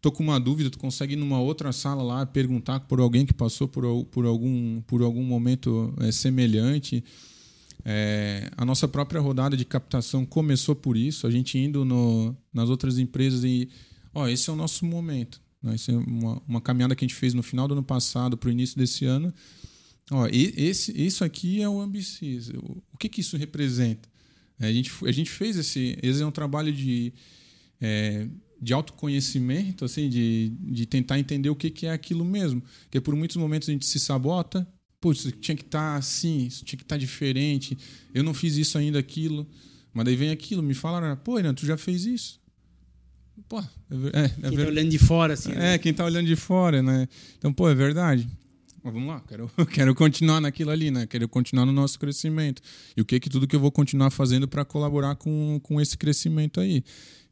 tô 0.00 0.10
com 0.10 0.22
uma 0.22 0.40
dúvida, 0.40 0.70
tu 0.70 0.78
consegue 0.78 1.12
ir 1.12 1.16
numa 1.16 1.40
outra 1.40 1.72
sala 1.72 2.02
lá 2.02 2.24
perguntar 2.24 2.80
por 2.80 3.00
alguém 3.00 3.26
que 3.26 3.34
passou 3.34 3.68
por, 3.68 4.04
por, 4.06 4.24
algum, 4.24 4.80
por 4.82 5.02
algum 5.02 5.22
momento 5.22 5.94
é, 6.00 6.10
semelhante. 6.10 7.04
É, 7.84 8.50
a 8.56 8.64
nossa 8.64 8.86
própria 8.86 9.20
rodada 9.20 9.56
de 9.56 9.64
captação 9.64 10.24
começou 10.26 10.74
por 10.74 10.96
isso, 10.96 11.26
a 11.26 11.30
gente 11.30 11.58
indo 11.58 11.84
no, 11.84 12.36
nas 12.52 12.68
outras 12.68 12.98
empresas 12.98 13.44
e, 13.44 13.68
ó, 14.14 14.28
esse 14.28 14.50
é 14.50 14.52
o 14.52 14.56
nosso 14.56 14.84
momento. 14.84 15.40
Né? 15.62 15.74
Essa 15.74 15.92
é 15.92 15.96
uma, 15.96 16.42
uma 16.46 16.60
caminhada 16.60 16.94
que 16.94 17.04
a 17.04 17.08
gente 17.08 17.16
fez 17.16 17.34
no 17.34 17.42
final 17.42 17.66
do 17.68 17.72
ano 17.72 17.82
passado 17.82 18.36
para 18.36 18.48
o 18.48 18.52
início 18.52 18.76
desse 18.76 19.04
ano. 19.04 19.32
Ó, 20.10 20.26
esse, 20.30 20.92
isso 21.00 21.24
aqui 21.24 21.62
é 21.62 21.68
o 21.68 21.80
Ambicis. 21.80 22.50
O 22.92 22.98
que, 22.98 23.08
que 23.08 23.20
isso 23.20 23.36
representa? 23.36 24.09
É, 24.60 24.66
a 24.66 24.72
gente, 24.72 24.92
a 25.04 25.10
gente 25.10 25.30
fez 25.30 25.56
esse. 25.56 25.98
Esse 26.02 26.22
é 26.22 26.26
um 26.26 26.30
trabalho 26.30 26.70
de, 26.72 27.12
é, 27.80 28.28
de 28.60 28.74
autoconhecimento, 28.74 29.84
assim, 29.84 30.08
de, 30.08 30.52
de 30.60 30.84
tentar 30.84 31.18
entender 31.18 31.48
o 31.48 31.56
que, 31.56 31.70
que 31.70 31.86
é 31.86 31.92
aquilo 31.92 32.24
mesmo. 32.24 32.62
Porque 32.82 33.00
por 33.00 33.16
muitos 33.16 33.36
momentos 33.36 33.68
a 33.68 33.72
gente 33.72 33.86
se 33.86 33.98
sabota. 33.98 34.68
Putz, 35.00 35.32
tinha 35.40 35.56
que 35.56 35.62
estar 35.62 35.92
tá 35.92 35.96
assim, 35.96 36.46
isso 36.46 36.62
tinha 36.62 36.76
que 36.76 36.84
estar 36.84 36.96
tá 36.96 37.00
diferente. 37.00 37.76
Eu 38.12 38.22
não 38.22 38.34
fiz 38.34 38.58
isso 38.58 38.76
ainda, 38.76 38.98
aquilo. 38.98 39.48
Mas 39.94 40.04
daí 40.04 40.14
vem 40.14 40.30
aquilo, 40.30 40.62
me 40.62 40.74
falaram, 40.74 41.16
pô, 41.16 41.38
Irã, 41.38 41.54
tu 41.54 41.64
já 41.64 41.78
fez 41.78 42.04
isso? 42.04 42.38
Pô, 43.48 43.58
é, 43.58 43.64
é, 44.12 44.24
é 44.24 44.48
quem 44.50 44.58
tá 44.58 44.66
olhando 44.66 44.90
de 44.90 44.98
fora, 44.98 45.34
assim. 45.34 45.52
É, 45.52 45.54
né? 45.54 45.78
quem 45.78 45.94
tá 45.94 46.04
olhando 46.04 46.26
de 46.26 46.36
fora, 46.36 46.82
né? 46.82 47.08
Então, 47.38 47.52
pô, 47.52 47.68
é 47.68 47.74
verdade. 47.74 48.28
Mas 48.82 48.94
vamos 48.94 49.08
lá, 49.08 49.20
quero, 49.20 49.50
quero 49.72 49.94
continuar 49.94 50.40
naquilo 50.40 50.70
ali, 50.70 50.90
né? 50.90 51.06
Quero 51.06 51.28
continuar 51.28 51.66
no 51.66 51.72
nosso 51.72 51.98
crescimento. 51.98 52.62
E 52.96 53.00
o 53.00 53.04
que 53.04 53.20
que 53.20 53.28
tudo 53.28 53.46
que 53.46 53.54
eu 53.54 53.60
vou 53.60 53.70
continuar 53.70 54.10
fazendo 54.10 54.48
para 54.48 54.64
colaborar 54.64 55.16
com, 55.16 55.60
com 55.62 55.80
esse 55.80 55.96
crescimento 55.98 56.60
aí. 56.60 56.82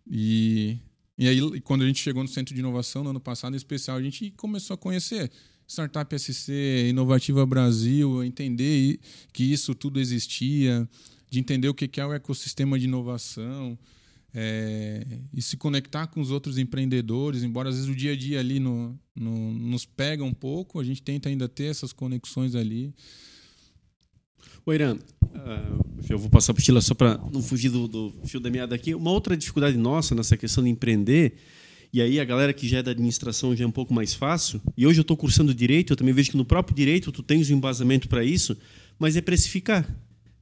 E, 0.06 0.78
e 1.16 1.28
aí, 1.28 1.60
quando 1.62 1.82
a 1.82 1.86
gente 1.86 2.00
chegou 2.00 2.22
no 2.22 2.28
Centro 2.28 2.54
de 2.54 2.60
Inovação 2.60 3.02
no 3.02 3.10
ano 3.10 3.20
passado, 3.20 3.54
em 3.54 3.56
especial, 3.56 3.96
a 3.96 4.02
gente 4.02 4.30
começou 4.36 4.74
a 4.74 4.78
conhecer 4.78 5.30
Startup 5.66 6.18
SC, 6.18 6.88
Inovativa 6.88 7.44
Brasil, 7.44 8.24
entender 8.24 8.98
que 9.32 9.44
isso 9.44 9.74
tudo 9.74 10.00
existia, 10.00 10.88
de 11.30 11.38
entender 11.38 11.68
o 11.68 11.74
que 11.74 12.00
é 12.00 12.06
o 12.06 12.12
ecossistema 12.14 12.78
de 12.78 12.86
inovação, 12.86 13.78
é, 14.34 15.20
e 15.32 15.40
se 15.40 15.56
conectar 15.56 16.06
com 16.06 16.20
os 16.20 16.30
outros 16.30 16.58
empreendedores, 16.58 17.42
embora 17.42 17.70
às 17.70 17.76
vezes 17.76 17.90
o 17.90 17.94
dia 17.94 18.12
a 18.12 18.16
dia 18.16 18.40
ali 18.40 18.60
no, 18.60 18.98
no, 19.14 19.52
nos 19.52 19.86
pega 19.86 20.22
um 20.22 20.34
pouco, 20.34 20.78
a 20.78 20.84
gente 20.84 21.02
tenta 21.02 21.28
ainda 21.28 21.48
ter 21.48 21.64
essas 21.64 21.92
conexões 21.92 22.54
ali. 22.54 22.92
Oi, 24.66 24.74
Irã, 24.74 24.96
uh, 24.96 26.02
eu 26.08 26.18
vou 26.18 26.28
passar 26.28 26.52
a 26.52 26.52
apostila 26.52 26.80
só 26.80 26.94
para 26.94 27.16
não 27.32 27.42
fugir 27.42 27.70
do, 27.70 27.88
do 27.88 28.14
fio 28.26 28.38
da 28.38 28.50
meada 28.50 28.74
aqui. 28.74 28.94
Uma 28.94 29.10
outra 29.10 29.34
dificuldade 29.36 29.78
nossa 29.78 30.14
nessa 30.14 30.36
questão 30.36 30.62
de 30.62 30.68
empreender, 30.68 31.36
e 31.90 32.02
aí 32.02 32.20
a 32.20 32.24
galera 32.24 32.52
que 32.52 32.68
já 32.68 32.78
é 32.78 32.82
da 32.82 32.90
administração 32.90 33.56
já 33.56 33.64
é 33.64 33.66
um 33.66 33.72
pouco 33.72 33.94
mais 33.94 34.12
fácil, 34.12 34.60
e 34.76 34.86
hoje 34.86 35.00
eu 35.00 35.02
estou 35.02 35.16
cursando 35.16 35.54
direito, 35.54 35.94
eu 35.94 35.96
também 35.96 36.12
vejo 36.12 36.30
que 36.30 36.36
no 36.36 36.44
próprio 36.44 36.76
direito 36.76 37.10
tu 37.10 37.22
tens 37.22 37.50
um 37.50 37.54
embasamento 37.54 38.08
para 38.08 38.22
isso, 38.22 38.56
mas 38.98 39.16
é 39.16 39.22
precificar. 39.22 39.88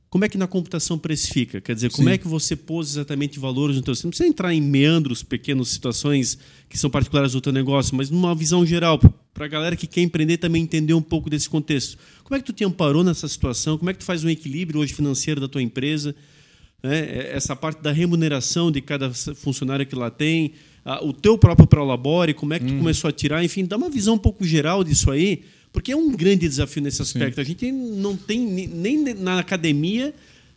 Como 0.09 0.25
é 0.25 0.29
que 0.29 0.39
na 0.39 0.47
computação 0.47 0.97
precifica? 0.97 1.61
Quer 1.61 1.75
dizer, 1.75 1.91
como 1.91 2.09
Sim. 2.09 2.15
é 2.15 2.19
que 2.19 2.29
você 2.29 2.55
pôs 2.55 2.91
exatamente 2.91 3.39
valores 3.41 3.77
no 3.77 3.83
teu... 3.83 3.95
Você 3.95 4.07
não 4.07 4.11
precisa 4.11 4.29
entrar 4.29 4.55
em 4.55 4.61
meandros, 4.61 5.23
pequenas 5.23 5.69
situações 5.69 6.39
que 6.69 6.79
são 6.79 6.89
particulares 6.89 7.33
do 7.33 7.41
teu 7.41 7.53
negócio, 7.53 7.95
mas 7.97 8.09
numa 8.09 8.35
visão 8.35 8.65
geral, 8.65 9.01
para 9.35 9.45
a 9.45 9.49
galera 9.49 9.77
que 9.77 9.87
quer 9.87 10.03
empreender 10.03 10.39
também 10.39 10.63
entender 10.63 10.95
um 10.95 11.03
pouco 11.03 11.29
desse 11.29 11.51
contexto. 11.51 11.99
Como 12.23 12.37
é 12.37 12.39
que 12.39 12.47
tu 12.47 12.53
te 12.53 12.65
amparou 12.65 13.03
nessa 13.03 13.27
situação? 13.27 13.77
Como 13.77 13.91
é 13.91 13.93
que 13.93 13.99
tu 13.99 14.05
faz 14.05 14.23
um 14.23 14.29
equilíbrio 14.31 14.81
hoje 14.81 14.95
financeiro 14.95 15.41
da 15.41 15.49
tua 15.49 15.61
empresa? 15.61 16.15
É, 16.83 17.33
essa 17.35 17.57
parte 17.57 17.83
da 17.83 17.91
remuneração 17.91 18.71
de 18.71 18.81
cada 18.81 19.13
funcionário 19.13 19.85
que 19.85 19.97
lá 19.97 20.09
tem, 20.09 20.53
o 21.03 21.13
teu 21.13 21.37
próprio 21.37 21.67
Prolabore, 21.67 22.33
como 22.33 22.55
é 22.55 22.61
que 22.61 22.67
tu 22.67 22.75
hum. 22.75 22.79
começou 22.79 23.09
a 23.09 23.13
tirar? 23.13 23.43
Enfim, 23.43 23.65
dá 23.65 23.77
uma 23.77 23.91
visão 23.91 24.15
um 24.15 24.19
pouco 24.19 24.45
geral 24.45 24.85
disso 24.85 25.11
aí, 25.11 25.43
porque 25.77 25.93
é 25.93 25.97
um 25.97 26.11
grande 26.11 26.49
desafio 26.49 26.83
nesse 26.83 27.03
aspecto. 27.03 27.35
Sim. 27.35 27.41
A 27.43 27.45
gente 27.45 27.71
não 27.71 28.17
tem 28.17 28.41
nem 28.41 28.97
na 29.13 29.39
academia, 29.39 30.15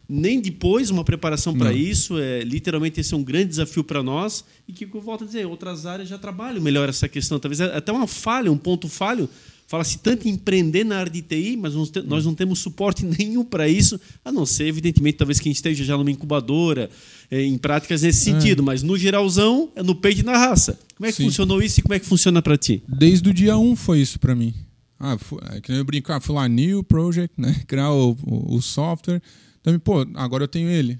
nem 0.07 0.39
depois 0.39 0.89
uma 0.89 1.03
preparação 1.03 1.53
para 1.53 1.73
isso. 1.73 2.17
É, 2.17 2.41
literalmente, 2.41 3.01
esse 3.01 3.13
é 3.13 3.17
um 3.17 3.23
grande 3.23 3.49
desafio 3.49 3.83
para 3.83 4.01
nós. 4.01 4.45
E 4.65 4.71
que, 4.71 4.85
eu 4.85 5.01
volto 5.01 5.25
a 5.25 5.27
dizer, 5.27 5.45
outras 5.45 5.85
áreas 5.85 6.07
já 6.07 6.17
trabalham 6.17 6.61
melhor 6.61 6.87
essa 6.87 7.09
questão. 7.09 7.37
Talvez 7.37 7.59
até 7.59 7.91
uma 7.91 8.07
falha, 8.07 8.49
um 8.49 8.57
ponto 8.57 8.87
falho. 8.87 9.29
Fala-se 9.67 9.99
tanto 9.99 10.25
em 10.25 10.31
empreender 10.31 10.85
na 10.85 10.99
área 10.99 11.11
de 11.11 11.21
TI, 11.21 11.57
mas 11.57 11.73
nós 12.05 12.23
não 12.23 12.33
temos 12.33 12.59
suporte 12.59 13.03
nenhum 13.19 13.43
para 13.43 13.67
isso, 13.67 13.99
a 14.23 14.31
não 14.31 14.45
ser, 14.45 14.67
evidentemente, 14.67 15.17
talvez 15.17 15.41
quem 15.41 15.51
esteja 15.51 15.83
já 15.83 15.97
numa 15.97 16.09
incubadora, 16.09 16.89
é, 17.29 17.43
em 17.43 17.57
práticas 17.57 18.03
nesse 18.03 18.29
é. 18.29 18.33
sentido. 18.33 18.61
É. 18.61 18.65
Mas, 18.65 18.83
no 18.83 18.97
geralzão, 18.97 19.69
é 19.75 19.83
no 19.83 19.95
peito 19.95 20.21
e 20.21 20.23
na 20.23 20.37
raça. 20.37 20.79
Como 20.95 21.05
é 21.05 21.11
que 21.11 21.17
Sim. 21.17 21.25
funcionou 21.25 21.61
isso 21.61 21.81
e 21.81 21.83
como 21.83 21.93
é 21.93 21.99
que 21.99 22.05
funciona 22.05 22.41
para 22.41 22.57
ti? 22.57 22.81
Desde 22.87 23.29
o 23.29 23.33
dia 23.33 23.57
1 23.57 23.69
um 23.69 23.75
foi 23.75 23.99
isso 23.99 24.17
para 24.17 24.33
mim. 24.33 24.53
Ah, 24.99 25.17
é 25.55 25.61
que 25.61 25.71
eu 25.71 25.85
brincar, 25.85 26.17
ah, 26.17 26.19
fui 26.19 26.35
lá, 26.35 26.47
new 26.47 26.83
project, 26.83 27.39
né? 27.39 27.55
Criar 27.65 27.91
o, 27.91 28.17
o, 28.23 28.55
o, 28.55 28.61
software. 28.61 29.21
Então, 29.61 29.79
pô, 29.79 30.05
agora 30.15 30.43
eu 30.43 30.47
tenho 30.47 30.69
ele. 30.69 30.99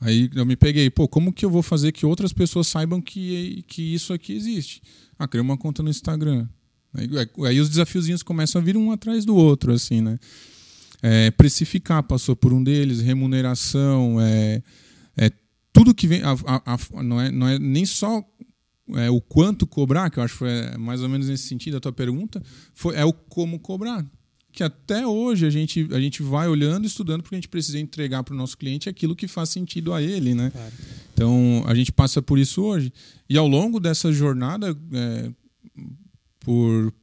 Aí 0.00 0.30
eu 0.34 0.46
me 0.46 0.56
peguei, 0.56 0.88
pô, 0.88 1.06
como 1.06 1.32
que 1.32 1.44
eu 1.44 1.50
vou 1.50 1.62
fazer 1.62 1.92
que 1.92 2.06
outras 2.06 2.32
pessoas 2.32 2.66
saibam 2.66 3.00
que, 3.00 3.64
que 3.68 3.94
isso 3.94 4.12
aqui 4.12 4.32
existe? 4.34 4.82
Ah, 5.18 5.28
criei 5.28 5.42
uma 5.42 5.56
conta 5.56 5.82
no 5.82 5.90
Instagram. 5.90 6.48
Aí, 6.94 7.08
aí 7.46 7.60
os 7.60 7.68
desafiozinhos 7.68 8.22
começam 8.22 8.60
a 8.60 8.64
vir 8.64 8.76
um 8.76 8.90
atrás 8.90 9.24
do 9.24 9.36
outro, 9.36 9.72
assim, 9.72 10.00
né? 10.00 10.18
É, 11.02 11.30
precificar 11.30 12.02
passou 12.02 12.34
por 12.34 12.52
um 12.52 12.64
deles, 12.64 13.00
remuneração, 13.00 14.18
é, 14.20 14.62
é 15.16 15.30
tudo 15.72 15.94
que 15.94 16.06
vem. 16.06 16.22
A, 16.22 16.32
a, 16.32 16.74
a, 16.74 17.02
não, 17.02 17.20
é, 17.20 17.30
não 17.30 17.46
é 17.46 17.58
nem 17.58 17.84
só 17.84 18.24
é, 18.94 19.10
o 19.10 19.20
quanto 19.20 19.66
cobrar, 19.66 20.10
que 20.10 20.18
eu 20.18 20.22
acho 20.22 20.34
que 20.34 20.38
foi 20.38 20.78
mais 20.78 21.02
ou 21.02 21.08
menos 21.08 21.28
nesse 21.28 21.48
sentido 21.48 21.76
a 21.76 21.80
tua 21.80 21.92
pergunta, 21.92 22.42
foi, 22.74 22.94
é 22.94 23.04
o 23.04 23.12
como 23.12 23.58
cobrar. 23.58 24.04
Que 24.52 24.62
até 24.62 25.06
hoje 25.06 25.44
a 25.44 25.50
gente, 25.50 25.86
a 25.92 26.00
gente 26.00 26.22
vai 26.22 26.48
olhando, 26.48 26.86
estudando, 26.86 27.22
porque 27.22 27.34
a 27.34 27.38
gente 27.38 27.48
precisa 27.48 27.78
entregar 27.78 28.22
para 28.22 28.32
o 28.32 28.36
nosso 28.36 28.56
cliente 28.56 28.88
aquilo 28.88 29.14
que 29.14 29.28
faz 29.28 29.50
sentido 29.50 29.92
a 29.92 30.00
ele. 30.00 30.34
Né? 30.34 30.50
Claro. 30.50 30.72
Então 31.12 31.64
a 31.66 31.74
gente 31.74 31.92
passa 31.92 32.22
por 32.22 32.38
isso 32.38 32.62
hoje. 32.62 32.92
E 33.28 33.36
ao 33.36 33.46
longo 33.46 33.78
dessa 33.78 34.10
jornada, 34.12 34.74
é, 34.92 35.30
por, 36.40 36.94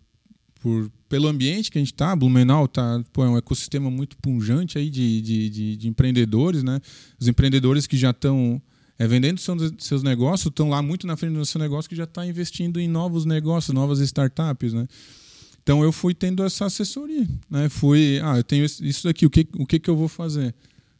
por, 0.61 0.91
pelo 1.07 1.27
ambiente 1.27 1.69
que 1.69 1.77
a 1.77 1.81
gente 1.81 1.93
está, 1.93 2.15
Blumenau 2.15 2.67
tá, 2.67 3.03
pô, 3.11 3.23
é 3.23 3.29
um 3.29 3.37
ecossistema 3.37 3.91
muito 3.91 4.17
punjante 4.17 4.79
aí 4.79 4.89
de, 4.89 5.21
de, 5.21 5.49
de, 5.49 5.77
de 5.77 5.87
empreendedores, 5.87 6.63
né? 6.63 6.79
Os 7.19 7.27
empreendedores 7.27 7.85
que 7.85 7.97
já 7.97 8.09
estão 8.09 8.59
é, 8.97 9.07
vendendo 9.07 9.39
seus 9.79 10.03
negócios, 10.03 10.47
estão 10.47 10.69
lá 10.69 10.81
muito 10.81 11.07
na 11.07 11.17
frente 11.17 11.33
do 11.33 11.45
seu 11.45 11.59
negócio 11.59 11.89
que 11.89 11.95
já 11.95 12.03
está 12.03 12.25
investindo 12.25 12.79
em 12.79 12.87
novos 12.87 13.25
negócios, 13.25 13.73
novas 13.73 13.99
startups, 13.99 14.73
né? 14.73 14.87
Então 15.63 15.81
eu 15.81 15.91
fui 15.91 16.13
tendo 16.13 16.43
essa 16.43 16.65
assessoria, 16.65 17.27
né? 17.49 17.69
Fui, 17.69 18.19
ah, 18.21 18.37
eu 18.37 18.43
tenho 18.43 18.65
isso 18.65 19.05
daqui, 19.05 19.25
o 19.25 19.29
que, 19.29 19.47
o 19.55 19.65
que, 19.65 19.79
que 19.79 19.89
eu 19.89 19.95
vou 19.95 20.07
fazer? 20.07 20.53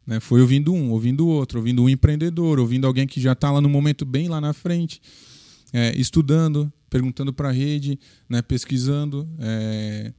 Né? 0.06 0.20
Foi 0.20 0.40
ouvindo 0.40 0.72
um, 0.72 0.90
ouvindo 0.90 1.26
outro, 1.26 1.58
ouvindo 1.58 1.82
um 1.82 1.88
empreendedor, 1.88 2.58
ouvindo 2.58 2.86
alguém 2.86 3.06
que 3.06 3.20
já 3.20 3.32
está 3.32 3.50
lá 3.50 3.60
no 3.60 3.68
momento 3.68 4.04
bem 4.04 4.28
lá 4.28 4.40
na 4.40 4.52
frente, 4.52 5.00
é, 5.72 5.96
estudando, 5.98 6.72
perguntando 6.90 7.32
para 7.32 7.48
a 7.48 7.52
rede, 7.52 7.98
né? 8.28 8.42
pesquisando, 8.42 9.28
é, 9.38 10.12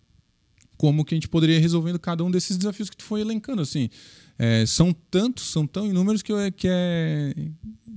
como 0.77 1.05
que 1.05 1.13
a 1.13 1.17
gente 1.17 1.27
poderia 1.27 1.55
ir 1.57 1.61
resolvendo 1.61 1.99
cada 1.99 2.23
um 2.23 2.31
desses 2.31 2.57
desafios 2.57 2.89
que 2.89 2.97
tu 2.97 3.03
foi 3.03 3.21
elencando, 3.21 3.61
assim. 3.61 3.89
É, 4.37 4.65
são 4.65 4.91
tantos, 4.93 5.49
são 5.49 5.65
tão 5.65 5.87
inúmeros 5.87 6.21
que, 6.21 6.33
que, 6.51 6.67
é, 6.69 7.33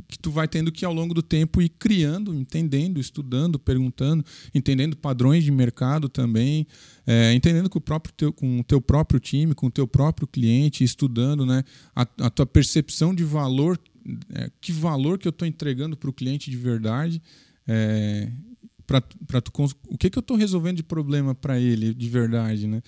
que 0.06 0.18
tu 0.18 0.30
vai 0.30 0.46
tendo 0.46 0.70
que, 0.70 0.84
ao 0.84 0.94
longo 0.94 1.12
do 1.12 1.22
tempo, 1.22 1.60
ir 1.60 1.68
criando, 1.68 2.32
entendendo, 2.32 3.00
estudando, 3.00 3.58
perguntando, 3.58 4.24
entendendo 4.54 4.96
padrões 4.96 5.42
de 5.42 5.50
mercado 5.50 6.08
também, 6.08 6.66
é, 7.06 7.32
entendendo 7.34 7.68
com 7.68 7.78
o, 7.78 7.82
próprio 7.82 8.14
teu, 8.14 8.32
com 8.32 8.60
o 8.60 8.64
teu 8.64 8.80
próprio 8.80 9.18
time, 9.18 9.54
com 9.54 9.66
o 9.66 9.70
teu 9.70 9.86
próprio 9.86 10.28
cliente, 10.28 10.84
estudando 10.84 11.44
né, 11.44 11.64
a, 11.94 12.02
a 12.20 12.30
tua 12.30 12.46
percepção 12.46 13.12
de 13.12 13.24
valor, 13.24 13.78
é, 14.34 14.50
que 14.60 14.70
valor 14.70 15.18
que 15.18 15.26
eu 15.26 15.30
estou 15.30 15.46
entregando 15.46 15.96
para 15.96 16.08
o 16.08 16.12
cliente 16.12 16.50
de 16.50 16.56
verdade, 16.56 17.20
é, 17.66 18.30
para 18.86 19.40
tu 19.42 19.52
o 19.88 19.98
que 19.98 20.08
que 20.08 20.16
eu 20.16 20.20
estou 20.20 20.36
resolvendo 20.36 20.76
de 20.76 20.82
problema 20.82 21.34
para 21.34 21.60
ele 21.60 21.92
de 21.92 22.08
verdade, 22.08 22.66
né? 22.66 22.80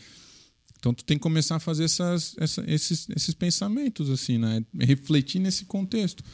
Então 0.80 0.94
tu 0.94 1.04
tem 1.04 1.18
que 1.18 1.22
começar 1.22 1.56
a 1.56 1.60
fazer 1.60 1.84
essas, 1.84 2.34
essa, 2.38 2.64
esses, 2.66 3.06
esses 3.14 3.34
pensamentos 3.34 4.10
assim, 4.10 4.38
né? 4.38 4.64
Refletir 4.78 5.38
nesse 5.38 5.66
contexto. 5.66 6.24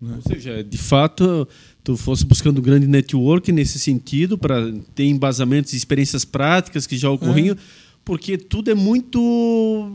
Né? 0.00 0.14
Ou 0.16 0.32
seja, 0.32 0.64
de 0.64 0.78
fato, 0.78 1.46
tu 1.84 1.96
fosse 1.96 2.24
buscando 2.24 2.60
grande 2.62 2.86
network 2.86 3.52
nesse 3.52 3.78
sentido 3.78 4.38
para 4.38 4.72
ter 4.94 5.04
embasamentos 5.04 5.74
e 5.74 5.76
experiências 5.76 6.24
práticas 6.24 6.86
que 6.86 6.96
já 6.96 7.10
ocorriam. 7.10 7.54
É 7.54 7.82
porque 8.04 8.36
tudo 8.36 8.70
é 8.70 8.74
muito, 8.74 9.20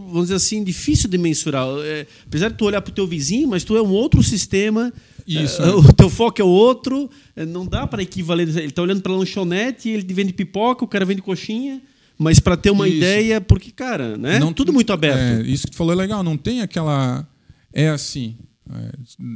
vamos 0.07 0.23
dizer 0.23 0.35
assim, 0.35 0.63
difícil 0.63 1.09
de 1.09 1.17
mensurar. 1.17 1.67
É, 1.83 2.07
apesar 2.25 2.49
de 2.49 2.55
tu 2.55 2.65
olhar 2.65 2.81
para 2.81 2.91
o 2.91 2.95
teu 2.95 3.05
vizinho, 3.05 3.49
mas 3.49 3.63
tu 3.63 3.75
é 3.75 3.81
um 3.81 3.91
outro 3.91 4.23
sistema, 4.23 4.93
Isso, 5.27 5.61
é, 5.61 5.69
o 5.75 5.91
teu 5.91 6.09
foco 6.09 6.41
é 6.41 6.45
outro, 6.45 7.09
é, 7.35 7.45
não 7.45 7.65
dá 7.65 7.85
para 7.85 8.01
equivaler. 8.01 8.47
Ele 8.47 8.67
está 8.67 8.81
olhando 8.81 9.01
para 9.01 9.11
a 9.11 9.15
lanchonete, 9.17 9.89
ele 9.89 10.13
vende 10.13 10.31
pipoca, 10.31 10.85
o 10.85 10.87
cara 10.87 11.03
vende 11.03 11.21
coxinha, 11.21 11.81
mas 12.18 12.39
para 12.39 12.57
ter 12.57 12.72
uma 12.72 12.88
isso. 12.88 12.97
ideia, 12.97 13.39
porque, 13.39 13.72
cara, 13.72 14.18
né? 14.18 14.39
Não, 14.39 14.53
tudo 14.53 14.74
muito 14.74 14.91
aberto. 14.91 15.18
É, 15.18 15.41
isso 15.43 15.65
que 15.65 15.72
tu 15.72 15.78
falou 15.78 15.93
é 15.93 15.95
legal, 15.95 16.24
não 16.24 16.38
tem 16.38 16.61
aquela... 16.61 17.28
É 17.74 17.89
assim, 17.89 18.38
é, 18.70 18.91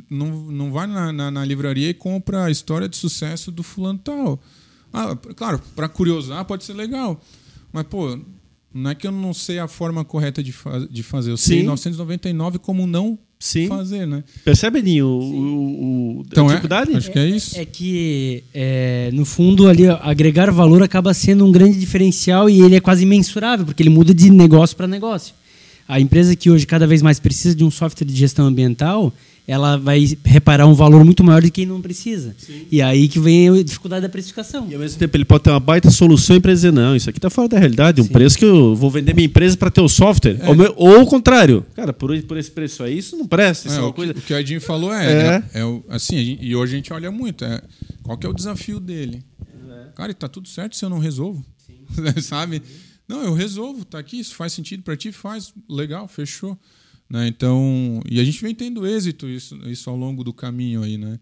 não, 0.10 0.28
não 0.52 0.72
vai 0.72 0.88
na, 0.88 1.12
na, 1.12 1.32
na, 1.32 1.46
livraria 1.46 1.90
e 1.90 1.94
compra 1.94 2.46
a 2.46 2.52
história 2.52 2.90
de 2.90 2.98
sucesso 2.98 3.52
do 3.52 3.62
fulano 3.62 4.00
tal. 4.00 4.42
Ah, 4.92 5.16
claro, 5.36 5.62
para 5.76 5.88
curiosar 5.88 6.44
pode 6.46 6.64
ser 6.64 6.74
legal, 6.74 7.22
mas, 7.72 7.86
pô 7.86 8.18
não 8.74 8.92
é 8.92 8.96
que 8.96 9.06
eu 9.06 9.12
não 9.12 9.34
sei 9.34 9.60
a 9.60 9.68
forma 9.68 10.04
correta 10.06 10.42
de, 10.42 10.52
fa 10.52 10.88
de 10.90 11.04
fazer. 11.04 11.32
Eu 11.32 11.38
Sim. 11.38 11.48
sei 11.48 11.64
999 11.64 12.60
como 12.60 12.88
não 12.88 13.18
Sim. 13.38 13.68
fazer, 13.68 14.06
né? 14.06 14.24
Percebe, 14.46 14.82
Ninho, 14.82 15.08
o, 15.08 16.20
o, 16.20 16.24
então, 16.26 16.46
a 16.46 16.48
é, 16.48 16.50
dificuldade? 16.50 16.94
É, 16.94 16.98
acho 16.98 17.12
que 17.12 17.20
é 17.20 17.28
isso. 17.28 17.58
É, 17.58 17.62
é 17.62 17.66
que, 17.66 18.44
é, 18.54 19.10
no 19.14 19.26
fundo, 19.26 19.68
ali, 19.68 19.88
agregar 19.88 20.52
valor 20.52 20.84
acaba 20.84 21.14
sendo 21.14 21.46
um 21.46 21.52
grande 21.52 21.78
diferencial 21.80 22.50
e 22.50 22.62
ele 22.62 22.76
é 22.76 22.80
quase 22.80 23.04
imensurável, 23.04 23.66
porque 23.66 23.82
ele 23.82 23.90
muda 23.90 24.14
de 24.14 24.30
negócio 24.30 24.78
para 24.78 24.88
negócio. 24.88 25.34
A 25.88 26.00
empresa 26.00 26.36
que 26.36 26.50
hoje 26.50 26.66
cada 26.66 26.88
vez 26.88 27.02
mais 27.02 27.20
precisa 27.20 27.54
de 27.56 27.64
um 27.64 27.72
software 27.72 28.06
de 28.06 28.16
gestão 28.16 28.46
ambiental, 28.46 29.12
ela 29.52 29.76
vai 29.76 30.18
reparar 30.24 30.66
um 30.66 30.74
valor 30.74 31.04
muito 31.04 31.26
maior 31.26 31.42
do 31.42 31.46
que 31.46 31.52
quem 31.52 31.66
não 31.66 31.82
precisa. 31.82 32.34
Sim. 32.38 32.68
E 32.72 32.82
aí 32.82 33.10
que 33.10 33.20
vem 33.20 33.50
a 33.50 33.62
dificuldade 33.62 34.04
da 34.04 34.08
precificação. 34.08 34.66
E 34.70 34.74
ao 34.74 34.80
mesmo 34.80 34.98
tempo 34.98 35.18
ele 35.18 35.26
pode 35.26 35.44
ter 35.44 35.50
uma 35.50 35.60
baita 35.60 35.92
solução 35.92 36.38
e 36.38 36.40
dizer, 36.40 36.72
não, 36.72 36.96
isso 36.96 37.10
aqui 37.10 37.18
está 37.18 37.30
fora 37.30 37.50
da 37.50 37.60
realidade, 37.60 38.00
um 38.00 38.06
Sim. 38.06 38.14
preço 38.14 38.38
que 38.38 38.46
eu 38.46 38.74
vou 38.74 38.90
vender 38.90 39.14
minha 39.14 39.26
empresa 39.26 39.58
para 39.58 39.70
ter 39.70 39.82
o 39.82 39.90
software. 39.90 40.38
É. 40.40 40.48
Ou, 40.48 40.56
meu, 40.56 40.74
ou 40.78 41.02
o 41.02 41.06
contrário. 41.06 41.66
Cara, 41.76 41.92
por, 41.92 42.18
por 42.24 42.38
esse 42.38 42.50
preço 42.50 42.82
aí, 42.82 42.98
isso 42.98 43.18
não 43.18 43.28
presta. 43.28 43.68
Isso 43.68 43.78
é, 43.78 43.82
é 43.82 43.84
o, 43.84 43.92
coisa... 43.92 44.14
que, 44.14 44.20
o 44.20 44.24
que 44.24 44.34
o 44.34 44.38
Edinho 44.38 44.62
falou 44.62 44.94
é, 44.94 45.12
é. 45.12 45.44
é, 45.54 45.60
é 45.60 45.82
assim, 45.90 46.38
e 46.40 46.56
hoje 46.56 46.74
a 46.74 46.78
gente 46.78 46.94
olha 46.94 47.12
muito, 47.12 47.44
é, 47.44 47.62
qual 48.04 48.18
que 48.18 48.26
é 48.26 48.30
o 48.30 48.34
desafio 48.34 48.80
dele? 48.80 49.22
É. 49.70 49.92
Cara, 49.96 50.14
está 50.14 50.30
tudo 50.30 50.48
certo 50.48 50.78
se 50.78 50.86
eu 50.86 50.90
não 50.90 51.00
resolvo. 51.00 51.44
Sabe? 52.24 52.62
Não, 53.06 53.22
eu 53.22 53.34
resolvo, 53.34 53.84
tá 53.84 54.00
aqui, 54.00 54.18
isso 54.18 54.34
faz 54.34 54.54
sentido 54.54 54.82
para 54.82 54.96
ti, 54.96 55.12
faz, 55.12 55.54
legal, 55.70 56.08
fechou. 56.08 56.58
Né? 57.12 57.28
Então, 57.28 58.02
e 58.10 58.22
a 58.22 58.24
gente 58.24 58.42
vem 58.42 58.56
tendo 58.56 58.88
êxito 58.88 59.28
isso, 59.28 59.58
isso 59.70 59.90
ao 59.90 59.98
longo 59.98 60.24
do 60.24 60.34
caminho 60.34 60.82
aí, 60.82 60.98
né? 60.98 61.20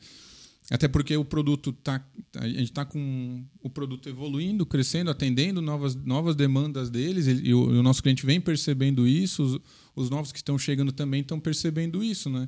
Até 0.69 0.87
porque 0.87 1.17
o 1.17 1.25
produto 1.25 1.73
tá, 1.73 1.99
a 2.35 2.47
gente 2.47 2.65
está 2.65 2.85
com 2.85 3.43
o 3.59 3.71
produto 3.71 4.07
evoluindo, 4.07 4.67
crescendo, 4.67 5.09
atendendo 5.09 5.63
novas, 5.63 5.95
novas 5.95 6.35
demandas 6.35 6.91
deles 6.91 7.25
e, 7.25 7.51
o, 7.55 7.73
e 7.73 7.77
o, 7.79 7.81
nosso 7.81 8.03
cliente 8.03 8.23
vem 8.23 8.39
percebendo 8.39 9.07
isso, 9.07 9.41
os, 9.41 9.59
os 9.95 10.09
novos 10.11 10.31
que 10.31 10.37
estão 10.37 10.59
chegando 10.59 10.91
também 10.91 11.21
estão 11.21 11.39
percebendo 11.39 12.03
isso, 12.03 12.29
né? 12.29 12.47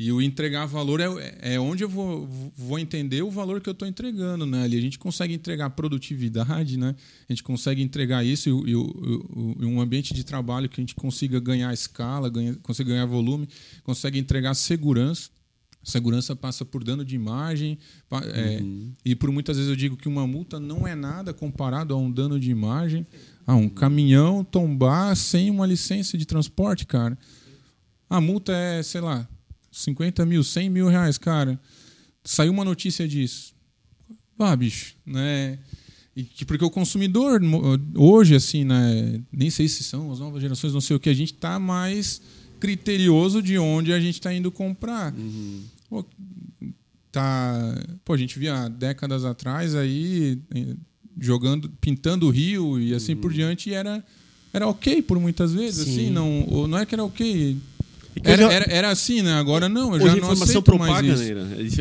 E 0.00 0.12
o 0.12 0.22
entregar 0.22 0.64
valor 0.64 1.00
é, 1.00 1.38
é 1.40 1.58
onde 1.58 1.82
eu 1.82 1.88
vou, 1.88 2.28
vou 2.56 2.78
entender 2.78 3.20
o 3.22 3.32
valor 3.32 3.60
que 3.60 3.68
eu 3.68 3.72
estou 3.72 3.88
entregando. 3.88 4.46
Né? 4.46 4.62
Ali 4.62 4.78
a 4.78 4.80
gente 4.80 4.96
consegue 4.96 5.34
entregar 5.34 5.70
produtividade, 5.70 6.76
né? 6.78 6.94
a 7.28 7.32
gente 7.32 7.42
consegue 7.42 7.82
entregar 7.82 8.24
isso 8.24 8.48
e, 8.48 8.70
e, 8.70 8.74
e, 8.74 9.66
um 9.66 9.80
ambiente 9.80 10.14
de 10.14 10.22
trabalho 10.22 10.68
que 10.68 10.80
a 10.80 10.82
gente 10.82 10.94
consiga 10.94 11.40
ganhar 11.40 11.74
escala, 11.74 12.30
ganha, 12.30 12.54
consiga 12.62 12.90
ganhar 12.90 13.06
volume, 13.06 13.48
consegue 13.82 14.20
entregar 14.20 14.54
segurança. 14.54 15.30
Segurança 15.82 16.36
passa 16.36 16.64
por 16.64 16.84
dano 16.84 17.04
de 17.04 17.16
imagem. 17.16 17.76
É, 18.32 18.60
uhum. 18.60 18.92
E 19.04 19.16
por 19.16 19.32
muitas 19.32 19.56
vezes 19.56 19.68
eu 19.68 19.76
digo 19.76 19.96
que 19.96 20.06
uma 20.06 20.28
multa 20.28 20.60
não 20.60 20.86
é 20.86 20.94
nada 20.94 21.34
comparado 21.34 21.92
a 21.92 21.96
um 21.96 22.08
dano 22.08 22.38
de 22.38 22.52
imagem. 22.52 23.04
Ah, 23.44 23.56
um 23.56 23.68
caminhão 23.68 24.44
tombar 24.44 25.16
sem 25.16 25.50
uma 25.50 25.66
licença 25.66 26.16
de 26.16 26.24
transporte, 26.24 26.86
cara. 26.86 27.18
A 28.08 28.20
multa 28.20 28.52
é, 28.52 28.80
sei 28.82 29.00
lá, 29.00 29.28
50 29.78 30.26
mil, 30.26 30.42
100 30.42 30.70
mil 30.70 30.88
reais, 30.88 31.16
cara. 31.16 31.58
Saiu 32.24 32.52
uma 32.52 32.64
notícia 32.64 33.06
disso. 33.06 33.54
Ah, 34.38 34.54
bicho, 34.54 34.94
né? 35.06 35.58
E 36.16 36.24
que, 36.24 36.44
porque 36.44 36.64
o 36.64 36.70
consumidor, 36.70 37.40
hoje, 37.96 38.34
assim, 38.34 38.64
né? 38.64 39.20
Nem 39.32 39.50
sei 39.50 39.68
se 39.68 39.84
são 39.84 40.10
as 40.10 40.18
novas 40.18 40.42
gerações, 40.42 40.72
não 40.72 40.80
sei 40.80 40.96
o 40.96 41.00
que, 41.00 41.08
a 41.08 41.14
gente 41.14 41.32
está 41.32 41.58
mais 41.60 42.20
criterioso 42.58 43.40
de 43.40 43.56
onde 43.56 43.92
a 43.92 44.00
gente 44.00 44.14
está 44.14 44.34
indo 44.34 44.50
comprar. 44.50 45.14
Uhum. 45.14 45.62
Pô, 45.88 46.04
tá, 47.12 47.86
pô, 48.04 48.14
a 48.14 48.16
gente 48.16 48.36
via 48.36 48.68
décadas 48.68 49.24
atrás 49.24 49.76
aí 49.76 50.40
eh, 50.54 50.74
jogando, 51.20 51.70
pintando 51.80 52.26
o 52.26 52.30
rio 52.30 52.80
e 52.80 52.92
assim 52.94 53.14
uhum. 53.14 53.20
por 53.20 53.32
diante, 53.32 53.70
e 53.70 53.74
era, 53.74 54.04
era 54.52 54.66
ok 54.66 55.02
por 55.02 55.20
muitas 55.20 55.52
vezes, 55.52 55.86
Sim. 55.86 55.92
assim, 55.92 56.10
não, 56.10 56.66
não 56.66 56.78
é 56.78 56.84
que 56.84 56.96
era 56.96 57.04
ok 57.04 57.56
era, 58.24 58.42
já... 58.42 58.52
era, 58.52 58.72
era, 58.72 58.90
assim, 58.90 59.22
né? 59.22 59.34
Agora 59.34 59.68
não, 59.68 59.94
eu 59.94 60.00
já 60.00 60.06
hoje 60.06 60.20
não 60.20 60.30
a 60.30 60.32
informação 60.32 60.62
propaga, 60.62 61.16
né? 61.16 61.26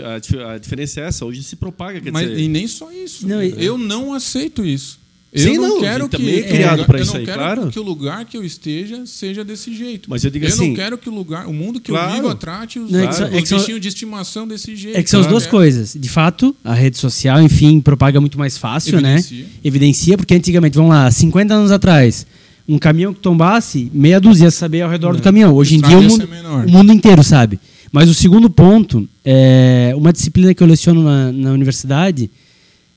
A, 0.03 0.53
a, 0.53 0.57
diferença 0.57 1.01
é 1.01 1.03
essa, 1.05 1.25
hoje 1.25 1.43
se 1.43 1.55
propaga. 1.55 1.99
Quer 1.99 2.11
Mas, 2.11 2.27
dizer... 2.27 2.41
E 2.41 2.47
nem 2.47 2.67
só 2.67 2.91
isso. 2.91 3.27
Não, 3.27 3.41
eu 3.41 3.77
não 3.77 4.13
aceito 4.13 4.65
isso. 4.65 4.99
Eu 5.31 5.43
Sim, 5.43 5.57
não, 5.57 5.69
não 5.69 5.81
quero 5.81 6.07
que 6.07 6.39
é 6.39 6.43
criado 6.43 6.85
para 6.85 7.01
isso 7.01 7.15
aí, 7.15 7.25
quero 7.25 7.37
claro. 7.37 7.67
que 7.67 7.77
o 7.77 7.83
lugar 7.83 8.23
que 8.23 8.37
eu 8.37 8.45
esteja 8.45 9.05
seja 9.05 9.43
desse 9.43 9.75
jeito. 9.75 10.09
Mas 10.09 10.23
eu 10.23 10.31
digo 10.31 10.45
eu 10.45 10.49
assim, 10.49 10.69
não 10.69 10.75
quero 10.75 10.97
que 10.97 11.09
o 11.09 11.13
lugar, 11.13 11.47
o 11.47 11.53
mundo 11.53 11.81
que 11.81 11.91
claro. 11.91 12.15
eu 12.15 12.21
vivo 12.21 12.35
trate 12.35 12.79
os, 12.79 12.89
não, 12.89 12.99
é 12.99 13.07
que, 13.07 13.13
os 13.13 13.21
é 13.21 13.41
que 13.41 13.55
bichinhos 13.55 13.81
de 13.81 13.87
estimação 13.89 14.47
desse 14.47 14.73
jeito. 14.75 14.97
É 14.97 15.03
que 15.03 15.09
são 15.09 15.19
as 15.19 15.27
duas 15.27 15.45
é. 15.45 15.49
coisas. 15.49 15.95
De 15.99 16.09
fato, 16.09 16.55
a 16.63 16.73
rede 16.73 16.97
social, 16.97 17.41
enfim, 17.41 17.81
propaga 17.81 18.21
muito 18.21 18.39
mais 18.39 18.57
fácil, 18.57 19.01
né? 19.01 19.15
Evidencia. 19.15 19.43
né? 19.43 19.49
Evidencia, 19.63 20.17
porque 20.17 20.33
antigamente, 20.33 20.75
vamos 20.75 20.91
lá, 20.91 21.11
50 21.11 21.53
anos 21.53 21.71
atrás, 21.71 22.25
um 22.67 22.77
caminhão 22.77 23.13
que 23.13 23.19
tombasse, 23.19 23.89
meia 23.93 24.19
dúzia 24.19 24.45
ia 24.45 24.51
saber 24.51 24.81
ao 24.81 24.89
redor 24.89 25.15
do 25.15 25.21
caminhão. 25.21 25.53
Hoje 25.53 25.75
em 25.75 25.81
dia 25.81 25.97
o 25.97 26.03
mundo, 26.03 26.29
o 26.67 26.69
mundo, 26.69 26.91
inteiro 26.91 27.23
sabe. 27.23 27.59
Mas 27.91 28.09
o 28.09 28.13
segundo 28.13 28.49
ponto, 28.49 29.07
é 29.23 29.93
uma 29.95 30.11
disciplina 30.11 30.53
que 30.53 30.61
eu 30.61 30.67
leciono 30.67 31.01
na, 31.01 31.31
na 31.31 31.51
universidade 31.51 32.29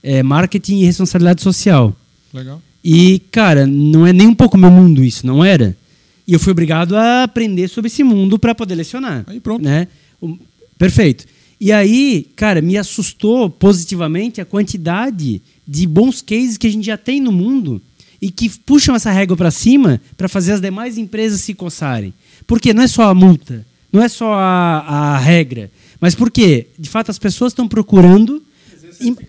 é 0.03 0.23
marketing 0.23 0.79
e 0.79 0.85
responsabilidade 0.85 1.43
social. 1.43 1.95
Legal. 2.33 2.61
E, 2.83 3.21
cara, 3.31 3.67
não 3.67 4.07
é 4.07 4.13
nem 4.13 4.27
um 4.27 4.35
pouco 4.35 4.57
meu 4.57 4.71
mundo 4.71 5.05
isso, 5.05 5.27
não 5.27 5.45
era. 5.45 5.77
E 6.27 6.33
eu 6.33 6.41
fui 6.41 6.53
obrigado 6.53 6.97
a 6.97 7.25
aprender 7.25 7.69
sobre 7.69 7.89
esse 7.89 8.03
mundo 8.03 8.39
para 8.39 8.55
poder 8.55 8.75
lecionar. 8.75 9.25
Aí 9.27 9.39
pronto. 9.39 9.63
Né? 9.63 9.89
Perfeito. 10.79 11.27
E 11.61 11.71
aí, 11.73 12.27
cara, 12.35 12.63
me 12.63 12.79
assustou 12.79 13.51
positivamente 13.51 14.41
a 14.41 14.47
quantidade 14.47 15.43
de 15.69 15.87
bons 15.87 16.23
cases 16.23 16.57
que 16.57 16.67
a 16.67 16.71
gente 16.71 16.87
já 16.87 16.97
tem 16.97 17.21
no 17.21 17.31
mundo 17.31 17.83
e 18.21 18.31
que 18.31 18.49
puxam 18.49 18.95
essa 18.95 19.11
régua 19.11 19.37
para 19.37 19.51
cima 19.51 20.01
para 20.17 20.29
fazer 20.29 20.53
as 20.53 20.61
demais 20.61 20.99
empresas 20.99 21.41
se 21.41 21.55
coçarem. 21.55 22.13
Porque 22.47 22.75
não 22.75 22.83
é 22.83 22.87
só 22.87 23.05
a 23.05 23.15
multa, 23.15 23.67
não 23.93 24.03
é 24.03 24.09
só 24.09 24.35
a, 24.35 25.15
a 25.15 25.19
regra, 25.19 25.71
mas 26.01 26.15
porque, 26.15 26.69
de 26.79 26.89
fato, 26.89 27.11
as 27.11 27.19
pessoas 27.19 27.53
estão 27.53 27.69
procurando 27.69 28.43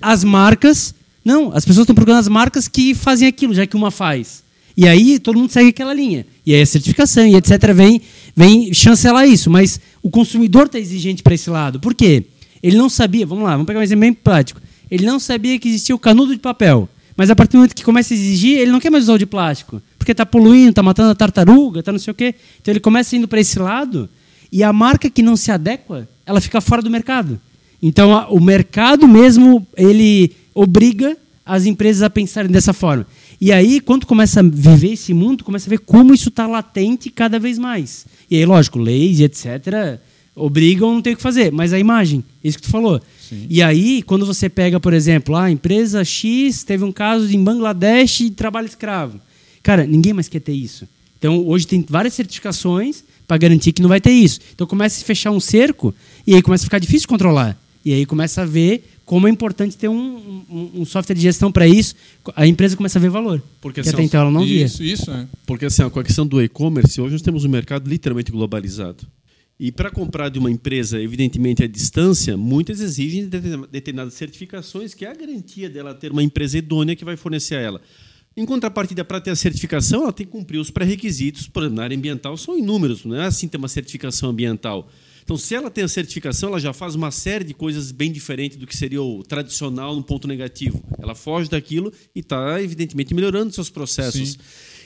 as 0.02 0.24
marcas. 0.24 0.96
Não, 1.24 1.52
as 1.54 1.66
pessoas 1.66 1.84
estão 1.84 1.96
procurando 1.96 2.20
as 2.20 2.28
marcas 2.28 2.68
que 2.68 2.96
fazem 2.96 3.28
aquilo, 3.28 3.54
já 3.54 3.68
que 3.68 3.76
uma 3.76 3.92
faz. 3.92 4.44
E 4.76 4.88
aí 4.88 5.20
todo 5.20 5.38
mundo 5.38 5.52
segue 5.52 5.70
aquela 5.70 5.94
linha. 5.94 6.26
E 6.46 6.56
aí 6.56 6.62
a 6.62 6.66
certificação 6.66 7.28
e 7.28 7.36
etc. 7.36 7.74
vem, 7.74 8.02
vem 8.36 8.74
chancelar 8.74 9.28
isso. 9.28 9.50
Mas 9.50 9.80
o 10.02 10.10
consumidor 10.10 10.68
está 10.68 10.80
exigente 10.80 11.22
para 11.22 11.36
esse 11.36 11.50
lado. 11.50 11.80
Por 11.80 11.94
quê? 11.94 12.24
Ele 12.64 12.78
não 12.78 12.90
sabia, 12.90 13.26
vamos 13.26 13.44
lá, 13.44 13.52
vamos 13.52 13.66
pegar 13.66 13.80
um 13.80 13.84
exemplo 13.84 14.02
bem 14.02 14.14
prático. 14.14 14.62
Ele 14.90 15.06
não 15.06 15.20
sabia 15.20 15.60
que 15.60 15.68
existia 15.68 15.96
o 15.96 16.00
canudo 16.00 16.34
de 16.34 16.40
papel. 16.40 16.88
Mas 17.16 17.30
a 17.30 17.36
partir 17.36 17.54
do 17.54 17.58
momento 17.58 17.76
que 17.76 17.84
começa 17.84 18.14
a 18.14 18.16
exigir, 18.16 18.58
ele 18.58 18.72
não 18.72 18.80
quer 18.80 18.90
mais 18.90 19.06
usar 19.06 19.14
o 19.14 19.18
de 19.18 19.26
plástico. 19.26 19.82
Porque 19.98 20.12
está 20.12 20.26
poluindo, 20.26 20.70
está 20.70 20.84
matando 20.84 21.12
a 21.12 21.16
tartaruga, 21.16 21.80
está 21.80 21.92
não 21.92 22.00
sei 22.00 22.12
o 22.12 22.16
quê. 22.16 22.36
Então 22.62 22.72
ele 22.72 22.80
começa 22.80 23.16
indo 23.16 23.28
para 23.28 23.40
esse 23.40 23.60
lado 23.60 24.10
e 24.52 24.64
a 24.64 24.74
marca 24.74 25.10
que 25.10 25.22
não 25.22 25.36
se 25.38 25.52
adequa, 25.52 26.08
ela 26.26 26.42
fica 26.42 26.60
fora 26.60 26.82
do 26.82 26.90
mercado. 26.90 27.40
Então 27.82 28.14
a, 28.14 28.30
o 28.30 28.40
mercado 28.40 29.08
mesmo, 29.08 29.66
ele 29.76 30.36
obriga 30.54 31.18
as 31.46 31.66
empresas 31.66 32.02
a 32.04 32.10
pensarem 32.10 32.52
dessa 32.52 32.74
forma. 32.74 33.06
E 33.40 33.52
aí, 33.52 33.80
quando 33.80 34.06
começa 34.06 34.40
a 34.40 34.44
viver 34.44 34.94
esse 34.94 35.14
mundo, 35.14 35.44
começa 35.44 35.68
a 35.68 35.72
ver 35.72 35.80
como 35.80 36.14
isso 36.14 36.30
está 36.30 36.46
latente 36.46 37.10
cada 37.10 37.40
vez 37.40 37.58
mais. 37.58 38.06
E 38.30 38.38
aí, 38.38 38.46
lógico, 38.46 38.78
leis 38.78 39.20
e 39.20 39.24
etc. 39.24 40.00
obrigam, 40.36 40.94
não 40.94 41.02
tem 41.02 41.14
o 41.14 41.18
que 41.18 41.22
fazer. 41.22 41.52
Mas 41.52 41.74
a 41.74 41.80
imagem, 41.80 42.24
isso 42.44 42.58
que 42.58 42.64
tu 42.64 42.70
falou. 42.70 43.02
Sim. 43.20 43.46
E 43.50 43.62
aí, 43.62 44.02
quando 44.02 44.26
você 44.26 44.50
pega, 44.50 44.80
por 44.80 44.94
exemplo, 44.94 45.36
a 45.36 45.50
empresa 45.50 46.04
X 46.04 46.64
teve 46.64 46.84
um 46.84 46.92
caso 46.92 47.34
em 47.34 47.44
Bangladesh 47.44 48.18
de 48.20 48.32
trabalho 48.32 48.68
escravo. 48.68 49.20
Cara, 49.64 49.86
ninguém 49.86 50.14
mais 50.14 50.28
quer 50.28 50.40
ter 50.40 50.54
isso. 50.54 50.88
Então, 51.18 51.46
hoje 51.48 51.68
tem 51.68 51.86
várias 51.88 52.14
certificações 52.14 53.04
para 53.28 53.38
garantir 53.38 53.72
que 53.72 53.82
não 53.82 53.90
vai 53.90 54.02
ter 54.02 54.12
isso. 54.12 54.40
Então, 54.54 54.66
começa 54.66 54.96
a 54.96 55.00
se 55.00 55.06
fechar 55.06 55.32
um 55.32 55.40
cerco 55.40 55.94
e 56.26 56.34
aí 56.34 56.42
começa 56.42 56.64
a 56.64 56.66
ficar 56.66 56.80
difícil 56.80 57.08
controlar. 57.08 57.58
E 57.86 57.94
aí 57.94 58.06
começa 58.06 58.42
a 58.42 58.46
ver 58.46 58.84
como 59.06 59.28
é 59.28 59.32
importante 59.32 59.76
ter 59.76 59.88
um, 59.88 60.44
um, 60.50 60.72
um 60.82 60.86
software 60.86 61.16
de 61.16 61.22
gestão 61.22 61.52
para 61.52 61.68
isso. 61.68 61.96
A 62.36 62.48
empresa 62.48 62.78
começa 62.78 62.98
a 62.98 63.02
ver 63.02 63.10
valor. 63.10 63.42
Porque, 63.60 63.82
assim, 63.82 63.90
até 63.90 64.04
então 64.04 64.22
ela 64.22 64.32
não 64.32 64.46
via. 64.46 64.66
Isso, 64.66 64.84
isso 64.84 65.12
é. 65.12 65.28
Porque 65.46 65.66
assim, 65.66 65.88
com 65.90 66.00
a 66.00 66.04
questão 66.04 66.26
do 66.26 66.42
e-commerce, 66.42 67.02
hoje 67.02 67.14
nós 67.14 67.22
temos 67.22 67.44
um 67.44 67.50
mercado 67.50 67.90
literalmente 67.90 68.32
globalizado. 68.32 69.06
E 69.64 69.72
para 69.72 69.92
comprar 69.92 70.30
de 70.30 70.40
uma 70.40 70.50
empresa, 70.50 71.00
evidentemente, 71.00 71.64
à 71.64 71.68
distância, 71.68 72.36
muitas 72.36 72.82
exigem 72.82 73.30
determinadas 73.70 74.16
certificações, 74.16 74.96
que 74.96 75.06
é 75.06 75.12
a 75.12 75.14
garantia 75.14 75.70
dela 75.70 75.94
ter 75.94 76.12
uma 76.12 76.24
empresa 76.24 76.58
idônea 76.58 76.96
que 76.96 77.06
vai 77.06 77.16
fornecer 77.16 77.54
a 77.58 77.60
ela. 77.60 77.82
Em 78.36 78.44
contrapartida, 78.44 79.06
para 79.06 79.22
ter 79.22 79.30
a 79.30 79.36
certificação, 79.36 80.02
ela 80.02 80.12
tem 80.12 80.26
que 80.26 80.32
cumprir 80.32 80.58
os 80.58 80.72
pré-requisitos. 80.72 81.48
Por 81.48 81.62
exemplo, 81.62 81.76
na 81.76 81.84
área 81.84 81.96
ambiental 81.96 82.36
são 82.38 82.58
inúmeros, 82.58 83.06
não 83.06 83.16
é 83.16 83.28
assim 83.28 83.48
ter 83.48 83.58
uma 83.58 83.68
certificação 83.68 84.32
ambiental. 84.32 84.90
Então, 85.24 85.38
se 85.38 85.54
ela 85.54 85.70
tem 85.70 85.84
a 85.84 85.88
certificação, 85.88 86.50
ela 86.50 86.60
já 86.60 86.74
faz 86.74 86.96
uma 86.96 87.12
série 87.12 87.46
de 87.46 87.54
coisas 87.54 87.92
bem 87.92 88.12
diferentes 88.12 88.58
do 88.58 88.66
que 88.66 88.76
seria 88.76 89.04
o 89.04 89.22
tradicional 89.22 89.96
no 89.96 90.02
ponto 90.02 90.28
negativo. 90.28 90.84
Ela 90.98 91.14
foge 91.14 91.48
daquilo 91.48 91.94
e 92.16 92.22
está, 92.22 92.60
evidentemente, 92.60 93.14
melhorando 93.14 93.54
seus 93.54 93.70
processos. 93.70 94.32
Sim. 94.32 94.40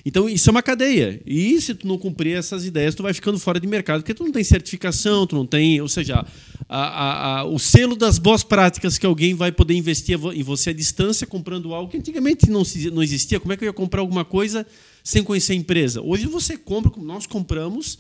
Então, 0.06 0.30
isso 0.30 0.48
é 0.48 0.52
uma 0.52 0.61
cadeia. 0.61 1.19
E 1.26 1.60
se 1.60 1.73
tu 1.73 1.88
não 1.88 1.98
cumprir 1.98 2.38
essas 2.38 2.64
ideias, 2.64 2.94
tu 2.94 3.02
vai 3.02 3.11
ficando 3.11 3.40
fora 3.40 3.60
de 3.60 3.65
mercado, 3.65 4.02
porque 4.02 4.14
tu 4.14 4.23
não 4.23 4.32
tem 4.32 4.44
certificação, 4.44 5.26
tu 5.26 5.36
não 5.36 5.48
tem, 5.48 5.82
ou 5.82 5.90
seja, 5.90 6.23
a, 6.69 6.80
a, 6.80 7.40
a, 7.40 7.45
o 7.45 7.57
selo 7.57 7.95
das 7.95 8.19
boas 8.19 8.44
práticas 8.44 8.99
que 8.99 9.06
alguém 9.06 9.34
vai 9.34 9.52
poder 9.52 9.73
investir 9.73 10.19
em 10.34 10.44
você 10.44 10.69
à 10.69 10.73
distância 10.73 11.26
comprando 11.26 11.73
algo 11.73 11.90
que 11.90 11.98
antigamente 11.98 12.52
não, 12.52 12.61
não 12.94 13.02
existia. 13.02 13.40
Como 13.40 13.52
é 13.52 13.57
que 13.57 13.64
eu 13.64 13.68
ia 13.68 13.73
comprar 13.73 14.02
alguma 14.02 14.23
coisa 14.23 14.65
sem 15.03 15.23
conhecer 15.23 15.53
a 15.53 15.56
empresa? 15.56 16.02
Hoje 16.02 16.27
você 16.27 16.56
compra, 16.56 16.91
como 16.91 17.06
nós 17.06 17.26
compramos, 17.26 17.98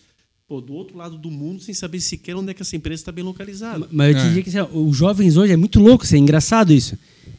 pô, 0.47 0.61
do 0.61 0.73
outro 0.73 0.95
lado 0.95 1.17
do 1.17 1.31
mundo 1.31 1.59
sem 1.59 1.73
saber 1.73 1.99
sequer 1.99 2.35
onde 2.35 2.51
é 2.51 2.53
que 2.53 2.61
essa 2.61 2.75
empresa 2.75 3.01
está 3.01 3.11
bem 3.11 3.23
localizada. 3.23 3.87
Mas 3.91 4.09
eu 4.09 4.21
te 4.21 4.27
é. 4.27 4.29
digo 4.29 4.43
que 4.43 4.55
assim, 4.55 4.69
os 4.73 4.95
jovens 4.95 5.37
hoje 5.37 5.53
é 5.53 5.57
muito 5.57 5.79
louco, 5.79 6.03
assim, 6.03 6.17
é 6.17 6.19
engraçado 6.19 6.71
isso. 6.71 6.95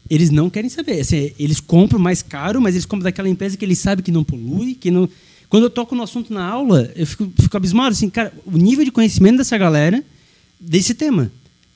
Eles 0.09 0.29
não 0.29 0.49
querem 0.49 0.69
saber. 0.69 0.99
Assim, 0.99 1.31
eles 1.39 1.61
compram 1.61 1.99
mais 1.99 2.21
caro, 2.21 2.61
mas 2.61 2.75
eles 2.75 2.85
compram 2.85 3.05
daquela 3.05 3.29
empresa 3.29 3.55
que 3.55 3.63
eles 3.63 3.79
sabem 3.79 4.03
que 4.03 4.11
não 4.11 4.25
polui, 4.25 4.75
que 4.75 4.91
não. 4.91 5.07
Quando 5.47 5.63
eu 5.63 5.69
toco 5.69 5.95
no 5.95 6.03
assunto 6.03 6.33
na 6.33 6.45
aula, 6.45 6.91
eu 6.97 7.07
fico, 7.07 7.31
fico 7.39 7.55
abismado, 7.55 7.91
assim, 7.91 8.09
cara, 8.09 8.33
o 8.45 8.57
nível 8.57 8.83
de 8.83 8.91
conhecimento 8.91 9.37
dessa 9.37 9.57
galera 9.57 10.03
desse 10.59 10.93
tema. 10.93 11.31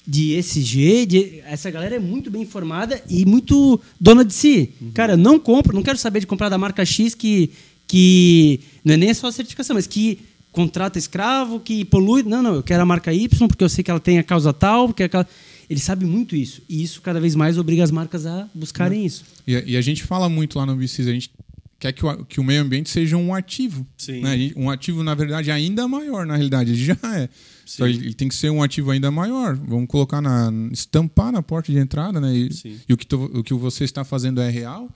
De 0.05 0.33
ESG, 0.33 1.05
de, 1.05 1.43
essa 1.45 1.71
galera 1.71 1.95
é 1.95 1.99
muito 1.99 2.29
bem 2.29 2.41
informada 2.41 3.01
e 3.09 3.25
muito 3.25 3.79
dona 3.99 4.25
de 4.25 4.33
si. 4.33 4.71
Uhum. 4.81 4.91
Cara, 4.91 5.15
não 5.15 5.39
compro, 5.39 5.73
não 5.73 5.83
quero 5.83 5.97
saber 5.97 6.19
de 6.19 6.27
comprar 6.27 6.49
da 6.49 6.57
marca 6.57 6.83
X 6.83 7.15
que, 7.15 7.51
que 7.87 8.59
não 8.83 8.95
é 8.95 8.97
nem 8.97 9.13
só 9.13 9.27
a 9.27 9.31
certificação, 9.31 9.75
mas 9.75 9.87
que 9.87 10.19
contrata 10.51 10.99
escravo, 10.99 11.59
que 11.59 11.85
polui. 11.85 12.23
Não, 12.23 12.41
não, 12.41 12.55
eu 12.55 12.63
quero 12.63 12.83
a 12.83 12.85
marca 12.85 13.13
Y 13.13 13.47
porque 13.47 13.63
eu 13.63 13.69
sei 13.69 13.83
que 13.83 13.91
ela 13.91 13.99
tem 13.99 14.19
a 14.19 14.23
causa 14.23 14.53
tal, 14.53 14.87
porque 14.87 15.03
aquela... 15.03 15.27
ele 15.69 15.79
sabe 15.79 16.05
muito 16.05 16.35
isso. 16.35 16.61
E 16.67 16.83
isso 16.83 17.01
cada 17.01 17.19
vez 17.19 17.35
mais 17.35 17.57
obriga 17.57 17.83
as 17.83 17.91
marcas 17.91 18.25
a 18.25 18.47
buscarem 18.53 19.05
isso. 19.05 19.23
E, 19.47 19.53
e 19.71 19.77
a 19.77 19.81
gente 19.81 20.03
fala 20.03 20.29
muito 20.29 20.57
lá 20.57 20.65
no 20.65 20.75
VCs, 20.75 21.07
a 21.07 21.11
gente 21.11 21.31
quer 21.79 21.91
que 21.91 22.05
o, 22.05 22.25
que 22.25 22.39
o 22.39 22.43
meio 22.43 22.61
ambiente 22.61 22.89
seja 22.89 23.17
um 23.17 23.33
ativo. 23.33 23.85
Sim. 23.97 24.21
Né? 24.21 24.51
Um 24.55 24.69
ativo, 24.69 25.03
na 25.03 25.15
verdade, 25.15 25.49
ainda 25.49 25.87
maior, 25.87 26.25
na 26.25 26.35
realidade. 26.35 26.71
Ele 26.71 26.85
já 26.85 26.97
é. 27.15 27.27
Então, 27.73 27.87
ele 27.87 28.13
tem 28.13 28.27
que 28.27 28.35
ser 28.35 28.49
um 28.49 28.61
ativo 28.61 28.91
ainda 28.91 29.09
maior. 29.09 29.55
Vamos 29.55 29.87
colocar 29.87 30.21
na. 30.21 30.51
estampar 30.71 31.31
na 31.31 31.41
porta 31.41 31.71
de 31.71 31.77
entrada, 31.79 32.19
né? 32.19 32.35
E, 32.35 32.49
e 32.87 32.93
o, 32.93 32.97
que 32.97 33.07
tu, 33.07 33.23
o 33.33 33.43
que 33.43 33.53
você 33.53 33.83
está 33.83 34.03
fazendo 34.03 34.41
é 34.41 34.49
real. 34.49 34.89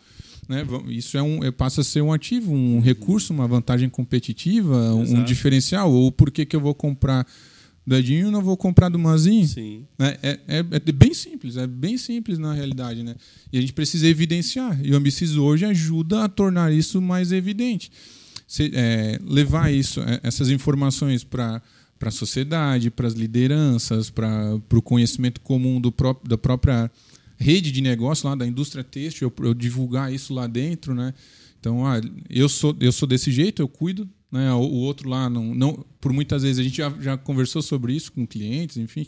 Né? 0.48 0.66
Isso 0.88 1.18
é 1.18 1.24
um, 1.24 1.44
é, 1.44 1.52
passa 1.52 1.82
a 1.82 1.84
ser 1.84 2.02
um 2.02 2.14
ativo, 2.14 2.54
um 2.54 2.80
recurso, 2.80 3.34
uma 3.34 3.48
vantagem 3.48 3.90
competitiva, 3.90 4.76
Exato. 5.02 5.20
um 5.20 5.24
diferencial. 5.24 5.92
Ou 5.92 6.12
por 6.12 6.32
que, 6.32 6.46
que 6.46 6.56
eu 6.56 6.60
vou 6.60 6.74
comprar 6.74 7.26
do 7.86 7.96
Edinho 7.96 8.28
e 8.28 8.32
não 8.32 8.42
vou 8.42 8.58
comprar 8.58 8.90
do 8.90 8.98
Mazinho? 8.98 9.48
Sim. 9.48 9.86
Né? 9.98 10.18
É, 10.22 10.40
é, 10.48 10.58
é, 10.60 10.92
bem 10.92 11.14
simples, 11.14 11.58
é 11.58 11.68
bem 11.68 11.98
simples 11.98 12.38
na 12.38 12.54
realidade. 12.54 13.04
Né? 13.04 13.16
E 13.52 13.58
a 13.58 13.62
gente 13.62 13.74
precisa 13.74 14.08
evidenciar. 14.08 14.80
E 14.84 14.92
o 14.92 14.96
Ambicis 14.96 15.36
hoje 15.36 15.66
ajuda 15.66 16.24
a 16.24 16.30
tornar 16.30 16.74
isso 16.74 17.02
mais 17.02 17.32
evidente. 17.32 17.92
Se, 18.48 18.72
é, 18.74 19.20
levar 19.24 19.74
isso, 19.74 20.02
é, 20.02 20.20
essas 20.24 20.50
informações 20.50 21.24
para 21.24 21.62
para 21.98 22.10
a 22.10 22.12
sociedade, 22.12 22.92
para 22.92 23.08
as 23.08 23.14
lideranças, 23.14 24.10
para 24.10 24.60
o 24.74 24.82
conhecimento 24.82 25.40
comum 25.42 25.80
do 25.80 25.92
pró 25.92 26.16
da 26.24 26.38
própria 26.38 26.92
rede 27.38 27.72
de 27.72 27.82
negócio 27.82 28.28
lá 28.28 28.36
da 28.36 28.46
indústria 28.46 28.84
têxtil, 28.84 29.32
eu, 29.38 29.46
eu 29.46 29.54
divulgar 29.54 30.14
isso 30.14 30.34
lá 30.34 30.48
dentro, 30.48 30.94
né? 30.94 31.14
Então, 31.60 31.86
ah, 31.86 32.00
eu 32.30 32.48
sou 32.48 32.76
eu 32.80 32.92
sou 32.92 33.08
desse 33.08 33.32
jeito, 33.32 33.62
eu 33.62 33.68
cuido, 33.68 34.08
né? 34.32 34.54
O, 34.54 34.60
o 34.60 34.76
outro 34.76 35.10
lá 35.10 35.30
não, 35.30 35.56
não, 35.56 35.86
por 36.00 36.14
muitas 36.14 36.44
vezes 36.44 36.60
a 36.60 36.64
gente 36.64 36.78
já, 36.78 36.90
já 37.00 37.18
conversou 37.18 37.62
sobre 37.62 37.94
isso 37.94 38.12
com 38.12 38.26
clientes, 38.26 38.78
enfim, 38.78 39.08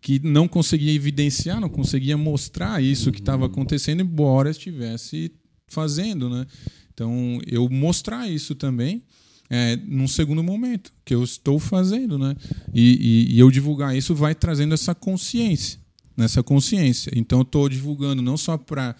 que 0.00 0.20
não 0.20 0.48
conseguia 0.48 0.92
evidenciar, 0.92 1.60
não 1.60 1.68
conseguia 1.68 2.16
mostrar 2.16 2.82
isso 2.82 3.12
que 3.12 3.20
estava 3.20 3.46
acontecendo, 3.46 4.02
embora 4.02 4.50
estivesse 4.50 5.32
fazendo, 5.68 6.28
né? 6.28 6.46
Então, 6.92 7.40
eu 7.46 7.68
mostrar 7.68 8.28
isso 8.28 8.54
também 8.54 9.02
é, 9.48 9.76
num 9.76 10.08
segundo 10.08 10.42
momento, 10.42 10.92
que 11.04 11.14
eu 11.14 11.22
estou 11.22 11.58
fazendo, 11.58 12.18
né? 12.18 12.34
E, 12.74 13.26
e, 13.30 13.34
e 13.34 13.38
eu 13.38 13.50
divulgar 13.50 13.96
isso 13.96 14.14
vai 14.14 14.34
trazendo 14.34 14.74
essa 14.74 14.94
consciência, 14.94 15.78
nessa 16.16 16.42
consciência. 16.42 17.12
Então, 17.14 17.40
eu 17.40 17.42
estou 17.42 17.68
divulgando 17.68 18.22
não 18.22 18.36
só 18.36 18.56
para 18.56 18.94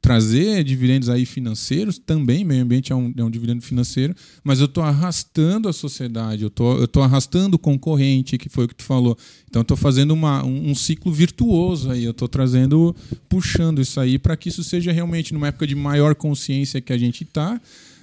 trazer 0.00 0.62
dividendos 0.62 1.08
aí 1.08 1.26
financeiros, 1.26 1.98
também 1.98 2.44
meio 2.44 2.62
ambiente 2.62 2.92
é 2.92 2.96
um, 2.96 3.12
é 3.16 3.24
um 3.24 3.30
dividendo 3.30 3.60
financeiro, 3.62 4.14
mas 4.44 4.60
eu 4.60 4.66
estou 4.66 4.82
arrastando 4.82 5.68
a 5.68 5.72
sociedade, 5.72 6.44
eu 6.44 6.50
tô, 6.50 6.84
estou 6.84 7.02
arrastando 7.02 7.56
o 7.56 7.58
concorrente, 7.58 8.38
que 8.38 8.48
foi 8.48 8.64
o 8.64 8.68
que 8.68 8.74
tu 8.74 8.84
falou. 8.84 9.18
Então, 9.48 9.62
estou 9.62 9.76
fazendo 9.76 10.12
uma, 10.12 10.44
um, 10.44 10.70
um, 10.70 10.74
ciclo 10.74 11.12
virtuoso 11.12 11.90
aí, 11.90 12.04
eu 12.04 12.12
estou 12.12 12.28
trazendo, 12.28 12.94
puxando 13.28 13.80
isso 13.80 13.98
aí 13.98 14.18
para 14.18 14.36
que 14.36 14.48
isso 14.48 14.62
seja 14.62 14.92
realmente 14.92 15.34
numa 15.34 15.48
época 15.48 15.66
de 15.66 15.74
maior 15.74 16.14
consciência 16.14 16.80
que 16.80 16.92
a 16.92 16.98
gente 16.98 17.24
está, 17.24 17.60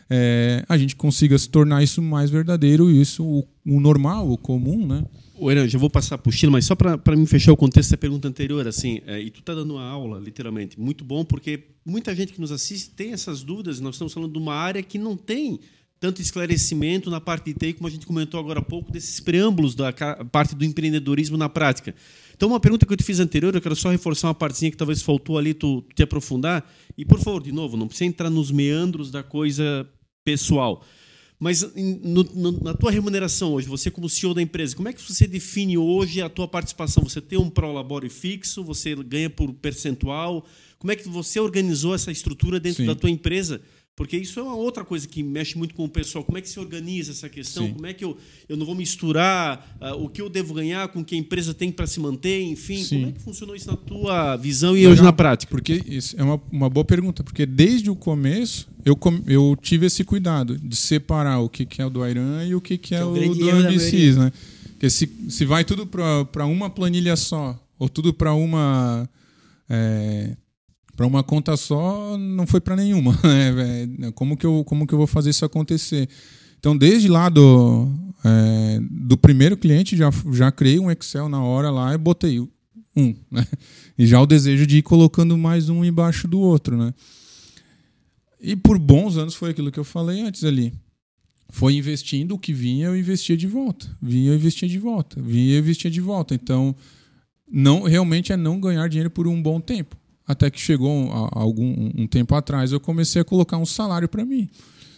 é, 0.09 0.63
a 0.67 0.77
gente 0.77 0.95
consiga 0.95 1.37
se 1.37 1.49
tornar 1.49 1.81
isso 1.81 2.01
mais 2.01 2.29
verdadeiro, 2.29 2.91
isso 2.91 3.23
o, 3.23 3.47
o 3.65 3.79
normal, 3.79 4.29
o 4.29 4.37
comum, 4.37 4.85
né? 4.85 5.03
O 5.38 5.52
Eran, 5.52 5.68
já 5.68 5.78
vou 5.78 5.90
passar 5.90 6.18
para 6.18 6.30
o 6.30 6.32
Chile, 6.32 6.52
mas 6.52 6.66
só 6.66 6.76
para 6.76 7.16
me 7.16 7.28
fechar 7.28 7.52
o 7.52 7.57
contexto 7.57 7.91
da 7.91 7.98
pergunta 7.98 8.28
anterior, 8.28 8.66
assim, 8.68 9.02
é, 9.06 9.20
e 9.20 9.30
tu 9.30 9.41
está 9.41 9.53
dando 9.53 9.74
uma 9.74 9.84
aula, 9.84 10.20
literalmente, 10.20 10.80
muito 10.80 11.03
bom, 11.03 11.26
porque 11.26 11.66
muita 11.86 12.16
gente 12.16 12.32
que 12.32 12.40
nos 12.40 12.52
assiste 12.52 12.91
tem 12.91 13.12
essas 13.12 13.44
dúvidas, 13.44 13.82
nós 13.82 13.95
estamos 13.95 14.14
falando 14.14 14.32
de 14.32 14.40
uma 14.40 14.56
área 14.56 14.82
que 14.82 14.98
não 14.98 15.18
tem 15.18 15.60
tanto 15.99 16.22
esclarecimento 16.22 17.10
na 17.10 17.20
parte 17.20 17.45
de 17.45 17.53
TI, 17.53 17.74
como 17.74 17.88
a 17.88 17.91
gente 17.91 18.06
comentou 18.06 18.40
agora 18.40 18.60
há 18.60 18.62
pouco, 18.62 18.91
desses 18.91 19.20
preâmbulos 19.20 19.76
da 19.76 19.91
parte 20.32 20.56
do 20.56 20.64
empreendedorismo 20.64 21.36
na 21.36 21.49
prática. 21.49 21.95
Então, 22.34 22.49
uma 22.49 22.60
pergunta 22.60 22.86
que 22.86 22.94
eu 22.94 22.98
te 22.98 23.03
fiz 23.03 23.20
anterior, 23.20 23.56
eu 23.56 23.62
quero 23.62 23.76
só 23.76 23.90
reforçar 23.90 24.28
uma 24.28 24.36
partezinha 24.36 24.70
que 24.70 24.78
talvez 24.78 25.02
faltou 25.02 25.38
ali 25.38 25.53
tu 25.53 25.84
te 25.95 26.03
aprofundar. 26.03 26.70
E, 26.98 27.06
por 27.06 27.20
favor, 27.20 27.41
de 27.41 27.52
novo, 27.52 27.78
não 27.78 27.88
precisa 27.88 28.06
entrar 28.06 28.30
nos 28.30 28.52
meandros 28.52 29.10
da 29.10 29.24
coisa 29.24 29.88
pessoal. 30.24 30.84
Mas 31.40 31.62
no, 31.76 32.24
no, 32.24 32.64
na 32.64 32.74
tua 32.74 32.91
remuneração 32.91 33.53
hoje, 33.53 33.68
você 33.68 33.91
como 33.91 34.10
CEO 34.10 34.34
da 34.34 34.41
empresa, 34.41 34.76
como 34.76 34.88
é 34.88 34.94
que 34.94 35.02
você 35.02 35.28
define 35.28 35.78
hoje 35.78 36.22
a 36.22 36.30
tua 36.30 36.48
participação? 36.48 37.03
Você 37.03 37.20
tem 37.20 37.38
um 37.38 37.49
prolabore 37.49 38.10
fixo? 38.10 38.64
Você 38.64 38.95
ganha 38.95 39.30
por 39.30 39.52
percentual? 39.53 40.45
Como 40.80 40.91
é 40.91 40.95
que 40.95 41.07
você 41.10 41.40
organizou 41.40 41.94
essa 41.94 42.12
estrutura 42.12 42.60
dentro 42.60 42.84
Sim. 42.84 42.88
da 42.88 42.95
tua 42.95 43.10
empresa? 43.10 43.62
Porque 43.95 44.17
isso 44.17 44.41
é 44.41 44.43
uma 44.43 44.55
outra 44.55 44.84
coisa 44.84 45.07
que 45.07 45.23
mexe 45.23 45.57
muito 45.57 45.73
com 45.73 45.85
o 45.85 45.89
pessoal. 45.89 46.22
Como 46.22 46.38
é 46.38 46.41
que 46.41 46.49
se 46.49 46.59
organiza 46.59 47.11
essa 47.11 47.30
questão? 47.30 47.65
Sim. 47.65 47.73
Como 47.73 47.85
é 47.85 47.93
que 47.93 48.03
eu, 48.03 48.17
eu 48.49 48.57
não 48.57 48.65
vou 48.65 48.76
misturar 48.76 49.77
uh, 49.80 50.03
o 50.03 50.09
que 50.09 50.22
eu 50.22 50.30
devo 50.30 50.53
ganhar 50.53 50.89
com 50.89 50.99
o 50.99 51.05
que 51.05 51.15
a 51.15 51.17
empresa 51.17 51.53
tem 51.53 51.72
para 51.72 51.88
se 51.88 52.01
manter? 52.01 52.41
Enfim, 52.41 52.84
Sim. 52.84 52.95
como 52.95 53.09
é 53.09 53.11
que 53.13 53.22
funcionou 53.22 53.55
isso 53.55 53.67
na 53.67 53.77
tua 53.77 54.35
visão 54.35 54.76
e 54.76 54.80
Legal, 54.80 54.91
hoje 54.91 55.01
na 55.01 55.13
prática? 55.13 55.49
Porque 55.49 55.81
isso 55.88 56.13
é 56.19 56.23
uma, 56.23 56.41
uma 56.51 56.69
boa 56.69 56.84
pergunta. 56.84 57.23
Porque 57.23 57.45
desde 57.45 57.89
o 57.89 57.95
começo 57.95 58.67
eu, 58.84 58.99
eu 59.27 59.57
tive 59.61 59.85
esse 59.85 60.03
cuidado 60.03 60.57
de 60.57 60.76
separar 60.76 61.39
o 61.39 61.47
que, 61.47 61.65
que 61.65 61.81
é 61.81 61.85
o 61.85 61.89
do 61.89 62.03
Airan 62.03 62.45
e 62.45 62.53
o 62.53 62.59
que, 62.59 62.77
que 62.77 62.95
é, 62.95 62.97
que 62.97 63.03
é 63.03 63.05
o, 63.05 63.11
o 63.11 63.35
do 63.35 63.49
MBCs. 63.49 64.17
Né? 64.17 64.31
Porque 64.72 64.89
se, 64.89 65.09
se 65.30 65.45
vai 65.45 65.63
tudo 65.63 65.88
para 65.88 66.45
uma 66.45 66.69
planilha 66.69 67.15
só, 67.15 67.57
ou 67.80 67.88
tudo 67.88 68.13
para 68.13 68.34
uma. 68.34 69.09
É, 69.69 70.35
para 70.95 71.05
uma 71.05 71.23
conta 71.23 71.57
só 71.57 72.17
não 72.17 72.47
foi 72.47 72.61
para 72.61 72.76
nenhuma. 72.76 73.17
Né? 73.26 74.11
Como, 74.13 74.38
que 74.38 74.45
eu, 74.45 74.63
como 74.63 74.88
que 74.88 74.93
eu 74.93 74.97
vou 74.97 75.07
fazer 75.07 75.30
isso 75.30 75.45
acontecer? 75.45 76.07
Então, 76.57 76.76
desde 76.76 77.07
lá 77.07 77.30
do, 77.30 77.88
é, 78.23 78.80
do 78.81 79.17
primeiro 79.17 79.57
cliente, 79.57 79.95
já, 79.95 80.09
já 80.31 80.51
criei 80.51 80.80
um 80.80 80.89
Excel 80.89 81.30
na 81.30 81.43
hora 81.43 81.69
lá 81.69 81.93
e 81.93 81.97
botei 81.97 82.39
um. 82.39 83.15
Né? 83.30 83.45
E 83.97 84.07
já 84.07 84.19
o 84.19 84.26
desejo 84.26 84.65
de 84.65 84.77
ir 84.77 84.81
colocando 84.81 85.38
mais 85.38 85.69
um 85.69 85.84
embaixo 85.84 86.27
do 86.27 86.39
outro. 86.39 86.77
Né? 86.77 86.93
E 88.41 88.55
por 88.55 88.80
bons 88.80 89.17
anos 89.17 89.35
foi 89.35 89.51
aquilo 89.51 89.72
que 89.72 89.80
eu 89.80 89.84
falei 89.84 90.22
antes 90.22 90.43
ali. 90.43 90.73
Foi 91.49 91.76
investindo 91.76 92.34
o 92.34 92.39
que 92.39 92.51
vinha, 92.51 92.88
eu 92.88 92.97
investia 92.97 93.38
de 93.38 93.47
volta. 93.47 93.88
Vinha, 94.01 94.31
eu 94.31 94.35
investia 94.35 94.67
de 94.67 94.80
volta. 94.80 95.22
Vinha, 95.22 95.53
eu 95.53 95.59
investia 95.59 95.91
de 95.91 96.01
volta. 96.01 96.34
Então, 96.34 96.76
não 97.49 97.84
realmente 97.84 98.34
é 98.34 98.38
não 98.38 98.59
ganhar 98.59 98.88
dinheiro 98.89 99.11
por 99.11 99.27
um 99.27 99.41
bom 99.41 99.59
tempo. 99.59 99.95
Até 100.27 100.49
que 100.49 100.60
chegou 100.60 101.11
a, 101.11 101.39
algum 101.39 101.91
um 101.95 102.07
tempo 102.07 102.34
atrás, 102.35 102.72
eu 102.72 102.80
comecei 102.80 103.22
a 103.22 103.26
colocar 103.26 103.57
um 103.57 103.65
salário 103.65 104.07
para 104.07 104.26
mim. 104.26 104.49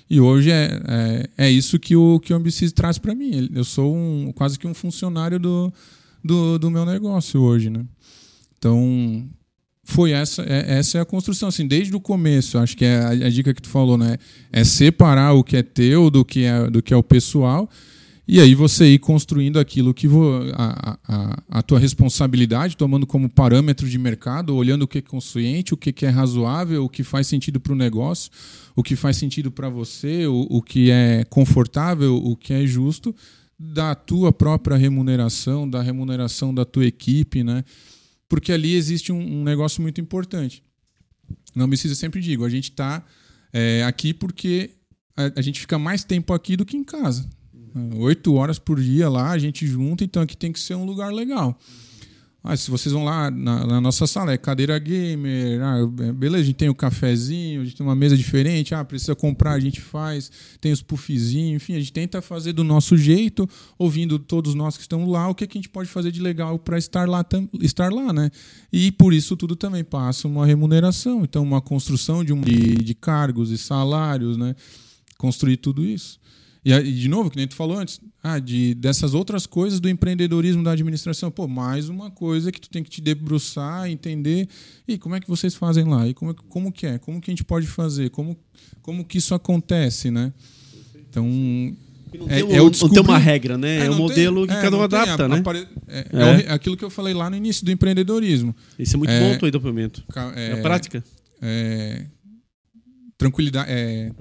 E 0.09 0.21
hoje 0.21 0.51
é, 0.51 0.79
é, 0.87 1.29
é, 1.45 1.51
isso 1.51 1.77
que 1.77 1.95
o, 1.95 2.19
que 2.19 2.33
o 2.33 2.35
Ambicis 2.37 2.71
traz 2.71 2.97
para 2.97 3.13
mim. 3.13 3.49
Eu 3.53 3.63
sou 3.63 3.93
um, 3.93 4.31
quase 4.33 4.57
que 4.57 4.65
um 4.65 4.73
funcionário 4.73 5.37
do, 5.37 5.71
do, 6.23 6.57
do 6.57 6.71
meu 6.71 6.85
negócio 6.85 7.41
hoje. 7.41 7.69
Né? 7.69 7.83
Então, 8.57 9.29
foi 9.83 10.11
essa 10.11 10.43
é, 10.43 10.77
essa 10.77 10.97
é 10.97 11.01
a 11.01 11.05
construção 11.05 11.47
assim 11.47 11.65
desde 11.65 11.95
o 11.95 11.99
começo 11.99 12.57
acho 12.57 12.75
que 12.75 12.83
é 12.83 12.97
a, 12.97 13.09
a, 13.09 13.29
dica 13.29 13.53
que 13.53 13.61
tu 13.61 13.69
falou 13.69 13.97
né 13.97 14.17
é 14.51 14.61
separar 14.65 15.31
o 15.31 15.41
que 15.41 15.55
é 15.55 15.63
teu 15.63 16.11
do 16.11 16.25
que 16.25 16.43
é 16.43 16.69
do 16.69 16.83
que 16.83 16.93
é 16.93 16.97
o 16.97 17.01
pessoal 17.01 17.69
e 18.27 18.41
aí 18.41 18.53
você 18.53 18.87
ir 18.87 18.99
construindo 18.99 19.57
aquilo 19.57 19.93
que 19.93 20.07
vo, 20.07 20.41
a, 20.53 20.99
a, 21.07 21.43
a 21.49 21.61
tua 21.61 21.79
responsabilidade 21.79 22.75
tomando 22.75 23.07
como 23.07 23.29
parâmetro 23.29 23.87
de 23.89 23.97
mercado 23.97 24.55
olhando 24.55 24.83
o 24.83 24.87
que 24.87 24.97
é 24.97 25.01
consciente 25.01 25.73
o 25.73 25.77
que 25.77 26.05
é 26.05 26.09
razoável 26.09 26.83
o 26.83 26.89
que 26.89 27.03
faz 27.03 27.27
sentido 27.27 27.59
para 27.59 27.73
o 27.73 27.75
negócio 27.75 28.31
o 28.75 28.83
que 28.83 28.95
faz 28.95 29.17
sentido 29.17 29.51
para 29.51 29.69
você 29.69 30.27
o, 30.27 30.47
o 30.49 30.61
que 30.61 30.91
é 30.91 31.23
confortável 31.29 32.15
o 32.15 32.35
que 32.35 32.53
é 32.53 32.65
justo 32.65 33.15
da 33.59 33.95
tua 33.95 34.31
própria 34.31 34.77
remuneração 34.77 35.69
da 35.69 35.81
remuneração 35.81 36.53
da 36.53 36.65
tua 36.65 36.85
equipe 36.85 37.43
né 37.43 37.63
porque 38.29 38.51
ali 38.51 38.73
existe 38.73 39.11
um, 39.11 39.19
um 39.19 39.43
negócio 39.43 39.81
muito 39.81 40.01
importante. 40.01 40.63
Não 41.55 41.67
precisa 41.67 41.95
sempre 41.95 42.21
digo, 42.21 42.45
a 42.45 42.49
gente 42.49 42.69
está 42.69 43.05
é, 43.51 43.83
aqui 43.83 44.13
porque 44.13 44.71
a, 45.15 45.39
a, 45.39 45.41
gente 45.41 45.59
fica 45.59 45.79
mais 45.79 46.03
tempo 46.03 46.33
aqui 46.33 46.55
do 46.55 46.65
que 46.65 46.77
em 46.77 46.83
casa. 46.83 47.27
Oito 47.95 48.33
horas 48.33 48.59
por 48.59 48.79
dia 48.79 49.09
lá, 49.09 49.31
a 49.31 49.37
gente 49.37 49.65
junta, 49.67 50.03
então 50.03 50.21
aqui 50.21 50.35
tem 50.35 50.51
que 50.51 50.59
ser 50.59 50.75
um 50.75 50.85
lugar 50.85 51.13
legal. 51.13 51.57
Ah, 52.49 52.55
se 52.55 52.71
vocês 52.71 52.93
vão 52.93 53.03
lá 53.03 53.29
na, 53.29 53.67
na, 53.67 53.81
nossa 53.81 54.07
sala, 54.07 54.31
é 54.31 54.37
cadeira 54.37 54.79
gamer, 54.79 55.59
ah, 55.61 55.85
beleza, 56.13 56.43
a 56.43 56.45
gente 56.45 56.55
tem 56.55 56.69
o 56.69 56.71
um 56.71 56.75
cafezinho, 56.75 57.61
a 57.61 57.65
gente 57.65 57.75
tem 57.75 57.85
uma 57.85 57.95
mesa 57.95 58.15
diferente, 58.15 58.73
ah, 58.73 58.85
precisa 58.85 59.13
comprar, 59.13 59.51
a 59.51 59.59
gente 59.59 59.81
faz, 59.81 60.31
tem 60.61 60.71
os 60.71 60.81
puffzinhos, 60.81 61.61
enfim, 61.61 61.73
a 61.73 61.79
gente 61.79 61.91
tenta 61.91 62.21
fazer 62.21 62.53
do 62.53 62.63
nosso 62.63 62.95
jeito, 62.95 63.49
ouvindo 63.77 64.17
todos 64.17 64.55
nós 64.55 64.77
que 64.77 64.83
estão 64.83 65.09
lá, 65.09 65.27
o 65.27 65.35
que, 65.35 65.43
é 65.43 65.47
que 65.47 65.57
a 65.57 65.61
gente 65.61 65.67
pode 65.67 65.89
fazer 65.89 66.09
de 66.09 66.21
legal 66.21 66.57
para 66.57 66.77
estar 66.77 67.05
lá, 67.05 67.25
estar 67.59 67.91
lá, 67.91 68.13
né? 68.13 68.31
E 68.71 68.93
por 68.93 69.13
isso 69.13 69.35
tudo 69.35 69.53
também 69.53 69.83
passa 69.83 70.25
uma 70.25 70.45
remuneração, 70.45 71.23
então 71.23 71.43
uma 71.43 71.59
construção 71.59 72.23
de, 72.23 72.31
um, 72.31 72.39
de, 72.39 72.75
de 72.75 72.95
cargos 72.95 73.51
e 73.51 73.57
salários, 73.57 74.37
né? 74.37 74.55
Construir 75.17 75.57
tudo 75.57 75.83
isso. 75.83 76.17
E, 76.69 76.91
de 76.91 77.07
novo, 77.07 77.29
que 77.29 77.37
nem 77.37 77.47
tu 77.47 77.55
falou 77.55 77.77
antes, 77.77 78.01
ah, 78.21 78.39
de, 78.39 78.73
dessas 78.73 79.13
outras 79.13 79.45
coisas 79.45 79.79
do 79.79 79.87
empreendedorismo 79.87 80.61
da 80.61 80.71
administração. 80.71 81.31
Pô, 81.31 81.47
mais 81.47 81.87
uma 81.87 82.11
coisa 82.11 82.51
que 82.51 82.59
tu 82.59 82.69
tem 82.69 82.83
que 82.83 82.89
te 82.89 82.99
debruçar, 82.99 83.89
entender. 83.89 84.49
E 84.85 84.97
como 84.97 85.15
é 85.15 85.21
que 85.21 85.29
vocês 85.29 85.55
fazem 85.55 85.85
lá? 85.85 86.05
E 86.05 86.13
como, 86.13 86.33
como 86.33 86.69
que 86.69 86.85
é? 86.85 86.97
Como 86.97 87.21
que 87.21 87.31
a 87.31 87.33
gente 87.33 87.45
pode 87.45 87.67
fazer? 87.67 88.09
Como, 88.09 88.37
como 88.81 89.05
que 89.05 89.17
isso 89.17 89.33
acontece, 89.33 90.11
né? 90.11 90.33
Então, 91.09 91.25
não 91.25 92.25
é, 92.27 92.35
tem, 92.35 92.43
um, 92.43 92.51
é 92.51 92.61
o 92.61 92.69
não 92.69 92.89
tem 92.89 93.01
uma 93.01 93.17
regra, 93.17 93.57
né? 93.57 93.77
É, 93.77 93.85
é 93.85 93.89
um 93.89 93.95
modelo 93.95 94.45
tem, 94.45 94.53
que 94.53 94.59
é, 94.59 94.61
cada 94.61 94.77
um 94.77 94.81
adapta, 94.81 95.23
a, 95.23 95.27
né? 95.29 95.43
É, 95.87 95.99
é, 95.99 96.45
é, 96.47 96.51
aquilo 96.51 96.75
que 96.75 96.83
eu 96.83 96.89
falei 96.89 97.13
lá 97.13 97.29
no 97.29 97.37
início 97.37 97.63
do 97.63 97.71
empreendedorismo. 97.71 98.53
Isso 98.77 98.97
é 98.97 98.99
muito 98.99 99.11
bom, 99.11 99.47
o 99.47 99.51
depoimento. 99.51 100.03
É, 100.35 100.51
a 100.51 100.57
prática. 100.57 101.01
É, 101.41 102.05
tranquilidade, 103.17 103.71
é, 103.71 104.11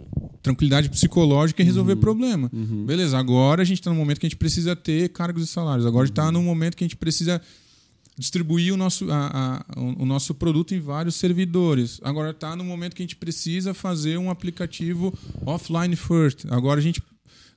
tranquilidade 0.43 0.89
psicológica 0.89 1.63
e 1.63 1.65
resolver 1.65 1.95
uhum. 1.95 2.01
problema. 2.01 2.51
Uhum. 2.53 2.87
Beleza, 2.87 3.19
agora 3.19 3.63
a 3.63 3.65
gente 3.65 3.81
está 3.81 3.91
no 3.91 3.97
momento 3.97 4.21
que 4.21 4.27
a 4.27 4.29
gente 4.29 4.39
precisa 4.39 4.75
ter 4.75 5.11
cargos 5.11 5.43
e 5.43 5.47
salários. 5.47 5.87
Agora 5.87 6.07
está 6.07 6.27
uhum. 6.27 6.33
no 6.33 6.43
momento 6.43 6.77
que 6.77 6.85
a 6.85 6.87
gente 6.87 6.97
precisa 6.97 7.41
distribuir 8.19 8.73
o 8.73 8.77
nosso, 8.77 9.11
a, 9.11 9.65
a, 9.69 9.81
o 9.81 10.07
nosso 10.07 10.35
produto 10.35 10.75
em 10.75 10.81
vários 10.81 11.17
servidores. 11.17 12.01
Agora 12.03 12.31
está 12.31 12.57
no 12.57 12.65
momento 12.65 12.97
que 12.97 13.03
a 13.03 13.05
gente 13.05 13.17
precisa 13.17 13.75
fazer 13.75 14.17
um 14.17 14.31
aplicativo 14.31 15.13
offline 15.45 15.95
first. 15.95 16.47
Agora 16.49 16.81
a 16.81 16.83
gente 16.83 17.03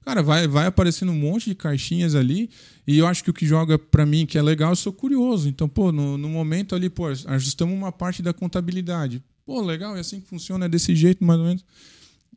Cara, 0.02 0.24
vai, 0.24 0.48
vai 0.48 0.66
aparecendo 0.66 1.12
um 1.12 1.20
monte 1.20 1.50
de 1.50 1.56
caixinhas 1.56 2.16
ali, 2.16 2.50
e 2.88 2.98
eu 2.98 3.06
acho 3.06 3.24
que 3.24 3.30
o 3.30 3.34
que 3.34 3.46
joga 3.46 3.78
para 3.78 4.06
mim 4.06 4.26
que 4.26 4.38
é 4.38 4.42
legal, 4.42 4.72
eu 4.72 4.76
sou 4.76 4.94
curioso. 4.94 5.48
Então, 5.48 5.68
pô, 5.68 5.92
no, 5.92 6.18
no 6.18 6.30
momento 6.30 6.74
ali, 6.74 6.90
pô, 6.90 7.06
ajustamos 7.28 7.76
uma 7.76 7.92
parte 7.92 8.24
da 8.24 8.34
contabilidade. 8.34 9.22
Pô, 9.50 9.62
legal, 9.62 9.98
é 9.98 10.00
assim 10.02 10.22
que 10.22 10.28
funciona, 10.28 10.68
é 10.68 10.70
desse 10.70 10.96
jeito 10.96 11.26
mais 11.26 11.40
ou 11.40 11.48
menos. 11.48 11.66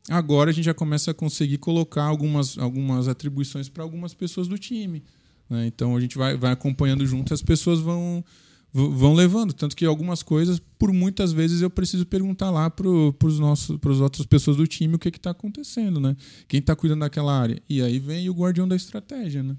Agora 0.09 0.49
a 0.49 0.53
gente 0.53 0.65
já 0.65 0.73
começa 0.73 1.11
a 1.11 1.13
conseguir 1.13 1.59
colocar 1.59 2.05
algumas, 2.05 2.57
algumas 2.57 3.07
atribuições 3.07 3.69
para 3.69 3.83
algumas 3.83 4.15
pessoas 4.15 4.47
do 4.47 4.57
time. 4.57 5.03
Né? 5.47 5.67
Então 5.67 5.95
a 5.95 6.01
gente 6.01 6.17
vai, 6.17 6.35
vai 6.35 6.51
acompanhando 6.51 7.05
junto 7.05 7.31
as 7.31 7.43
pessoas 7.43 7.79
vão, 7.79 8.25
vão 8.73 9.13
levando. 9.13 9.53
Tanto 9.53 9.75
que 9.75 9.85
algumas 9.85 10.23
coisas, 10.23 10.59
por 10.79 10.91
muitas 10.91 11.31
vezes, 11.31 11.61
eu 11.61 11.69
preciso 11.69 12.03
perguntar 12.03 12.49
lá 12.49 12.67
para 12.67 12.87
as 12.87 13.99
outras 13.99 14.25
pessoas 14.25 14.57
do 14.57 14.65
time 14.65 14.95
o 14.95 14.97
que 14.97 15.09
está 15.09 15.29
acontecendo, 15.29 15.99
né? 15.99 16.15
Quem 16.47 16.61
está 16.61 16.75
cuidando 16.75 17.01
daquela 17.01 17.39
área. 17.39 17.61
E 17.69 17.79
aí 17.83 17.99
vem 17.99 18.27
o 18.27 18.33
guardião 18.33 18.67
da 18.67 18.75
estratégia, 18.75 19.43
né? 19.43 19.55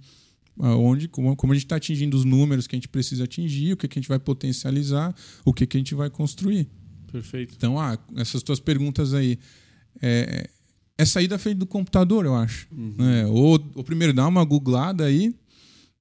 Onde, 0.58 1.06
como, 1.06 1.36
como 1.36 1.52
a 1.52 1.54
gente 1.54 1.66
está 1.66 1.76
atingindo 1.76 2.16
os 2.16 2.24
números 2.24 2.66
que 2.66 2.74
a 2.74 2.78
gente 2.78 2.88
precisa 2.88 3.22
atingir, 3.22 3.74
o 3.74 3.76
que, 3.76 3.86
que 3.86 3.96
a 3.96 4.02
gente 4.02 4.08
vai 4.08 4.18
potencializar, 4.18 5.14
o 5.44 5.54
que, 5.54 5.68
que 5.68 5.76
a 5.76 5.80
gente 5.80 5.94
vai 5.94 6.10
construir. 6.10 6.68
Perfeito. 7.14 7.54
Então, 7.56 7.78
ah, 7.78 7.96
essas 8.16 8.42
tuas 8.42 8.58
perguntas 8.58 9.14
aí. 9.14 9.38
É, 10.02 10.50
é 10.98 11.04
saída 11.04 11.38
feita 11.38 11.60
do 11.60 11.66
computador, 11.66 12.24
eu 12.24 12.34
acho. 12.34 12.66
Uhum. 12.72 12.96
É, 12.98 13.24
ou, 13.26 13.64
ou 13.76 13.84
primeiro 13.84 14.12
dá 14.12 14.26
uma 14.26 14.44
googlada 14.44 15.04
aí, 15.04 15.32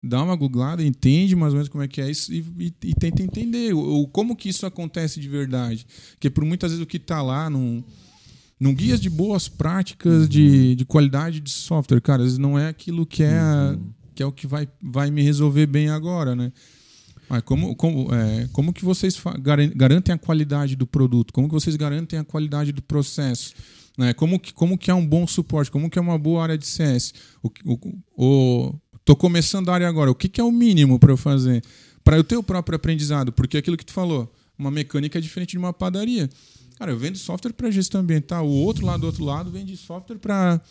dá 0.02 0.24
uma 0.24 0.36
googlada, 0.36 0.84
entende 0.84 1.36
mais 1.36 1.54
ou 1.54 1.58
menos 1.58 1.70
como 1.70 1.84
é 1.84 1.88
que 1.88 2.02
é 2.02 2.10
isso 2.10 2.34
e, 2.34 2.44
e, 2.60 2.74
e 2.86 2.96
tenta 2.96 3.22
entender 3.22 3.76
o, 3.76 4.08
como 4.08 4.36
que 4.36 4.50
isso 4.50 4.66
acontece 4.66 5.20
de 5.20 5.30
verdade. 5.30 5.86
Porque 6.14 6.32
por 6.32 6.44
muitas 6.44 6.72
vezes 6.72 6.84
o 6.84 6.88
que 6.88 6.98
está 6.98 7.22
lá 7.22 7.48
num, 7.48 7.84
num 8.60 8.74
guias 8.74 9.00
de 9.00 9.10
boas 9.10 9.48
práticas 9.48 10.24
uhum. 10.24 10.28
de, 10.28 10.76
de 10.76 10.86
qualidade 10.86 11.40
de 11.40 11.52
software, 11.52 12.02
cara, 12.02 12.26
não 12.40 12.58
é 12.58 12.70
aquilo 12.70 13.06
que 13.06 13.22
é, 13.22 13.40
uhum. 13.40 13.94
que 14.16 14.24
é 14.24 14.26
o 14.26 14.32
que 14.32 14.48
vai, 14.48 14.68
vai 14.82 15.12
me 15.12 15.22
resolver 15.22 15.68
bem 15.68 15.90
agora, 15.90 16.36
né? 16.36 16.52
Mas 17.30 17.42
como, 17.44 17.76
como, 17.76 18.14
é, 18.14 18.48
como 18.52 18.74
que 18.74 18.84
vocês 18.84 19.18
garantem 19.76 20.14
a 20.14 20.18
qualidade 20.18 20.76
do 20.76 20.86
produto? 20.86 21.34
Como 21.34 21.48
que 21.48 21.54
vocês 21.54 21.76
garantem 21.76 22.20
a 22.20 22.24
qualidade 22.24 22.72
do 22.72 22.82
processo? 22.82 23.54
Né? 23.98 24.14
Como, 24.14 24.40
que, 24.40 24.54
como 24.54 24.78
que 24.78 24.92
é 24.92 24.94
um 24.94 25.06
bom 25.06 25.26
suporte? 25.26 25.72
Como 25.72 25.90
que 25.90 25.98
é 25.98 26.02
uma 26.02 26.18
boa 26.18 26.44
área 26.44 26.58
de 26.58 26.66
CS? 26.66 27.14
Estou 27.44 29.16
começando 29.18 29.70
a 29.70 29.74
área 29.74 29.88
agora. 29.88 30.12
O 30.12 30.16
que, 30.16 30.28
que 30.28 30.42
é 30.42 30.44
o 30.44 30.52
mínimo 30.52 31.00
para 31.00 31.12
eu 31.12 31.18
fazer? 31.18 31.64
Para 32.04 32.18
eu 32.18 32.24
ter 32.24 32.36
o 32.36 32.44
próprio 32.44 32.76
aprendizado. 32.76 33.32
Porque 33.32 33.58
aquilo 33.58 33.78
que 33.78 33.86
tu 33.86 33.94
falou, 33.94 34.34
uma 34.58 34.72
mecânica 34.72 35.18
é 35.18 35.22
diferente 35.22 35.52
de 35.52 35.58
uma 35.58 35.74
padaria. 35.74 36.30
Cara, 36.78 36.92
eu 36.92 36.98
vendo 36.98 37.18
software 37.18 37.54
para 37.54 37.72
gestão 37.72 38.02
ambiental. 38.02 38.48
O 38.48 38.52
outro 38.52 38.86
lado 38.86 39.02
do 39.02 39.08
outro 39.08 39.24
lado 39.24 39.52
vende 39.52 39.78
software 39.78 40.18
para 40.18 40.62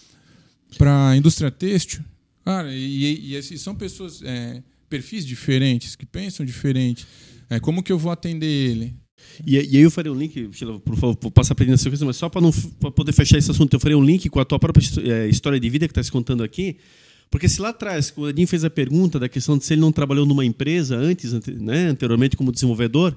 para 0.79 1.15
indústria 1.17 1.51
têxtil. 1.51 2.03
Cara, 2.45 2.73
e, 2.73 3.35
e, 3.35 3.37
e 3.37 3.59
são 3.59 3.75
pessoas... 3.75 4.23
É, 4.23 4.63
perfis 4.93 5.25
diferentes, 5.25 5.97
que 5.97 6.05
pensam 6.05 6.45
diferente. 6.45 7.07
É, 7.49 7.59
como 7.59 7.83
que 7.83 7.91
eu 7.91 7.99
vou 7.99 8.13
atender 8.13 8.47
ele? 8.47 8.95
E, 9.47 9.55
e 9.55 9.77
aí 9.79 9.83
eu 9.83 9.91
farei 9.91 10.13
um 10.13 10.15
link, 10.15 10.51
por 10.85 10.97
favor, 10.97 11.17
vou 11.19 11.31
passar 11.31 11.55
para 11.55 11.73
a 11.73 11.79
sequência, 11.79 12.05
mas 12.05 12.17
só 12.17 12.29
para 12.29 12.43
não 12.43 12.53
pra 12.79 12.91
poder 12.91 13.13
fechar 13.13 13.39
esse 13.39 13.51
assunto, 13.51 13.73
eu 13.73 13.81
farei 13.81 13.97
um 13.97 14.05
link 14.05 14.29
com 14.29 14.39
a 14.39 14.45
tua 14.45 14.59
própria 14.59 14.85
é, 15.11 15.29
história 15.29 15.59
de 15.59 15.71
vida 15.71 15.89
que 15.89 15.93
está 15.93 16.03
se 16.03 16.13
contando 16.13 16.43
aqui. 16.43 16.77
Porque 17.31 17.49
se 17.49 17.63
lá 17.63 17.71
atrás, 17.71 18.11
quando 18.11 18.27
o 18.27 18.29
Edinho 18.29 18.47
fez 18.47 18.67
a 18.67 18.69
pergunta 18.69 19.19
da 19.19 19.31
questão 19.31 19.57
de 19.57 19.65
se 19.65 19.73
ele 19.73 19.81
não 19.81 19.91
trabalhou 19.91 20.27
numa 20.27 20.45
empresa 20.45 20.95
antes, 20.95 21.33
né, 21.33 21.87
anteriormente 21.87 22.37
como 22.37 22.53
desenvolvedor, 22.53 23.17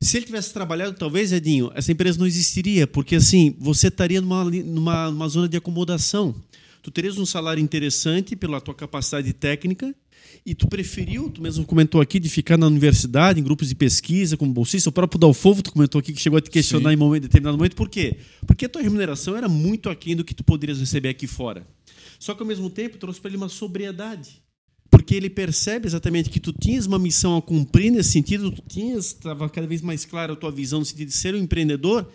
se 0.00 0.16
ele 0.16 0.24
tivesse 0.24 0.50
trabalhado, 0.54 0.94
talvez, 0.94 1.30
Edinho, 1.30 1.70
essa 1.74 1.92
empresa 1.92 2.18
não 2.18 2.26
existiria, 2.26 2.86
porque 2.86 3.16
assim, 3.16 3.54
você 3.58 3.88
estaria 3.88 4.22
numa, 4.22 4.44
numa, 4.44 5.10
numa 5.10 5.28
zona 5.28 5.46
de 5.46 5.58
acomodação. 5.58 6.34
Tu 6.82 6.90
terias 6.90 7.18
um 7.18 7.26
salário 7.26 7.62
interessante 7.62 8.34
pela 8.34 8.62
tua 8.62 8.74
capacidade 8.74 9.30
técnica, 9.34 9.94
e 10.44 10.54
tu 10.54 10.66
preferiu, 10.68 11.30
tu 11.30 11.42
mesmo 11.42 11.64
comentou 11.64 12.00
aqui, 12.00 12.18
de 12.18 12.28
ficar 12.28 12.56
na 12.56 12.66
universidade, 12.66 13.40
em 13.40 13.42
grupos 13.42 13.68
de 13.68 13.74
pesquisa, 13.74 14.36
como 14.36 14.52
bolsista. 14.52 14.90
O 14.90 14.92
próprio 14.92 15.18
Dalfovo, 15.18 15.62
tu 15.62 15.72
comentou 15.72 15.98
aqui, 15.98 16.12
que 16.12 16.20
chegou 16.20 16.36
a 16.36 16.40
te 16.40 16.50
questionar 16.50 16.90
Sim. 16.90 16.94
em 16.94 16.98
momento, 16.98 17.22
determinado 17.22 17.56
momento. 17.56 17.76
Por 17.76 17.88
quê? 17.88 18.16
Porque 18.46 18.64
a 18.64 18.68
tua 18.68 18.82
remuneração 18.82 19.36
era 19.36 19.48
muito 19.48 19.88
aquém 19.88 20.16
do 20.16 20.24
que 20.24 20.34
tu 20.34 20.42
poderias 20.42 20.78
receber 20.80 21.10
aqui 21.10 21.26
fora. 21.26 21.66
Só 22.18 22.34
que, 22.34 22.42
ao 22.42 22.46
mesmo 22.46 22.70
tempo, 22.70 22.98
trouxe 22.98 23.20
para 23.20 23.30
ele 23.30 23.36
uma 23.36 23.48
sobriedade. 23.48 24.42
Porque 24.90 25.14
ele 25.14 25.30
percebe 25.30 25.86
exatamente 25.86 26.28
que 26.28 26.38
tu 26.38 26.52
tinhas 26.52 26.86
uma 26.86 26.98
missão 26.98 27.36
a 27.36 27.42
cumprir 27.42 27.90
nesse 27.90 28.10
sentido, 28.10 28.50
tu 28.52 28.62
tinhas, 28.68 29.06
estava 29.06 29.48
cada 29.48 29.66
vez 29.66 29.80
mais 29.80 30.04
clara 30.04 30.34
a 30.34 30.36
tua 30.36 30.52
visão 30.52 30.80
no 30.80 30.84
sentido 30.84 31.08
de 31.08 31.14
ser 31.14 31.34
um 31.34 31.38
empreendedor. 31.38 32.10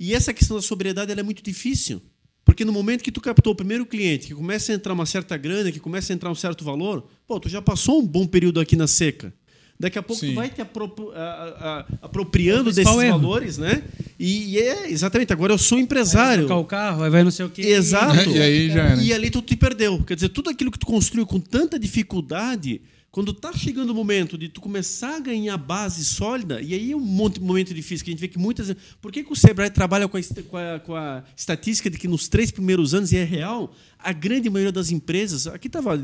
E 0.00 0.14
essa 0.14 0.32
questão 0.32 0.56
da 0.56 0.62
sobriedade 0.62 1.12
é 1.12 1.22
muito 1.22 1.42
difícil. 1.42 2.00
Porque 2.44 2.64
no 2.64 2.72
momento 2.72 3.02
que 3.02 3.10
tu 3.10 3.20
captou 3.20 3.52
o 3.52 3.56
primeiro 3.56 3.86
cliente, 3.86 4.26
que 4.28 4.34
começa 4.34 4.70
a 4.70 4.74
entrar 4.74 4.92
uma 4.92 5.06
certa 5.06 5.36
grana, 5.36 5.72
que 5.72 5.80
começa 5.80 6.12
a 6.12 6.14
entrar 6.14 6.30
um 6.30 6.34
certo 6.34 6.64
valor, 6.64 7.06
pô, 7.26 7.40
tu 7.40 7.48
já 7.48 7.62
passou 7.62 8.00
um 8.00 8.06
bom 8.06 8.26
período 8.26 8.60
aqui 8.60 8.76
na 8.76 8.86
seca. 8.86 9.32
Daqui 9.78 9.98
a 9.98 10.02
pouco 10.02 10.20
Sim. 10.20 10.30
tu 10.30 10.34
vai 10.36 10.48
te 10.48 10.60
apropri 10.60 11.04
a, 11.14 11.20
a, 11.20 12.06
apropriando 12.06 12.70
desses 12.70 12.86
erro. 12.86 13.18
valores, 13.18 13.58
né? 13.58 13.82
E, 14.18 14.54
e, 14.54 14.58
é 14.58 14.88
exatamente, 14.90 15.32
agora 15.32 15.52
eu 15.52 15.58
sou 15.58 15.78
empresário. 15.78 16.46
Vai 16.46 16.56
o 16.56 16.64
carro, 16.64 17.02
aí 17.02 17.10
vai 17.10 17.24
não 17.24 17.30
sei 17.30 17.44
o 17.44 17.50
quê. 17.50 17.62
Exato. 17.62 18.14
E, 18.30 18.40
aí 18.40 18.70
já, 18.70 18.96
né? 18.96 19.02
e 19.02 19.12
ali 19.12 19.30
tu 19.30 19.42
te 19.42 19.56
perdeu. 19.56 20.02
Quer 20.04 20.14
dizer, 20.14 20.28
tudo 20.28 20.48
aquilo 20.48 20.70
que 20.70 20.78
tu 20.78 20.86
construiu 20.86 21.26
com 21.26 21.40
tanta 21.40 21.78
dificuldade, 21.78 22.80
quando 23.14 23.30
está 23.30 23.52
chegando 23.52 23.90
o 23.90 23.94
momento 23.94 24.36
de 24.36 24.48
tu 24.48 24.60
começar 24.60 25.14
a 25.14 25.20
ganhar 25.20 25.56
base 25.56 26.04
sólida, 26.04 26.60
e 26.60 26.74
aí 26.74 26.90
é 26.90 26.96
um 26.96 26.98
monte, 26.98 27.40
momento 27.40 27.72
difícil, 27.72 28.04
que 28.04 28.10
a 28.10 28.12
gente 28.12 28.20
vê 28.20 28.26
que 28.26 28.40
muitas 28.40 28.74
Por 29.00 29.12
que, 29.12 29.22
que 29.22 29.32
o 29.32 29.36
Sebrae 29.36 29.70
trabalha 29.70 30.08
com 30.08 30.16
a, 30.16 30.20
com, 30.50 30.56
a, 30.56 30.80
com 30.80 30.96
a, 30.96 31.22
estatística 31.36 31.88
de 31.88 31.96
que 31.96 32.08
nos 32.08 32.26
três 32.26 32.50
primeiros 32.50 32.92
anos, 32.92 33.12
e 33.12 33.16
é 33.16 33.22
real, 33.22 33.72
a 34.00 34.12
grande 34.12 34.50
maioria 34.50 34.72
das 34.72 34.90
empresas. 34.90 35.46
Aqui 35.46 35.68
estava, 35.68 35.96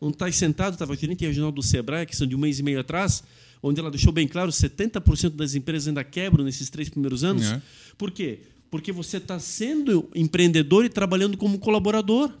não 0.00 0.08
está 0.08 0.32
sentado, 0.32 0.72
estava 0.72 0.94
a 0.94 0.96
gerente 0.96 1.22
regional 1.26 1.52
do 1.52 1.62
Sebrae, 1.62 2.06
que 2.06 2.16
são 2.16 2.26
de 2.26 2.34
um 2.34 2.38
mês 2.38 2.58
e 2.58 2.62
meio 2.62 2.80
atrás, 2.80 3.22
onde 3.62 3.78
ela 3.78 3.90
deixou 3.90 4.10
bem 4.10 4.26
claro: 4.26 4.50
70% 4.50 5.36
das 5.36 5.54
empresas 5.54 5.88
ainda 5.88 6.02
quebram 6.02 6.46
nesses 6.46 6.70
três 6.70 6.88
primeiros 6.88 7.24
anos. 7.24 7.44
É. 7.44 7.60
Por 7.98 8.10
quê? 8.10 8.40
Porque 8.70 8.90
você 8.90 9.18
está 9.18 9.38
sendo 9.38 10.08
empreendedor 10.14 10.86
e 10.86 10.88
trabalhando 10.88 11.36
como 11.36 11.58
colaborador. 11.58 12.32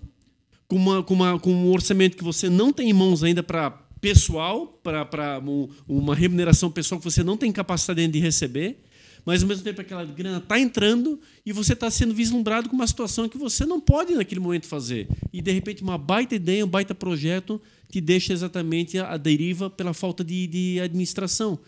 Com, 0.66 0.76
uma, 0.76 1.02
com, 1.02 1.14
uma, 1.14 1.38
com 1.38 1.50
um 1.50 1.70
orçamento 1.70 2.14
que 2.14 2.22
você 2.22 2.50
não 2.50 2.70
tem 2.70 2.90
em 2.90 2.92
mãos 2.92 3.24
ainda 3.24 3.42
para 3.42 3.87
pessoal, 4.00 4.80
para 4.82 5.40
uma 5.86 6.14
remuneração 6.14 6.70
pessoal 6.70 6.98
que 6.98 7.04
você 7.04 7.22
não 7.22 7.36
tem 7.36 7.52
capacidade 7.52 8.06
de 8.06 8.18
receber, 8.18 8.78
mas 9.24 9.42
ao 9.42 9.48
mesmo 9.48 9.62
tempo 9.62 9.80
aquela 9.80 10.04
grana 10.04 10.38
está 10.38 10.58
entrando 10.58 11.20
e 11.44 11.52
você 11.52 11.74
está 11.74 11.90
sendo 11.90 12.14
vislumbrado 12.14 12.68
com 12.68 12.74
uma 12.74 12.86
situação 12.86 13.28
que 13.28 13.36
você 13.36 13.66
não 13.66 13.80
pode 13.80 14.14
naquele 14.14 14.40
momento 14.40 14.66
fazer. 14.66 15.06
E 15.32 15.42
de 15.42 15.52
repente 15.52 15.82
uma 15.82 15.98
baita 15.98 16.34
ideia, 16.34 16.64
um 16.64 16.68
baita 16.68 16.94
projeto 16.94 17.60
te 17.90 18.00
deixa 18.00 18.32
exatamente 18.32 18.98
a 18.98 19.16
deriva 19.16 19.68
pela 19.68 19.92
falta 19.92 20.24
de, 20.24 20.46
de 20.46 20.80
administração. 20.80 21.58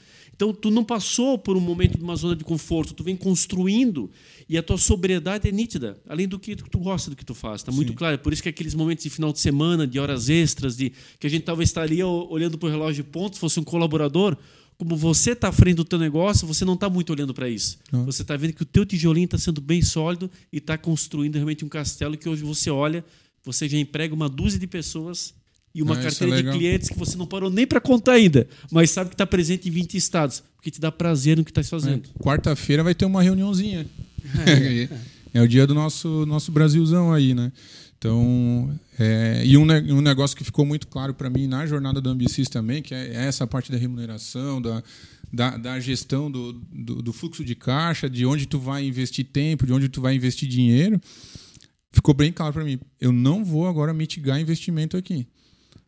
Então, 0.41 0.55
tu 0.55 0.71
não 0.71 0.83
passou 0.83 1.37
por 1.37 1.55
um 1.55 1.61
momento 1.61 1.99
de 1.99 2.03
uma 2.03 2.17
zona 2.17 2.35
de 2.35 2.43
conforto, 2.43 2.95
tu 2.95 3.05
vem 3.05 3.15
construindo 3.15 4.11
e 4.49 4.57
a 4.57 4.62
tua 4.62 4.79
sobriedade 4.79 5.47
é 5.47 5.53
nítida, 5.53 6.01
além 6.09 6.27
do 6.27 6.39
que 6.39 6.57
tu 6.57 6.79
gosta 6.79 7.11
do 7.11 7.17
que 7.17 7.27
tu 7.27 7.35
faz, 7.35 7.61
está 7.61 7.71
muito 7.71 7.93
claro. 7.93 8.19
Por 8.21 8.33
isso 8.33 8.43
que 8.43 8.49
aqueles 8.49 8.75
momentos 8.75 9.05
de 9.05 9.11
final 9.11 9.35
de 9.35 9.39
semana, 9.39 9.87
de 9.87 9.99
horas 9.99 10.31
extras, 10.31 10.79
de 10.79 10.95
que 11.19 11.27
a 11.27 11.31
gente 11.31 11.43
talvez 11.43 11.69
estaria 11.69 12.07
olhando 12.07 12.57
para 12.57 12.69
o 12.69 12.71
relógio 12.71 13.05
de 13.05 13.11
pontos, 13.11 13.39
fosse 13.39 13.61
um 13.61 13.62
colaborador, 13.62 14.35
como 14.79 14.97
você 14.97 15.33
está 15.33 15.49
à 15.49 15.53
frente 15.53 15.77
do 15.77 15.85
teu 15.85 15.99
negócio, 15.99 16.47
você 16.47 16.65
não 16.65 16.73
está 16.73 16.89
muito 16.89 17.12
olhando 17.12 17.35
para 17.35 17.47
isso. 17.47 17.79
Não. 17.93 18.07
Você 18.07 18.23
está 18.23 18.35
vendo 18.35 18.55
que 18.55 18.62
o 18.62 18.67
teu 18.67 18.87
tijolinho 18.87 19.27
está 19.27 19.37
sendo 19.37 19.61
bem 19.61 19.83
sólido 19.83 20.31
e 20.51 20.57
está 20.57 20.79
construindo 20.79 21.35
realmente 21.35 21.67
um 21.67 21.69
castelo 21.69 22.17
que 22.17 22.31
hoje 22.31 22.43
você 22.45 22.71
olha, 22.71 23.05
você 23.45 23.69
já 23.69 23.77
emprega 23.77 24.15
uma 24.15 24.27
dúzia 24.27 24.59
de 24.59 24.67
pessoas 24.67 25.35
e 25.75 25.83
uma 25.83 25.95
ah, 25.95 26.03
carteira 26.03 26.39
é 26.39 26.43
de 26.43 26.51
clientes 26.51 26.89
que 26.89 26.99
você 26.99 27.17
não 27.17 27.27
parou 27.27 27.51
nem 27.51 27.67
para 27.67 27.81
contar 27.81 28.13
ainda, 28.13 28.49
mas 28.71 28.91
sabe 28.91 29.11
que 29.11 29.15
está 29.15 29.27
presente 29.27 29.69
em 29.69 29.73
20 29.73 29.97
estados, 29.97 30.43
porque 30.57 30.71
te 30.71 30.81
dá 30.81 30.91
prazer 30.91 31.37
no 31.37 31.45
que 31.45 31.51
está 31.51 31.63
fazendo. 31.63 32.09
É. 32.19 32.23
Quarta-feira 32.23 32.83
vai 32.83 32.95
ter 32.95 33.05
uma 33.05 33.23
reuniãozinha. 33.23 33.87
É. 34.47 34.89
é 35.39 35.43
o 35.43 35.49
dia 35.49 35.67
do 35.67 35.75
nosso, 35.75 36.27
nosso 36.27 36.51
Brasilzão 36.51 37.13
aí, 37.13 37.35
né? 37.35 37.53
Então, 38.01 38.75
é, 38.99 39.43
e 39.45 39.59
um, 39.59 39.63
um 39.65 40.01
negócio 40.01 40.35
que 40.35 40.43
ficou 40.43 40.65
muito 40.65 40.89
claro 40.89 41.13
para 41.13 41.29
mim 41.29 41.47
na 41.47 41.67
jornada 41.67 42.01
do 42.01 42.09
Ambicis 42.09 42.49
também, 42.49 42.83
que 42.83 42.95
é 42.95 43.27
essa 43.27 43.47
parte 43.47 43.71
da 43.71 43.77
remuneração, 43.77 44.61
da, 44.61 44.83
da, 45.31 45.57
da 45.59 45.79
gestão 45.79 46.31
do, 46.31 46.55
do, 46.55 47.03
do, 47.03 47.13
fluxo 47.13 47.45
de 47.45 47.55
caixa, 47.55 48.09
de 48.09 48.25
onde 48.25 48.47
tu 48.47 48.59
vai 48.59 48.87
investir 48.87 49.27
tempo, 49.27 49.67
de 49.67 49.73
onde 49.75 49.91
tu 49.91 50.01
vai 50.01 50.15
investir 50.15 50.49
dinheiro, 50.49 50.99
ficou 51.93 52.15
bem 52.15 52.33
claro 52.33 52.55
para 52.55 52.65
mim. 52.65 52.81
Eu 52.99 53.13
não 53.13 53.45
vou 53.45 53.69
agora 53.69 53.93
mitigar 53.93 54.41
investimento 54.41 54.97
aqui. 54.97 55.27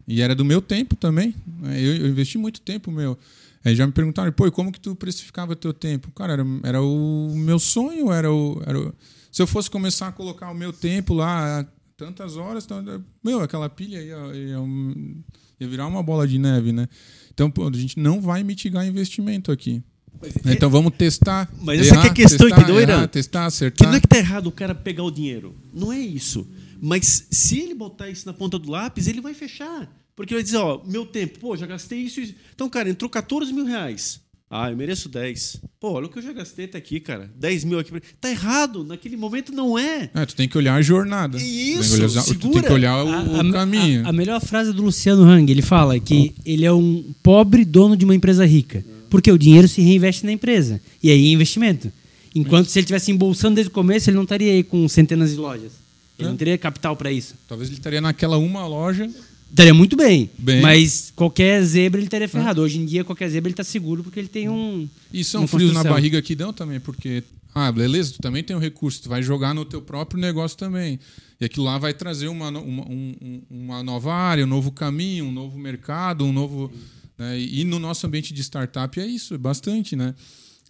E 0.06 0.20
era 0.20 0.34
do 0.34 0.44
meu 0.44 0.60
tempo 0.60 0.96
também. 0.96 1.34
Né? 1.60 1.80
Eu, 1.80 1.96
eu 1.96 2.06
investi 2.08 2.38
muito 2.38 2.60
tempo 2.60 2.90
meu. 2.90 3.18
Aí 3.64 3.76
já 3.76 3.86
me 3.86 3.92
perguntaram, 3.92 4.32
pô, 4.32 4.50
como 4.50 4.72
que 4.72 4.80
tu 4.80 4.94
precificava 4.94 5.54
teu 5.54 5.72
tempo? 5.72 6.10
Cara, 6.12 6.32
era, 6.32 6.44
era 6.64 6.82
o 6.82 7.32
meu 7.34 7.58
sonho, 7.58 8.12
era 8.12 8.32
o, 8.32 8.60
era 8.66 8.78
o... 8.78 8.94
Se 9.30 9.40
eu 9.40 9.46
fosse 9.46 9.70
começar 9.70 10.08
a 10.08 10.12
colocar 10.12 10.50
o 10.50 10.54
meu 10.54 10.72
tempo 10.72 11.14
lá, 11.14 11.64
tantas 11.96 12.36
horas, 12.36 12.66
meu, 13.22 13.40
aquela 13.40 13.68
pilha 13.68 13.98
ia, 13.98 14.16
ia, 14.34 14.58
ia, 15.60 15.68
virar 15.68 15.86
uma 15.86 16.02
bola 16.02 16.26
de 16.26 16.38
neve, 16.38 16.72
né? 16.72 16.88
Então, 17.32 17.50
pô, 17.50 17.68
a 17.68 17.72
gente 17.72 17.98
não 17.98 18.20
vai 18.20 18.42
mitigar 18.42 18.86
investimento 18.86 19.52
aqui. 19.52 19.82
Mas, 20.20 20.34
então 20.54 20.68
vamos 20.68 20.92
testar. 20.96 21.50
Mas 21.60 21.80
essa 21.80 21.94
errar, 21.94 22.06
é 22.06 22.10
a 22.10 22.12
questão, 22.12 22.48
testar, 22.48 22.60
entendeu, 22.60 22.80
Irã? 22.80 23.06
Testar, 23.06 23.46
acertar. 23.46 23.78
Que 23.78 23.90
não 23.90 23.96
é 23.96 24.00
que 24.00 24.08
tá 24.08 24.18
errado 24.18 24.48
o 24.48 24.52
cara 24.52 24.74
pegar 24.74 25.04
o 25.04 25.10
dinheiro. 25.10 25.54
Não 25.72 25.92
é 25.92 25.98
isso. 25.98 26.46
Mas 26.84 27.28
se 27.30 27.60
ele 27.60 27.74
botar 27.74 28.10
isso 28.10 28.26
na 28.26 28.32
ponta 28.32 28.58
do 28.58 28.68
lápis, 28.68 29.06
ele 29.06 29.20
vai 29.20 29.34
fechar. 29.34 29.88
Porque 30.16 30.34
vai 30.34 30.42
dizer, 30.42 30.56
ó, 30.56 30.82
meu 30.84 31.06
tempo, 31.06 31.38
pô, 31.38 31.56
já 31.56 31.64
gastei 31.64 32.00
isso, 32.00 32.20
isso. 32.20 32.34
Então, 32.52 32.68
cara, 32.68 32.90
entrou 32.90 33.08
14 33.08 33.52
mil 33.52 33.64
reais. 33.64 34.20
Ah, 34.50 34.68
eu 34.68 34.76
mereço 34.76 35.08
10. 35.08 35.60
Pô, 35.78 35.92
olha 35.92 36.06
o 36.06 36.08
que 36.10 36.18
eu 36.18 36.22
já 36.22 36.32
gastei 36.32 36.64
até 36.64 36.76
aqui, 36.76 36.98
cara. 36.98 37.30
10 37.36 37.64
mil 37.64 37.78
aqui. 37.78 37.92
Tá 38.20 38.28
errado. 38.28 38.84
Naquele 38.84 39.16
momento 39.16 39.52
não 39.52 39.78
é. 39.78 40.10
É, 40.12 40.26
tu 40.26 40.34
tem 40.34 40.48
que 40.48 40.58
olhar 40.58 40.74
a 40.74 40.82
jornada. 40.82 41.38
Isso, 41.38 41.96
tu, 41.96 42.04
olhar, 42.04 42.24
tu 42.24 42.34
tem 42.50 42.62
que 42.62 42.72
olhar 42.72 43.04
o, 43.04 43.08
a, 43.08 43.42
o 43.42 43.52
caminho. 43.52 44.04
A, 44.04 44.08
a, 44.08 44.12
melhor 44.12 44.40
frase 44.40 44.72
do 44.72 44.82
Luciano 44.82 45.22
Hang, 45.22 45.50
ele 45.50 45.62
fala 45.62 45.98
que 46.00 46.34
ele 46.44 46.66
é 46.66 46.72
um 46.72 47.14
pobre 47.22 47.64
dono 47.64 47.96
de 47.96 48.04
uma 48.04 48.14
empresa 48.14 48.44
rica. 48.44 48.84
Porque 49.08 49.30
o 49.30 49.38
dinheiro 49.38 49.68
se 49.68 49.80
reinveste 49.80 50.26
na 50.26 50.32
empresa. 50.32 50.80
E 51.00 51.12
aí 51.12 51.28
é 51.28 51.32
investimento. 51.32 51.92
Enquanto 52.34 52.66
se 52.66 52.78
ele 52.78 52.86
tivesse 52.86 53.12
embolsando 53.12 53.54
desde 53.54 53.70
o 53.70 53.72
começo, 53.72 54.10
ele 54.10 54.16
não 54.16 54.24
estaria 54.24 54.50
aí 54.50 54.64
com 54.64 54.88
centenas 54.88 55.30
de 55.30 55.36
lojas. 55.36 55.81
Ele 56.18 56.28
não 56.28 56.36
teria 56.36 56.56
capital 56.58 56.96
para 56.96 57.10
isso. 57.10 57.34
Talvez 57.48 57.68
ele 57.68 57.78
estaria 57.78 58.00
naquela 58.00 58.38
uma 58.38 58.66
loja. 58.66 59.10
Estaria 59.50 59.74
muito 59.74 59.96
bem, 59.96 60.30
bem. 60.38 60.62
Mas 60.62 61.12
qualquer 61.14 61.62
zebra 61.62 62.00
ele 62.00 62.06
estaria 62.06 62.28
ferrado. 62.28 62.62
Hoje 62.62 62.78
em 62.78 62.86
dia, 62.86 63.04
qualquer 63.04 63.28
zebra 63.28 63.48
ele 63.48 63.52
está 63.52 63.64
seguro 63.64 64.02
porque 64.02 64.18
ele 64.18 64.28
tem 64.28 64.48
um. 64.48 64.88
E 65.12 65.22
são 65.22 65.46
frios 65.46 65.72
na 65.72 65.84
barriga 65.84 66.20
que 66.22 66.34
dão 66.34 66.52
também, 66.52 66.80
porque. 66.80 67.22
Ah, 67.54 67.70
beleza, 67.70 68.14
tu 68.14 68.18
também 68.18 68.42
tem 68.42 68.56
um 68.56 68.58
recurso, 68.58 69.02
tu 69.02 69.10
vai 69.10 69.22
jogar 69.22 69.52
no 69.52 69.62
teu 69.66 69.82
próprio 69.82 70.18
negócio 70.18 70.56
também. 70.56 70.98
E 71.38 71.44
aquilo 71.44 71.66
lá 71.66 71.76
vai 71.76 71.92
trazer 71.92 72.28
uma, 72.28 72.48
uma, 72.48 72.82
um, 72.88 73.42
uma 73.50 73.82
nova 73.82 74.14
área, 74.14 74.42
um 74.44 74.48
novo 74.48 74.72
caminho, 74.72 75.26
um 75.26 75.32
novo 75.32 75.58
mercado, 75.58 76.24
um 76.24 76.32
novo. 76.32 76.72
Né? 77.18 77.38
E 77.38 77.62
no 77.64 77.78
nosso 77.78 78.06
ambiente 78.06 78.32
de 78.32 78.40
startup 78.42 78.98
é 78.98 79.06
isso, 79.06 79.34
é 79.34 79.38
bastante, 79.38 79.94
né? 79.94 80.14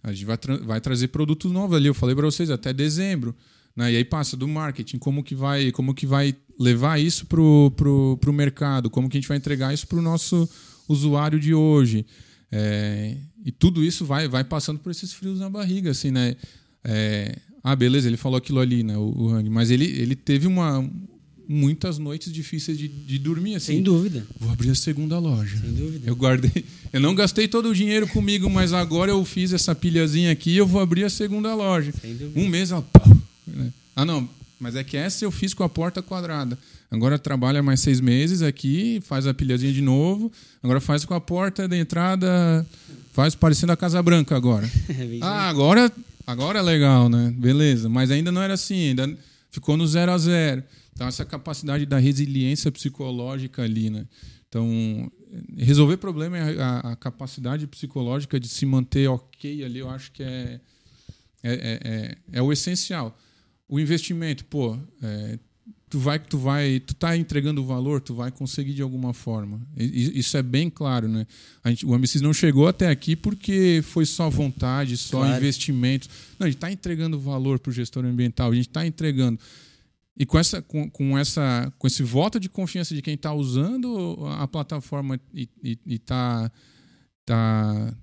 A 0.03 0.11
gente 0.11 0.25
vai, 0.25 0.37
tra 0.37 0.57
vai 0.57 0.81
trazer 0.81 1.07
produtos 1.07 1.49
novos 1.53 1.77
ali. 1.77 1.87
Eu 1.87 1.93
falei 1.93 2.13
para 2.13 2.25
vocês 2.25 2.49
até 2.49 2.73
dezembro, 2.73 3.33
né? 3.75 3.91
E 3.91 3.97
aí 3.97 4.05
passa 4.05 4.37
do 4.37 4.47
marketing, 4.47 4.97
como 4.97 5.23
que 5.23 5.35
vai, 5.35 5.71
como 5.71 5.93
que 5.93 6.05
vai 6.05 6.35
levar 6.59 6.99
isso 6.99 7.25
pro, 7.25 7.71
pro, 7.75 8.17
pro 8.21 8.33
mercado, 8.33 8.89
como 8.89 9.09
que 9.09 9.17
a 9.17 9.19
gente 9.19 9.27
vai 9.27 9.37
entregar 9.37 9.73
isso 9.73 9.87
para 9.87 9.97
o 9.97 10.01
nosso 10.01 10.47
usuário 10.87 11.39
de 11.39 11.53
hoje. 11.53 12.05
É, 12.51 13.17
e 13.43 13.51
tudo 13.51 13.83
isso 13.83 14.05
vai, 14.05 14.27
vai 14.27 14.43
passando 14.43 14.79
por 14.79 14.91
esses 14.91 15.11
frios 15.11 15.39
na 15.39 15.49
barriga, 15.49 15.91
assim, 15.91 16.11
né? 16.11 16.35
É, 16.83 17.35
ah, 17.63 17.75
beleza, 17.75 18.07
ele 18.07 18.17
falou 18.17 18.37
aquilo 18.37 18.59
ali, 18.59 18.83
né? 18.83 18.97
O, 18.97 19.13
o 19.17 19.29
Hang, 19.29 19.49
mas 19.49 19.71
ele, 19.71 19.85
ele 19.85 20.15
teve 20.15 20.45
uma, 20.45 20.87
muitas 21.47 21.97
noites 21.97 22.31
difíceis 22.31 22.77
de, 22.77 22.87
de 22.87 23.17
dormir 23.17 23.55
assim. 23.55 23.73
Sem 23.73 23.83
dúvida. 23.83 24.25
Vou 24.39 24.51
abrir 24.51 24.69
a 24.69 24.75
segunda 24.75 25.17
loja. 25.17 25.57
Sem 25.57 25.73
dúvida. 25.73 26.07
Eu 26.07 26.15
guardei. 26.15 26.63
Eu 26.91 26.99
não 26.99 27.15
gastei 27.15 27.47
todo 27.47 27.69
o 27.69 27.73
dinheiro 27.73 28.07
comigo, 28.07 28.49
mas 28.49 28.73
agora 28.73 29.11
eu 29.11 29.23
fiz 29.25 29.51
essa 29.51 29.73
pilhazinha 29.73 30.31
aqui 30.31 30.51
e 30.51 30.57
eu 30.57 30.67
vou 30.67 30.81
abrir 30.81 31.03
a 31.03 31.09
segunda 31.09 31.55
loja. 31.55 31.91
Sem 32.01 32.15
dúvida. 32.15 32.39
Um 32.39 32.47
mês, 32.47 32.71
ó, 32.71 32.83
né? 33.45 33.71
Ah, 33.95 34.05
não, 34.05 34.27
mas 34.59 34.75
é 34.75 34.83
que 34.83 34.95
essa 34.95 35.25
eu 35.25 35.31
fiz 35.31 35.53
com 35.53 35.63
a 35.63 35.69
porta 35.69 36.01
quadrada. 36.01 36.57
Agora 36.89 37.17
trabalha 37.17 37.63
mais 37.63 37.79
seis 37.79 37.99
meses 37.99 38.41
aqui, 38.41 39.01
faz 39.03 39.25
a 39.25 39.33
pilhazinha 39.33 39.73
de 39.73 39.81
novo. 39.81 40.31
Agora 40.61 40.79
faz 40.79 41.03
com 41.03 41.13
a 41.13 41.19
porta 41.19 41.67
da 41.67 41.75
entrada, 41.75 42.65
faz 43.11 43.35
parecendo 43.35 43.71
a 43.71 43.77
Casa 43.77 44.01
Branca 44.01 44.35
agora. 44.35 44.69
É 44.89 45.17
ah, 45.21 45.49
agora, 45.49 45.91
agora 46.25 46.59
é 46.59 46.61
legal, 46.61 47.09
né? 47.09 47.33
Beleza. 47.35 47.89
Mas 47.89 48.11
ainda 48.11 48.31
não 48.31 48.41
era 48.41 48.53
assim, 48.53 48.89
ainda 48.89 49.17
ficou 49.49 49.75
no 49.75 49.87
zero 49.87 50.11
a 50.11 50.17
zero. 50.17 50.63
Então, 50.93 51.07
essa 51.07 51.25
capacidade 51.25 51.85
da 51.85 51.97
resiliência 51.97 52.71
psicológica 52.71 53.63
ali, 53.63 53.89
né? 53.89 54.05
Então, 54.47 55.11
resolver 55.57 55.97
problema 55.97 56.37
é 56.37 56.61
a, 56.61 56.79
a 56.91 56.95
capacidade 56.95 57.65
psicológica 57.65 58.39
de 58.39 58.47
se 58.47 58.65
manter 58.65 59.07
ok 59.07 59.63
ali, 59.63 59.79
eu 59.79 59.89
acho 59.89 60.11
que 60.11 60.21
é, 60.21 60.59
é, 61.43 61.53
é, 61.53 61.79
é, 61.83 62.17
é 62.33 62.41
o 62.41 62.53
essencial. 62.53 63.17
O 63.73 63.79
investimento, 63.79 64.45
pô, 64.45 64.77
é, 65.01 65.39
tu 65.89 65.97
vai 65.97 66.19
tu 66.19 66.37
vai 66.37 66.79
tu 66.79 66.93
tá 66.93 67.17
entregando 67.17 67.65
valor 67.65 67.99
tu 68.01 68.13
vai 68.13 68.29
conseguir 68.29 68.71
de 68.71 68.83
alguma 68.83 69.15
forma 69.15 69.59
isso 69.75 70.37
é 70.37 70.43
bem 70.43 70.69
claro 70.69 71.07
né 71.07 71.25
a 71.63 71.69
gente, 71.69 71.83
o 71.83 71.91
Ambicis 71.91 72.21
não 72.21 72.33
chegou 72.33 72.67
até 72.67 72.89
aqui 72.89 73.15
porque 73.15 73.81
foi 73.83 74.05
só 74.05 74.29
vontade 74.29 74.95
só 74.95 75.21
claro. 75.21 75.35
investimento 75.35 76.07
não 76.39 76.45
a 76.45 76.49
gente 76.49 76.57
está 76.57 76.71
entregando 76.71 77.19
valor 77.19 77.57
para 77.57 77.71
o 77.71 77.73
gestor 77.73 78.05
ambiental 78.05 78.51
a 78.51 78.55
gente 78.55 78.67
está 78.67 78.85
entregando 78.85 79.39
e 80.15 80.23
com, 80.23 80.37
essa, 80.37 80.61
com, 80.61 80.87
com, 80.89 81.17
essa, 81.17 81.73
com 81.79 81.87
esse 81.87 82.03
voto 82.03 82.39
de 82.39 82.49
confiança 82.49 82.93
de 82.93 83.01
quem 83.01 83.15
está 83.15 83.33
usando 83.33 84.17
a 84.39 84.47
plataforma 84.47 85.19
e 85.33 85.49
está 85.87 86.51
tá 87.25 87.93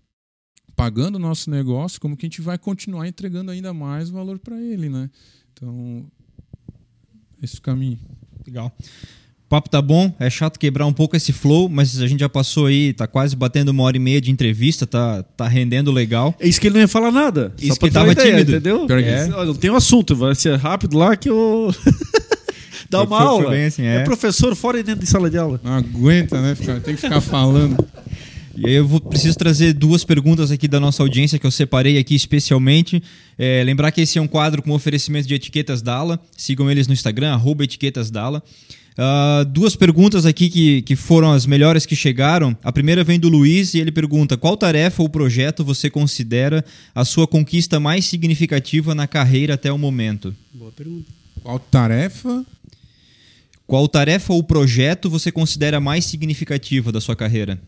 pagando 0.81 1.17
o 1.17 1.19
nosso 1.19 1.51
negócio, 1.51 2.01
como 2.01 2.17
que 2.17 2.25
a 2.25 2.29
gente 2.29 2.41
vai 2.41 2.57
continuar 2.57 3.07
entregando 3.07 3.51
ainda 3.51 3.75
mais 3.75 4.09
valor 4.09 4.39
para 4.39 4.59
ele, 4.59 4.89
né? 4.89 5.11
Então, 5.61 6.05
esse 7.43 7.61
caminho. 7.61 7.99
Legal. 8.47 8.73
papo 9.47 9.69
tá 9.69 9.83
bom, 9.83 10.13
é 10.19 10.31
chato 10.31 10.59
quebrar 10.59 10.87
um 10.87 10.93
pouco 10.93 11.15
esse 11.15 11.33
flow, 11.33 11.69
mas 11.69 12.01
a 12.01 12.07
gente 12.07 12.21
já 12.21 12.29
passou 12.29 12.67
aí, 12.67 12.95
tá 12.95 13.07
quase 13.07 13.37
batendo 13.37 13.69
uma 13.69 13.83
hora 13.83 13.97
e 13.97 14.01
meia 14.01 14.21
de 14.21 14.31
entrevista, 14.31 14.87
tá, 14.87 15.23
tá 15.23 15.47
rendendo 15.47 15.93
legal. 15.93 16.35
É 16.41 16.49
isso 16.49 16.59
que 16.59 16.69
ele 16.69 16.75
não 16.75 16.81
ia 16.81 16.89
falar 16.89 17.13
nada. 17.13 17.53
Isso 17.61 17.79
que 17.79 17.87
ele 17.87 17.93
tava 17.93 18.13
ideia, 18.13 18.31
tímido. 18.31 18.53
Entendeu? 18.53 18.87
É. 18.89 19.27
Não 19.27 19.55
tem 19.55 19.71
um 19.71 19.77
assunto, 19.77 20.17
vai 20.17 20.35
ser 20.35 20.57
rápido 20.57 20.97
lá 20.97 21.15
que 21.15 21.29
eu. 21.29 21.75
Dá 22.89 23.03
uma 23.03 23.19
foi, 23.19 23.27
aula. 23.27 23.45
Foi 23.45 23.65
assim, 23.67 23.83
é. 23.83 23.97
é. 23.97 24.05
professor 24.05 24.57
fora 24.57 24.81
e 24.81 24.83
dentro 24.83 25.03
de 25.05 25.09
sala 25.09 25.31
de 25.31 25.39
aula. 25.39 25.61
Não 25.63 25.75
aguenta, 25.75 26.41
né? 26.41 26.57
Tem 26.83 26.97
que 26.97 27.01
ficar 27.01 27.21
falando. 27.21 27.77
E 28.63 28.67
aí 28.67 28.75
eu 28.75 28.87
vou, 28.87 29.01
preciso 29.01 29.39
trazer 29.39 29.73
duas 29.73 30.05
perguntas 30.05 30.51
aqui 30.51 30.69
da 30.69 30.79
nossa 30.79 31.03
audiência 31.03 31.39
que 31.39 31.47
eu 31.47 31.51
separei 31.51 31.97
aqui 31.97 32.15
especialmente. 32.15 33.03
É, 33.39 33.65
lembrar 33.65 33.91
que 33.91 34.03
esse 34.03 34.19
é 34.19 34.23
um 34.23 34.29
quadro 34.29 34.61
com 34.61 34.71
oferecimento 34.73 35.27
de 35.27 35.35
etiquetas 35.35 35.81
Dala. 35.81 36.21
Sigam 36.37 36.71
eles 36.71 36.87
no 36.87 36.93
Instagram, 36.93 37.33
arroba 37.33 37.65
etiquetas 37.65 38.11
Dala. 38.11 38.43
Uh, 38.99 39.47
duas 39.47 39.75
perguntas 39.75 40.27
aqui 40.27 40.51
que, 40.51 40.83
que 40.83 40.95
foram 40.95 41.33
as 41.33 41.47
melhores 41.47 41.87
que 41.87 41.97
chegaram. 41.97 42.55
A 42.63 42.71
primeira 42.71 43.03
vem 43.03 43.19
do 43.19 43.31
Luiz 43.31 43.73
e 43.73 43.79
ele 43.79 43.91
pergunta: 43.91 44.37
qual 44.37 44.59
tarefa 44.59 45.03
ou 45.03 45.09
projeto 45.09 45.65
você 45.65 45.89
considera 45.89 46.63
a 46.95 47.03
sua 47.03 47.27
conquista 47.27 47.81
mais 47.81 48.05
significativa 48.05 48.95
na 48.95 49.07
carreira 49.07 49.55
até 49.55 49.73
o 49.73 49.79
momento? 49.79 50.37
Boa 50.53 50.71
pergunta. 50.71 51.07
Qual 51.43 51.59
tarefa? 51.59 52.45
Qual 53.67 53.89
tarefa 53.89 54.35
ou 54.35 54.43
projeto 54.43 55.09
você 55.09 55.33
considera 55.33 55.81
mais 55.81 56.05
significativa 56.05 56.93
da 56.93 57.01
sua 57.01 57.17
carreira? 57.17 57.59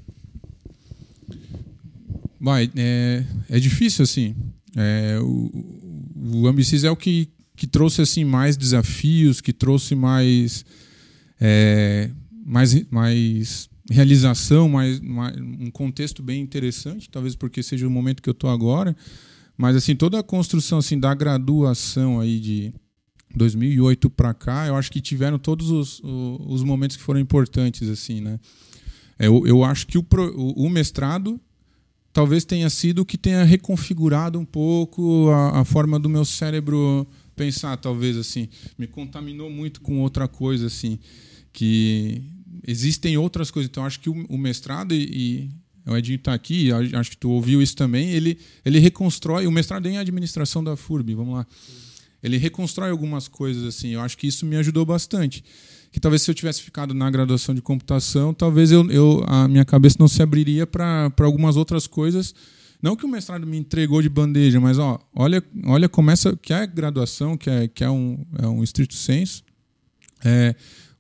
Vai, 2.43 2.69
é, 2.74 3.24
é 3.48 3.60
difícil 3.60 4.02
assim. 4.02 4.35
É, 4.74 5.16
o, 5.23 6.40
o 6.40 6.48
Ambicis 6.48 6.82
é 6.82 6.90
o 6.90 6.97
que, 6.97 7.31
que 7.55 7.69
trouxe 7.69 8.02
assim 8.02 8.24
mais 8.24 8.56
desafios, 8.56 9.40
que 9.40 9.52
trouxe 9.52 9.94
mais 9.94 10.64
é, 11.40 12.10
mais, 12.44 12.85
mais 12.90 13.70
realização, 13.89 14.69
mais, 14.69 14.98
mais, 14.98 15.36
um 15.36 15.70
contexto 15.70 16.20
bem 16.20 16.43
interessante, 16.43 17.09
talvez 17.09 17.36
porque 17.36 17.62
seja 17.62 17.86
o 17.86 17.90
momento 17.90 18.20
que 18.20 18.28
eu 18.28 18.32
estou 18.32 18.51
agora. 18.51 18.97
Mas 19.56 19.77
assim 19.77 19.94
toda 19.94 20.19
a 20.19 20.23
construção 20.23 20.78
assim 20.78 20.98
da 20.98 21.14
graduação 21.14 22.19
aí 22.19 22.40
de 22.40 22.74
2008 23.36 24.10
para 24.10 24.35
cá, 24.35 24.66
eu 24.66 24.74
acho 24.74 24.90
que 24.90 25.01
tiveram 25.01 25.39
todos 25.39 25.70
os, 25.70 26.01
os 26.02 26.64
momentos 26.64 26.97
que 26.97 27.02
foram 27.05 27.20
importantes 27.20 27.89
assim, 27.89 28.20
né? 28.20 28.40
É, 29.16 29.28
eu, 29.28 29.47
eu 29.47 29.62
acho 29.62 29.86
que 29.86 29.97
o, 29.97 30.05
o 30.56 30.69
mestrado 30.69 31.40
talvez 32.12 32.44
tenha 32.44 32.68
sido 32.68 33.01
o 33.01 33.05
que 33.05 33.16
tenha 33.16 33.43
reconfigurado 33.44 34.39
um 34.39 34.44
pouco 34.44 35.30
a, 35.30 35.60
a, 35.60 35.64
forma 35.64 35.98
do 35.98 36.09
meu 36.09 36.24
cérebro 36.24 37.06
pensar, 37.34 37.76
talvez 37.78 38.16
assim, 38.16 38.48
me 38.76 38.86
contaminou 38.86 39.51
muito 39.51 39.80
com 39.80 40.01
outra 40.01 40.28
coisa 40.28 40.66
assim, 40.66 40.98
que 41.52 42.22
existem 42.66 43.16
outras 43.16 43.51
coisas. 43.51 43.70
Então 43.70 43.84
acho 43.84 44.01
que 44.01 44.10
o, 44.10 44.26
o 44.28 44.36
mestrado 44.36 44.94
e, 44.94 45.51
e 45.86 45.90
o 45.90 45.97
Edinho 45.97 46.16
está 46.16 46.34
aqui, 46.34 46.70
acho 46.72 47.10
que 47.10 47.16
tu 47.16 47.30
ouviu 47.30 47.62
isso 47.62 47.74
também. 47.74 48.10
Ele 48.10 48.39
ele 48.64 48.78
reconstrói 48.78 49.47
o 49.47 49.52
mestrado 49.52 49.86
em 49.86 49.98
administração 49.98 50.62
da 50.62 50.76
FURB, 50.76 51.14
vamos 51.14 51.34
lá. 51.34 51.47
Ele 52.22 52.36
reconstrói 52.36 52.90
algumas 52.90 53.26
coisas 53.26 53.64
assim. 53.64 53.89
Eu 53.89 54.01
acho 54.01 54.16
que 54.16 54.28
isso 54.28 54.47
me 54.47 54.56
ajudou 54.56 54.84
bastante 54.84 55.43
que 55.93 56.01
talvez 56.01 56.23
se 56.23 56.31
eu 56.31 56.35
tivesse 56.35 56.62
ficado 56.62 56.94
na 56.94 57.10
graduação 57.10 57.55
de 57.55 57.60
computação, 57.60 58.32
talvez 58.32 58.73
eu, 58.73 58.90
eu 58.90 59.23
a 59.28 59.47
minha 59.47 59.64
cabeça 59.64 59.97
não 60.01 60.09
se 60.09 60.23
abriria 60.23 60.66
para 60.66 61.12
algumas 61.20 61.55
outras 61.55 61.86
coisas. 61.86 62.35
Não 62.81 62.97
que 62.97 63.05
o 63.05 63.09
mestrado 63.09 63.47
me 63.47 63.59
entregou 63.59 64.01
de 64.01 64.09
bandeja, 64.09 64.59
mas 64.59 64.78
ó, 64.78 64.98
olha, 65.14 65.44
olha 65.66 65.89
começa 65.89 66.35
que 66.35 66.52
é 66.52 66.66
graduação, 66.66 67.36
que 67.36 67.48
é, 67.48 67.69
que 67.69 67.85
é 67.85 67.90
um, 67.90 68.24
é 68.39 68.47
um 68.47 68.64
estrito 68.64 68.94
senso. 68.94 69.44
É, 70.24 70.56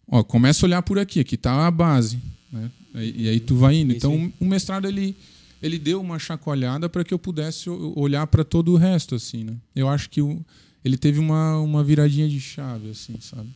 ó, 0.06 0.22
começa 0.22 0.64
a 0.64 0.68
olhar 0.68 0.82
por 0.82 0.98
aqui, 0.98 1.20
aqui 1.20 1.36
está 1.36 1.66
a 1.66 1.70
base, 1.70 2.18
né? 2.52 2.70
E, 2.94 3.24
e, 3.24 3.28
aí 3.30 3.40
tu 3.40 3.56
vai 3.56 3.76
indo. 3.76 3.94
Então 3.94 4.30
o 4.38 4.44
mestrado 4.44 4.86
ele 4.86 5.16
ele 5.62 5.78
deu 5.78 6.00
uma 6.00 6.18
chacoalhada 6.18 6.88
para 6.88 7.04
que 7.04 7.14
eu 7.14 7.18
pudesse 7.18 7.70
olhar 7.70 8.26
para 8.26 8.44
todo 8.44 8.72
o 8.72 8.76
resto 8.76 9.14
assim, 9.14 9.44
né? 9.44 9.56
Eu 9.74 9.88
acho 9.88 10.10
que 10.10 10.20
o, 10.20 10.44
ele 10.84 10.98
teve 10.98 11.18
uma, 11.18 11.58
uma 11.58 11.82
viradinha 11.82 12.28
de 12.28 12.40
chave 12.40 12.90
assim, 12.90 13.14
sabe? 13.20 13.48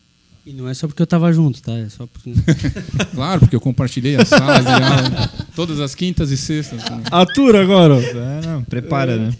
E 0.46 0.52
não 0.52 0.68
é 0.68 0.74
só 0.74 0.86
porque 0.86 1.02
eu 1.02 1.06
tava 1.08 1.32
junto, 1.32 1.60
tá? 1.60 1.76
É 1.76 1.88
só 1.88 2.06
porque... 2.06 2.32
claro, 3.12 3.40
porque 3.40 3.56
eu 3.56 3.60
compartilhei 3.60 4.14
a 4.14 4.24
sala 4.24 4.60
de 4.60 4.68
aula 4.68 5.28
todas 5.56 5.80
as 5.80 5.92
quintas 5.92 6.30
e 6.30 6.36
sextas. 6.36 6.84
Né? 6.88 7.02
Atura 7.10 7.60
agora. 7.60 7.96
É, 8.00 8.46
não, 8.46 8.62
prepara, 8.62 9.14
é. 9.14 9.18
né? 9.18 9.36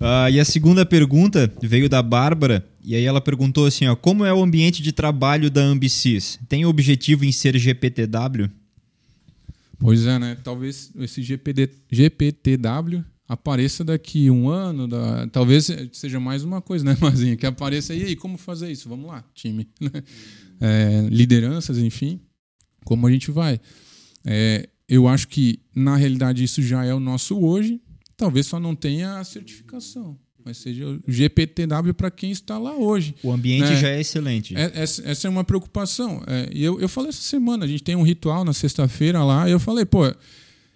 Uh, 0.00 0.30
e 0.32 0.40
a 0.40 0.44
segunda 0.46 0.86
pergunta 0.86 1.52
veio 1.60 1.90
da 1.90 2.02
Bárbara, 2.02 2.66
e 2.82 2.94
aí 2.94 3.04
ela 3.04 3.20
perguntou 3.20 3.66
assim, 3.66 3.86
ó, 3.86 3.94
como 3.94 4.24
é 4.24 4.32
o 4.32 4.42
ambiente 4.42 4.82
de 4.82 4.92
trabalho 4.92 5.50
da 5.50 5.60
Ambicis? 5.60 6.38
Tem 6.48 6.64
o 6.64 6.70
objetivo 6.70 7.26
em 7.26 7.32
ser 7.32 7.58
GPTW? 7.58 8.50
Pois 9.78 10.06
é, 10.06 10.18
né? 10.18 10.38
Talvez 10.42 10.90
esse 10.98 11.22
GPD, 11.22 11.68
GPTW 11.90 13.04
apareça 13.28 13.84
daqui 13.84 14.30
um 14.30 14.48
ano, 14.48 14.88
da, 14.88 15.26
talvez 15.26 15.70
seja 15.92 16.18
mais 16.18 16.44
uma 16.44 16.62
coisa, 16.62 16.82
né, 16.82 16.96
Mazinha? 16.98 17.36
Que 17.36 17.44
apareça 17.44 17.92
aí, 17.92 18.12
e 18.12 18.16
como 18.16 18.38
fazer 18.38 18.70
isso? 18.70 18.88
Vamos 18.88 19.06
lá, 19.08 19.22
time. 19.34 19.68
É, 20.60 21.06
lideranças, 21.10 21.78
enfim, 21.78 22.20
como 22.84 23.06
a 23.06 23.10
gente 23.10 23.30
vai. 23.30 23.60
É, 24.24 24.68
eu 24.88 25.08
acho 25.08 25.28
que, 25.28 25.60
na 25.74 25.96
realidade, 25.96 26.44
isso 26.44 26.62
já 26.62 26.84
é 26.84 26.94
o 26.94 27.00
nosso 27.00 27.38
hoje, 27.38 27.80
talvez 28.16 28.46
só 28.46 28.58
não 28.58 28.74
tenha 28.74 29.18
a 29.18 29.24
certificação. 29.24 30.18
Mas 30.44 30.58
seja 30.58 30.86
o 30.86 31.02
GPTW 31.08 31.92
para 31.92 32.08
quem 32.08 32.30
está 32.30 32.56
lá 32.56 32.72
hoje. 32.76 33.16
O 33.20 33.32
ambiente 33.32 33.68
né? 33.68 33.76
já 33.80 33.88
é 33.88 34.00
excelente. 34.00 34.54
É, 34.56 34.70
essa, 34.74 35.26
é 35.26 35.28
uma 35.28 35.42
preocupação. 35.42 36.22
É, 36.24 36.48
e 36.52 36.62
eu, 36.62 36.80
eu 36.80 36.88
falei 36.88 37.08
essa 37.08 37.22
semana, 37.22 37.64
a 37.64 37.68
gente 37.68 37.82
tem 37.82 37.96
um 37.96 38.02
ritual 38.02 38.44
na 38.44 38.52
sexta-feira 38.52 39.24
lá, 39.24 39.48
e 39.48 39.52
eu 39.52 39.58
falei, 39.58 39.84
pô, 39.84 40.06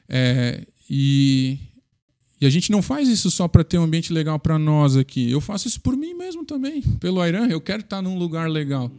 é, 0.08 0.66
e, 0.88 1.56
e 2.40 2.46
a 2.46 2.50
gente 2.50 2.72
não 2.72 2.82
faz 2.82 3.08
isso 3.08 3.30
só 3.30 3.46
para 3.46 3.62
ter 3.62 3.78
um 3.78 3.84
ambiente 3.84 4.12
legal 4.12 4.40
para 4.40 4.58
nós 4.58 4.96
aqui. 4.96 5.30
Eu 5.30 5.40
faço 5.40 5.68
isso 5.68 5.80
por 5.80 5.96
mim 5.96 6.14
mesmo 6.14 6.44
também, 6.44 6.82
pelo 6.98 7.20
Airan. 7.20 7.46
Eu 7.46 7.60
quero 7.60 7.82
estar 7.82 8.02
num 8.02 8.18
lugar 8.18 8.50
legal. 8.50 8.90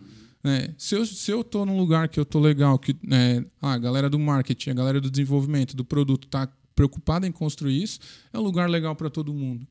É, 0.44 0.74
se, 0.78 0.96
eu, 0.96 1.06
se 1.06 1.32
eu 1.32 1.46
num 1.66 1.78
lugar 1.78 2.10
que 2.10 2.20
eu 2.20 2.26
tô 2.26 2.40
legal, 2.40 2.80
que 2.80 2.96
é, 3.12 3.44
a 3.62 3.78
galera 3.78 4.10
do 4.10 4.18
marketing, 4.18 4.72
a 4.72 4.74
galera 4.74 5.00
do 5.00 5.12
desenvolvimento 5.12 5.76
do 5.76 5.86
produto 5.86 6.26
está 6.26 6.52
preocupada 6.76 7.28
em 7.28 7.32
construir 7.32 7.82
isso, 7.82 8.00
é 8.34 8.40
um 8.40 8.42
lugar 8.42 8.70
legal 8.70 8.96
para 8.96 9.10
todo 9.10 9.34
mundo. 9.34 9.68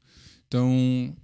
Então, 0.47 1.15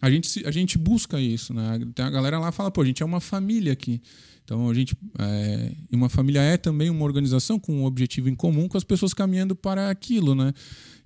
a 0.00 0.10
gente, 0.10 0.46
a 0.46 0.50
gente 0.50 0.78
busca 0.78 1.20
isso. 1.20 1.54
Né? 1.54 1.80
A 1.98 2.10
galera 2.10 2.38
lá 2.38 2.52
fala, 2.52 2.70
pô, 2.70 2.82
a 2.82 2.84
gente 2.84 3.02
é 3.02 3.06
uma 3.06 3.20
família 3.20 3.72
aqui. 3.72 4.02
Então, 4.44 4.68
a 4.68 4.74
gente. 4.74 4.96
É, 5.18 5.72
e 5.90 5.94
uma 5.94 6.08
família 6.08 6.40
é 6.40 6.56
também 6.56 6.90
uma 6.90 7.04
organização 7.04 7.58
com 7.58 7.72
um 7.72 7.84
objetivo 7.84 8.28
em 8.28 8.34
comum, 8.34 8.68
com 8.68 8.76
as 8.76 8.84
pessoas 8.84 9.14
caminhando 9.14 9.54
para 9.54 9.90
aquilo. 9.90 10.34
Né? 10.34 10.52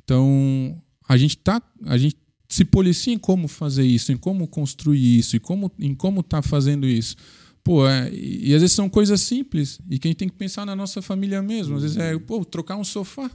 Então, 0.03 0.81
a 1.09 1.17
gente 1.17 1.37
tá. 1.37 1.61
A 1.85 1.99
gente 1.99 2.17
se 2.49 2.65
policia 2.65 3.13
em 3.13 3.19
como 3.19 3.49
fazer 3.49 3.85
isso, 3.85 4.13
em 4.13 4.17
como 4.17 4.47
construir 4.47 5.19
isso, 5.19 5.37
em 5.37 5.41
como 5.41 5.71
em 5.79 5.95
como 5.95 6.23
tá 6.23 6.41
fazendo 6.41 6.87
isso. 6.87 7.17
Pô, 7.65 7.89
é, 7.89 8.11
e, 8.13 8.51
e, 8.51 8.55
às 8.55 8.61
vezes 8.61 8.77
são 8.77 8.91
coisas 8.91 9.23
simples 9.23 9.81
e 9.89 9.99
que 9.99 10.07
a 10.07 10.11
gente 10.11 10.19
tem 10.19 10.29
que 10.29 10.37
pensar 10.37 10.67
na 10.67 10.77
nossa 10.77 11.01
família 11.01 11.41
mesmo. 11.41 11.77
Às 11.77 11.83
vezes 11.83 11.97
é, 11.97 12.19
pô, 12.19 12.45
trocar 12.45 12.77
um 12.77 12.85
sofá. 12.85 13.25
Às 13.25 13.31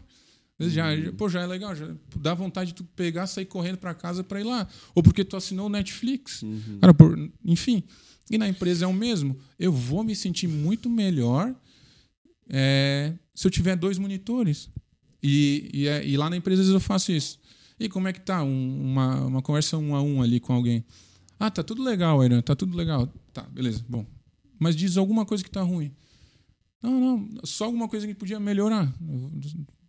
vezes 0.60 0.74
já, 0.74 0.96
já, 0.96 1.12
pô, 1.14 1.28
já 1.28 1.42
é 1.42 1.48
legal, 1.48 1.76
já 1.76 1.90
dá 2.16 2.36
vontade 2.36 2.70
de 2.70 2.76
tu 2.76 2.84
pegar, 2.84 3.26
sair 3.26 3.46
correndo 3.46 3.78
para 3.78 3.94
casa 3.96 4.24
para 4.24 4.40
ir 4.40 4.44
lá. 4.44 4.68
Ou 4.94 5.02
porque 5.02 5.26
tu 5.26 5.36
assinou 5.36 5.66
o 5.66 5.70
Netflix. 5.70 6.44
Uhum. 6.44 6.78
Cara, 6.80 6.94
por, 6.94 7.18
enfim. 7.44 7.84
E 8.30 8.38
na 8.38 8.48
empresa 8.48 8.86
é 8.86 8.88
o 8.88 8.94
mesmo. 8.94 9.36
Eu 9.58 9.72
vou 9.72 10.04
me 10.04 10.16
sentir 10.16 10.48
muito 10.48 10.88
melhor 10.90 11.56
é, 12.48 13.14
se 13.34 13.48
eu 13.48 13.52
tiver 13.52 13.76
dois 13.76 13.98
monitores. 13.98 14.70
E, 15.24 15.72
e, 15.74 15.88
é, 15.88 16.06
e, 16.06 16.16
lá 16.18 16.30
na 16.30 16.38
empresa 16.38 16.62
às 16.62 16.68
vezes 16.68 16.82
eu 16.82 16.86
faço 16.86 17.12
isso. 17.12 17.40
E 17.80 17.90
como 17.90 18.08
é 18.08 18.14
que 18.14 18.22
tá 18.22 18.44
um, 18.44 18.82
uma, 18.82 19.26
uma 19.26 19.42
conversa 19.42 19.76
um 19.78 19.96
a 19.96 20.02
um 20.04 20.22
ali 20.22 20.40
com 20.40 20.54
alguém? 20.54 20.86
Ah, 21.40 21.50
tá 21.50 21.64
tudo 21.64 21.82
legal, 21.82 22.22
Airan, 22.22 22.42
tá 22.42 22.56
tudo 22.56 22.78
legal. 22.78 23.12
Tá, 23.34 23.44
beleza. 23.44 23.84
Bom, 23.88 24.06
mas 24.60 24.76
diz 24.76 24.98
alguma 24.98 25.26
coisa 25.26 25.44
que 25.44 25.50
está 25.50 25.62
ruim. 25.62 25.92
Não, 26.82 27.00
não, 27.00 27.30
só 27.44 27.66
alguma 27.66 27.88
coisa 27.88 28.08
que 28.08 28.14
podia 28.14 28.40
melhorar. 28.40 28.94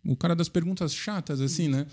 O 0.05 0.15
cara 0.15 0.35
das 0.35 0.49
perguntas 0.49 0.93
chatas, 0.93 1.39
assim, 1.39 1.67
né? 1.67 1.85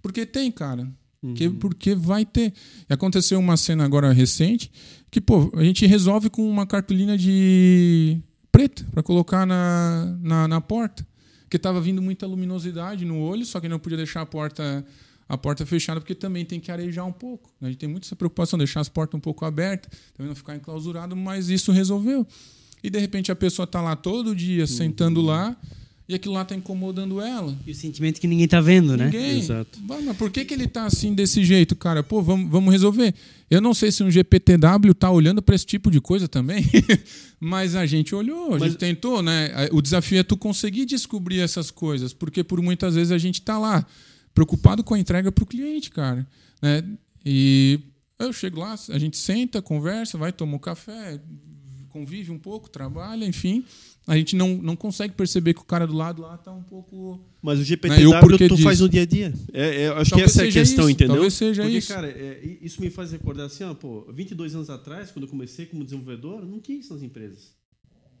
Porque 0.00 0.24
tem, 0.24 0.50
cara. 0.50 0.88
Uhum. 1.22 1.34
Que, 1.34 1.48
porque 1.48 1.94
vai 1.94 2.24
ter. 2.24 2.52
Aconteceu 2.88 3.38
uma 3.38 3.56
cena 3.56 3.84
agora 3.84 4.12
recente 4.12 4.70
que, 5.10 5.20
pô, 5.20 5.50
a 5.54 5.64
gente 5.64 5.86
resolve 5.86 6.28
com 6.28 6.48
uma 6.48 6.66
cartolina 6.66 7.16
de 7.16 8.20
preta 8.52 8.84
para 8.90 9.02
colocar 9.02 9.46
na, 9.46 10.18
na, 10.20 10.48
na 10.48 10.60
porta. 10.60 11.06
Porque 11.42 11.56
estava 11.56 11.80
vindo 11.80 12.02
muita 12.02 12.26
luminosidade 12.26 13.04
no 13.04 13.18
olho, 13.18 13.44
só 13.46 13.60
que 13.60 13.68
não 13.68 13.78
podia 13.78 13.96
deixar 13.96 14.22
a 14.22 14.26
porta 14.26 14.84
a 15.34 15.38
porta 15.38 15.66
fechada, 15.66 16.00
porque 16.00 16.14
também 16.14 16.44
tem 16.44 16.58
que 16.58 16.70
arejar 16.70 17.04
um 17.04 17.12
pouco. 17.12 17.50
A 17.60 17.66
gente 17.66 17.78
tem 17.78 17.88
muito 17.88 18.04
essa 18.04 18.16
preocupação, 18.16 18.58
deixar 18.58 18.80
as 18.80 18.88
portas 18.88 19.16
um 19.16 19.20
pouco 19.20 19.44
abertas, 19.44 19.90
também 20.16 20.28
não 20.28 20.36
ficar 20.36 20.56
enclausurado, 20.56 21.14
mas 21.14 21.48
isso 21.48 21.72
resolveu. 21.72 22.26
E 22.82 22.90
de 22.90 22.98
repente 22.98 23.32
a 23.32 23.36
pessoa 23.36 23.64
está 23.64 23.80
lá 23.80 23.96
todo 23.96 24.34
dia, 24.34 24.62
uhum. 24.62 24.66
sentando 24.66 25.20
lá, 25.20 25.56
e 26.06 26.14
aquilo 26.14 26.34
lá 26.34 26.42
está 26.42 26.54
incomodando 26.54 27.18
ela. 27.18 27.56
E 27.66 27.70
o 27.70 27.74
sentimento 27.74 28.20
que 28.20 28.26
ninguém 28.26 28.44
está 28.44 28.60
vendo, 28.60 28.94
né? 28.94 29.06
Ninguém. 29.06 29.38
Exato. 29.38 29.78
Mas 29.82 30.16
por 30.18 30.30
que, 30.30 30.44
que 30.44 30.52
ele 30.52 30.64
está 30.64 30.84
assim 30.84 31.14
desse 31.14 31.42
jeito, 31.42 31.74
cara? 31.74 32.02
Pô, 32.02 32.20
vamos, 32.20 32.50
vamos 32.50 32.70
resolver. 32.70 33.14
Eu 33.50 33.60
não 33.62 33.72
sei 33.72 33.90
se 33.90 34.02
um 34.02 34.10
GPTW 34.10 34.90
está 34.90 35.10
olhando 35.10 35.40
para 35.40 35.54
esse 35.54 35.64
tipo 35.64 35.90
de 35.90 36.00
coisa 36.00 36.28
também, 36.28 36.64
mas 37.40 37.74
a 37.74 37.86
gente 37.86 38.14
olhou, 38.14 38.48
a 38.48 38.58
mas... 38.58 38.72
gente 38.72 38.76
tentou, 38.76 39.22
né? 39.22 39.68
O 39.72 39.80
desafio 39.80 40.18
é 40.18 40.22
tu 40.22 40.36
conseguir 40.36 40.84
descobrir 40.84 41.40
essas 41.40 41.70
coisas, 41.70 42.12
porque 42.12 42.44
por 42.44 42.60
muitas 42.60 42.94
vezes 42.94 43.10
a 43.10 43.18
gente 43.18 43.40
está 43.40 43.58
lá 43.58 43.86
preocupado 44.34 44.82
com 44.82 44.94
a 44.94 44.98
entrega 44.98 45.30
para 45.30 45.44
o 45.44 45.46
cliente, 45.46 45.90
cara. 45.90 46.26
Né? 46.60 46.82
E 47.24 47.80
eu 48.18 48.32
chego 48.32 48.60
lá, 48.60 48.74
a 48.90 48.98
gente 48.98 49.16
senta, 49.16 49.62
conversa, 49.62 50.18
vai 50.18 50.32
tomar 50.32 50.56
um 50.56 50.58
café, 50.58 51.20
convive 51.90 52.30
um 52.32 52.38
pouco, 52.38 52.68
trabalha, 52.68 53.24
enfim 53.24 53.64
a 54.06 54.16
gente 54.16 54.36
não, 54.36 54.56
não 54.56 54.76
consegue 54.76 55.14
perceber 55.14 55.54
que 55.54 55.60
o 55.60 55.64
cara 55.64 55.86
do 55.86 55.94
lado 55.94 56.20
lá 56.20 56.34
está 56.34 56.52
um 56.52 56.62
pouco. 56.62 57.20
Mas 57.40 57.58
o 57.58 57.64
GPTW 57.64 58.10
né, 58.10 58.20
tu 58.20 58.54
disso. 58.54 58.62
faz 58.62 58.80
no 58.80 58.88
dia 58.88 59.02
a 59.02 59.06
dia. 59.06 59.32
É, 59.52 59.84
é, 59.84 59.88
acho 59.88 60.10
Talvez 60.10 60.32
que 60.32 60.38
essa 60.38 60.46
é 60.46 60.48
a 60.48 60.52
questão, 60.52 60.84
isso. 60.84 60.90
entendeu? 60.90 61.14
Talvez 61.14 61.34
seja 61.34 61.62
Porque, 61.62 61.78
isso. 61.78 61.88
cara, 61.88 62.08
é, 62.08 62.58
isso 62.60 62.82
me 62.82 62.90
faz 62.90 63.12
recordar 63.12 63.46
assim, 63.46 63.64
ó, 63.64 63.72
pô, 63.72 64.04
22 64.12 64.54
anos 64.54 64.68
atrás, 64.68 65.10
quando 65.10 65.24
eu 65.24 65.30
comecei 65.30 65.64
como 65.64 65.84
desenvolvedor, 65.84 66.44
não 66.44 66.60
tinha 66.60 66.78
isso 66.78 66.92
nas 66.92 67.02
empresas. 67.02 67.54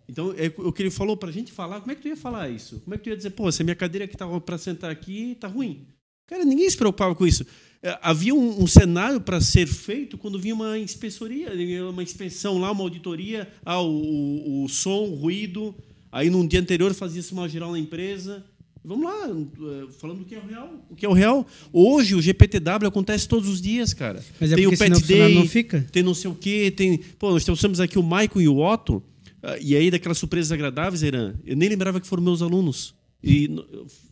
Então, 0.08 0.34
é 0.36 0.52
o 0.56 0.72
que 0.72 0.82
ele 0.82 0.90
falou 0.90 1.16
para 1.16 1.28
a 1.28 1.32
gente 1.32 1.52
falar, 1.52 1.80
como 1.80 1.92
é 1.92 1.94
que 1.94 2.02
tu 2.02 2.08
ia 2.08 2.16
falar 2.16 2.48
isso? 2.48 2.80
Como 2.80 2.94
é 2.94 2.98
que 2.98 3.04
tu 3.04 3.10
ia 3.10 3.16
dizer, 3.16 3.30
pô, 3.30 3.50
se 3.52 3.60
a 3.60 3.64
minha 3.64 3.76
cadeira 3.76 4.06
que 4.06 4.14
estava 4.14 4.40
para 4.40 4.56
sentar 4.56 4.90
aqui 4.90 5.36
tá 5.38 5.48
ruim? 5.48 5.86
Cara, 6.26 6.44
ninguém 6.44 6.68
se 6.68 6.76
preocupava 6.76 7.14
com 7.14 7.26
isso. 7.26 7.44
É, 7.82 7.98
havia 8.00 8.34
um, 8.34 8.62
um 8.62 8.66
cenário 8.66 9.20
para 9.20 9.40
ser 9.40 9.66
feito 9.66 10.16
quando 10.16 10.38
vinha 10.38 10.54
uma 10.54 10.78
inspeçoria, 10.78 11.50
uma 11.90 12.02
inspeção 12.02 12.58
lá, 12.58 12.70
uma 12.70 12.82
auditoria, 12.82 13.48
ah, 13.64 13.80
o, 13.80 13.90
o, 13.90 14.64
o 14.64 14.68
som, 14.68 15.04
o 15.04 15.14
ruído, 15.14 15.74
Aí, 16.14 16.30
num 16.30 16.46
dia 16.46 16.60
anterior, 16.60 16.94
fazia-se 16.94 17.32
uma 17.32 17.48
geral 17.48 17.72
na 17.72 17.78
empresa. 17.78 18.44
Vamos 18.84 19.04
lá, 19.04 19.26
eh, 19.28 19.86
falando 19.98 20.18
do 20.18 20.24
que 20.24 20.36
é 20.36 20.38
o 20.38 20.46
real. 20.46 20.86
O 20.88 20.94
que 20.94 21.04
é 21.04 21.08
o 21.08 21.12
real. 21.12 21.44
Hoje, 21.72 22.14
o 22.14 22.22
GPTW 22.22 22.86
acontece 22.86 23.26
todos 23.26 23.48
os 23.48 23.60
dias, 23.60 23.92
cara. 23.92 24.22
Mas 24.38 24.52
é 24.52 24.54
tem 24.54 24.68
o 24.68 24.78
Pet 24.78 25.02
Day, 25.02 25.34
não 25.34 25.48
fica? 25.48 25.84
tem 25.90 26.04
não 26.04 26.14
sei 26.14 26.30
o 26.30 26.34
quê, 26.36 26.70
tem... 26.70 26.98
Pô, 27.18 27.32
nós 27.32 27.44
temos 27.44 27.80
aqui 27.80 27.98
o 27.98 28.02
Maicon 28.02 28.40
e 28.40 28.46
o 28.46 28.58
Otto, 28.58 29.02
ah, 29.42 29.58
e 29.60 29.74
aí 29.74 29.90
daquelas 29.90 30.16
surpresas 30.16 30.52
agradáveis, 30.52 31.02
Irã, 31.02 31.34
eu 31.44 31.56
nem 31.56 31.68
lembrava 31.68 32.00
que 32.00 32.06
foram 32.06 32.22
meus 32.22 32.42
alunos. 32.42 32.94
E 33.24 33.50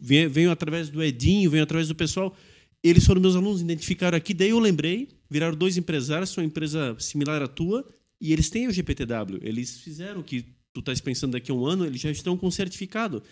venho 0.00 0.50
através 0.50 0.88
do 0.88 1.02
Edinho, 1.02 1.50
venho 1.50 1.62
através 1.62 1.86
do 1.86 1.94
pessoal. 1.94 2.34
Eles 2.82 3.04
foram 3.04 3.20
meus 3.20 3.36
alunos, 3.36 3.60
identificaram 3.60 4.16
aqui, 4.16 4.32
daí 4.34 4.48
eu 4.48 4.58
lembrei, 4.58 5.08
viraram 5.30 5.56
dois 5.56 5.76
empresários, 5.76 6.30
são 6.30 6.42
uma 6.42 6.48
empresa 6.48 6.96
similar 6.98 7.42
à 7.42 7.46
tua, 7.46 7.86
e 8.20 8.32
eles 8.32 8.50
têm 8.50 8.66
o 8.66 8.72
GPTW. 8.72 9.38
Eles 9.42 9.80
fizeram 9.80 10.20
o 10.20 10.24
que 10.24 10.44
tu 10.72 10.80
estás 10.80 11.00
pensando 11.00 11.32
daqui 11.32 11.50
a 11.50 11.54
um 11.54 11.64
ano, 11.64 11.84
eles 11.84 12.00
já 12.00 12.10
estão 12.10 12.36
com 12.36 12.50
certificado. 12.50 13.22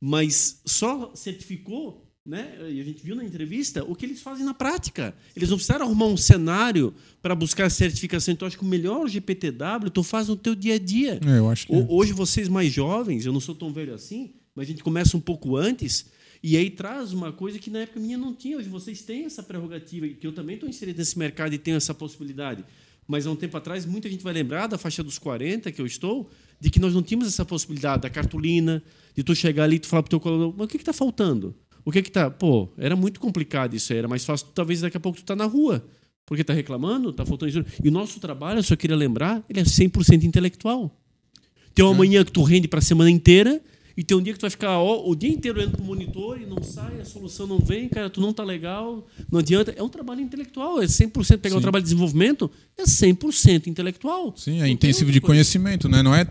Mas 0.00 0.62
só 0.64 1.12
certificou, 1.14 2.08
né? 2.24 2.56
E 2.70 2.80
a 2.80 2.84
gente 2.84 3.02
viu 3.02 3.14
na 3.14 3.24
entrevista 3.24 3.84
o 3.84 3.94
que 3.94 4.06
eles 4.06 4.20
fazem 4.20 4.44
na 4.44 4.54
prática. 4.54 5.14
Eles 5.36 5.50
não 5.50 5.56
precisaram 5.56 5.86
arrumar 5.86 6.06
um 6.06 6.16
cenário 6.16 6.94
para 7.20 7.34
buscar 7.34 7.70
certificação. 7.70 8.32
Então, 8.32 8.46
acho 8.46 8.58
que 8.58 8.64
o 8.64 8.68
melhor 8.68 9.08
GPTW 9.08 9.90
tu 9.92 10.02
faz 10.02 10.28
no 10.28 10.36
teu 10.36 10.54
dia 10.54 10.74
a 10.74 10.78
dia. 10.78 11.20
É, 11.24 11.38
eu 11.38 11.48
acho 11.48 11.66
que... 11.66 11.74
É. 11.74 11.86
Hoje, 11.88 12.12
vocês 12.12 12.48
mais 12.48 12.72
jovens, 12.72 13.26
eu 13.26 13.32
não 13.32 13.40
sou 13.40 13.54
tão 13.54 13.72
velho 13.72 13.94
assim, 13.94 14.34
mas 14.58 14.66
a 14.66 14.70
gente 14.72 14.82
começa 14.82 15.16
um 15.16 15.20
pouco 15.20 15.56
antes. 15.56 16.06
E 16.42 16.56
aí 16.56 16.68
traz 16.68 17.12
uma 17.12 17.32
coisa 17.32 17.60
que 17.60 17.70
na 17.70 17.78
época 17.80 18.00
minha 18.00 18.18
não 18.18 18.34
tinha. 18.34 18.56
Hoje 18.56 18.68
vocês 18.68 19.02
têm 19.02 19.24
essa 19.24 19.40
prerrogativa, 19.40 20.08
que 20.08 20.26
eu 20.26 20.32
também 20.32 20.54
estou 20.54 20.68
inserido 20.68 20.98
nesse 20.98 21.16
mercado 21.16 21.54
e 21.54 21.58
tenho 21.58 21.76
essa 21.76 21.94
possibilidade. 21.94 22.64
Mas 23.06 23.24
há 23.24 23.30
um 23.30 23.36
tempo 23.36 23.56
atrás, 23.56 23.86
muita 23.86 24.10
gente 24.10 24.24
vai 24.24 24.32
lembrar 24.32 24.66
da 24.66 24.76
faixa 24.76 25.00
dos 25.00 25.16
40 25.16 25.70
que 25.70 25.80
eu 25.80 25.86
estou, 25.86 26.28
de 26.58 26.70
que 26.70 26.80
nós 26.80 26.92
não 26.92 27.04
tínhamos 27.04 27.28
essa 27.28 27.44
possibilidade 27.44 28.02
da 28.02 28.10
cartolina, 28.10 28.82
de 29.14 29.22
tu 29.22 29.32
chegar 29.32 29.62
ali 29.62 29.76
e 29.76 29.78
tu 29.78 29.86
falar 29.86 30.02
para 30.02 30.08
o 30.08 30.10
teu 30.10 30.20
colaborador, 30.20 30.54
mas 30.58 30.66
o 30.66 30.68
que 30.68 30.76
está 30.76 30.92
faltando? 30.92 31.54
O 31.84 31.92
que 31.92 32.00
está? 32.00 32.28
Pô, 32.28 32.68
era 32.76 32.96
muito 32.96 33.20
complicado 33.20 33.74
isso 33.74 33.92
aí, 33.92 34.00
era 34.00 34.08
mais 34.08 34.24
fácil, 34.24 34.48
talvez 34.52 34.80
daqui 34.80 34.96
a 34.96 35.00
pouco 35.00 35.18
tu 35.18 35.22
está 35.22 35.36
na 35.36 35.44
rua, 35.44 35.86
porque 36.26 36.42
está 36.42 36.52
reclamando, 36.52 37.10
está 37.10 37.24
faltando 37.24 37.50
isso. 37.50 37.64
E 37.82 37.88
o 37.88 37.92
nosso 37.92 38.18
trabalho, 38.18 38.58
eu 38.58 38.62
só 38.64 38.74
queria 38.74 38.96
lembrar, 38.96 39.44
ele 39.48 39.60
é 39.60 39.62
100% 39.62 40.24
intelectual. 40.24 41.00
Tem 41.74 41.84
uma 41.84 41.94
é. 41.94 41.98
manhã 41.98 42.24
que 42.24 42.32
tu 42.32 42.42
rende 42.42 42.66
para 42.66 42.80
a 42.80 42.82
semana 42.82 43.08
inteira 43.08 43.62
e 43.98 44.04
tem 44.04 44.16
um 44.16 44.22
dia 44.22 44.32
que 44.32 44.38
tu 44.38 44.42
vai 44.42 44.50
ficar 44.50 44.78
ó, 44.78 45.10
o 45.10 45.16
dia 45.16 45.28
inteiro 45.28 45.58
olhando 45.58 45.72
para 45.72 45.82
o 45.82 45.84
monitor 45.84 46.40
e 46.40 46.46
não 46.46 46.62
sai, 46.62 47.00
a 47.00 47.04
solução 47.04 47.48
não 47.48 47.58
vem, 47.58 47.88
cara, 47.88 48.08
tu 48.08 48.20
não 48.20 48.32
tá 48.32 48.44
legal, 48.44 49.04
não 49.28 49.40
adianta. 49.40 49.74
É 49.76 49.82
um 49.82 49.88
trabalho 49.88 50.20
intelectual, 50.20 50.80
é 50.80 50.86
100%. 50.86 51.38
Pegar 51.38 51.54
Sim. 51.54 51.58
um 51.58 51.60
trabalho 51.60 51.82
de 51.82 51.90
desenvolvimento, 51.90 52.48
é 52.78 52.84
100% 52.84 53.66
intelectual. 53.66 54.32
Sim, 54.36 54.62
é 54.62 54.68
intensivo 54.68 55.10
de 55.10 55.20
conhecimento, 55.20 55.88
né? 55.88 56.00
Não 56.00 56.14
é 56.14 56.24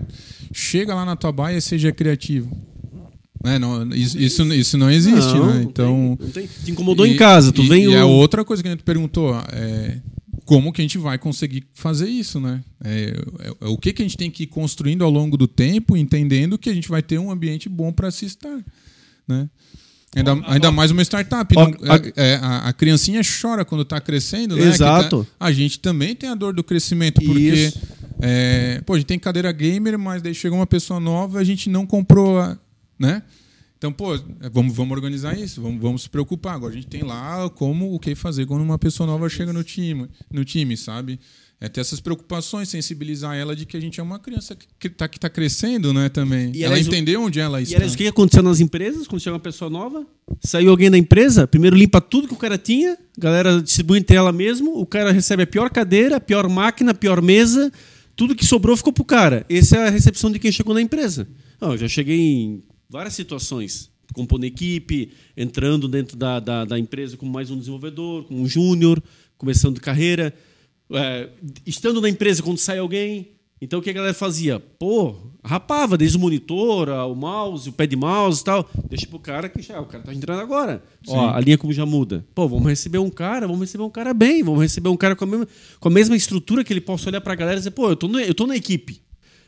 chega 0.53 0.95
lá 0.95 1.03
na 1.03 1.17
tua 1.17 1.33
baia 1.33 1.57
e 1.57 1.61
seja 1.61 1.91
criativo. 1.91 2.49
É, 3.43 3.59
não, 3.59 3.85
isso, 3.89 4.17
isso, 4.17 4.53
isso 4.53 4.77
não 4.77 4.89
existe, 4.89 5.33
não, 5.33 5.53
né? 5.53 5.63
Então. 5.63 6.17
Não 6.17 6.29
tem, 6.29 6.47
Te 6.47 6.71
incomodou 6.71 7.05
e, 7.05 7.15
em 7.15 7.17
casa, 7.17 7.51
tu 7.51 7.63
e, 7.63 7.67
vem. 7.67 7.83
E 7.83 7.89
o... 7.89 7.99
a 7.99 8.05
outra 8.05 8.45
coisa 8.45 8.63
que 8.63 8.69
a 8.69 8.71
gente 8.71 8.83
perguntou 8.83 9.35
é 9.51 9.99
como 10.47 10.71
que 10.71 10.81
a 10.81 10.83
gente 10.83 10.97
vai 10.97 11.17
conseguir 11.17 11.65
fazer 11.73 12.07
isso, 12.07 12.39
né? 12.39 12.63
É, 12.81 13.13
é, 13.39 13.47
é, 13.49 13.67
o 13.67 13.77
que, 13.77 13.91
que 13.91 14.01
a 14.01 14.05
gente 14.05 14.15
tem 14.15 14.31
que 14.31 14.43
ir 14.43 14.47
construindo 14.47 15.03
ao 15.03 15.11
longo 15.11 15.35
do 15.35 15.45
tempo, 15.45 15.97
entendendo 15.97 16.57
que 16.57 16.69
a 16.69 16.73
gente 16.73 16.87
vai 16.87 17.03
ter 17.03 17.19
um 17.19 17.29
ambiente 17.29 17.67
bom 17.67 17.91
para 17.91 18.09
se 18.09 18.25
estar, 18.25 18.63
né? 19.27 19.49
Ainda, 20.15 20.39
ainda 20.47 20.71
mais 20.71 20.89
uma 20.89 21.01
startup. 21.01 21.53
Não, 21.53 21.65
é, 21.65 22.31
é, 22.31 22.35
a, 22.35 22.69
a, 22.69 22.73
criancinha 22.73 23.21
chora 23.21 23.65
quando 23.65 23.81
está 23.81 23.99
crescendo, 23.99 24.55
né? 24.55 24.69
Exato. 24.69 25.25
Tá, 25.25 25.45
a 25.45 25.51
gente 25.51 25.79
também 25.79 26.15
tem 26.15 26.29
a 26.29 26.33
dor 26.33 26.53
do 26.53 26.63
crescimento, 26.63 27.21
porque 27.21 27.73
é, 28.21 28.81
pô, 28.85 28.93
a 28.93 28.97
gente 28.97 29.07
tem 29.07 29.19
cadeira 29.19 29.51
gamer, 29.51 29.99
mas 29.99 30.21
daí 30.21 30.33
chegou 30.33 30.57
uma 30.57 30.65
pessoa 30.65 30.97
nova 30.97 31.39
e 31.39 31.41
a 31.41 31.45
gente 31.45 31.69
não 31.69 31.85
comprou, 31.85 32.57
né? 32.97 33.21
Então, 33.77 33.91
pô, 33.91 34.19
vamos, 34.51 34.75
vamos 34.75 34.91
organizar 34.91 35.37
isso, 35.37 35.61
vamos, 35.61 35.79
vamos 35.79 36.01
se 36.01 36.09
preocupar. 36.09 36.55
Agora 36.55 36.73
a 36.73 36.75
gente 36.75 36.87
tem 36.87 37.03
lá 37.03 37.47
como 37.51 37.93
o 37.93 37.99
que 37.99 38.15
fazer 38.15 38.47
quando 38.47 38.61
uma 38.61 38.79
pessoa 38.79 39.05
nova 39.05 39.29
chega 39.29 39.53
no 39.53 39.63
time, 39.63 40.07
no 40.31 40.43
time 40.43 40.75
sabe? 40.75 41.19
É 41.59 41.69
ter 41.69 41.81
essas 41.81 41.99
preocupações, 41.99 42.69
sensibilizar 42.69 43.35
ela 43.35 43.55
de 43.55 43.65
que 43.65 43.77
a 43.77 43.79
gente 43.79 43.99
é 43.99 44.03
uma 44.03 44.19
criança 44.19 44.55
que 44.55 44.87
está 44.87 45.07
que 45.07 45.19
tá 45.19 45.29
crescendo, 45.29 45.93
né, 45.93 46.09
também. 46.09 46.51
E, 46.55 46.63
ela 46.63 46.79
entender 46.79 47.17
onde 47.17 47.39
ela 47.39 47.61
está. 47.61 47.73
E 47.73 47.75
aliás, 47.75 47.93
o 47.93 47.97
que 47.97 48.07
aconteceu 48.07 48.43
nas 48.43 48.59
empresas 48.59 49.07
quando 49.07 49.21
chega 49.21 49.35
uma 49.35 49.39
pessoa 49.39 49.69
nova? 49.69 50.05
Saiu 50.43 50.71
alguém 50.71 50.89
da 50.89 50.97
empresa, 50.97 51.47
primeiro 51.47 51.75
limpa 51.75 52.01
tudo 52.01 52.27
que 52.27 52.33
o 52.33 52.37
cara 52.37 52.57
tinha, 52.57 52.93
a 52.93 53.21
galera 53.21 53.61
distribui 53.61 53.99
entre 53.99 54.15
ela 54.15 54.31
mesmo, 54.31 54.79
o 54.79 54.85
cara 54.85 55.11
recebe 55.11 55.43
a 55.43 55.47
pior 55.47 55.69
cadeira, 55.69 56.17
a 56.17 56.19
pior 56.19 56.47
máquina, 56.47 56.91
a 56.91 56.95
pior 56.95 57.21
mesa, 57.21 57.71
tudo 58.15 58.35
que 58.35 58.45
sobrou 58.45 58.75
ficou 58.75 58.93
pro 58.93 59.05
cara. 59.05 59.45
Essa 59.49 59.77
é 59.77 59.87
a 59.87 59.91
recepção 59.91 60.31
de 60.31 60.39
quem 60.39 60.51
chegou 60.51 60.73
na 60.73 60.81
empresa. 60.81 61.27
Não, 61.59 61.71
eu 61.71 61.77
já 61.77 61.87
cheguei 61.87 62.19
em 62.19 62.63
várias 62.89 63.13
situações. 63.13 63.89
Compondo 64.13 64.45
equipe, 64.45 65.11
entrando 65.35 65.87
dentro 65.87 66.15
da, 66.15 66.39
da, 66.39 66.65
da 66.65 66.79
empresa 66.79 67.17
como 67.17 67.31
mais 67.31 67.51
um 67.51 67.57
desenvolvedor, 67.57 68.23
como 68.23 68.41
um 68.41 68.47
júnior, 68.47 69.03
começando 69.37 69.81
carreira. 69.81 70.33
É, 70.89 71.29
estando 71.65 71.99
na 71.99 72.09
empresa 72.09 72.41
quando 72.41 72.57
sai 72.57 72.79
alguém. 72.79 73.29
Então 73.59 73.79
o 73.79 73.81
que 73.81 73.89
a 73.89 73.93
galera 73.93 74.13
fazia? 74.13 74.59
Pô, 74.59 75.15
rapava 75.43 75.97
desde 75.97 76.15
o 76.15 76.19
monitor, 76.19 76.89
o 76.89 77.15
mouse, 77.15 77.69
o 77.69 77.73
pé 77.73 77.87
de 77.87 77.95
mouse 77.95 78.41
e 78.41 78.43
tal. 78.43 78.69
Deixa 78.87 79.07
pro 79.07 79.19
cara 79.19 79.49
que 79.49 79.61
já, 79.61 79.81
o 79.81 79.85
cara 79.85 80.03
tá 80.03 80.13
entrando 80.13 80.41
agora. 80.41 80.83
Sim. 81.03 81.13
Ó, 81.13 81.29
a 81.31 81.39
linha 81.39 81.57
como 81.57 81.73
já 81.73 81.85
muda. 81.85 82.23
Pô, 82.35 82.47
vamos 82.47 82.67
receber 82.67 82.99
um 82.99 83.09
cara, 83.09 83.47
vamos 83.47 83.61
receber 83.61 83.83
um 83.83 83.89
cara 83.89 84.13
bem, 84.13 84.43
vamos 84.43 84.61
receber 84.61 84.89
um 84.89 84.97
cara 84.97 85.15
com 85.15 85.23
a 85.23 85.27
mesma, 85.27 85.47
com 85.79 85.87
a 85.87 85.91
mesma 85.91 86.15
estrutura 86.15 86.63
que 86.63 86.71
ele 86.71 86.81
possa 86.81 87.09
olhar 87.09 87.19
para 87.19 87.33
a 87.33 87.35
galera 87.35 87.57
e 87.57 87.59
dizer, 87.59 87.71
pô, 87.71 87.89
eu 87.89 87.95
tô, 87.95 88.07
no, 88.07 88.19
eu 88.19 88.33
tô 88.33 88.45
na 88.45 88.55
equipe. 88.55 89.01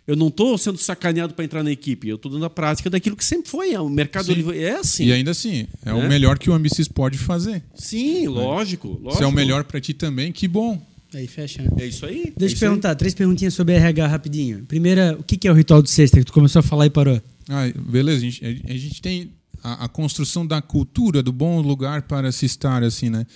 Eu 0.10 0.15
não 0.15 0.30
estou 0.30 0.57
sendo 0.57 0.80
sacaneado 0.80 1.36
para 1.36 1.45
entrar 1.45 1.64
na 1.64 1.72
equipe, 1.72 2.10
eu 2.10 2.15
estou 2.15 2.31
dando 2.31 2.44
a 2.44 2.49
prática 2.49 2.90
daquilo 2.90 3.15
que 3.15 3.23
sempre 3.23 3.48
foi. 3.48 3.77
O 3.77 3.88
mercado 3.88 4.31
é 4.52 4.72
assim. 4.72 5.06
E 5.06 5.14
ainda 5.14 5.30
assim, 5.30 5.68
é, 5.86 5.91
é, 5.91 5.94
o 5.94 6.10
melhor 6.10 6.40
que 6.40 6.49
o 6.49 6.53
Ambicis 6.53 6.88
pode 6.88 7.15
fazer. 7.15 7.61
Sim, 7.76 8.26
lógico, 8.26 8.88
lógico. 8.88 9.18
Se 9.18 9.23
é 9.23 9.27
o 9.27 9.31
melhor 9.31 9.64
para 9.65 9.80
ti 9.80 9.94
também, 9.94 10.31
que 10.31 10.48
bom. 10.48 10.84
Aí 11.14 11.27
fecha. 11.27 11.64
É 11.77 11.86
isso 11.86 12.07
aí. 12.07 12.34
Deixa 12.36 12.56
eu 12.56 12.57
te 12.57 12.60
perguntar, 12.60 12.90
aí. 12.90 12.95
três 12.95 13.14
perguntinhas 13.14 13.53
sobre 13.53 13.76
RH 13.76 14.07
rapidinho. 14.07 14.65
Primeira, 14.65 15.15
o 15.19 15.23
que 15.23 15.48
é 15.48 15.52
o 15.52 15.53
ritual 15.53 15.84
de 15.84 15.91
sexta 15.91 16.18
que 16.18 16.26
tu 16.26 16.34
começou 16.34 16.61
a 16.61 16.64
falar 16.64 16.88
e 16.88 16.90
parou? 16.90 17.22
Ah, 17.48 17.72
beleza, 17.80 18.18
a 18.18 18.22
gente, 18.22 18.44
a 18.44 18.77
gente 18.77 19.02
tem 19.03 19.31
a, 19.64 19.86
a, 19.86 19.88
construção 19.88 20.44
da 20.44 20.60
cultura, 20.60 21.22
do 21.22 21.31
bom 21.31 21.61
lugar 21.61 22.02
para 22.02 22.31
se 22.31 22.48
estar, 22.48 22.81
assim, 22.81 23.11
né? 23.11 23.27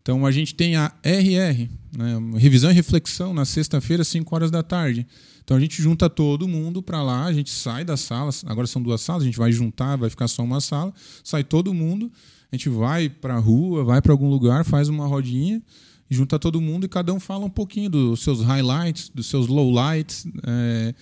Então 0.00 0.24
a 0.24 0.30
gente 0.30 0.54
tem 0.54 0.76
a 0.76 0.92
RR, 1.02 1.68
né? 1.98 2.38
revisão 2.38 2.70
e 2.70 2.74
reflexão 2.74 3.34
na 3.34 3.44
sexta-feira, 3.44 4.04
5 4.04 4.32
horas 4.32 4.50
da 4.52 4.62
tarde. 4.62 5.04
Então 5.50 5.58
a 5.58 5.60
gente 5.60 5.82
junta 5.82 6.08
todo 6.08 6.46
mundo 6.46 6.80
para 6.80 7.02
lá, 7.02 7.24
a 7.24 7.32
gente 7.32 7.50
sai 7.50 7.84
da 7.84 7.96
sala, 7.96 8.30
agora 8.46 8.68
são 8.68 8.80
duas 8.80 9.00
salas, 9.00 9.24
a 9.24 9.26
gente 9.26 9.36
vai 9.36 9.50
juntar, 9.50 9.96
vai 9.96 10.08
ficar 10.08 10.28
só 10.28 10.44
uma 10.44 10.60
sala, 10.60 10.94
sai 11.24 11.42
todo 11.42 11.74
mundo, 11.74 12.08
a 12.52 12.54
gente 12.54 12.68
vai 12.68 13.08
para 13.08 13.34
a 13.34 13.38
rua, 13.40 13.82
vai 13.82 14.00
para 14.00 14.12
algum 14.12 14.30
lugar, 14.30 14.64
faz 14.64 14.88
uma 14.88 15.08
rodinha, 15.08 15.60
junta 16.08 16.38
todo 16.38 16.60
mundo 16.60 16.86
e 16.86 16.88
cada 16.88 17.12
um 17.12 17.18
fala 17.18 17.46
um 17.46 17.50
pouquinho 17.50 17.90
dos 17.90 18.22
seus 18.22 18.42
highlights, 18.42 19.10
dos 19.12 19.26
seus 19.26 19.48
lowlights, 19.48 20.24
é, 20.46 20.94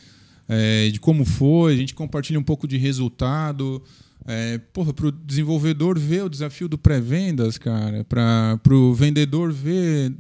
é, 0.49 0.89
de 0.89 0.99
como 0.99 1.27
foi, 1.27 1.75
a 1.75 1.77
gente 1.77 1.95
compartilha 1.95 2.41
um 2.41 2.43
pouco 2.43 2.67
de 2.67 2.79
resultado. 2.79 3.83
É, 4.25 4.57
porra, 4.73 4.95
para 4.95 5.09
o 5.09 5.13
desenvolvedor 5.13 5.99
ver 5.99 6.25
o 6.25 6.29
desafio 6.31 6.71
do 6.71 6.79
pré-vendas, 6.79 7.59
cara, 7.59 8.03
para 8.03 8.75
o 8.75 8.95
vendedor 8.95 9.53
ver 9.53 10.11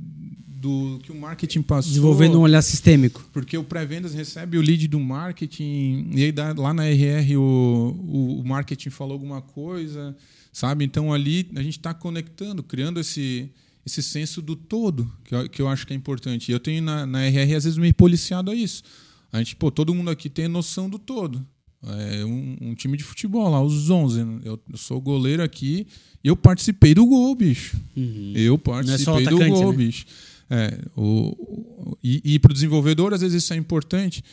do 0.58 0.98
que 1.02 1.12
o 1.12 1.14
marketing 1.14 1.62
passou. 1.62 1.90
Desenvolvendo 1.90 2.38
um 2.38 2.42
olhar 2.42 2.62
sistêmico. 2.62 3.24
Porque 3.32 3.56
o 3.56 3.62
pré-vendas 3.62 4.12
recebe 4.12 4.58
o 4.58 4.60
lead 4.60 4.88
do 4.88 4.98
marketing, 4.98 6.10
e 6.12 6.24
aí 6.24 6.32
dá, 6.32 6.52
lá 6.56 6.74
na 6.74 6.84
RR 6.84 7.36
o, 7.36 7.40
o, 7.40 8.40
o, 8.40 8.44
marketing 8.46 8.90
falou 8.90 9.12
alguma 9.12 9.40
coisa, 9.40 10.16
sabe? 10.52 10.84
Então 10.84 11.12
ali 11.12 11.48
a 11.54 11.62
gente 11.62 11.78
está 11.78 11.94
conectando, 11.94 12.62
criando 12.62 12.98
esse, 12.98 13.48
esse 13.86 14.02
senso 14.02 14.42
do 14.42 14.56
todo, 14.56 15.10
que 15.24 15.34
eu, 15.34 15.48
que 15.48 15.62
eu 15.62 15.68
acho 15.68 15.86
que 15.86 15.92
é 15.92 15.96
importante. 15.96 16.50
E 16.50 16.52
eu 16.52 16.58
tenho 16.58 16.82
na, 16.82 17.06
na 17.06 17.24
RR, 17.26 17.54
às 17.54 17.64
vezes, 17.64 17.78
me 17.78 17.92
policiado 17.92 18.50
a 18.50 18.54
isso. 18.54 18.82
A 19.30 19.38
gente, 19.38 19.54
pô, 19.54 19.70
todo 19.70 19.94
mundo 19.94 20.10
aqui 20.10 20.28
tem 20.28 20.48
noção 20.48 20.90
do 20.90 20.98
todo. 20.98 21.46
É 21.80 22.24
um, 22.24 22.56
um, 22.60 22.74
time 22.74 22.96
de 22.96 23.04
futebol 23.04 23.48
lá, 23.48 23.62
os 23.62 23.88
11. 23.88 24.24
Né? 24.24 24.40
Eu, 24.44 24.60
eu 24.68 24.76
sou 24.76 25.00
goleiro 25.00 25.40
aqui 25.42 25.86
eu 26.22 26.36
participei 26.36 26.94
do 26.94 27.06
gol, 27.06 27.34
bicho. 27.34 27.76
Uhum. 27.96 28.32
Eu 28.34 28.54
é 28.54 28.58
participei 28.58 29.26
é 29.26 29.30
do 29.30 29.38
gol, 29.38 29.70
né? 29.70 29.76
bicho. 29.76 30.04
É, 30.50 30.80
o, 30.96 31.96
e, 32.02 32.34
e 32.34 32.38
para 32.38 32.50
o 32.50 32.54
desenvolvedor, 32.54 33.12
às 33.12 33.20
vezes 33.20 33.42
isso 33.42 33.52
é 33.52 33.56
importante. 33.56 34.24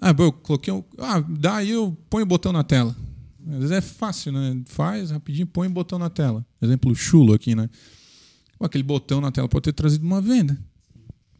Ah, 0.00 0.14
eu 0.18 0.32
coloquei 0.32 0.72
um, 0.72 0.84
Ah, 0.98 1.20
daí 1.20 1.70
eu 1.70 1.96
ponho 2.10 2.24
o 2.24 2.28
botão 2.28 2.52
na 2.52 2.62
tela. 2.62 2.94
Às 3.48 3.58
vezes 3.58 3.70
é 3.70 3.80
fácil, 3.80 4.32
né? 4.32 4.60
Faz 4.66 5.10
rapidinho, 5.10 5.46
põe 5.46 5.68
o 5.68 5.70
botão 5.70 5.98
na 5.98 6.10
tela. 6.10 6.44
Exemplo 6.60 6.94
chulo 6.94 7.32
aqui, 7.32 7.54
né? 7.54 7.70
Aquele 8.60 8.84
botão 8.84 9.20
na 9.20 9.30
tela 9.30 9.48
pode 9.48 9.64
ter 9.64 9.72
trazido 9.72 10.04
uma 10.04 10.20
venda. 10.20 10.58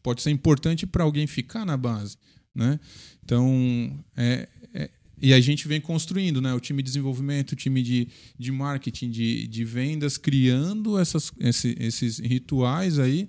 Pode 0.03 0.23
ser 0.23 0.31
importante 0.31 0.87
para 0.87 1.03
alguém 1.03 1.27
ficar 1.27 1.65
na 1.65 1.77
base, 1.77 2.17
né? 2.55 2.79
Então, 3.25 3.99
é, 4.17 4.49
é, 4.73 4.91
e 5.21 5.35
a 5.35 5.41
gente 5.41 5.67
vem 5.67 5.81
construindo, 5.81 6.41
né? 6.41 6.55
O 6.55 6.61
time 6.61 6.83
de 6.83 6.87
desenvolvimento, 6.87 7.53
o 7.53 7.57
time 7.57 7.83
de, 7.83 8.09
de 8.39 8.53
marketing, 8.53 9.11
de, 9.11 9.49
de 9.49 9.65
vendas, 9.65 10.17
criando 10.17 10.99
essas, 10.99 11.33
esse, 11.41 11.77
esses 11.79 12.19
rituais 12.21 12.99
aí 12.99 13.29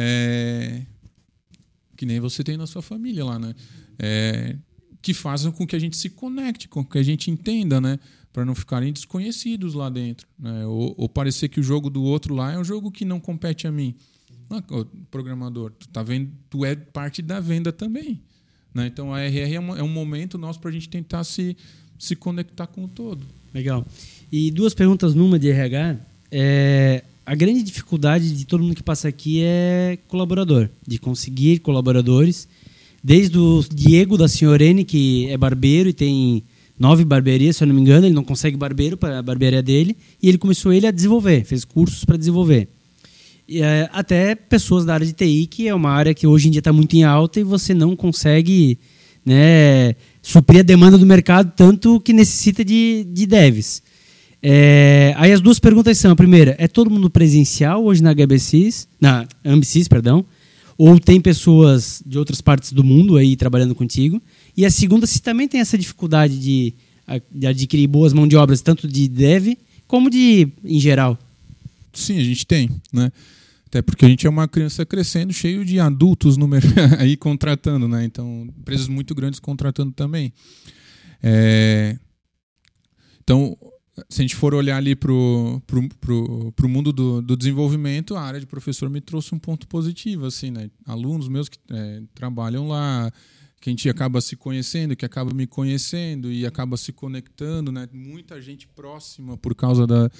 é, 0.00 0.82
que 1.96 2.06
nem 2.06 2.20
você 2.20 2.44
tem 2.44 2.56
na 2.56 2.68
sua 2.68 2.80
família 2.80 3.24
lá, 3.24 3.36
né? 3.36 3.52
É, 3.98 4.56
que 5.02 5.12
fazem 5.12 5.50
com 5.50 5.66
que 5.66 5.74
a 5.74 5.78
gente 5.78 5.96
se 5.96 6.08
conecte, 6.08 6.68
com 6.68 6.84
que 6.84 6.98
a 6.98 7.02
gente 7.02 7.32
entenda, 7.32 7.80
né? 7.80 7.98
Para 8.32 8.44
não 8.44 8.54
ficarem 8.54 8.92
desconhecidos 8.92 9.74
lá 9.74 9.90
dentro. 9.90 10.28
Né? 10.38 10.64
Ou, 10.66 10.94
ou, 10.96 11.08
parecer 11.08 11.48
que 11.48 11.58
o 11.58 11.62
jogo 11.64 11.90
do 11.90 12.04
outro 12.04 12.32
lá 12.32 12.52
é 12.52 12.58
um 12.58 12.62
jogo 12.62 12.92
que 12.92 13.04
não 13.04 13.18
compete 13.18 13.66
a 13.66 13.72
mim. 13.72 13.96
Ah, 14.48 14.62
programador, 15.10 15.72
tu, 15.72 15.88
tá 15.88 16.02
vendo, 16.04 16.30
tu 16.48 16.64
é 16.64 16.76
parte 16.76 17.20
da 17.20 17.40
venda 17.40 17.72
também. 17.72 18.20
Né? 18.72 18.86
Então 18.86 19.12
a 19.12 19.20
RR 19.20 19.54
é, 19.54 19.58
uma, 19.58 19.78
é 19.78 19.82
um 19.82 19.88
momento 19.88 20.38
nosso 20.38 20.60
para 20.60 20.70
a 20.70 20.72
gente 20.72 20.88
tentar 20.88 21.24
se, 21.24 21.56
se 21.98 22.14
conectar 22.14 22.68
com 22.68 22.84
o 22.84 22.88
todo. 22.88 23.26
Legal. 23.52 23.84
E 24.30 24.52
duas 24.52 24.74
perguntas 24.74 25.14
numa 25.14 25.38
de 25.38 25.50
RH. 25.50 25.96
É, 26.30 27.02
a 27.28 27.34
grande 27.34 27.62
dificuldade 27.62 28.34
de 28.34 28.46
todo 28.46 28.64
mundo 28.64 28.74
que 28.74 28.82
passa 28.82 29.06
aqui 29.06 29.42
é 29.42 29.98
colaborador, 30.08 30.70
de 30.86 30.98
conseguir 30.98 31.58
colaboradores. 31.58 32.48
Desde 33.04 33.36
o 33.38 33.62
Diego 33.70 34.16
da 34.16 34.26
Senhorene, 34.26 34.82
que 34.82 35.28
é 35.28 35.36
barbeiro 35.36 35.90
e 35.90 35.92
tem 35.92 36.42
nove 36.78 37.04
barbearias, 37.04 37.58
se 37.58 37.62
eu 37.62 37.68
não 37.68 37.74
me 37.74 37.82
engano, 37.82 38.06
ele 38.06 38.14
não 38.14 38.24
consegue 38.24 38.56
barbeiro 38.56 38.96
para 38.96 39.18
a 39.18 39.22
barbearia 39.22 39.62
dele, 39.62 39.94
e 40.22 40.26
ele 40.26 40.38
começou 40.38 40.72
ele 40.72 40.86
a 40.86 40.90
desenvolver, 40.90 41.44
fez 41.44 41.66
cursos 41.66 42.02
para 42.02 42.16
desenvolver. 42.16 42.66
E, 43.46 43.60
é, 43.60 43.90
até 43.92 44.34
pessoas 44.34 44.86
da 44.86 44.94
área 44.94 45.06
de 45.06 45.12
TI, 45.12 45.46
que 45.48 45.68
é 45.68 45.74
uma 45.74 45.90
área 45.90 46.14
que 46.14 46.26
hoje 46.26 46.48
em 46.48 46.50
dia 46.50 46.60
está 46.60 46.72
muito 46.72 46.96
em 46.96 47.04
alta 47.04 47.40
e 47.40 47.44
você 47.44 47.74
não 47.74 47.94
consegue 47.94 48.78
né, 49.22 49.96
suprir 50.22 50.60
a 50.60 50.64
demanda 50.64 50.96
do 50.96 51.04
mercado 51.04 51.52
tanto 51.54 52.00
que 52.00 52.14
necessita 52.14 52.64
de, 52.64 53.06
de 53.12 53.26
devs. 53.26 53.82
É, 54.42 55.14
aí 55.16 55.32
as 55.32 55.40
duas 55.40 55.58
perguntas 55.58 55.98
são: 55.98 56.12
a 56.12 56.16
primeira, 56.16 56.54
é 56.58 56.68
todo 56.68 56.90
mundo 56.90 57.10
presencial 57.10 57.84
hoje 57.84 58.02
na 58.02 58.14
HBCs, 58.14 58.88
na 59.00 59.26
AMBCs, 59.44 59.88
perdão? 59.88 60.24
Ou 60.76 60.98
tem 61.00 61.20
pessoas 61.20 62.02
de 62.06 62.18
outras 62.18 62.40
partes 62.40 62.72
do 62.72 62.84
mundo 62.84 63.16
aí 63.16 63.34
trabalhando 63.34 63.74
contigo? 63.74 64.22
E 64.56 64.64
a 64.64 64.70
segunda, 64.70 65.06
se 65.06 65.20
também 65.20 65.48
tem 65.48 65.60
essa 65.60 65.76
dificuldade 65.76 66.38
de, 66.38 66.72
de 67.32 67.46
adquirir 67.48 67.88
boas 67.88 68.12
mãos 68.12 68.28
de 68.28 68.36
obras, 68.36 68.60
tanto 68.60 68.86
de 68.86 69.08
dev 69.08 69.56
como 69.88 70.08
de 70.08 70.48
em 70.64 70.78
geral? 70.78 71.18
Sim, 71.92 72.18
a 72.18 72.22
gente 72.22 72.46
tem, 72.46 72.70
né? 72.92 73.10
Até 73.66 73.82
porque 73.82 74.04
a 74.04 74.08
gente 74.08 74.26
é 74.26 74.30
uma 74.30 74.46
criança 74.46 74.86
crescendo, 74.86 75.32
cheio 75.32 75.64
de 75.64 75.80
adultos 75.80 76.36
no 76.36 76.48
aí 76.98 77.16
contratando, 77.16 77.88
né? 77.88 78.04
Então, 78.04 78.48
empresas 78.58 78.86
muito 78.88 79.14
grandes 79.14 79.40
contratando 79.40 79.92
também. 79.92 80.32
É... 81.22 81.98
Então, 83.22 83.56
se 84.08 84.20
a 84.20 84.22
gente 84.22 84.36
for 84.36 84.54
olhar 84.54 84.76
ali 84.76 84.94
para 84.94 85.12
o 85.12 85.62
pro, 85.66 85.88
pro, 86.00 86.52
pro 86.52 86.68
mundo 86.68 86.92
do, 86.92 87.22
do, 87.22 87.36
desenvolvimento, 87.36 88.16
a 88.16 88.22
área 88.22 88.40
de 88.40 88.46
professor 88.46 88.88
me 88.90 89.00
trouxe 89.00 89.34
um 89.34 89.38
ponto 89.38 89.66
positivo, 89.66 90.26
assim, 90.26 90.50
né? 90.50 90.70
Alunos 90.86 91.28
meus 91.28 91.48
que 91.48 91.58
é, 91.70 92.02
trabalham 92.14 92.68
lá, 92.68 93.12
que 93.60 93.70
a 93.70 93.72
gente 93.72 93.88
acaba 93.88 94.20
se 94.20 94.36
conhecendo, 94.36 94.96
que 94.96 95.04
acaba 95.04 95.32
me 95.34 95.46
conhecendo 95.46 96.30
e 96.30 96.46
acaba 96.46 96.76
se 96.76 96.92
conectando, 96.92 97.72
né? 97.72 97.88
Muita 97.92 98.40
gente 98.40 98.68
próxima 98.68 99.36
por 99.36 99.54
causa 99.54 99.86
da 99.86 100.10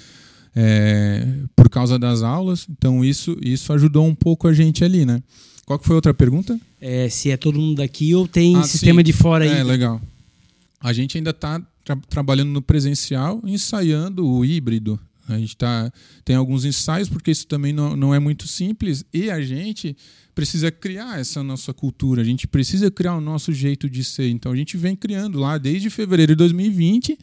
é, 0.55 1.25
por 1.55 1.69
causa 1.69 1.97
das 1.97 2.21
aulas. 2.21 2.67
Então 2.69 3.03
isso 3.03 3.37
isso 3.41 3.71
ajudou 3.73 4.05
um 4.05 4.15
pouco 4.15 4.47
a 4.47 4.53
gente 4.53 4.83
ali, 4.83 5.05
né? 5.05 5.21
Qual 5.65 5.77
que 5.77 5.85
foi 5.85 5.93
a 5.93 5.97
outra 5.97 6.13
pergunta? 6.13 6.59
É, 6.81 7.09
se 7.09 7.29
é 7.29 7.37
todo 7.37 7.59
mundo 7.59 7.75
daqui 7.75 8.15
ou 8.15 8.27
tem 8.27 8.55
ah, 8.55 8.63
sistema 8.63 9.01
sim. 9.01 9.05
de 9.05 9.13
fora 9.13 9.45
aí? 9.45 9.51
É, 9.51 9.63
legal. 9.63 10.01
A 10.81 10.91
gente 10.93 11.17
ainda 11.17 11.29
está 11.29 11.61
tra 11.89 11.95
trabalhando 12.09 12.49
no 12.49 12.61
presencial, 12.61 13.41
ensaiando 13.43 14.27
o 14.27 14.45
híbrido. 14.45 14.99
A 15.27 15.37
gente 15.37 15.55
tá, 15.55 15.91
tem 16.25 16.35
alguns 16.35 16.65
ensaios, 16.65 17.07
porque 17.07 17.31
isso 17.31 17.47
também 17.47 17.71
não, 17.71 17.95
não 17.95 18.13
é 18.13 18.19
muito 18.19 18.47
simples, 18.47 19.05
e 19.13 19.29
a 19.29 19.41
gente 19.41 19.95
precisa 20.33 20.71
criar 20.71 21.19
essa 21.19 21.43
nossa 21.43 21.73
cultura, 21.73 22.21
a 22.21 22.25
gente 22.25 22.47
precisa 22.47 22.89
criar 22.89 23.15
o 23.15 23.21
nosso 23.21 23.53
jeito 23.53 23.89
de 23.89 24.03
ser. 24.03 24.29
Então 24.29 24.51
a 24.51 24.55
gente 24.55 24.75
vem 24.75 24.95
criando 24.95 25.39
lá 25.39 25.57
desde 25.57 25.89
fevereiro 25.89 26.33
de 26.33 26.37
2020, 26.37 27.17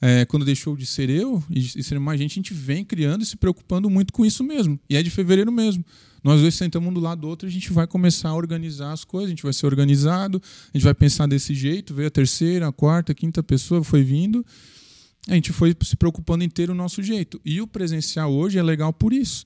é, 0.00 0.24
quando 0.26 0.44
deixou 0.44 0.76
de 0.76 0.86
ser 0.86 1.08
eu 1.10 1.42
e, 1.50 1.58
e 1.58 1.82
ser 1.82 1.98
mais 1.98 2.20
gente, 2.20 2.32
a 2.32 2.34
gente 2.34 2.54
vem 2.54 2.84
criando 2.84 3.22
e 3.22 3.26
se 3.26 3.36
preocupando 3.36 3.88
muito 3.88 4.12
com 4.12 4.24
isso 4.24 4.44
mesmo. 4.44 4.78
E 4.88 4.96
é 4.96 5.02
de 5.02 5.10
fevereiro 5.10 5.50
mesmo. 5.50 5.84
Nós 6.22 6.40
dois 6.40 6.54
sentamos 6.54 6.88
um 6.88 6.92
do 6.92 7.00
lado 7.00 7.20
do 7.20 7.28
outro, 7.28 7.46
a 7.46 7.50
gente 7.50 7.72
vai 7.72 7.86
começar 7.86 8.30
a 8.30 8.34
organizar 8.34 8.92
as 8.92 9.04
coisas, 9.04 9.28
a 9.28 9.30
gente 9.30 9.42
vai 9.42 9.52
ser 9.52 9.66
organizado, 9.66 10.42
a 10.72 10.76
gente 10.76 10.84
vai 10.84 10.94
pensar 10.94 11.26
desse 11.26 11.54
jeito, 11.54 11.94
veio 11.94 12.08
a 12.08 12.10
terceira, 12.10 12.68
a 12.68 12.72
quarta, 12.72 13.12
a 13.12 13.14
quinta 13.14 13.42
pessoa, 13.42 13.82
foi 13.84 14.02
vindo. 14.02 14.44
A 15.28 15.34
gente 15.34 15.52
foi 15.52 15.76
se 15.82 15.96
preocupando 15.96 16.42
em 16.42 16.48
ter 16.48 16.70
o 16.70 16.74
nosso 16.74 17.02
jeito. 17.02 17.40
E 17.44 17.60
o 17.60 17.66
presencial 17.66 18.32
hoje 18.32 18.58
é 18.58 18.62
legal 18.62 18.92
por 18.92 19.12
isso. 19.12 19.44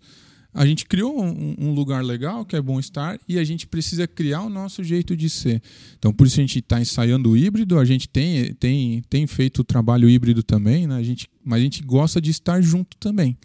A 0.54 0.66
gente 0.66 0.84
criou 0.84 1.18
um, 1.18 1.72
lugar 1.72 2.04
legal, 2.04 2.44
que 2.44 2.54
é 2.54 2.60
bom 2.60 2.78
estar, 2.78 3.18
e 3.26 3.38
a 3.38 3.44
gente 3.44 3.66
precisa 3.66 4.06
criar 4.06 4.42
o 4.42 4.50
nosso 4.50 4.84
jeito 4.84 5.16
de 5.16 5.30
ser. 5.30 5.62
Então, 5.98 6.12
por 6.12 6.26
isso 6.26 6.38
a 6.38 6.42
gente 6.42 6.58
está 6.58 6.78
ensaiando 6.78 7.30
o 7.30 7.36
híbrido, 7.36 7.78
a 7.78 7.84
gente 7.86 8.06
tem, 8.06 8.52
tem, 8.54 9.02
tem 9.08 9.26
feito 9.26 9.60
o 9.60 9.64
trabalho 9.64 10.10
híbrido 10.10 10.42
também, 10.42 10.86
né? 10.86 10.96
a 10.96 11.02
gente, 11.02 11.26
mas 11.42 11.58
a 11.58 11.62
gente 11.62 11.82
gosta 11.82 12.20
de 12.20 12.30
estar 12.30 12.60
junto 12.60 12.98
também. 12.98 13.36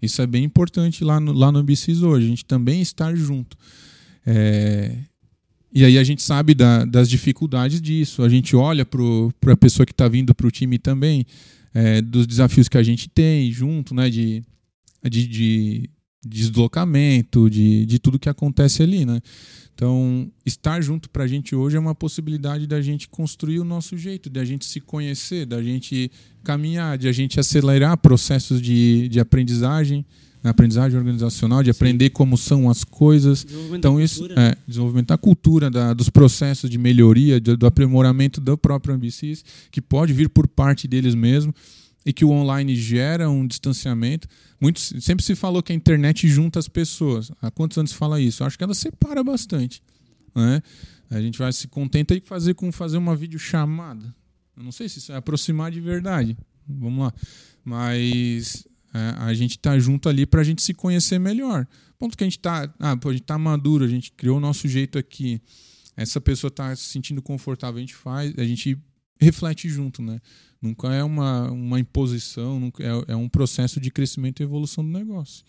Isso 0.00 0.20
é 0.20 0.26
bem 0.26 0.44
importante 0.44 1.02
lá 1.02 1.18
no, 1.18 1.32
lá 1.32 1.50
no 1.50 1.58
Ambicis 1.58 2.02
hoje, 2.02 2.26
a 2.26 2.28
gente 2.28 2.44
também 2.44 2.80
estar 2.80 3.14
junto. 3.14 3.56
É, 4.26 4.96
e 5.72 5.84
aí 5.84 5.98
a 5.98 6.04
gente 6.04 6.22
sabe 6.22 6.54
da, 6.54 6.84
das 6.84 7.08
dificuldades 7.08 7.80
disso, 7.80 8.22
a 8.22 8.28
gente 8.28 8.56
olha 8.56 8.84
para 8.84 9.52
a 9.52 9.56
pessoa 9.56 9.84
que 9.84 9.92
está 9.92 10.08
vindo 10.08 10.34
para 10.34 10.46
o 10.46 10.50
time 10.50 10.78
também, 10.78 11.26
é, 11.74 12.00
dos 12.00 12.26
desafios 12.26 12.68
que 12.68 12.78
a 12.78 12.82
gente 12.82 13.08
tem 13.08 13.50
junto, 13.52 13.94
né, 13.94 14.08
de, 14.08 14.42
de, 15.04 15.26
de 15.26 15.90
deslocamento, 16.24 17.50
de, 17.50 17.84
de 17.84 17.98
tudo 17.98 18.18
que 18.18 18.28
acontece 18.28 18.82
ali, 18.82 19.04
né? 19.04 19.20
Então, 19.76 20.32
estar 20.46 20.80
junto 20.80 21.10
para 21.10 21.24
a 21.24 21.26
gente 21.26 21.54
hoje 21.54 21.76
é 21.76 21.78
uma 21.78 21.94
possibilidade 21.94 22.66
da 22.66 22.80
gente 22.80 23.06
construir 23.10 23.60
o 23.60 23.64
nosso 23.64 23.94
jeito, 23.94 24.30
da 24.30 24.42
gente 24.42 24.64
se 24.64 24.80
conhecer, 24.80 25.44
da 25.44 25.62
gente 25.62 26.10
caminhar, 26.42 26.96
de 26.96 27.06
a 27.06 27.12
gente 27.12 27.38
acelerar 27.38 27.98
processos 27.98 28.62
de, 28.62 29.06
de 29.10 29.20
aprendizagem, 29.20 30.02
né, 30.42 30.48
aprendizagem 30.48 30.96
organizacional, 30.96 31.62
de 31.62 31.70
Sim. 31.70 31.76
aprender 31.76 32.08
como 32.08 32.38
são 32.38 32.70
as 32.70 32.84
coisas. 32.84 33.46
Então, 33.70 34.00
isso 34.00 34.26
é 34.34 34.56
desenvolvimento 34.66 35.08
da 35.08 35.18
cultura, 35.18 35.70
da, 35.70 35.92
dos 35.92 36.08
processos 36.08 36.70
de 36.70 36.78
melhoria, 36.78 37.38
de, 37.38 37.54
do 37.54 37.66
aprimoramento 37.66 38.40
do 38.40 38.56
próprio 38.56 38.94
Ambicis, 38.94 39.44
que 39.70 39.82
pode 39.82 40.14
vir 40.14 40.30
por 40.30 40.48
parte 40.48 40.88
deles 40.88 41.14
mesmo 41.14 41.54
e 42.06 42.12
que 42.12 42.24
o 42.24 42.30
online 42.30 42.76
gera 42.76 43.28
um 43.28 43.44
distanciamento. 43.44 44.28
Muito, 44.60 44.80
sempre 44.80 45.24
se 45.24 45.34
falou 45.34 45.60
que 45.60 45.72
a 45.72 45.74
internet 45.74 46.28
junta 46.28 46.56
as 46.56 46.68
pessoas. 46.68 47.32
Há 47.42 47.50
quantos 47.50 47.76
anos 47.76 47.90
se 47.90 47.96
fala 47.96 48.20
isso? 48.20 48.44
Eu 48.44 48.46
acho 48.46 48.56
que 48.56 48.62
ela 48.62 48.74
separa 48.74 49.24
bastante. 49.24 49.82
Né? 50.32 50.62
A 51.10 51.20
gente 51.20 51.36
vai 51.36 51.52
se 51.52 51.66
contenta 51.66 52.14
em 52.14 52.20
fazer 52.20 52.54
com 52.54 52.70
fazer 52.70 52.96
uma 52.96 53.16
videochamada. 53.16 54.14
Eu 54.56 54.62
não 54.62 54.70
sei 54.70 54.88
se 54.88 55.00
isso 55.00 55.10
é 55.10 55.16
aproximar 55.16 55.72
de 55.72 55.80
verdade. 55.80 56.38
Vamos 56.68 57.06
lá. 57.06 57.12
Mas 57.64 58.64
é, 58.94 59.14
a 59.18 59.34
gente 59.34 59.56
está 59.56 59.76
junto 59.76 60.08
ali 60.08 60.24
para 60.24 60.42
a 60.42 60.44
gente 60.44 60.62
se 60.62 60.72
conhecer 60.72 61.18
melhor. 61.18 61.66
Ponto 61.98 62.16
que 62.16 62.22
a 62.22 62.26
gente 62.26 62.38
está, 62.38 62.72
ah, 62.78 62.96
pô, 62.96 63.08
a 63.08 63.12
gente 63.12 63.22
está 63.22 63.36
maduro, 63.36 63.84
a 63.84 63.88
gente 63.88 64.12
criou 64.12 64.36
o 64.36 64.40
nosso 64.40 64.68
jeito 64.68 64.96
aqui. 64.96 65.40
Essa 65.96 66.20
pessoa 66.20 66.50
está 66.50 66.74
se 66.76 66.84
sentindo 66.84 67.20
confortável, 67.20 67.78
a 67.78 67.80
gente 67.80 67.96
faz, 67.96 68.32
a 68.38 68.44
gente 68.44 68.78
reflete 69.20 69.68
junto, 69.68 70.02
né? 70.02 70.20
Nunca 70.66 70.92
é 70.92 71.04
uma, 71.04 71.50
uma 71.50 71.78
imposição, 71.78 72.58
nunca 72.58 72.82
é, 72.82 73.12
é 73.12 73.16
um 73.16 73.28
processo 73.28 73.78
de 73.78 73.88
crescimento 73.90 74.40
e 74.40 74.42
evolução 74.42 74.84
do 74.84 74.90
negócio. 74.90 75.44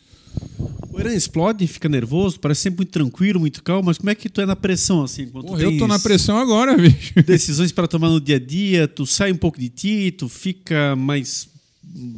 O 0.91 0.99
Irã 0.99 1.13
explode, 1.13 1.65
fica 1.65 1.89
nervoso, 1.89 2.39
parece 2.39 2.61
sempre 2.61 2.77
muito 2.77 2.91
tranquilo, 2.91 3.39
muito 3.39 3.63
calmo, 3.63 3.85
mas 3.87 3.97
como 3.97 4.11
é 4.11 4.15
que 4.15 4.29
tu 4.29 4.41
é 4.41 4.45
na 4.45 4.55
pressão 4.55 5.03
assim? 5.03 5.27
Porra, 5.27 5.61
eu 5.61 5.75
tô 5.77 5.87
na 5.87 5.97
pressão 5.97 6.37
agora, 6.37 6.77
bicho. 6.77 7.13
Decisões 7.25 7.71
para 7.71 7.87
tomar 7.87 8.09
no 8.09 8.21
dia 8.21 8.35
a 8.35 8.39
dia, 8.39 8.87
tu 8.87 9.05
sai 9.05 9.31
um 9.31 9.37
pouco 9.37 9.59
de 9.59 9.69
ti, 9.69 10.11
tu 10.11 10.29
fica 10.29 10.95
mais 10.95 11.49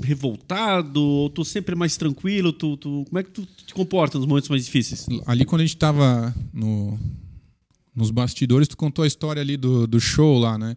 revoltado, 0.02 1.02
ou 1.02 1.30
tu 1.30 1.46
sempre 1.46 1.76
mais 1.76 1.96
tranquilo, 1.96 2.52
tu, 2.52 2.76
tu 2.76 3.06
como 3.08 3.20
é 3.20 3.24
que 3.24 3.30
tu 3.30 3.48
te 3.66 3.74
comporta 3.74 4.18
nos 4.18 4.28
momentos 4.28 4.50
mais 4.50 4.66
difíceis? 4.66 5.06
Ali 5.26 5.46
quando 5.46 5.62
a 5.62 5.66
gente 5.66 5.78
tava 5.78 6.36
no, 6.54 7.00
nos 7.96 8.12
bastidores, 8.12 8.68
tu 8.68 8.76
contou 8.76 9.04
a 9.04 9.08
história 9.08 9.42
ali 9.42 9.56
do, 9.56 9.88
do 9.88 10.00
show 10.00 10.38
lá, 10.38 10.58
né? 10.58 10.76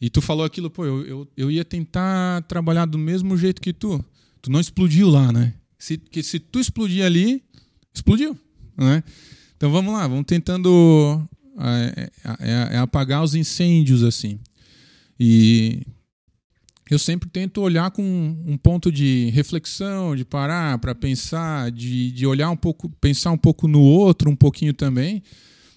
E 0.00 0.10
tu 0.10 0.20
falou 0.20 0.44
aquilo, 0.44 0.70
pô, 0.70 0.84
eu, 0.84 1.06
eu, 1.06 1.28
eu 1.36 1.50
ia 1.50 1.64
tentar 1.64 2.42
trabalhar 2.42 2.86
do 2.86 2.98
mesmo 2.98 3.36
jeito 3.36 3.60
que 3.60 3.72
tu. 3.72 4.04
Tu 4.42 4.50
não 4.50 4.60
explodiu 4.60 5.08
lá, 5.08 5.32
né? 5.32 5.54
Se, 5.78 5.96
que 5.96 6.22
se 6.22 6.38
tu 6.38 6.60
explodir 6.60 7.04
ali, 7.04 7.42
explodiu, 7.94 8.36
né? 8.76 9.02
Então 9.56 9.70
vamos 9.70 9.94
lá, 9.94 10.06
vamos 10.06 10.26
tentando 10.26 11.26
é, 11.58 12.10
é, 12.40 12.74
é 12.74 12.78
apagar 12.78 13.22
os 13.22 13.34
incêndios 13.34 14.02
assim. 14.02 14.38
E 15.18 15.82
eu 16.90 16.98
sempre 16.98 17.28
tento 17.30 17.62
olhar 17.62 17.90
com 17.90 18.02
um 18.46 18.58
ponto 18.58 18.92
de 18.92 19.30
reflexão, 19.30 20.14
de 20.14 20.24
parar 20.24 20.78
para 20.78 20.94
pensar, 20.94 21.70
de, 21.70 22.12
de 22.12 22.26
olhar 22.26 22.50
um 22.50 22.56
pouco, 22.56 22.90
pensar 23.00 23.30
um 23.30 23.38
pouco 23.38 23.66
no 23.66 23.80
outro, 23.80 24.30
um 24.30 24.36
pouquinho 24.36 24.74
também. 24.74 25.22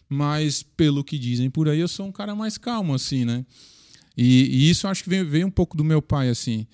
Mas 0.10 0.64
pelo 0.64 1.04
que 1.04 1.18
dizem 1.18 1.50
por 1.50 1.70
aí, 1.70 1.80
eu 1.80 1.88
sou 1.88 2.08
um 2.08 2.12
cara 2.12 2.36
mais 2.36 2.58
calmo 2.58 2.94
assim, 2.94 3.24
né? 3.24 3.46
E, 4.18 4.48
e 4.50 4.70
isso 4.70 4.88
acho 4.88 5.04
que 5.04 5.10
veio, 5.10 5.28
veio, 5.30 5.46
um 5.46 5.52
pouco 5.52 5.78
do 5.78 5.84
meu 5.84 6.02
pai, 6.02 6.30
assim. 6.30 6.66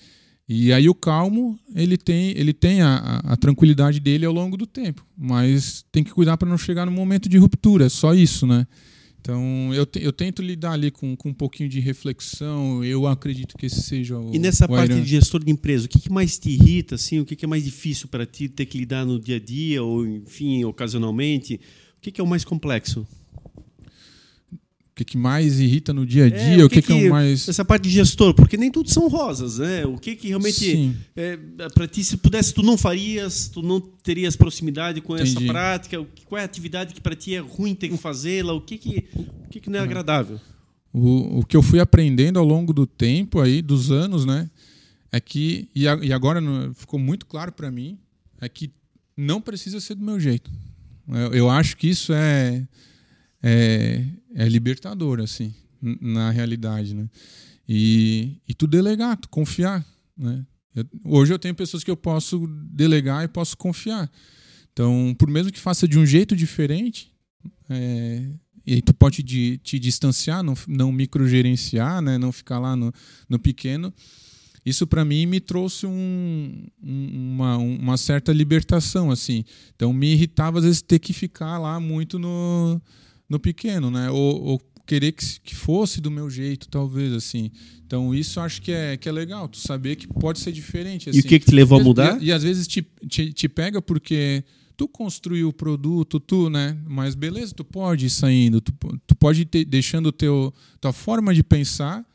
E 0.47 0.71
aí 0.71 0.87
o 0.87 0.95
calmo, 0.95 1.59
ele 1.75 1.97
tem, 1.97 2.31
ele 2.37 2.53
tem 2.53 2.81
a, 2.81 2.95
a, 2.95 3.33
a 3.33 3.37
tranquilidade 3.37 3.99
dele 3.99 4.25
ao 4.25 4.33
longo 4.33 4.55
do 4.55 4.65
tempo, 4.65 5.05
mas 5.17 5.85
tem 5.91 6.03
que 6.03 6.11
cuidar 6.11 6.37
para 6.37 6.49
não 6.49 6.57
chegar 6.57 6.85
no 6.85 6.91
momento 6.91 7.29
de 7.29 7.37
ruptura, 7.37 7.85
é 7.85 7.89
só 7.89 8.13
isso, 8.13 8.45
né? 8.45 8.67
Então, 9.23 9.73
eu, 9.73 9.85
te, 9.85 10.03
eu 10.03 10.11
tento 10.11 10.41
lidar 10.41 10.73
ali 10.73 10.91
com, 10.91 11.15
com 11.15 11.29
um 11.29 11.33
pouquinho 11.33 11.69
de 11.69 11.79
reflexão, 11.79 12.83
eu 12.83 13.07
acredito 13.07 13.57
que 13.57 13.67
esse 13.67 13.81
seja 13.81 14.19
o 14.19 14.35
E 14.35 14.37
nessa 14.37 14.65
o 14.65 14.67
parte 14.67 14.95
de 14.95 15.05
gestor 15.05 15.41
de 15.41 15.49
empresa, 15.49 15.85
o 15.85 15.89
que, 15.89 15.97
que 15.97 16.11
mais 16.11 16.37
te 16.37 16.49
irrita, 16.49 16.95
assim, 16.95 17.21
o 17.21 17.25
que, 17.25 17.33
que 17.37 17.45
é 17.45 17.47
mais 17.47 17.63
difícil 17.63 18.09
para 18.09 18.25
ti 18.25 18.49
ter 18.49 18.65
que 18.65 18.77
lidar 18.77 19.05
no 19.05 19.17
dia 19.17 19.37
a 19.37 19.39
dia, 19.39 19.81
ou 19.81 20.05
enfim, 20.05 20.65
ocasionalmente? 20.65 21.55
O 21.97 22.01
que, 22.01 22.11
que 22.11 22.19
é 22.19 22.23
o 22.23 22.27
mais 22.27 22.43
complexo? 22.43 23.07
O 24.93 24.95
que, 24.95 25.03
que 25.03 25.17
mais 25.17 25.59
irrita 25.59 25.91
no 25.91 26.05
dia 26.05 26.25
a 26.25 26.29
dia, 26.29 26.61
é, 26.61 26.63
o, 26.63 26.69
que, 26.69 26.75
que, 26.75 26.81
que, 26.83 26.93
que, 26.93 27.05
é 27.05 27.07
o 27.07 27.09
mais. 27.09 27.49
Essa 27.49 27.65
parte 27.65 27.85
de 27.85 27.89
gestor, 27.89 28.35
porque 28.35 28.55
nem 28.55 28.69
tudo 28.69 28.91
são 28.91 29.07
rosas, 29.07 29.57
né? 29.57 29.83
O 29.87 29.97
que, 29.97 30.15
que 30.15 30.27
realmente. 30.27 30.95
É, 31.15 31.35
para 31.73 31.87
ti, 31.87 32.03
se 32.03 32.15
pudesse, 32.15 32.53
tu 32.53 32.61
não 32.61 32.77
farias, 32.77 33.47
tu 33.47 33.63
não 33.63 33.81
terias 33.81 34.35
proximidade 34.35 35.01
com 35.01 35.15
Entendi. 35.15 35.31
essa 35.31 35.45
prática? 35.47 36.05
Qual 36.25 36.37
é 36.37 36.43
a 36.43 36.45
atividade 36.45 36.93
que 36.93 37.01
para 37.01 37.15
ti 37.15 37.33
é 37.33 37.39
ruim 37.39 37.73
ter 37.73 37.89
que 37.89 37.97
fazê-la? 37.97 38.53
O 38.53 38.61
que, 38.61 38.77
que, 38.77 39.07
o 39.15 39.49
que, 39.49 39.59
que 39.61 39.69
não 39.71 39.79
é 39.79 39.81
agradável? 39.81 40.39
O, 40.93 41.39
o 41.39 41.43
que 41.43 41.57
eu 41.57 41.63
fui 41.63 41.79
aprendendo 41.79 42.37
ao 42.37 42.45
longo 42.45 42.71
do 42.71 42.85
tempo, 42.85 43.41
aí, 43.41 43.63
dos 43.63 43.89
anos, 43.89 44.25
né? 44.27 44.47
É 45.11 45.19
que. 45.19 45.69
E, 45.73 45.87
a, 45.87 45.95
e 46.03 46.13
agora 46.13 46.39
ficou 46.75 46.99
muito 46.99 47.25
claro 47.25 47.51
para 47.51 47.71
mim, 47.71 47.97
é 48.39 48.47
que 48.47 48.69
não 49.17 49.41
precisa 49.41 49.79
ser 49.79 49.95
do 49.95 50.05
meu 50.05 50.19
jeito. 50.19 50.51
eu, 51.07 51.33
eu 51.33 51.49
acho 51.49 51.77
que 51.77 51.87
isso 51.87 52.13
é 52.13 52.67
é, 53.43 54.05
é 54.33 54.47
libertador, 54.47 55.19
assim, 55.19 55.53
na 55.81 56.31
realidade, 56.31 56.95
né? 56.95 57.09
E, 57.67 58.37
e 58.47 58.53
tu 58.53 58.65
delegar, 58.65 59.17
tu 59.17 59.27
confiar, 59.27 59.85
né? 60.17 60.45
Eu, 60.73 60.85
hoje 61.03 61.33
eu 61.33 61.39
tenho 61.39 61.53
pessoas 61.53 61.83
que 61.83 61.91
eu 61.91 61.97
posso 61.97 62.47
delegar 62.71 63.23
e 63.23 63.27
posso 63.27 63.57
confiar. 63.57 64.09
Então, 64.71 65.15
por 65.19 65.29
mesmo 65.29 65.51
que 65.51 65.59
faça 65.59 65.87
de 65.87 65.99
um 65.99 66.05
jeito 66.05 66.35
diferente, 66.35 67.13
é, 67.69 68.27
e 68.65 68.81
tu 68.81 68.93
pode 68.93 69.21
te, 69.21 69.59
te 69.61 69.77
distanciar, 69.77 70.41
não, 70.41 70.55
não 70.67 70.91
microgerenciar, 70.91 72.01
né? 72.01 72.17
não 72.17 72.31
ficar 72.31 72.59
lá 72.59 72.75
no, 72.75 72.91
no 73.29 73.37
pequeno. 73.37 73.93
Isso 74.65 74.87
para 74.87 75.03
mim 75.03 75.25
me 75.25 75.41
trouxe 75.41 75.85
um, 75.85 76.65
uma, 76.81 77.57
uma 77.57 77.97
certa 77.97 78.31
libertação, 78.31 79.11
assim. 79.11 79.43
Então 79.75 79.91
me 79.91 80.13
irritava 80.13 80.59
às 80.59 80.63
vezes 80.63 80.81
ter 80.81 80.99
que 80.99 81.11
ficar 81.11 81.57
lá 81.57 81.79
muito 81.81 82.17
no, 82.17 82.81
no 83.29 83.39
pequeno, 83.39 83.89
né? 83.89 84.09
Ou, 84.09 84.41
ou 84.43 84.61
querer 84.85 85.11
que, 85.13 85.39
que 85.41 85.55
fosse 85.55 86.01
do 86.01 86.11
meu 86.11 86.29
jeito, 86.29 86.67
talvez, 86.67 87.13
assim. 87.13 87.51
Então, 87.85 88.13
isso 88.13 88.39
acho 88.39 88.61
que 88.61 88.71
é, 88.71 88.97
que 88.97 89.07
é 89.07 89.11
legal, 89.11 89.47
tu 89.47 89.57
saber 89.57 89.95
que 89.95 90.07
pode 90.07 90.39
ser 90.39 90.51
diferente. 90.51 91.09
Assim. 91.09 91.19
E 91.19 91.21
o 91.21 91.23
que, 91.23 91.39
que 91.39 91.45
te 91.45 91.55
levou 91.55 91.79
a 91.79 91.83
mudar? 91.83 92.21
E, 92.21 92.25
e, 92.25 92.31
às 92.31 92.43
vezes 92.43 92.67
te, 92.67 92.85
te, 93.07 93.31
te, 93.31 93.47
pega 93.47 93.81
porque 93.81 94.43
tu 94.75 94.87
construiu 94.87 95.49
o 95.49 95.53
produto, 95.53 96.19
tu, 96.19 96.49
né? 96.49 96.77
Mas 96.87 97.15
beleza, 97.15 97.53
tu 97.53 97.63
pode 97.63 98.07
ir 98.07 98.09
saindo, 98.09 98.59
tu, 98.59 98.73
tu 99.05 99.15
pode 99.15 99.41
ir 99.41 99.45
te, 99.45 99.63
deixando 99.63 100.11
teu, 100.11 100.53
tua 100.81 100.91
forma 100.91 101.33
de 101.33 101.43
pensar 101.43 102.05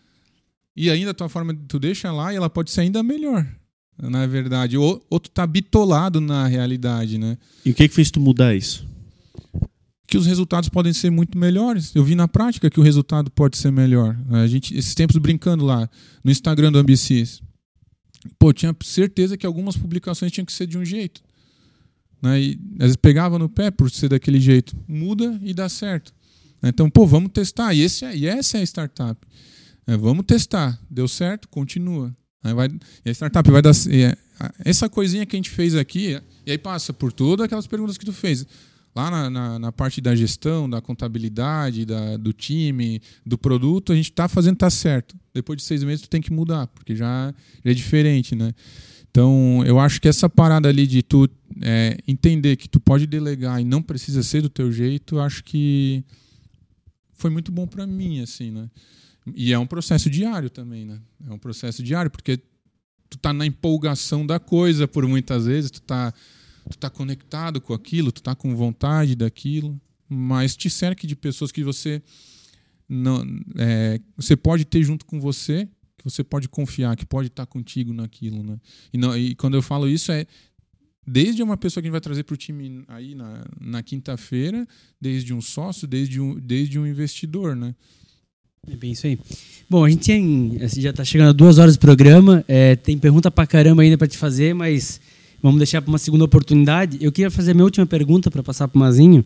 e 0.77 0.91
ainda 0.91 1.15
tua 1.15 1.29
forma, 1.29 1.55
tu 1.67 1.79
deixa 1.79 2.13
lá 2.13 2.33
e 2.33 2.37
ela 2.37 2.51
pode 2.51 2.71
ser 2.71 2.83
ainda 2.83 3.03
melhor. 3.03 3.47
Na 4.01 4.27
verdade, 4.27 4.77
ou, 4.77 5.05
ou 5.11 5.19
tu 5.19 5.29
tá 5.29 5.45
bitolado 5.45 6.21
na 6.21 6.47
realidade, 6.47 7.19
né? 7.19 7.37
E 7.65 7.71
o 7.71 7.75
que 7.75 7.89
que 7.89 7.95
fez 7.95 8.13
tu 8.13 8.21
mudar 8.21 8.55
isso? 8.55 8.87
Que 10.09 10.17
os 10.17 10.25
resultados 10.25 10.71
podem 10.71 10.93
ser 10.93 11.11
muito 11.11 11.37
melhores. 11.37 11.95
Eu 11.95 12.03
vi 12.03 12.15
na 12.15 12.27
prática 12.27 12.71
que 12.71 12.81
o 12.81 12.83
resultado 12.83 13.31
pode 13.31 13.59
ser 13.59 13.71
melhor. 13.71 14.17
A 14.31 14.47
gente, 14.47 14.75
esses 14.75 14.95
tempos 14.95 15.19
brincando 15.19 15.67
lá 15.67 15.89
no 16.25 16.31
Instagram 16.31 16.73
do 16.73 16.79
Ambicis, 16.79 17.43
pô, 18.39 18.51
tinha 18.51 18.75
certeza 18.83 19.37
que 19.37 19.45
algumas 19.45 19.77
publicações 19.77 20.33
tinham 20.33 20.47
que 20.47 20.53
ser 20.53 20.67
de 20.67 20.79
um 20.79 20.85
jeito. 20.85 21.21
Né? 22.23 22.41
E 22.41 22.61
às 22.77 22.85
vezes 22.85 22.97
pegava 22.97 23.39
no 23.39 23.51
pé 23.51 23.71
por 23.71 23.91
ser 23.91 24.09
daquele 24.09 24.41
jeito. 24.41 24.75
Muda 24.89 25.39
e 25.43 25.53
dá 25.53 25.69
certo. 25.69 26.15
Então, 26.63 26.89
pô, 26.89 27.07
vamos 27.07 27.31
testar. 27.31 27.75
E, 27.75 27.83
esse, 27.83 28.07
é, 28.07 28.17
e 28.17 28.27
essa 28.27 28.57
é 28.57 28.63
a 28.63 28.65
startup. 28.65 29.21
É, 29.87 29.95
vamos 29.95 30.25
testar. 30.25 30.81
Deu 30.91 31.07
certo? 31.07 31.47
Continua. 31.51 32.17
Aí 32.43 32.55
vai, 32.55 32.69
e 33.05 33.11
a 33.11 33.13
startup 33.13 33.51
vai 33.51 33.61
dar. 33.61 33.73
É, 33.91 34.17
essa 34.65 34.89
coisinha 34.89 35.27
que 35.27 35.37
a 35.37 35.39
gente 35.39 35.51
fez 35.51 35.75
aqui, 35.75 36.19
e 36.47 36.51
aí 36.51 36.57
passa 36.57 36.95
por 36.95 37.13
todas 37.13 37.45
aquelas 37.45 37.67
perguntas 37.67 37.99
que 37.99 38.07
tu 38.07 38.13
fez 38.13 38.47
lá 38.99 39.11
na, 39.13 39.31
na, 39.31 39.59
na, 39.61 39.73
parte 39.73 40.01
da 40.01 40.17
gestão, 40.17 40.69
da 40.69 40.81
contabilidade, 40.81 41.87
da, 41.87 42.17
do 42.17 42.33
time, 42.33 43.01
do 43.25 43.39
produto, 43.39 43.93
a 43.93 43.97
gente 43.97 44.11
está 44.11 44.27
fazendo 44.27 44.57
tá 44.57 44.69
certo. 44.69 45.17
Depois 45.33 45.59
de 45.59 45.63
seis 45.63 45.85
meses 45.85 46.03
tu 46.03 46.11
tem 46.11 46.21
que 46.21 46.33
mudar, 46.33 46.67
porque 46.67 46.97
já, 46.97 47.33
já 47.65 47.71
é 47.71 47.75
diferente, 47.75 48.35
né? 48.35 48.53
Então, 49.09 49.63
eu 49.65 49.79
acho 49.79 50.01
que 50.01 50.09
essa 50.09 50.29
parada 50.29 50.69
ali 50.69 50.85
de 50.85 51.03
tu 51.03 51.29
é, 51.63 51.97
entender 52.09 52.57
que 52.57 52.69
tu 52.69 52.81
pode 52.81 53.07
delegar 53.07 53.61
e 53.61 53.65
não 53.65 53.81
precisa 53.81 54.23
ser 54.25 54.43
do 54.43 54.49
teu 54.49 54.73
jeito, 54.73 55.21
acho 55.21 55.45
que 55.45 56.05
foi 57.13 57.31
muito 57.31 57.53
bom 57.53 57.69
para 57.69 57.87
mim, 57.87 58.21
assim, 58.21 58.51
né? 58.51 58.69
E 59.35 59.53
é 59.53 59.59
um 59.59 59.67
processo 59.67 60.11
diário 60.11 60.51
também, 60.51 60.85
né? 60.85 60.99
É 61.29 61.33
um 61.33 61.39
processo 61.39 61.85
diário, 61.85 62.11
porque 62.11 62.41
tu 63.09 63.17
tá 63.17 63.33
na 63.33 63.47
empolgação 63.47 64.27
da 64.27 64.41
coisa 64.41 64.89
por 64.89 65.07
muitas 65.07 65.47
vezes, 65.47 65.71
tu 65.71 65.83
tá 65.83 66.13
tu 66.69 66.77
está 66.77 66.91
conectado 66.91 67.61
com 67.61 67.73
aquilo, 67.73 68.13
tu 68.13 68.19
está 68.19 68.35
com 68.35 68.55
vontade 68.55 69.15
daquilo, 69.17 69.81
mas 70.09 70.57
te 70.57 70.71
cerque 70.71 71.07
de 71.07 71.17
pessoas 71.17 71.53
que 71.53 71.65
você 71.65 72.03
não, 72.89 73.23
é, 73.57 74.01
você 74.17 74.37
pode 74.37 74.65
ter 74.65 74.83
junto 74.83 75.05
com 75.05 75.21
você, 75.21 75.69
que 75.99 76.05
você 76.05 76.25
pode 76.25 76.49
confiar, 76.49 76.97
que 76.97 77.05
pode 77.05 77.29
estar 77.29 77.45
tá 77.45 77.51
contigo 77.51 77.93
naquilo, 77.93 78.43
né? 78.43 78.59
E, 78.93 78.97
não, 78.97 79.17
e 79.17 79.35
quando 79.35 79.55
eu 79.55 79.63
falo 79.63 79.89
isso 79.89 80.11
é 80.11 80.27
desde 81.07 81.43
uma 81.43 81.57
pessoa 81.57 81.83
que 81.83 81.87
a 81.87 81.89
gente 81.89 81.93
vai 81.93 82.01
trazer 82.01 82.23
para 82.23 82.35
o 82.35 82.37
time 82.37 82.85
aí 82.89 83.15
na, 83.15 83.45
na 83.61 83.83
quinta-feira, 83.83 84.67
desde 85.01 85.35
um 85.35 85.41
sócio, 85.41 85.87
desde 85.87 86.21
um, 86.21 86.39
desde 86.39 86.79
um 86.79 86.87
investidor, 86.87 87.57
né? 87.57 87.75
É 88.67 88.77
bem 88.77 88.93
isso 88.93 89.07
aí. 89.07 89.19
Bom, 89.69 89.85
a 89.85 89.91
gente 89.91 90.05
tem, 90.05 90.59
assim, 90.63 90.81
já 90.81 90.91
está 90.91 91.05
chegando 91.05 91.31
a 91.31 91.33
duas 91.33 91.59
horas 91.59 91.77
do 91.77 91.81
programa, 91.81 92.45
é, 92.47 92.77
tem 92.77 92.99
pergunta 92.99 93.31
para 93.31 93.47
caramba 93.47 93.83
ainda 93.83 93.97
para 93.97 94.07
te 94.07 94.19
fazer, 94.19 94.55
mas 94.55 95.01
Vamos 95.43 95.59
deixar 95.59 95.81
para 95.81 95.89
uma 95.89 95.99
segunda 95.99 96.25
oportunidade. 96.25 96.99
Eu 97.01 97.13
queria 97.13 97.31
fazer 97.31 97.55
minha 97.55 97.65
última 97.65 97.87
pergunta 97.87 98.31
para 98.31 98.43
passar 98.43 98.67
para 98.67 98.77
o 98.77 98.81
Mazinho. 98.81 99.25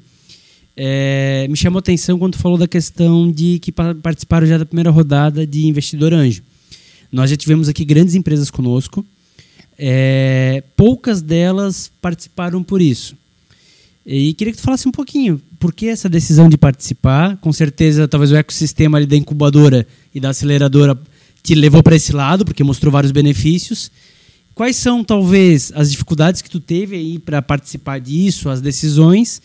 É, 0.76 1.46
me 1.48 1.56
chamou 1.56 1.78
a 1.78 1.80
atenção 1.80 2.18
quando 2.18 2.36
falou 2.36 2.58
da 2.58 2.68
questão 2.68 3.30
de 3.30 3.58
que 3.60 3.72
participaram 3.72 4.46
já 4.46 4.58
da 4.58 4.66
primeira 4.66 4.90
rodada 4.90 5.46
de 5.46 5.66
investidor 5.66 6.12
anjo. 6.12 6.42
Nós 7.10 7.30
já 7.30 7.36
tivemos 7.36 7.68
aqui 7.68 7.84
grandes 7.84 8.14
empresas 8.14 8.50
conosco, 8.50 9.04
é, 9.78 10.62
poucas 10.76 11.20
delas 11.20 11.90
participaram 12.00 12.62
por 12.62 12.80
isso. 12.80 13.14
E 14.04 14.32
queria 14.34 14.52
que 14.52 14.58
tu 14.58 14.64
falasse 14.64 14.88
um 14.88 14.92
pouquinho, 14.92 15.40
por 15.58 15.72
que 15.72 15.86
essa 15.86 16.08
decisão 16.08 16.48
de 16.48 16.56
participar? 16.56 17.36
Com 17.36 17.52
certeza, 17.52 18.08
talvez 18.08 18.32
o 18.32 18.36
ecossistema 18.36 18.98
ali 18.98 19.06
da 19.06 19.16
incubadora 19.16 19.86
e 20.14 20.18
da 20.18 20.30
aceleradora 20.30 20.98
te 21.42 21.54
levou 21.54 21.82
para 21.82 21.96
esse 21.96 22.12
lado, 22.12 22.44
porque 22.44 22.64
mostrou 22.64 22.90
vários 22.90 23.12
benefícios. 23.12 23.90
Quais 24.54 24.76
são, 24.76 25.02
talvez, 25.02 25.72
as 25.74 25.90
dificuldades 25.90 26.42
que 26.42 26.50
tu 26.50 26.60
teve 26.60 26.96
aí 26.96 27.18
para 27.18 27.40
participar 27.40 27.98
disso, 27.98 28.50
as 28.50 28.60
decisões? 28.60 29.40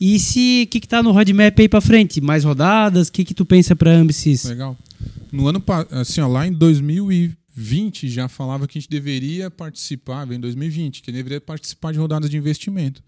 E 0.00 0.18
se 0.18 0.64
o 0.66 0.70
que 0.70 0.78
está 0.78 1.02
no 1.02 1.12
roadmap 1.12 1.58
aí 1.58 1.68
para 1.68 1.80
frente? 1.80 2.20
Mais 2.20 2.44
rodadas? 2.44 3.08
O 3.08 3.12
que, 3.12 3.24
que 3.24 3.34
tu 3.34 3.44
pensa 3.44 3.74
para 3.74 3.92
a 3.92 3.94
Ambicis? 3.94 4.44
Legal. 4.44 4.76
No 5.32 5.48
ano 5.48 5.62
assim, 5.90 6.20
ó, 6.20 6.28
lá 6.28 6.46
em 6.46 6.52
2020 6.52 8.08
já 8.08 8.28
falava 8.28 8.66
que 8.68 8.78
a 8.78 8.80
gente 8.80 8.90
deveria 8.90 9.50
participar, 9.50 10.30
em 10.30 10.38
2020, 10.38 11.02
que 11.02 11.10
deveria 11.10 11.40
participar 11.40 11.92
de 11.92 11.98
rodadas 11.98 12.30
de 12.30 12.36
investimento. 12.36 13.02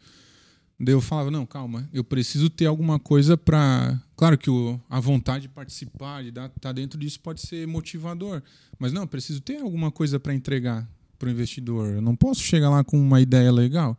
Daí 0.78 0.94
eu 0.94 1.00
falava, 1.00 1.30
não, 1.30 1.46
calma, 1.46 1.88
eu 1.92 2.02
preciso 2.02 2.50
ter 2.50 2.66
alguma 2.66 2.98
coisa 2.98 3.36
para. 3.36 4.00
Claro 4.16 4.36
que 4.36 4.50
o, 4.50 4.80
a 4.90 4.98
vontade 4.98 5.42
de 5.42 5.48
participar, 5.48 6.22
de 6.22 6.30
estar 6.30 6.48
tá 6.48 6.72
dentro 6.72 6.98
disso 6.98 7.20
pode 7.20 7.40
ser 7.40 7.66
motivador, 7.66 8.42
mas 8.78 8.92
não, 8.92 9.06
preciso 9.06 9.40
ter 9.40 9.60
alguma 9.60 9.90
coisa 9.90 10.18
para 10.18 10.34
entregar 10.34 10.88
para 11.24 11.30
o 11.30 11.32
investidor. 11.32 11.94
Eu 11.94 12.02
não 12.02 12.14
posso 12.14 12.42
chegar 12.42 12.68
lá 12.68 12.84
com 12.84 13.00
uma 13.00 13.20
ideia 13.20 13.50
legal. 13.50 13.98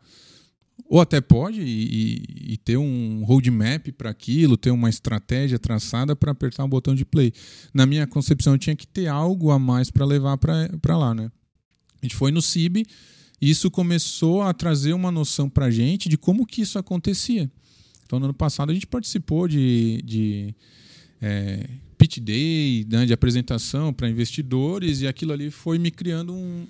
Ou 0.88 1.02
até 1.02 1.20
pode 1.20 1.62
e, 1.62 2.54
e 2.54 2.58
ter 2.58 2.78
um 2.78 3.24
roadmap 3.24 3.88
para 3.98 4.12
aquilo, 4.12 4.56
ter 4.56 4.70
uma 4.70 4.90
estratégia 4.90 5.58
traçada 5.58 6.16
para 6.16 6.32
apertar 6.32 6.64
o 6.64 6.68
botão 6.68 6.94
de 6.94 7.04
play. 7.04 7.34
Na 7.74 7.86
minha 7.86 8.06
concepção, 8.06 8.54
eu 8.54 8.60
tinha 8.60 8.76
que 8.76 8.86
ter 8.86 9.08
algo 9.08 9.50
a 9.50 9.58
mais 9.58 9.90
para 9.90 10.06
levar 10.06 10.38
para 10.38 10.98
lá. 10.98 11.16
Né? 11.16 11.32
A 12.02 12.06
gente 12.06 12.16
foi 12.16 12.32
no 12.32 12.42
CIB 12.42 12.86
isso 13.42 13.70
começou 13.70 14.42
a 14.42 14.54
trazer 14.54 14.94
uma 14.94 15.12
noção 15.12 15.50
para 15.50 15.66
a 15.66 15.72
gente 15.72 16.08
de 16.08 16.18
como 16.18 16.46
que 16.46 16.62
isso 16.62 16.80
acontecia. 16.80 17.52
Então, 18.06 18.18
no 18.18 18.26
ano 18.26 18.34
passado, 18.34 18.72
a 18.72 18.74
gente 18.74 18.88
participou 18.88 19.48
de, 19.48 20.02
de 20.04 20.56
é, 21.22 21.68
pitch 21.98 22.20
day, 22.20 22.88
né, 22.90 23.06
de 23.06 23.14
apresentação 23.14 23.92
para 23.92 24.10
investidores, 24.10 25.02
e 25.02 25.08
aquilo 25.08 25.34
ali 25.34 25.52
foi 25.52 25.78
me 25.78 25.92
criando 25.92 26.34
um. 26.34 26.66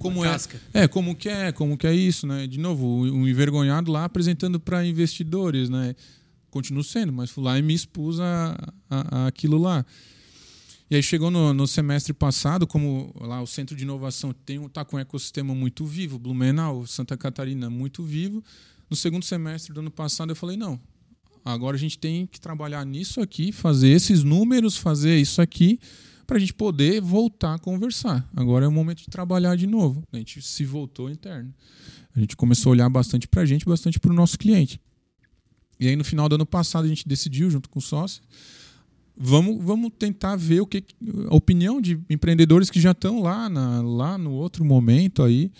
Como 0.00 0.24
é, 0.24 0.34
é, 0.72 0.88
como 0.88 1.14
que 1.14 1.28
é, 1.28 1.52
como 1.52 1.76
que 1.76 1.86
é 1.86 1.94
isso, 1.94 2.26
né? 2.26 2.46
De 2.46 2.58
novo, 2.58 2.86
um 2.86 3.28
envergonhado 3.28 3.92
lá 3.92 4.06
apresentando 4.06 4.58
para 4.58 4.84
investidores, 4.84 5.68
né? 5.68 5.94
Continuo 6.50 6.82
sendo, 6.82 7.12
mas 7.12 7.30
fui 7.30 7.44
lá 7.44 7.58
e 7.58 7.62
me 7.62 7.74
expus 7.74 8.18
a, 8.18 8.56
a, 8.88 9.24
a 9.24 9.26
aquilo 9.26 9.58
lá. 9.58 9.84
E 10.90 10.96
aí 10.96 11.02
chegou 11.02 11.30
no, 11.30 11.52
no, 11.52 11.66
semestre 11.66 12.14
passado, 12.14 12.66
como 12.66 13.14
lá 13.20 13.42
o 13.42 13.46
Centro 13.46 13.76
de 13.76 13.84
Inovação 13.84 14.32
tem 14.32 14.58
tá 14.70 14.86
com 14.86 14.96
um 14.96 14.98
ecossistema 14.98 15.54
muito 15.54 15.84
vivo, 15.84 16.18
Blumenau, 16.18 16.86
Santa 16.86 17.14
Catarina 17.14 17.68
muito 17.68 18.02
vivo. 18.02 18.42
No 18.88 18.96
segundo 18.96 19.22
semestre 19.22 19.74
do 19.74 19.80
ano 19.80 19.90
passado 19.90 20.30
eu 20.30 20.36
falei, 20.36 20.56
não, 20.56 20.80
agora 21.44 21.76
a 21.76 21.78
gente 21.78 21.98
tem 21.98 22.26
que 22.26 22.40
trabalhar 22.40 22.86
nisso 22.86 23.20
aqui, 23.20 23.52
fazer 23.52 23.90
esses 23.90 24.24
números, 24.24 24.78
fazer 24.78 25.18
isso 25.18 25.42
aqui, 25.42 25.78
para 26.30 26.36
a 26.36 26.40
gente 26.40 26.54
poder 26.54 27.00
voltar 27.00 27.54
a 27.54 27.58
conversar. 27.58 28.24
Agora 28.36 28.64
é 28.64 28.68
o 28.68 28.70
momento 28.70 28.98
de 28.98 29.08
trabalhar 29.08 29.56
de 29.56 29.66
novo. 29.66 30.04
A 30.12 30.16
gente 30.16 30.40
se 30.40 30.64
voltou 30.64 31.10
interno. 31.10 31.52
A 32.14 32.20
gente 32.20 32.36
começou 32.36 32.70
a 32.70 32.72
olhar 32.74 32.88
bastante 32.88 33.26
para 33.26 33.42
a 33.42 33.44
gente, 33.44 33.64
bastante 33.64 33.98
para 33.98 34.12
o 34.12 34.14
nosso 34.14 34.38
cliente. 34.38 34.80
E 35.80 35.88
aí 35.88 35.96
no 35.96 36.04
final 36.04 36.28
do 36.28 36.36
ano 36.36 36.46
passado 36.46 36.84
a 36.84 36.88
gente 36.88 37.08
decidiu, 37.08 37.50
junto 37.50 37.68
com 37.68 37.80
o 37.80 37.82
sócio, 37.82 38.22
vamos, 39.16 39.60
vamos 39.60 39.90
tentar 39.98 40.36
ver 40.36 40.60
o 40.60 40.66
que 40.68 40.84
a 41.28 41.34
opinião 41.34 41.80
de 41.80 41.98
empreendedores 42.08 42.70
que 42.70 42.80
já 42.80 42.92
estão 42.92 43.20
lá, 43.20 43.48
na, 43.48 43.82
lá 43.82 44.16
no 44.16 44.30
outro 44.30 44.64
momento 44.64 45.24
aí. 45.24 45.50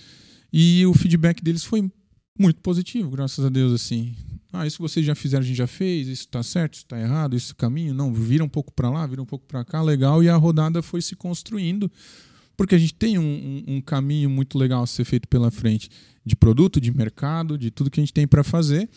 E 0.53 0.87
o 0.87 0.95
feedback 0.95 1.43
deles 1.43 1.65
foi 1.65 1.91
muito 2.39 2.61
positivo, 2.61 3.11
graças 3.11 3.45
a 3.45 3.49
Deus, 3.49 3.73
assim. 3.73 4.15
Ah, 4.53 4.67
isso 4.67 4.79
vocês 4.83 5.07
já 5.07 5.15
fizeram, 5.15 5.45
a 5.45 5.47
gente 5.47 5.57
já 5.57 5.67
fez, 5.67 6.09
isso 6.09 6.23
está 6.23 6.43
certo, 6.43 6.75
isso 6.75 6.83
está 6.83 6.99
errado, 6.99 7.37
é 7.37 7.41
caminho, 7.57 7.95
não, 7.95 8.13
vira 8.13 8.43
um 8.43 8.49
pouco 8.49 8.73
para 8.73 8.91
lá, 8.91 9.07
vira 9.07 9.23
um 9.23 9.27
pouco 9.27 9.47
para 9.47 9.65
cá, 9.65 9.81
legal, 9.81 10.23
e 10.23 10.29
a 10.29 10.37
rodada 10.37 10.83
foi 10.83 11.01
se 11.01 11.15
construindo, 11.15 11.91
porque 12.57 12.75
a 12.75 12.79
gente 12.79 12.95
tem 12.95 13.17
um, 13.17 13.23
um, 13.23 13.77
um, 13.77 13.81
caminho 13.81 14.29
muito 14.29 14.59
legal 14.59 14.83
a 14.83 14.87
ser 14.87 15.05
feito 15.05 15.29
pela 15.29 15.51
frente, 15.51 15.89
de 16.27 16.35
produto, 16.35 16.81
de 16.81 16.93
mercado, 16.93 17.57
de 17.57 17.71
tudo 17.71 17.91
que 17.91 18.01
a 18.01 18.03
gente 18.03 18.13
tem 18.13 18.27
para 18.27 18.43
fazer, 18.43 18.89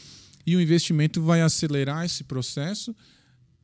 e 0.46 0.56
o 0.56 0.62
investimento 0.62 1.22
vai 1.22 1.42
acelerar 1.42 2.04
esse 2.04 2.24
processo 2.24 2.96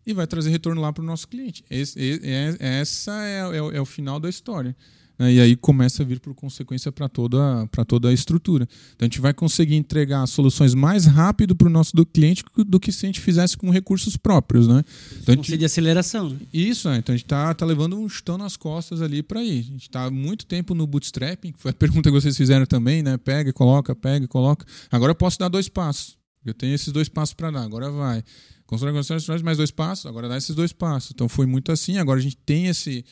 e 0.05 0.13
vai 0.13 0.25
trazer 0.25 0.49
retorno 0.49 0.81
lá 0.81 0.93
para 0.93 1.03
o 1.03 1.05
nosso 1.05 1.27
cliente. 1.27 1.63
Esse, 1.69 2.21
é, 2.23 2.55
essa 2.59 3.23
é, 3.25 3.41
é, 3.41 3.57
é, 3.57 3.81
o 3.81 3.85
final 3.85 4.19
da 4.19 4.29
história. 4.29 4.75
Né? 5.19 5.33
E 5.33 5.41
aí 5.41 5.55
começa 5.57 6.01
a 6.01 6.05
vir 6.05 6.19
por 6.19 6.33
consequência 6.33 6.91
para 6.91 7.09
toda, 7.09 7.67
toda 7.85 8.07
a 8.07 8.13
estrutura. 8.13 8.67
Então 8.95 9.05
a 9.05 9.09
gente 9.09 9.19
vai 9.19 9.33
conseguir 9.33 9.75
entregar 9.75 10.25
soluções 10.25 10.73
mais 10.73 11.05
rápido 11.05 11.53
para 11.55 11.67
o 11.67 11.69
nosso 11.69 11.95
do 11.95 12.05
cliente 12.05 12.43
do 12.65 12.79
que 12.79 12.91
se 12.91 13.05
a 13.05 13.09
gente 13.09 13.19
fizesse 13.19 13.57
com 13.57 13.69
recursos 13.69 14.15
próprios. 14.15 14.67
Né? 14.67 14.83
Então, 15.21 15.35
gente, 15.35 15.57
de 15.57 15.65
aceleração. 15.65 16.29
Né? 16.29 16.37
Isso, 16.53 16.87
é. 16.87 16.97
então 16.97 17.13
a 17.13 17.17
gente 17.17 17.25
está 17.25 17.53
tá 17.53 17.65
levando 17.65 17.99
um 17.99 18.07
chutão 18.07 18.37
nas 18.37 18.55
costas 18.55 19.01
ali 19.01 19.21
para 19.21 19.43
ir. 19.43 19.59
A 19.59 19.63
gente 19.63 19.81
está 19.81 20.05
há 20.05 20.11
muito 20.11 20.45
tempo 20.45 20.73
no 20.73 20.87
bootstrapping, 20.87 21.53
foi 21.57 21.71
a 21.71 21.73
pergunta 21.75 22.09
que 22.09 22.19
vocês 22.19 22.37
fizeram 22.37 22.65
também, 22.65 23.03
né? 23.03 23.17
Pega, 23.17 23.51
coloca, 23.51 23.93
pega, 23.93 24.27
coloca. 24.27 24.65
Agora 24.89 25.11
eu 25.11 25.15
posso 25.15 25.37
dar 25.37 25.49
dois 25.49 25.67
passos. 25.67 26.17
Eu 26.45 26.53
tenho 26.53 26.73
esses 26.73 26.91
dois 26.93 27.09
passos 27.09 27.33
para 27.33 27.51
dar, 27.51 27.63
agora 27.63 27.91
vai. 27.91 28.23
Constrói, 28.65 28.93
constrói, 28.93 29.17
constrói, 29.17 29.43
mais 29.43 29.57
dois 29.57 29.71
passos, 29.71 30.05
agora 30.05 30.29
dá 30.29 30.37
esses 30.37 30.55
dois 30.55 30.71
passos. 30.71 31.11
Então 31.13 31.27
foi 31.27 31.45
muito 31.45 31.71
assim. 31.71 31.97
Agora 31.97 32.19
a 32.19 32.23
gente 32.23 32.37
tem 32.37 32.67
esse, 32.67 33.03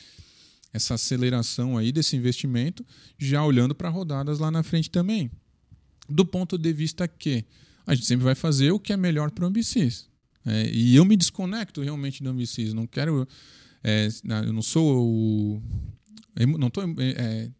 essa 0.72 0.94
aceleração 0.94 1.76
aí 1.76 1.92
desse 1.92 2.16
investimento, 2.16 2.84
já 3.18 3.44
olhando 3.44 3.74
para 3.74 3.88
rodadas 3.88 4.38
lá 4.38 4.50
na 4.50 4.62
frente 4.62 4.90
também. 4.90 5.30
Do 6.08 6.24
ponto 6.24 6.56
de 6.56 6.72
vista 6.72 7.06
que 7.06 7.44
a 7.86 7.94
gente 7.94 8.06
sempre 8.06 8.24
vai 8.24 8.34
fazer 8.34 8.70
o 8.70 8.78
que 8.78 8.92
é 8.92 8.96
melhor 8.96 9.30
para 9.30 9.44
o 9.44 9.48
Ambicis. 9.48 10.08
É, 10.44 10.70
e 10.70 10.96
eu 10.96 11.04
me 11.04 11.16
desconecto 11.16 11.82
realmente 11.82 12.22
do 12.22 12.30
Ambicis. 12.30 12.72
Não 12.72 12.86
quero. 12.86 13.26
É, 13.82 14.08
eu 14.46 14.52
não 14.52 14.62
sou 14.62 15.04
o. 15.04 15.62
Não 16.58 16.68
estou 16.68 16.84
é, 16.98 17.50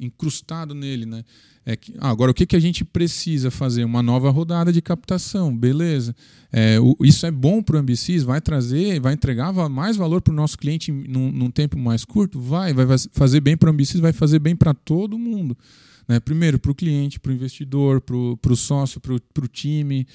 incrustado 0.00 0.74
nele, 0.74 1.04
né? 1.06 1.24
É 1.68 1.74
que, 1.74 1.92
ah, 1.98 2.10
agora, 2.10 2.30
o 2.30 2.34
que, 2.34 2.46
que 2.46 2.54
a 2.54 2.60
gente 2.60 2.84
precisa 2.84 3.50
fazer? 3.50 3.84
Uma 3.84 4.00
nova 4.00 4.30
rodada 4.30 4.72
de 4.72 4.80
captação, 4.80 5.54
beleza. 5.54 6.14
É, 6.52 6.78
o, 6.78 6.96
isso 7.00 7.26
é 7.26 7.30
bom 7.32 7.60
para 7.60 7.74
o 7.74 7.78
Ambicis, 7.80 8.22
vai 8.22 8.40
trazer, 8.40 9.00
vai 9.00 9.14
entregar 9.14 9.52
mais 9.68 9.96
valor 9.96 10.22
para 10.22 10.32
o 10.32 10.36
nosso 10.36 10.56
cliente 10.56 10.92
num, 10.92 11.32
num, 11.32 11.50
tempo 11.50 11.76
mais 11.76 12.04
curto? 12.04 12.38
Vai, 12.38 12.72
vai 12.72 12.86
fazer 13.10 13.40
bem 13.40 13.56
para 13.56 13.68
o 13.68 13.72
Ambicis, 13.72 13.98
vai 13.98 14.12
fazer 14.12 14.38
bem 14.38 14.54
para 14.54 14.72
todo 14.72 15.18
mundo. 15.18 15.58
Né? 16.06 16.20
Primeiro, 16.20 16.56
para 16.56 16.70
o 16.70 16.74
cliente, 16.74 17.18
para 17.18 17.32
o 17.32 17.34
investidor, 17.34 18.00
para 18.00 18.14
o 18.16 18.56
sócio, 18.56 19.00
para 19.00 19.44
o 19.44 19.48
time, 19.48 20.06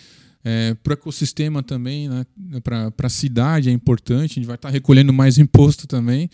é, 0.46 0.74
para 0.76 0.92
o 0.92 0.94
ecossistema 0.94 1.62
também, 1.62 2.08
né? 2.08 2.26
para 2.64 2.94
a 3.04 3.10
cidade 3.10 3.70
é 3.70 3.74
importante, 3.74 4.32
a 4.32 4.36
gente 4.36 4.48
vai 4.48 4.56
estar 4.56 4.70
tá 4.70 4.74
recolhendo 4.74 5.12
mais 5.12 5.38
imposto 5.38 5.86
também. 5.86 6.30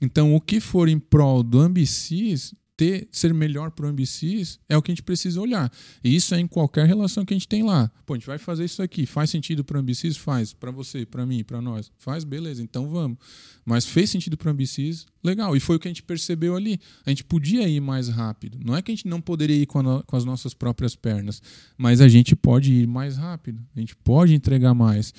Então, 0.00 0.34
o 0.34 0.40
que 0.40 0.58
for 0.58 0.88
em 0.88 0.98
prol 0.98 1.42
do 1.42 1.60
Ambicis 1.60 2.54
ter, 2.78 3.08
ser 3.10 3.34
melhor 3.34 3.72
para 3.72 3.86
o 3.86 3.88
Ambicis 3.88 4.60
é 4.68 4.76
o 4.76 4.80
que 4.80 4.92
a 4.92 4.94
gente 4.94 5.02
precisa 5.02 5.40
olhar. 5.40 5.70
E 6.02 6.14
isso 6.14 6.32
é 6.32 6.38
em 6.38 6.46
qualquer 6.46 6.86
relação 6.86 7.24
que 7.24 7.34
a 7.34 7.36
gente 7.36 7.48
tem 7.48 7.64
lá. 7.64 7.90
Pô, 8.06 8.14
a 8.14 8.16
gente 8.16 8.26
vai 8.28 8.38
fazer 8.38 8.64
isso 8.64 8.80
aqui. 8.80 9.04
Faz 9.04 9.30
sentido 9.30 9.64
para 9.64 9.76
o 9.76 9.80
Ambicis? 9.80 10.16
Faz. 10.16 10.52
Para 10.52 10.70
você, 10.70 11.04
para 11.04 11.26
mim, 11.26 11.42
para 11.42 11.60
nós. 11.60 11.90
Faz, 11.98 12.22
beleza. 12.22 12.62
Então 12.62 12.88
vamos. 12.88 13.18
Mas 13.64 13.84
fez 13.84 14.10
sentido 14.10 14.36
para 14.36 14.46
o 14.46 14.52
Ambicis? 14.52 15.06
Legal. 15.24 15.56
E 15.56 15.60
foi 15.60 15.74
o 15.74 15.80
que 15.80 15.88
a 15.88 15.90
gente 15.90 16.04
percebeu 16.04 16.54
ali. 16.54 16.78
A 17.04 17.10
gente 17.10 17.24
podia 17.24 17.68
ir 17.68 17.80
mais 17.80 18.08
rápido. 18.08 18.60
Não 18.64 18.76
é 18.76 18.80
que 18.80 18.92
a 18.92 18.94
gente 18.94 19.08
não 19.08 19.20
poderia 19.20 19.56
ir 19.56 19.66
com, 19.66 19.80
a, 19.80 20.04
com 20.04 20.16
as 20.16 20.24
nossas 20.24 20.54
próprias 20.54 20.94
pernas, 20.94 21.42
mas 21.76 22.00
a 22.00 22.06
gente 22.06 22.36
pode 22.36 22.72
ir 22.72 22.86
mais 22.86 23.16
rápido. 23.16 23.60
A 23.74 23.80
gente 23.80 23.96
pode 23.96 24.34
entregar 24.34 24.72
mais. 24.72 25.12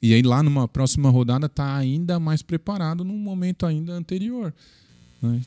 E 0.00 0.14
aí 0.14 0.22
lá 0.22 0.44
numa 0.44 0.68
próxima 0.68 1.10
rodada 1.10 1.48
tá 1.48 1.76
ainda 1.76 2.20
mais 2.20 2.40
preparado 2.40 3.02
num 3.02 3.18
momento 3.18 3.66
ainda 3.66 3.94
anterior. 3.94 4.54
Né? 5.20 5.40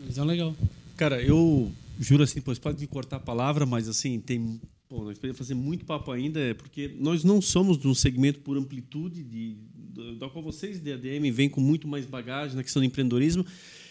Visão 0.00 0.24
legal. 0.24 0.54
Cara, 0.96 1.22
eu 1.22 1.70
juro 1.98 2.22
assim, 2.22 2.40
pois 2.40 2.58
pode 2.58 2.80
me 2.80 2.86
cortar 2.86 3.16
a 3.16 3.20
palavra, 3.20 3.66
mas 3.66 3.88
assim, 3.88 4.20
tem. 4.20 4.60
Pô, 4.88 5.04
nós 5.04 5.18
podemos 5.18 5.36
fazer 5.36 5.54
muito 5.54 5.84
papo 5.84 6.10
ainda, 6.10 6.54
porque 6.54 6.94
nós 6.98 7.22
não 7.22 7.42
somos 7.42 7.78
de 7.78 7.86
um 7.86 7.94
segmento 7.94 8.40
por 8.40 8.56
amplitude, 8.56 9.22
de, 9.22 9.56
da 10.18 10.30
qual 10.30 10.42
vocês, 10.42 10.80
de 10.80 10.92
ADM, 10.92 11.30
vêm 11.30 11.48
com 11.48 11.60
muito 11.60 11.86
mais 11.86 12.06
bagagem 12.06 12.56
na 12.56 12.62
questão 12.62 12.80
do 12.80 12.86
empreendedorismo. 12.86 13.44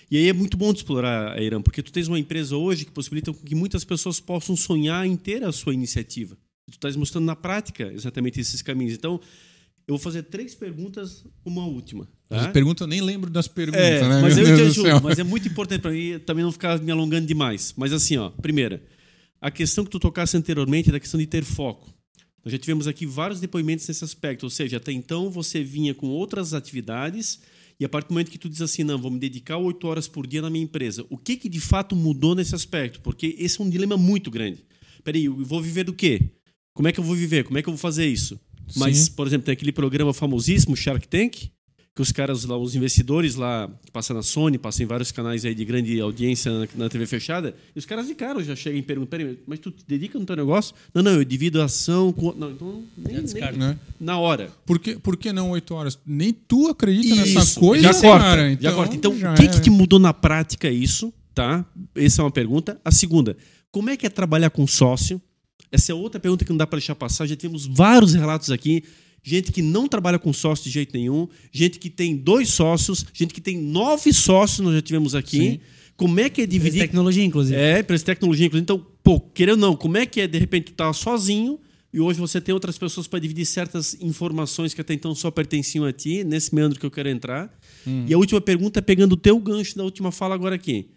E 0.10 0.18
aí 0.18 0.28
é 0.28 0.34
muito 0.34 0.58
bom 0.58 0.72
de 0.72 0.80
explorar 0.80 1.38
a 1.38 1.42
Irã, 1.42 1.62
porque 1.62 1.84
tu 1.84 1.92
tens 1.92 2.08
uma 2.08 2.18
empresa 2.18 2.56
hoje 2.56 2.86
que 2.86 2.92
possibilita 2.92 3.32
que 3.34 3.54
muitas 3.54 3.84
pessoas 3.84 4.20
possam 4.20 4.56
sonhar 4.56 5.06
em 5.06 5.16
ter 5.16 5.44
a 5.44 5.52
sua 5.52 5.74
iniciativa. 5.74 6.36
Tu 6.66 6.76
estás 6.76 6.96
mostrando 6.96 7.26
na 7.26 7.36
prática 7.36 7.92
exatamente 7.94 8.40
esses 8.40 8.62
caminhos. 8.62 8.94
Então, 8.94 9.20
eu 9.88 9.96
vou 9.96 10.00
fazer 10.00 10.24
três 10.24 10.54
perguntas, 10.54 11.24
uma 11.46 11.66
última. 11.66 12.08
Tá? 12.28 12.42
As 12.42 12.48
perguntas 12.48 12.82
eu 12.82 12.88
nem 12.88 13.00
lembro 13.00 13.30
das 13.30 13.48
perguntas, 13.48 13.82
é, 13.82 14.08
né? 14.08 14.22
Mas 14.22 14.36
Meu 14.36 14.46
eu 14.46 14.58
Deus 14.58 14.74
te 14.74 14.80
ajudo, 14.82 15.04
mas 15.04 15.18
é 15.18 15.24
muito 15.24 15.48
importante 15.48 15.82
para 15.82 15.92
mim 15.92 16.20
também 16.26 16.44
não 16.44 16.52
ficar 16.52 16.78
me 16.82 16.92
alongando 16.92 17.26
demais. 17.26 17.74
Mas 17.78 17.94
assim, 17.94 18.18
ó, 18.18 18.30
primeira, 18.30 18.84
a 19.40 19.50
questão 19.50 19.86
que 19.86 19.90
tu 19.90 20.00
tocasse 20.00 20.36
anteriormente 20.36 20.92
da 20.92 21.00
questão 21.00 21.18
de 21.18 21.26
ter 21.26 21.44
foco. 21.46 21.94
Nós 22.44 22.52
já 22.52 22.58
tivemos 22.58 22.86
aqui 22.86 23.06
vários 23.06 23.40
depoimentos 23.40 23.88
nesse 23.88 24.04
aspecto, 24.04 24.44
ou 24.44 24.50
seja, 24.50 24.78
até 24.78 24.92
então 24.92 25.30
você 25.30 25.64
vinha 25.64 25.94
com 25.94 26.08
outras 26.08 26.54
atividades 26.54 27.40
e 27.80 27.86
a 27.86 27.90
partir 27.90 28.10
do 28.10 28.14
momento 28.14 28.32
que 28.32 28.38
tu 28.38 28.50
diz 28.50 28.62
assim, 28.62 28.84
não, 28.84 28.98
vou 28.98 29.12
me 29.12 29.20
dedicar 29.20 29.58
oito 29.58 29.88
horas 29.88 30.08
por 30.08 30.26
dia 30.26 30.42
na 30.42 30.50
minha 30.50 30.64
empresa, 30.64 31.06
o 31.10 31.18
que 31.18 31.38
que 31.38 31.48
de 31.48 31.60
fato 31.60 31.96
mudou 31.96 32.36
nesse 32.36 32.56
aspecto? 32.56 33.00
Porque 33.02 33.36
esse 33.38 33.62
é 33.62 33.64
um 33.64 33.70
dilema 33.70 33.96
muito 33.96 34.32
grande. 34.32 34.66
Peraí, 35.04 35.26
eu 35.26 35.46
vou 35.46 35.62
viver 35.62 35.84
do 35.84 35.94
quê? 35.94 36.32
Como 36.74 36.88
é 36.88 36.92
que 36.92 37.00
eu 37.00 37.04
vou 37.04 37.16
viver? 37.16 37.44
Como 37.44 37.58
é 37.58 37.62
que 37.62 37.70
eu 37.70 37.74
vou 37.74 37.80
fazer 37.80 38.08
isso? 38.08 38.40
Mas, 38.76 38.98
Sim. 38.98 39.12
por 39.12 39.28
exemplo, 39.28 39.46
tem 39.46 39.54
aquele 39.54 39.72
programa 39.72 40.14
famosíssimo, 40.14 40.76
Shark 40.76 41.08
Tank, 41.08 41.50
que 41.96 42.02
os 42.02 42.12
caras 42.12 42.44
lá, 42.46 42.56
os 42.56 42.76
investidores 42.76 43.34
lá, 43.34 43.68
que 43.84 43.92
passam 43.92 44.16
na 44.16 44.22
Sony, 44.22 44.60
passam 44.60 44.84
em 44.84 44.88
vários 44.88 45.12
canais 45.12 45.44
aí 45.44 45.56
de 45.56 45.66
grande 45.66 46.00
audiência 46.00 46.52
na, 46.52 46.68
na 46.76 46.90
TV 46.90 47.08
fechada, 47.08 47.56
e 47.76 47.80
os 47.80 47.86
caras 47.86 48.06
de 48.06 48.14
cara 48.14 48.44
já 48.44 48.56
chegam 48.56 48.78
e 48.78 48.84
perguntam, 48.84 49.18
peraí, 49.18 49.40
mas 49.48 49.58
tu 49.58 49.72
te 49.72 49.84
dedica 49.88 50.20
no 50.20 50.24
teu 50.26 50.36
negócio? 50.36 50.76
Não, 50.94 51.02
não, 51.02 51.14
eu 51.14 51.26
divido 51.26 51.60
a 51.60 51.66
ação 51.66 52.14
com... 52.14 52.34
Não, 52.34 52.52
então 52.52 52.84
nem, 52.96 53.16
nem 53.24 53.58
Né? 53.58 53.80
na 54.00 54.20
hora. 54.20 54.52
Por 54.64 54.78
que, 54.78 54.96
por 55.00 55.18
que 55.18 55.34
não 55.34 55.50
oito 55.50 55.74
horas? 55.74 55.98
Nem 56.06 56.32
tu 56.32 56.68
acredita 56.68 57.16
Isso, 57.16 57.34
nessa 57.34 57.60
coisa, 57.60 57.92
já 57.92 58.00
corta, 58.00 58.26
cara. 58.26 58.58
já 58.62 58.72
corta. 58.74 58.96
Então, 58.96 59.18
já 59.18 59.34
o 59.34 59.36
que, 59.36 59.44
era. 59.44 59.52
que 59.54 59.62
te 59.62 59.70
mudou 59.72 59.98
na 59.98 60.14
prática 60.14 60.70
isso, 60.70 61.12
tá? 61.34 61.66
Essa 61.96 62.22
é 62.22 62.24
uma 62.26 62.30
pergunta. 62.32 62.80
A 62.86 62.92
segunda, 62.92 63.36
como 63.72 63.90
é 63.90 63.98
que 63.98 64.06
é 64.06 64.10
trabalhar 64.10 64.52
com 64.52 64.68
sócio? 64.68 65.20
Essa 65.72 65.92
é 65.92 65.96
outra 65.96 66.20
pergunta 66.20 66.46
que 66.46 66.52
não 66.52 66.58
dá 66.58 66.66
para 66.68 66.80
deixar 66.80 66.96
passar. 66.96 67.26
Já 67.28 67.36
tivemos 67.36 67.66
vários 67.66 68.14
relatos 68.14 68.52
aqui. 68.52 68.84
Gente 69.24 69.52
que 69.52 69.62
não 69.62 69.88
trabalha 69.88 70.18
com 70.18 70.32
sócio 70.32 70.64
de 70.66 70.70
jeito 70.70 70.96
nenhum, 70.96 71.28
gente 71.52 71.80
que 71.80 71.90
tem 71.90 72.16
dois 72.16 72.50
sócios, 72.50 73.06
gente 73.14 73.34
que 73.34 73.42
tem 73.42 73.58
nove 73.58 74.14
sócios, 74.14 74.60
nós 74.60 74.76
já 74.76 74.82
tivemos 74.82 75.14
aqui. 75.16 75.38
Sim. 75.38 75.60
Como 75.98 76.18
é 76.20 76.30
que 76.30 76.40
é 76.40 76.44
Empresa 76.46 76.60
dividir 76.64 76.82
tecnologia, 76.82 77.24
inclusive. 77.26 77.60
é, 77.60 77.80
empresa 77.80 78.02
de 78.02 78.06
tecnologia, 78.06 78.46
inclusive. 78.46 78.64
Então, 78.64 78.86
pô, 79.04 79.20
querendo 79.20 79.64
ou 79.64 79.70
não, 79.70 79.76
como 79.76 79.98
é 79.98 80.06
que 80.06 80.22
é, 80.22 80.28
de 80.28 80.38
repente, 80.38 80.66
tu 80.68 80.74
tá 80.74 80.94
sozinho 80.94 81.60
e 81.92 82.00
hoje 82.00 82.20
você 82.20 82.40
tem 82.40 82.54
outras 82.54 82.78
pessoas 82.78 83.08
para 83.08 83.20
dividir 83.20 83.46
certas 83.46 83.98
informações 84.00 84.74
que 84.74 84.80
até 84.80 84.94
então 84.94 85.14
só 85.16 85.32
pertenciam 85.32 85.84
a 85.84 85.92
ti, 85.92 86.24
nesse 86.24 86.54
meandro 86.54 86.80
que 86.80 86.86
eu 86.86 86.92
quero 86.92 87.10
entrar. 87.10 87.52
E 88.08 88.14
a 88.14 88.18
última 88.18 88.40
pergunta, 88.40 88.82
pegando 88.82 89.14
o 89.14 89.18
teu 89.18 89.38
gancho 89.40 89.76
da 89.76 89.84
última 89.84 90.12
fala 90.12 90.36
agora 90.36 90.56
aqui. 90.56 90.90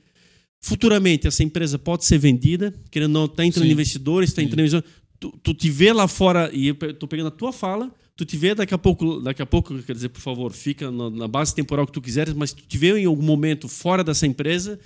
Futuramente, 0.60 1.26
essa 1.26 1.42
empresa 1.42 1.78
pode 1.78 2.04
ser 2.04 2.18
vendida, 2.18 2.74
querendo 2.90 3.16
ou 3.16 3.22
não, 3.22 3.24
está 3.24 3.44
entrando 3.44 3.66
Sim. 3.66 3.72
investidores, 3.72 4.30
está 4.30 4.42
entrando 4.42 4.60
investidores. 4.60 4.90
Tu, 5.18 5.38
tu 5.42 5.54
te 5.54 5.70
vê 5.70 5.92
lá 5.92 6.06
fora, 6.06 6.50
e 6.52 6.68
eu 6.68 6.76
estou 6.82 7.08
pegando 7.08 7.28
a 7.28 7.30
tua 7.30 7.52
fala, 7.52 7.90
tu 8.14 8.24
te 8.26 8.36
vê 8.36 8.54
daqui 8.54 8.74
a 8.74 8.78
pouco, 8.78 9.20
daqui 9.20 9.40
a 9.40 9.46
pouco, 9.46 9.74
quer 9.82 9.94
dizer, 9.94 10.10
por 10.10 10.20
favor, 10.20 10.52
fica 10.52 10.90
na, 10.90 11.08
na 11.08 11.28
base 11.28 11.54
temporal 11.54 11.86
que 11.86 11.92
tu 11.92 12.02
quiseres, 12.02 12.34
mas 12.34 12.52
tu 12.52 12.62
te 12.62 12.76
vê 12.76 12.98
em 12.98 13.06
algum 13.06 13.22
momento 13.22 13.66
fora 13.68 14.04
dessa 14.04 14.26
empresa, 14.26 14.78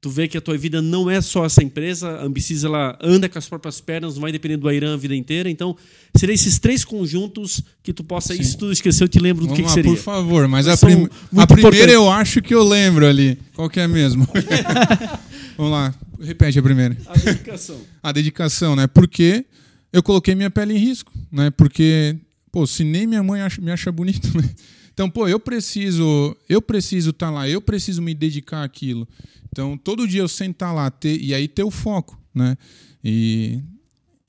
tu 0.00 0.08
vê 0.10 0.28
que 0.28 0.38
a 0.38 0.40
tua 0.40 0.56
vida 0.56 0.80
não 0.80 1.10
é 1.10 1.20
só 1.20 1.44
essa 1.44 1.62
empresa, 1.62 2.08
a 2.08 2.24
Ambicis 2.24 2.62
ela 2.62 2.96
anda 3.02 3.28
com 3.28 3.36
as 3.38 3.48
próprias 3.48 3.80
pernas, 3.80 4.14
não 4.14 4.22
vai 4.22 4.30
depender 4.30 4.56
do 4.56 4.68
Airan 4.68 4.94
a 4.94 4.96
vida 4.96 5.14
inteira, 5.14 5.50
então 5.50 5.76
seriam 6.14 6.34
esses 6.34 6.58
três 6.60 6.84
conjuntos 6.84 7.60
que 7.82 7.92
tu 7.92 8.04
possa, 8.04 8.32
Sim. 8.34 8.40
isso 8.40 8.56
tu 8.58 8.70
esqueceu, 8.70 9.06
eu 9.06 9.08
te 9.08 9.18
lembro 9.18 9.42
do 9.46 9.48
Vamos 9.48 9.56
que, 9.56 9.62
que 9.64 9.68
lá, 9.68 9.74
seria. 9.74 9.90
por 9.90 9.98
favor. 9.98 10.46
Mas 10.46 10.68
a, 10.68 10.76
prim- 10.76 11.08
a 11.36 11.46
primeira 11.46 11.90
eu 11.90 12.08
acho 12.10 12.40
que 12.40 12.54
eu 12.54 12.62
lembro 12.62 13.06
ali. 13.06 13.38
Qual 13.54 13.68
que 13.68 13.80
é 13.80 13.88
mesmo? 13.88 14.26
Vamos 15.56 15.72
lá. 15.72 15.94
Repete 16.20 16.58
a 16.58 16.62
primeira. 16.62 16.96
A 17.06 17.16
dedicação. 17.16 17.80
A 18.02 18.12
dedicação, 18.12 18.76
né? 18.76 18.86
Porque 18.86 19.44
eu 19.92 20.02
coloquei 20.02 20.34
minha 20.34 20.50
pele 20.50 20.74
em 20.74 20.78
risco, 20.78 21.12
né? 21.30 21.50
Porque, 21.50 22.16
pô, 22.52 22.66
se 22.66 22.84
nem 22.84 23.06
minha 23.06 23.22
mãe 23.22 23.40
acha- 23.40 23.60
me 23.60 23.70
acha 23.70 23.90
bonito, 23.92 24.36
né? 24.36 24.48
Então, 24.92 25.08
pô, 25.08 25.28
eu 25.28 25.38
preciso, 25.38 26.36
eu 26.48 26.60
preciso 26.60 27.10
estar 27.10 27.30
lá, 27.30 27.48
eu 27.48 27.60
preciso 27.60 28.02
me 28.02 28.14
dedicar 28.14 28.64
àquilo. 28.64 29.06
Então, 29.50 29.76
todo 29.76 30.06
dia 30.06 30.20
eu 30.20 30.28
sentar 30.28 30.74
lá 30.74 30.90
ter, 30.90 31.20
e 31.20 31.34
aí 31.34 31.48
ter 31.48 31.62
o 31.64 31.70
foco, 31.70 32.20
né? 32.34 32.56
E, 33.02 33.60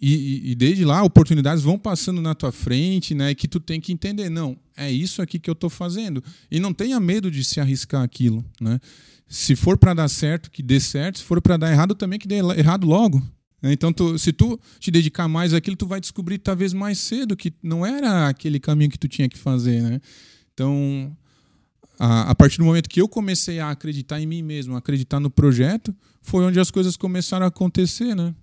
e, 0.02 0.52
e 0.52 0.56
desde 0.56 0.86
lá, 0.86 1.04
oportunidades 1.04 1.64
vão 1.64 1.78
passando 1.78 2.22
na 2.22 2.34
tua 2.34 2.52
frente, 2.52 3.14
né? 3.14 3.34
Que 3.36 3.48
tu 3.48 3.60
tem 3.60 3.80
que 3.82 3.92
entender, 3.92 4.30
não, 4.30 4.58
é 4.78 4.92
isso 4.92 5.22
aqui 5.22 5.38
que 5.40 5.50
eu 5.50 5.54
estou 5.54 5.70
fazendo. 5.70 6.24
E 6.50 6.60
não 6.60 6.74
tenha 6.74 7.00
medo 7.00 7.30
de 7.30 7.44
se 7.44 7.60
arriscar 7.60 8.02
aquilo, 8.04 8.44
né? 8.62 8.80
Se 9.28 9.56
for 9.56 9.78
para 9.78 9.94
dar 9.94 10.08
certo, 10.08 10.50
que 10.50 10.64
dê 10.64 10.80
certo. 10.80 11.20
Se 11.20 11.24
for 11.24 11.40
para 11.42 11.56
dar 11.58 11.72
errado, 11.72 11.94
também 11.94 12.18
que 12.18 12.28
dê 12.28 12.36
errado 12.58 12.88
logo. 12.88 13.22
né? 13.62 13.72
Então, 13.74 13.92
tu- 13.94 14.18
se 14.18 14.32
tu 14.34 14.60
te 14.80 14.90
dedicar 14.90 15.28
mais 15.28 15.54
àquilo, 15.54 15.76
tu 15.76 15.86
vai 15.86 16.00
descobrir 16.00 16.40
talvez 16.40 16.74
mais 16.74 16.98
cedo 16.98 17.36
que 17.36 17.54
não 17.62 17.86
era 17.86 18.28
aquele 18.30 18.60
caminho 18.60 18.90
que 18.90 18.98
tu 18.98 19.08
tinha 19.08 19.30
que 19.30 19.38
fazer, 19.38 19.84
né? 19.84 20.02
Então, 20.54 21.16
a, 22.00 22.32
a 22.32 22.36
partir 22.36 22.58
do 22.58 22.64
momento 22.66 22.90
que 22.90 23.02
eu 23.02 23.08
comecei 23.10 23.60
a 23.60 23.70
acreditar 23.70 24.20
em 24.22 24.26
mim 24.26 24.42
mesmo, 24.42 24.76
acreditar 24.76 25.20
no 25.20 25.30
projeto, 25.30 25.94
foi 26.22 26.44
onde 26.46 26.60
as 26.60 26.72
coisas 26.72 26.96
começaram 26.96 27.46
a 27.46 27.50
acontecer, 27.50 28.16
né? 28.16 28.34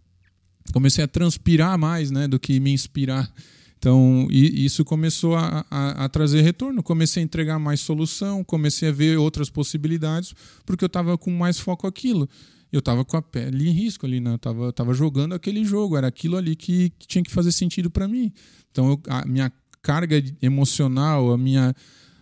Comecei 0.72 1.02
a 1.04 1.08
transpirar 1.08 1.78
mais, 1.78 2.10
né, 2.10 2.26
do 2.28 2.38
que 2.38 2.58
me 2.60 2.72
inspirar. 2.72 3.32
Então, 3.78 4.26
isso 4.30 4.84
começou 4.84 5.36
a, 5.36 5.64
a- 5.70 6.04
a 6.04 6.08
trazer 6.08 6.40
retorno. 6.42 6.82
Comecei 6.82 7.22
a 7.22 7.24
entregar 7.24 7.58
mais 7.58 7.80
solução, 7.80 8.42
comecei 8.42 8.88
a 8.88 8.92
ver 8.92 9.16
outras 9.18 9.48
possibilidades, 9.48 10.34
porque 10.64 10.82
eu 10.84 10.88
estava 10.88 11.16
com 11.16 11.30
mais 11.30 11.58
foco 11.58 11.86
aquilo. 11.86 12.28
Eu 12.72 12.80
estava 12.80 13.04
com 13.04 13.16
a 13.16 13.22
pele 13.22 13.68
em 13.68 13.72
risco 13.72 14.04
ali, 14.04 14.18
né? 14.18 14.30
Eu 14.32 14.36
estava 14.36 14.72
tava 14.72 14.92
jogando 14.92 15.34
aquele 15.34 15.64
jogo, 15.64 15.96
era 15.96 16.08
aquilo 16.08 16.36
ali 16.36 16.56
que, 16.56 16.90
que 16.98 17.06
tinha 17.06 17.22
que 17.22 17.30
fazer 17.30 17.52
sentido 17.52 17.88
para 17.90 18.08
mim. 18.08 18.32
Então, 18.72 18.88
eu- 18.90 19.00
a 19.08 19.24
minha 19.24 19.52
carga 19.82 20.20
emocional, 20.42 21.30
a 21.32 21.38
minha, 21.38 21.74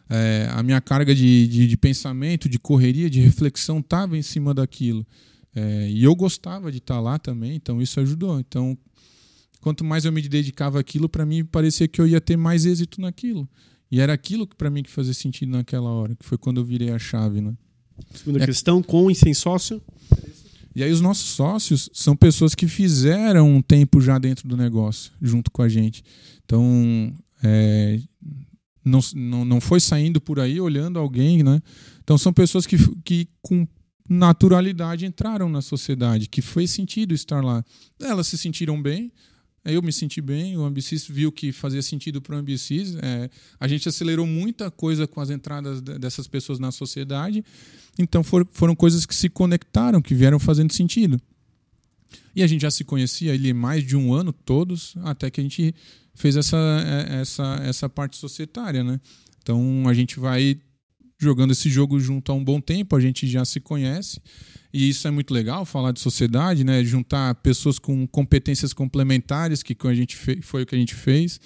é, 0.09 0.48
a 0.51 0.62
minha 0.62 0.81
carga 0.81 1.14
de, 1.14 1.47
de, 1.48 1.66
de 1.66 1.76
pensamento, 1.76 2.48
de 2.48 2.59
correria, 2.59 3.09
de 3.09 3.20
reflexão 3.20 3.78
estava 3.78 4.16
em 4.16 4.22
cima 4.22 4.52
daquilo. 4.52 5.06
É, 5.55 5.89
e 5.89 6.02
eu 6.02 6.14
gostava 6.14 6.70
de 6.72 6.78
estar 6.78 7.01
lá 7.01 7.18
também, 7.18 7.55
então 7.55 7.81
isso 7.81 8.01
ajudou. 8.01 8.40
Então, 8.40 8.76
quanto 9.60 9.85
mais 9.85 10.05
eu 10.05 10.12
me 10.12 10.20
dedicava 10.22 10.81
àquilo, 10.81 11.09
para 11.09 11.24
mim 11.24 11.44
parecia 11.44 11.86
que 11.89 12.01
eu 12.01 12.06
ia 12.06 12.20
ter 12.20 12.36
mais 12.36 12.66
êxito 12.66 13.01
naquilo. 13.01 13.48
E 13.90 14.01
era 14.01 14.12
aquilo 14.12 14.47
que 14.47 14.56
para 14.56 14.68
mim 14.70 14.82
que 14.82 14.90
fazia 14.90 15.14
sentido 15.14 15.51
naquela 15.52 15.90
hora, 15.90 16.16
que 16.16 16.24
foi 16.24 16.36
quando 16.36 16.59
eu 16.60 16.64
virei 16.64 16.90
a 16.90 16.98
chave, 16.98 17.40
né? 17.40 17.55
Segunda 18.12 18.43
É. 18.43 18.47
questão, 18.47 18.82
com 18.82 19.09
e 19.10 19.14
sem 19.14 19.32
sócio. 19.32 19.81
E 20.74 20.82
aí 20.82 20.90
os 20.90 21.01
nossos 21.01 21.28
sócios 21.28 21.89
são 21.93 22.16
pessoas 22.16 22.52
que 22.56 22.66
fizeram 22.66 23.48
um 23.48 23.62
tempo 23.62 24.01
já 24.01 24.18
dentro 24.18 24.48
do 24.48 24.56
negócio, 24.56 25.12
junto 25.22 25.48
com 25.52 25.62
a 25.62 25.68
gente. 25.68 26.02
Então, 26.44 27.14
é, 27.44 28.01
não, 28.85 29.01
não, 29.15 29.44
não 29.44 29.61
foi 29.61 29.81
saindo 29.81 30.20
por 30.20 30.39
aí 30.39 30.61
olhando 30.61 30.98
alguém, 30.98 31.43
né? 31.43 31.62
Então 32.02 32.19
são 32.19 32.32
pessoas 32.32 32.66
que, 32.66 32.77
que 33.02 33.28
com 33.40 33.66
naturalidade 34.09 35.06
entraram 35.06 35.48
na 35.48 35.62
sociedade, 35.62 36.28
que 36.28 36.43
fez 36.43 36.70
sentido 36.70 37.15
estar 37.15 37.43
lá. 37.43 37.65
Elas 38.01 38.27
se 38.27 38.36
sentiram 38.36 38.81
bem, 38.81 39.11
eu 39.65 39.81
me 39.81 39.90
senti 39.93 40.20
bem, 40.20 40.59
o 40.59 40.62
Ambicis 40.65 41.06
viu 41.06 41.32
que 41.32 41.51
fazia 41.51 41.81
sentido 41.82 42.20
para 42.20 42.36
o 42.36 42.39
Ambicis. 42.39 42.97
É, 42.97 43.31
a 43.59 43.66
gente 43.66 43.89
acelerou 43.89 44.27
muita 44.27 44.70
coisa 44.70 45.06
com 45.06 45.20
as 45.20 45.31
entradas 45.31 45.81
de- 45.81 45.98
dessas 45.98 46.27
pessoas 46.27 46.59
na 46.59 46.70
sociedade, 46.70 47.43
então 47.98 48.23
for- 48.23 48.47
foram 48.52 48.74
coisas 48.77 49.06
que 49.06 49.15
se 49.15 49.31
conectaram, 49.31 50.02
que 50.02 50.15
vieram 50.15 50.39
fazendo 50.39 50.73
sentido. 50.73 51.19
E 52.36 52.43
a 52.43 52.47
gente 52.47 52.62
já 52.62 52.70
se 52.70 52.85
conhecia 52.85 53.32
ali 53.32 53.55
mais 53.55 53.82
de 53.86 53.97
um 53.97 54.12
ano 54.12 54.32
todos, 54.32 54.94
até 55.02 55.31
que 55.31 55.40
a 55.40 55.43
gente 55.43 55.74
fez 56.15 56.36
essa, 56.36 56.57
é, 56.57 57.20
essa, 57.20 57.61
essa 57.65 57.89
parte 57.89 58.16
societária, 58.16 58.82
né? 58.85 59.01
Então 59.43 59.85
a 59.89 59.95
gente 59.95 60.19
vai 60.19 60.59
jogando 61.19 61.53
esse 61.53 61.69
jogo 61.70 61.99
junto 62.01 62.31
há 62.32 62.35
um 62.35 62.45
bom 62.45 62.61
tempo, 62.61 62.97
a 62.97 63.01
gente 63.01 63.27
já 63.27 63.45
se 63.45 63.61
conhece. 63.61 64.20
E 64.73 64.89
isso 64.89 65.07
é 65.07 65.11
muito 65.11 65.32
legal, 65.32 65.65
falar 65.65 65.93
de 65.93 66.01
sociedade, 66.01 66.65
né? 66.65 66.82
Juntar 66.85 67.35
pessoas 67.36 67.78
com 67.78 68.07
competências 68.09 68.73
complementares, 68.73 69.62
que 69.62 69.77
a 69.86 69.95
gente 69.95 70.16
foi 70.43 70.62
o 70.62 70.66
que 70.66 70.74
a 70.74 70.78
gente 70.78 70.95
fez. 70.95 71.41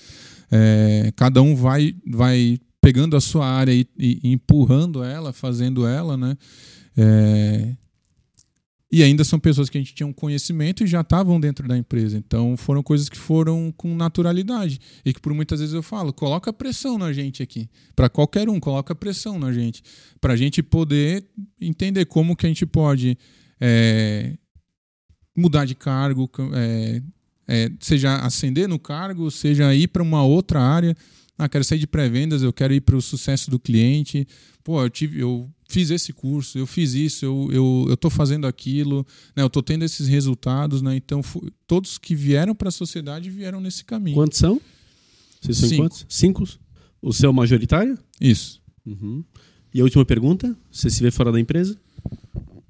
É, 0.50 1.12
cada 1.14 1.42
um 1.42 1.54
vai, 1.54 1.94
vai 2.06 2.58
pegando 2.80 3.16
a 3.16 3.20
sua 3.20 3.46
área 3.46 3.72
e, 3.72 3.86
e- 3.98 4.20
e 4.24 4.32
empurrando 4.32 5.02
ela, 5.04 5.32
fazendo 5.32 5.86
ela, 5.86 6.16
né? 6.16 6.36
É, 6.96 7.76
e 8.90 9.02
ainda 9.02 9.22
são 9.22 9.38
pessoas 9.38 9.68
que 9.68 9.76
a 9.76 9.80
gente 9.80 9.94
tinha 9.94 10.06
um 10.06 10.12
conhecimento 10.14 10.82
e 10.82 10.86
já 10.86 11.02
estavam 11.02 11.38
dentro 11.38 11.68
da 11.68 11.76
empresa. 11.76 12.16
Então 12.16 12.56
foram 12.56 12.82
coisas 12.82 13.08
que 13.10 13.18
foram 13.18 13.72
com 13.76 13.94
naturalidade. 13.94 14.80
E 15.04 15.12
que 15.12 15.20
por 15.20 15.34
muitas 15.34 15.60
vezes 15.60 15.74
eu 15.74 15.82
falo, 15.82 16.10
coloca 16.10 16.50
pressão 16.54 16.96
na 16.96 17.12
gente 17.12 17.42
aqui. 17.42 17.68
Para 17.94 18.08
qualquer 18.08 18.48
um, 18.48 18.58
coloca 18.58 18.94
pressão 18.94 19.38
na 19.38 19.52
gente. 19.52 19.82
Para 20.20 20.32
a 20.32 20.36
gente 20.36 20.62
poder 20.62 21.26
entender 21.60 22.06
como 22.06 22.34
que 22.34 22.46
a 22.46 22.48
gente 22.48 22.64
pode 22.64 23.18
é, 23.60 24.38
mudar 25.36 25.66
de 25.66 25.74
cargo, 25.74 26.30
é, 26.54 27.02
é, 27.46 27.70
seja 27.80 28.16
ascender 28.16 28.66
no 28.66 28.78
cargo, 28.78 29.30
seja 29.30 29.74
ir 29.74 29.88
para 29.88 30.02
uma 30.02 30.24
outra 30.24 30.62
área. 30.62 30.96
Ah, 31.36 31.48
quero 31.48 31.62
sair 31.62 31.78
de 31.78 31.86
pré-vendas, 31.86 32.42
eu 32.42 32.54
quero 32.54 32.72
ir 32.72 32.80
para 32.80 32.96
o 32.96 33.02
sucesso 33.02 33.50
do 33.50 33.58
cliente. 33.58 34.26
Pô, 34.64 34.82
eu, 34.82 34.88
tive, 34.88 35.20
eu 35.20 35.48
fiz 35.68 35.90
esse 35.90 36.12
curso, 36.12 36.58
eu 36.58 36.66
fiz 36.66 36.94
isso, 36.94 37.24
eu 37.24 37.48
eu 37.52 37.84
eu 37.88 37.94
estou 37.94 38.10
fazendo 38.10 38.46
aquilo, 38.46 39.06
né? 39.36 39.42
Eu 39.42 39.46
estou 39.46 39.62
tendo 39.62 39.84
esses 39.84 40.08
resultados, 40.08 40.82
né? 40.82 40.96
Então 40.96 41.22
todos 41.66 41.98
que 41.98 42.14
vieram 42.14 42.54
para 42.54 42.70
a 42.70 42.72
sociedade 42.72 43.30
vieram 43.30 43.60
nesse 43.60 43.84
caminho. 43.84 44.16
Quantos 44.16 44.38
são? 44.38 44.60
Vocês 45.40 45.58
são 45.58 45.68
Cinco. 45.68 45.82
quantos? 45.82 46.06
Cinco? 46.08 46.48
O 47.00 47.12
seu 47.12 47.32
majoritário? 47.32 47.96
Isso. 48.20 48.60
Uhum. 48.84 49.22
E 49.72 49.80
a 49.80 49.84
última 49.84 50.04
pergunta? 50.04 50.56
Você 50.70 50.90
se 50.90 51.02
vê 51.02 51.10
fora 51.10 51.30
da 51.30 51.38
empresa? 51.38 51.78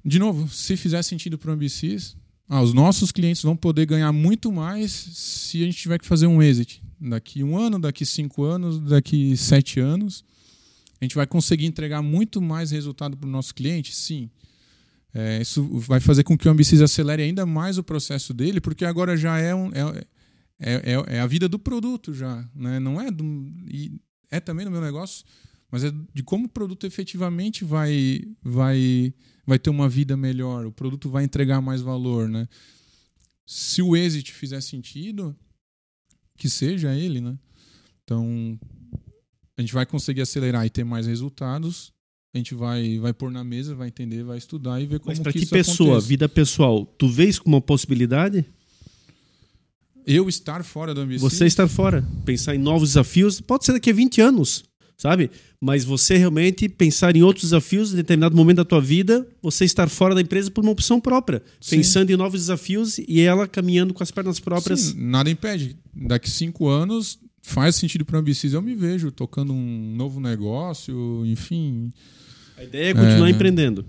De 0.04 0.18
novo, 0.18 0.48
se 0.48 0.76
fizer 0.76 1.02
sentido 1.02 1.38
para 1.38 1.50
o 1.50 1.54
Ambicis, 1.54 2.16
ah, 2.48 2.62
os 2.62 2.72
nossos 2.72 3.12
clientes 3.12 3.42
vão 3.42 3.56
poder 3.56 3.86
ganhar 3.86 4.12
muito 4.12 4.50
mais 4.50 4.90
se 4.90 5.62
a 5.62 5.66
gente 5.66 5.76
tiver 5.76 5.98
que 5.98 6.06
fazer 6.06 6.26
um 6.26 6.42
exit. 6.42 6.82
Daqui 7.00 7.44
um 7.44 7.56
ano, 7.56 7.78
daqui 7.78 8.04
cinco 8.04 8.42
anos, 8.42 8.80
daqui 8.80 9.36
sete 9.36 9.78
anos. 9.78 10.24
A 11.00 11.04
gente 11.04 11.14
vai 11.14 11.26
conseguir 11.26 11.66
entregar 11.66 12.02
muito 12.02 12.40
mais 12.42 12.70
resultado 12.70 13.16
para 13.16 13.28
o 13.28 13.30
nosso 13.30 13.54
cliente? 13.54 13.94
Sim. 13.94 14.30
É, 15.14 15.40
isso 15.40 15.64
vai 15.78 16.00
fazer 16.00 16.22
com 16.24 16.36
que 16.36 16.48
o 16.48 16.50
Ambicis 16.50 16.80
acelere 16.80 17.22
ainda 17.22 17.46
mais 17.46 17.78
o 17.78 17.82
processo 17.82 18.34
dele, 18.34 18.60
porque 18.60 18.84
agora 18.84 19.16
já 19.16 19.38
é, 19.38 19.54
um, 19.54 19.68
é, 19.68 20.04
é, 20.58 20.92
é- 20.92 21.16
é 21.16 21.20
a 21.20 21.26
vida 21.26 21.48
do 21.48 21.58
produto 21.58 22.12
já. 22.12 22.48
Né? 22.54 22.78
Não 22.78 23.00
é, 23.00 23.10
do, 23.10 23.24
é 24.30 24.40
também 24.40 24.64
no 24.64 24.70
meu 24.70 24.80
negócio, 24.80 25.24
mas 25.70 25.84
é 25.84 25.92
de 26.12 26.22
como 26.22 26.46
o 26.46 26.48
produto 26.48 26.86
efetivamente 26.86 27.64
vai, 27.64 28.22
vai, 28.42 29.14
vai 29.46 29.58
ter 29.58 29.70
uma 29.70 29.88
vida 29.88 30.16
melhor, 30.16 30.66
o 30.66 30.72
produto 30.72 31.08
vai 31.08 31.24
entregar 31.24 31.60
mais 31.60 31.80
valor, 31.80 32.28
né? 32.28 32.48
Se 33.46 33.80
o 33.80 33.96
exit 33.96 34.32
fizer 34.32 34.60
sentido, 34.60 35.34
que 36.36 36.50
seja 36.50 36.94
ele, 36.94 37.20
né? 37.20 37.38
Então, 38.04 38.58
a 39.58 39.60
gente 39.60 39.74
vai 39.74 39.84
conseguir 39.84 40.22
acelerar 40.22 40.64
e 40.64 40.70
ter 40.70 40.84
mais 40.84 41.06
resultados. 41.06 41.92
A 42.32 42.38
gente 42.38 42.54
vai, 42.54 42.98
vai 43.00 43.12
pôr 43.12 43.28
na 43.28 43.42
mesa, 43.42 43.74
vai 43.74 43.88
entender, 43.88 44.22
vai 44.22 44.38
estudar 44.38 44.80
e 44.80 44.86
ver 44.86 45.00
como 45.00 45.10
Mas 45.10 45.18
para 45.18 45.32
que, 45.32 45.40
que 45.40 45.46
pessoa, 45.46 45.90
acontece. 45.90 46.08
vida 46.08 46.28
pessoal, 46.28 46.86
tu 46.86 47.08
vês 47.08 47.40
como 47.40 47.56
uma 47.56 47.60
possibilidade? 47.60 48.44
Eu 50.06 50.28
estar 50.28 50.62
fora 50.62 50.94
do 50.94 51.00
ambiente. 51.00 51.20
Você 51.20 51.44
estar 51.44 51.66
fora, 51.66 52.06
pensar 52.24 52.54
em 52.54 52.58
novos 52.58 52.90
desafios, 52.90 53.40
pode 53.40 53.64
ser 53.64 53.72
daqui 53.72 53.90
a 53.90 53.92
20 53.92 54.20
anos, 54.20 54.64
sabe? 54.96 55.28
Mas 55.60 55.84
você 55.84 56.16
realmente 56.16 56.68
pensar 56.68 57.16
em 57.16 57.22
outros 57.22 57.46
desafios 57.46 57.92
em 57.92 57.96
determinado 57.96 58.36
momento 58.36 58.58
da 58.58 58.64
tua 58.64 58.80
vida, 58.80 59.26
você 59.42 59.64
estar 59.64 59.88
fora 59.88 60.14
da 60.14 60.20
empresa 60.20 60.52
por 60.52 60.62
uma 60.62 60.70
opção 60.70 61.00
própria, 61.00 61.42
Sim. 61.60 61.78
pensando 61.78 62.10
em 62.10 62.16
novos 62.16 62.42
desafios 62.42 62.98
e 62.98 63.20
ela 63.20 63.48
caminhando 63.48 63.92
com 63.92 64.04
as 64.04 64.12
pernas 64.12 64.38
próprias. 64.38 64.80
Sim, 64.80 65.00
nada 65.00 65.28
impede. 65.28 65.76
Daqui 65.92 66.30
cinco 66.30 66.68
anos 66.68 67.18
faz 67.48 67.76
sentido 67.76 68.04
para 68.04 68.16
o 68.16 68.18
Ambicis, 68.20 68.52
eu 68.52 68.62
me 68.62 68.74
vejo 68.74 69.10
tocando 69.10 69.52
um 69.52 69.94
novo 69.96 70.20
negócio, 70.20 71.24
enfim. 71.26 71.92
A 72.56 72.64
ideia 72.64 72.90
é 72.90 72.94
continuar 72.94 73.28
é, 73.28 73.30
empreendendo. 73.30 73.84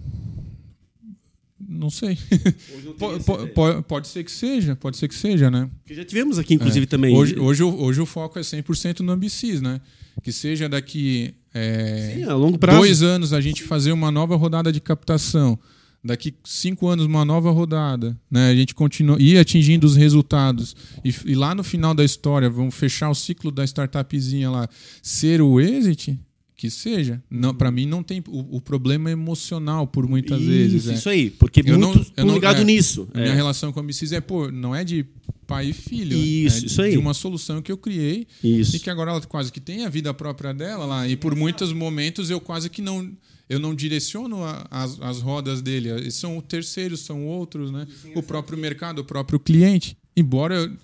Não 1.59 1.89
sei. 1.89 2.17
pode, 2.97 3.83
pode, 3.83 4.07
ser 4.07 4.23
que 4.23 4.31
seja, 4.31 4.75
pode 4.75 4.97
ser 4.97 5.07
que 5.07 5.15
seja, 5.15 5.51
né? 5.51 5.69
Que 5.85 5.93
já 5.93 6.05
tivemos 6.05 6.39
aqui, 6.39 6.53
inclusive, 6.53 6.85
é. 6.85 6.87
também. 6.87 7.15
Hoje, 7.15 7.37
hoje, 7.37 7.61
hoje 7.63 8.01
o 8.01 8.05
foco 8.05 8.39
é 8.39 8.41
100% 8.41 9.01
no 9.01 9.11
Ambicis, 9.11 9.61
né? 9.61 9.81
Que 10.23 10.31
seja 10.31 10.67
daqui 10.67 11.35
é, 11.53 12.13
Sim, 12.15 12.23
a 12.23 12.33
longo 12.33 12.57
prazo. 12.57 12.79
dois 12.79 13.03
anos 13.03 13.33
a 13.33 13.41
gente 13.41 13.63
fazer 13.63 13.91
uma 13.91 14.09
nova 14.09 14.35
rodada 14.35 14.71
de 14.71 14.79
captação 14.79 15.59
daqui 16.03 16.33
cinco 16.43 16.87
anos 16.87 17.05
uma 17.05 17.25
nova 17.25 17.51
rodada, 17.51 18.17
né? 18.29 18.49
A 18.49 18.55
gente 18.55 18.73
continua 18.73 19.21
ir 19.21 19.37
atingindo 19.37 19.85
os 19.85 19.95
resultados 19.95 20.75
e, 21.03 21.13
e, 21.25 21.35
lá 21.35 21.53
no 21.53 21.63
final 21.63 21.93
da 21.93 22.03
história 22.03 22.49
vamos 22.49 22.75
fechar 22.75 23.09
o 23.09 23.15
ciclo 23.15 23.51
da 23.51 23.63
startupzinha 23.63 24.49
lá, 24.49 24.69
ser 25.01 25.41
o 25.41 25.59
exit, 25.59 26.17
que 26.55 26.69
seja. 26.69 27.21
Não, 27.29 27.53
para 27.53 27.71
mim 27.71 27.85
não 27.85 28.03
tem 28.03 28.21
o, 28.27 28.57
o, 28.57 28.61
problema 28.61 29.09
emocional 29.09 29.87
por 29.87 30.07
muitas 30.07 30.41
isso, 30.41 30.49
vezes. 30.49 30.87
É. 30.89 30.93
Isso 30.93 31.09
aí, 31.09 31.29
porque 31.29 31.61
eu 31.65 31.79
muitos 31.79 32.11
não, 32.17 32.25
eu 32.25 32.33
ligado 32.33 32.61
é, 32.61 32.63
nisso. 32.63 33.07
Minha 33.13 33.27
é. 33.27 33.35
relação 33.35 33.71
com 33.71 33.79
a 33.79 33.83
MCIS 33.83 34.11
é 34.11 34.21
pô, 34.21 34.51
não 34.51 34.75
é 34.75 34.83
de 34.83 35.05
pai 35.47 35.69
e 35.69 35.73
filho, 35.73 36.15
isso, 36.15 36.63
é 36.63 36.65
isso 36.67 36.81
aí. 36.81 36.91
de 36.91 36.97
uma 36.97 37.13
solução 37.13 37.61
que 37.61 37.71
eu 37.71 37.77
criei 37.77 38.27
isso. 38.43 38.75
e 38.75 38.79
que 38.79 38.89
agora 38.89 39.11
ela 39.11 39.21
quase 39.21 39.51
que 39.51 39.59
tem 39.59 39.83
a 39.83 39.89
vida 39.89 40.13
própria 40.13 40.53
dela 40.53 40.85
lá 40.85 41.07
e 41.07 41.15
por 41.15 41.33
muitos 41.35 41.73
momentos 41.73 42.29
eu 42.29 42.39
quase 42.39 42.69
que 42.69 42.83
não 42.83 43.11
eu 43.49 43.59
não 43.59 43.73
direciono 43.73 44.43
a, 44.43 44.67
as, 44.69 45.01
as 45.01 45.21
rodas 45.21 45.61
dele. 45.61 46.09
São 46.11 46.39
terceiros, 46.39 46.99
são 46.99 47.25
outros, 47.25 47.71
né? 47.71 47.87
O 48.15 48.21
próprio 48.21 48.57
mercado, 48.57 48.99
o 48.99 49.03
próprio 49.03 49.39
cliente. 49.39 49.97
Embora 50.15 50.55
eu, 50.55 50.77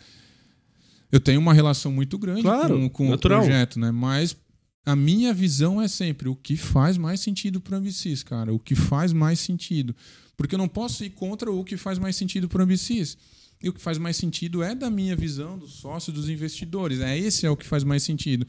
eu 1.12 1.20
tenha 1.20 1.40
uma 1.40 1.54
relação 1.54 1.92
muito 1.92 2.18
grande 2.18 2.42
claro, 2.42 2.76
com, 2.76 2.90
com 2.90 3.12
o 3.12 3.18
projeto, 3.20 3.80
né? 3.80 3.92
Mas 3.92 4.36
a 4.84 4.96
minha 4.96 5.32
visão 5.32 5.80
é 5.80 5.88
sempre 5.88 6.28
o 6.28 6.36
que 6.36 6.58
faz 6.58 6.98
mais 6.98 7.20
sentido 7.20 7.62
para 7.62 7.76
a 7.76 7.80
Ambicis, 7.80 8.24
cara. 8.24 8.52
O 8.52 8.60
que 8.60 8.74
faz 8.74 9.14
mais 9.14 9.40
sentido. 9.40 9.96
Porque 10.36 10.56
eu 10.56 10.60
não 10.60 10.68
posso 10.68 11.04
ir 11.06 11.12
contra 11.12 11.52
o 11.52 11.64
que 11.64 11.78
faz 11.78 12.00
mais 12.00 12.16
sentido 12.16 12.50
para 12.50 12.64
a 12.64 12.66
Ambicis. 12.66 13.16
E 13.62 13.70
o 13.70 13.74
que 13.74 13.82
faz 13.82 13.98
mais 13.98 14.18
sentido 14.18 14.62
é 14.62 14.76
da 14.76 14.90
minha 14.90 15.16
visão, 15.16 15.58
dos 15.58 15.74
sócios, 15.74 16.16
dos 16.16 16.30
investidores. 16.30 17.00
É 17.00 17.18
esse 17.18 17.46
é 17.46 17.50
o 17.50 17.56
que 17.56 17.66
faz 17.66 17.84
mais 17.84 18.04
sentido. 18.04 18.46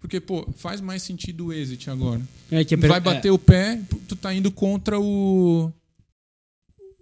Porque, 0.00 0.18
pô, 0.18 0.46
faz 0.56 0.80
mais 0.80 1.02
sentido 1.02 1.46
o 1.46 1.52
exit 1.52 1.90
agora. 1.90 2.20
É 2.50 2.64
que 2.64 2.74
Vai 2.76 3.00
bater 3.00 3.28
é. 3.28 3.32
o 3.32 3.38
pé, 3.38 3.78
tu 4.08 4.16
tá 4.16 4.34
indo 4.34 4.50
contra 4.50 4.98
o. 4.98 5.70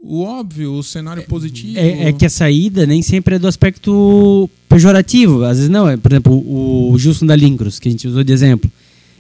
O 0.00 0.22
óbvio, 0.22 0.74
o 0.74 0.82
cenário 0.82 1.24
positivo. 1.24 1.78
É, 1.78 2.08
é, 2.08 2.12
que 2.12 2.24
a 2.24 2.30
saída 2.30 2.86
nem 2.86 3.02
sempre 3.02 3.34
é 3.34 3.38
do 3.38 3.48
aspecto 3.48 4.48
pejorativo. 4.68 5.44
Às 5.44 5.58
vezes 5.58 5.70
não. 5.70 5.88
É, 5.88 5.96
por 5.96 6.12
exemplo, 6.12 6.32
o, 6.32 6.92
o 6.92 6.98
Gilson 6.98 7.26
da 7.26 7.34
Lincros, 7.34 7.78
que 7.78 7.88
a 7.88 7.90
gente 7.90 8.06
usou 8.06 8.22
de 8.22 8.32
exemplo. 8.32 8.70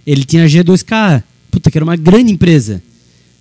Ele 0.06 0.24
tinha 0.24 0.46
G2K. 0.46 1.22
Puta, 1.50 1.70
que 1.70 1.78
era 1.78 1.84
uma 1.84 1.96
grande 1.96 2.32
empresa. 2.32 2.82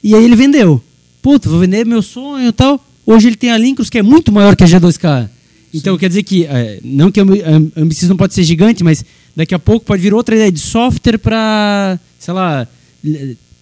E 0.04 0.16
aí 0.16 0.24
ele 0.24 0.36
vendeu. 0.36 0.82
Puta, 1.22 1.50
vou 1.50 1.60
vender 1.60 1.86
meu 1.86 2.02
sonho 2.02 2.48
e 2.48 2.52
tal. 2.52 2.84
Hoje 3.06 3.28
ele 3.28 3.36
tem 3.36 3.52
a 3.52 3.58
Lincros, 3.58 3.90
que 3.90 3.98
é 3.98 4.04
muito 4.04 4.32
maior 4.32 4.56
que 4.56 4.64
a 4.64 4.68
G2K. 4.68 5.30
Então 5.74 5.94
Sim. 5.96 6.00
quer 6.00 6.08
dizer 6.08 6.24
que, 6.24 6.46
é, 6.46 6.80
não 6.84 7.12
que 7.12 7.20
a 7.20 7.24
Ambicis 7.76 8.10
não 8.10 8.18
pode 8.18 8.34
ser 8.34 8.44
gigante, 8.44 8.84
mas 8.84 9.06
daqui 9.38 9.54
a 9.54 9.60
pouco 9.60 9.86
pode 9.86 10.02
vir 10.02 10.16
outra 10.16 10.34
ideia 10.36 10.52
de 10.52 10.60
software 10.60 11.20
para, 11.20 12.00
sei 12.18 12.34
lá, 12.34 12.68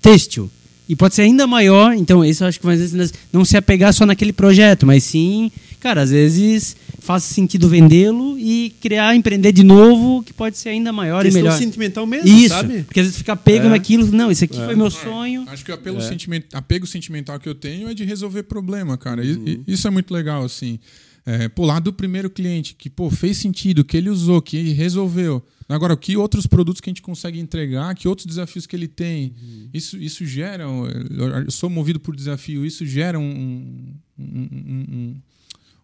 têxtil. 0.02 0.49
E 0.88 0.95
pode 0.95 1.15
ser 1.15 1.23
ainda 1.23 1.45
maior, 1.45 1.93
então 1.93 2.23
isso 2.23 2.43
eu 2.43 2.47
acho 2.47 2.60
que 2.60 2.69
às 2.69 2.80
vezes 2.80 3.14
não 3.34 3.43
se 3.43 3.57
apegar 3.57 3.91
só 3.91 4.06
naquele 4.06 4.31
projeto, 4.31 4.85
mas 4.85 5.03
sim, 5.03 5.52
cara, 5.81 6.02
às 6.03 6.11
vezes 6.11 6.77
faz 6.99 7.23
sentido 7.23 7.68
vendê-lo 7.68 8.38
e 8.38 8.73
criar, 8.80 9.15
empreender 9.15 9.52
de 9.52 9.64
novo, 9.64 10.23
que 10.23 10.31
pode 10.31 10.57
ser 10.57 10.69
ainda 10.69 10.93
maior 10.93 11.23
Questão 11.23 11.41
e 11.41 11.43
melhor. 11.43 11.57
sentimental 11.57 12.06
mesmo, 12.06 12.27
isso, 12.30 12.49
sabe? 12.49 12.84
Porque 12.84 12.99
às 12.99 13.07
vezes 13.07 13.18
fica 13.18 13.34
apego 13.34 13.65
é. 13.65 13.69
naquilo, 13.69 14.07
não, 14.11 14.31
isso 14.31 14.45
aqui 14.45 14.61
é. 14.61 14.65
foi 14.65 14.76
meu 14.76 14.89
sonho. 14.89 15.43
Acho 15.47 15.65
que 15.65 15.72
o 15.72 15.76
apelo 15.76 15.97
é. 15.97 16.02
sentiment, 16.02 16.43
apego 16.53 16.88
sentimental 16.88 17.39
que 17.39 17.49
eu 17.49 17.56
tenho 17.56 17.89
é 17.89 17.93
de 17.93 18.06
resolver 18.06 18.43
problema, 18.43 18.97
cara. 18.97 19.23
Uhum. 19.23 19.64
Isso 19.68 19.88
é 19.88 19.91
muito 19.91 20.14
legal, 20.14 20.45
assim. 20.45 20.80
É, 21.27 21.49
lá 21.57 21.80
do 21.80 21.91
primeiro 21.91 22.30
cliente, 22.30 22.76
que 22.76 22.88
pô, 22.88 23.10
fez 23.10 23.38
sentido, 23.38 23.84
que 23.84 23.97
ele 23.97 24.10
usou, 24.10 24.41
que 24.41 24.57
ele 24.57 24.73
resolveu. 24.73 25.43
Agora, 25.68 25.97
que 25.97 26.15
outros 26.15 26.45
produtos 26.45 26.80
que 26.80 26.89
a 26.89 26.91
gente 26.91 27.02
consegue 27.02 27.39
entregar, 27.39 27.95
que 27.95 28.07
outros 28.07 28.27
desafios 28.27 28.68
que 28.68 28.76
ele 28.76 28.88
tem, 28.88 29.34
uhum. 29.41 29.69
isso, 29.73 29.97
isso 29.97 30.23
gera. 30.23 30.65
Eu 30.65 31.49
sou 31.49 31.68
movido 31.68 31.99
por 31.99 32.15
desafio, 32.15 32.64
isso 32.64 32.85
gera 32.85 33.18
um, 33.18 33.95
um, 34.19 34.47
um, 34.52 35.15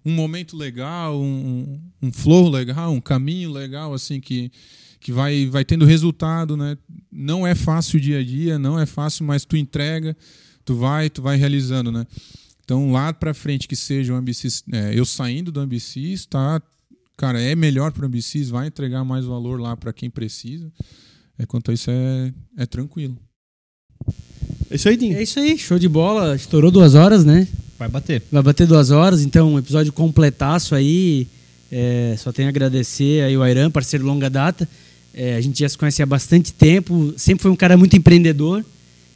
um 0.06 0.12
momento 0.12 0.56
legal, 0.56 1.20
um, 1.20 1.80
um 2.00 2.12
flow 2.12 2.48
legal, 2.48 2.92
um 2.92 3.02
caminho 3.02 3.52
legal, 3.52 3.96
assim, 3.96 4.20
que, 4.20 4.52
que 5.00 5.12
vai, 5.12 5.48
vai 5.48 5.66
tendo 5.66 5.86
resultado, 5.86 6.56
né? 6.56 6.78
Não 7.12 7.48
é 7.48 7.56
fácil 7.56 7.98
o 7.98 8.02
dia 8.02 8.20
a 8.20 8.24
dia, 8.24 8.60
não 8.60 8.80
é 8.80 8.86
fácil, 8.86 9.26
mas 9.26 9.44
tu 9.44 9.58
entrega, 9.58 10.16
tu 10.64 10.76
vai, 10.76 11.10
tu 11.10 11.24
vai 11.24 11.38
realizando, 11.38 11.92
né? 11.92 12.06
Então, 12.64 12.92
lá 12.92 13.12
para 13.12 13.34
frente, 13.34 13.68
que 13.68 13.76
seja 13.76 14.14
o 14.14 14.16
Ambicis, 14.16 14.64
é, 14.72 14.98
eu 14.98 15.06
saindo 15.06 15.52
do 15.52 15.60
Ambicis, 15.60 16.26
tá? 16.26 16.62
Cara, 17.18 17.40
é 17.42 17.56
melhor 17.56 17.92
para 17.92 18.04
o 18.04 18.06
Ambicis, 18.06 18.50
vai 18.50 18.68
entregar 18.68 19.04
mais 19.04 19.26
valor 19.26 19.60
lá 19.60 19.76
para 19.76 19.94
quem 19.94 20.10
precisa. 20.10 20.72
É, 21.38 21.46
quanto 21.46 21.72
a 21.72 21.74
isso, 21.74 21.90
é, 21.90 22.34
é 22.58 22.66
tranquilo. 22.66 23.18
É 24.70 24.76
isso 24.76 24.88
aí, 24.88 24.98
Dinho. 24.98 25.18
É 25.18 25.24
isso 25.24 25.40
aí, 25.40 25.58
show 25.58 25.78
de 25.78 25.88
bola. 25.88 26.36
Estourou 26.36 26.72
duas 26.72 26.96
horas, 26.96 27.26
né? 27.26 27.48
Vai 27.78 27.90
bater. 27.90 28.22
Vai 28.32 28.44
bater 28.44 28.68
duas 28.68 28.92
horas, 28.92 29.22
então 29.22 29.54
um 29.54 29.60
episódio 29.60 29.92
completaço 29.92 30.76
aí. 30.76 31.28
É, 31.72 32.16
só 32.18 32.32
tenho 32.32 32.48
a 32.48 32.50
agradecer 32.50 33.24
aí 33.24 33.36
o 33.36 33.42
Airan, 33.42 33.72
parceiro 33.72 34.06
longa 34.06 34.30
data. 34.30 34.68
É, 35.14 35.36
a 35.36 35.42
gente 35.42 35.60
já 35.60 35.68
se 35.68 35.78
conhece 35.78 36.02
há 36.02 36.06
bastante 36.06 36.54
tempo, 36.54 37.14
sempre 37.18 37.42
foi 37.42 37.52
um 37.52 37.56
cara 37.56 37.76
muito 37.76 37.98
empreendedor. 37.98 38.64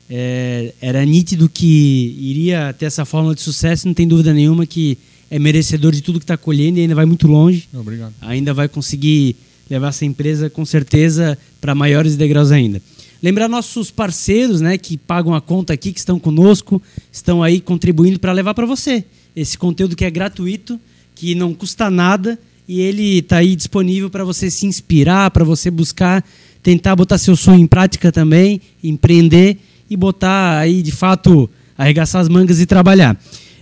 É, 0.09 0.73
era 0.79 1.03
nítido 1.05 1.49
que 1.49 2.15
iria 2.19 2.73
ter 2.73 2.85
essa 2.85 3.05
fórmula 3.05 3.33
de 3.33 3.41
sucesso, 3.41 3.87
não 3.87 3.93
tem 3.93 4.07
dúvida 4.07 4.33
nenhuma 4.33 4.65
que 4.65 4.97
é 5.29 5.39
merecedor 5.39 5.91
de 5.91 6.01
tudo 6.01 6.19
que 6.19 6.23
está 6.23 6.37
colhendo 6.37 6.77
e 6.77 6.81
ainda 6.81 6.95
vai 6.95 7.05
muito 7.05 7.27
longe. 7.27 7.67
Obrigado. 7.73 8.13
Ainda 8.21 8.53
vai 8.53 8.67
conseguir 8.67 9.35
levar 9.69 9.89
essa 9.89 10.05
empresa 10.05 10.49
com 10.49 10.63
certeza 10.63 11.37
para 11.59 11.73
maiores 11.73 12.15
degraus 12.15 12.51
ainda. 12.51 12.81
Lembrar 13.21 13.47
nossos 13.47 13.89
parceiros, 13.89 14.61
né, 14.61 14.77
que 14.77 14.97
pagam 14.97 15.33
a 15.33 15.41
conta 15.41 15.73
aqui, 15.73 15.91
que 15.91 15.99
estão 15.99 16.19
conosco, 16.19 16.81
estão 17.11 17.41
aí 17.41 17.59
contribuindo 17.59 18.19
para 18.19 18.31
levar 18.31 18.53
para 18.53 18.65
você 18.65 19.03
esse 19.35 19.57
conteúdo 19.57 19.95
que 19.95 20.05
é 20.05 20.11
gratuito, 20.11 20.79
que 21.15 21.33
não 21.33 21.53
custa 21.53 21.89
nada 21.89 22.37
e 22.67 22.79
ele 22.81 23.19
está 23.19 23.37
aí 23.37 23.55
disponível 23.55 24.09
para 24.09 24.23
você 24.23 24.49
se 24.49 24.65
inspirar, 24.65 25.31
para 25.31 25.43
você 25.43 25.71
buscar 25.71 26.23
tentar 26.61 26.95
botar 26.95 27.19
seu 27.19 27.35
sonho 27.35 27.59
em 27.59 27.67
prática 27.67 28.11
também, 28.11 28.59
empreender 28.83 29.57
e 29.89 29.95
botar 29.95 30.59
aí, 30.59 30.81
de 30.81 30.91
fato, 30.91 31.49
arregaçar 31.77 32.21
as 32.21 32.29
mangas 32.29 32.59
e 32.59 32.65
trabalhar. 32.65 33.17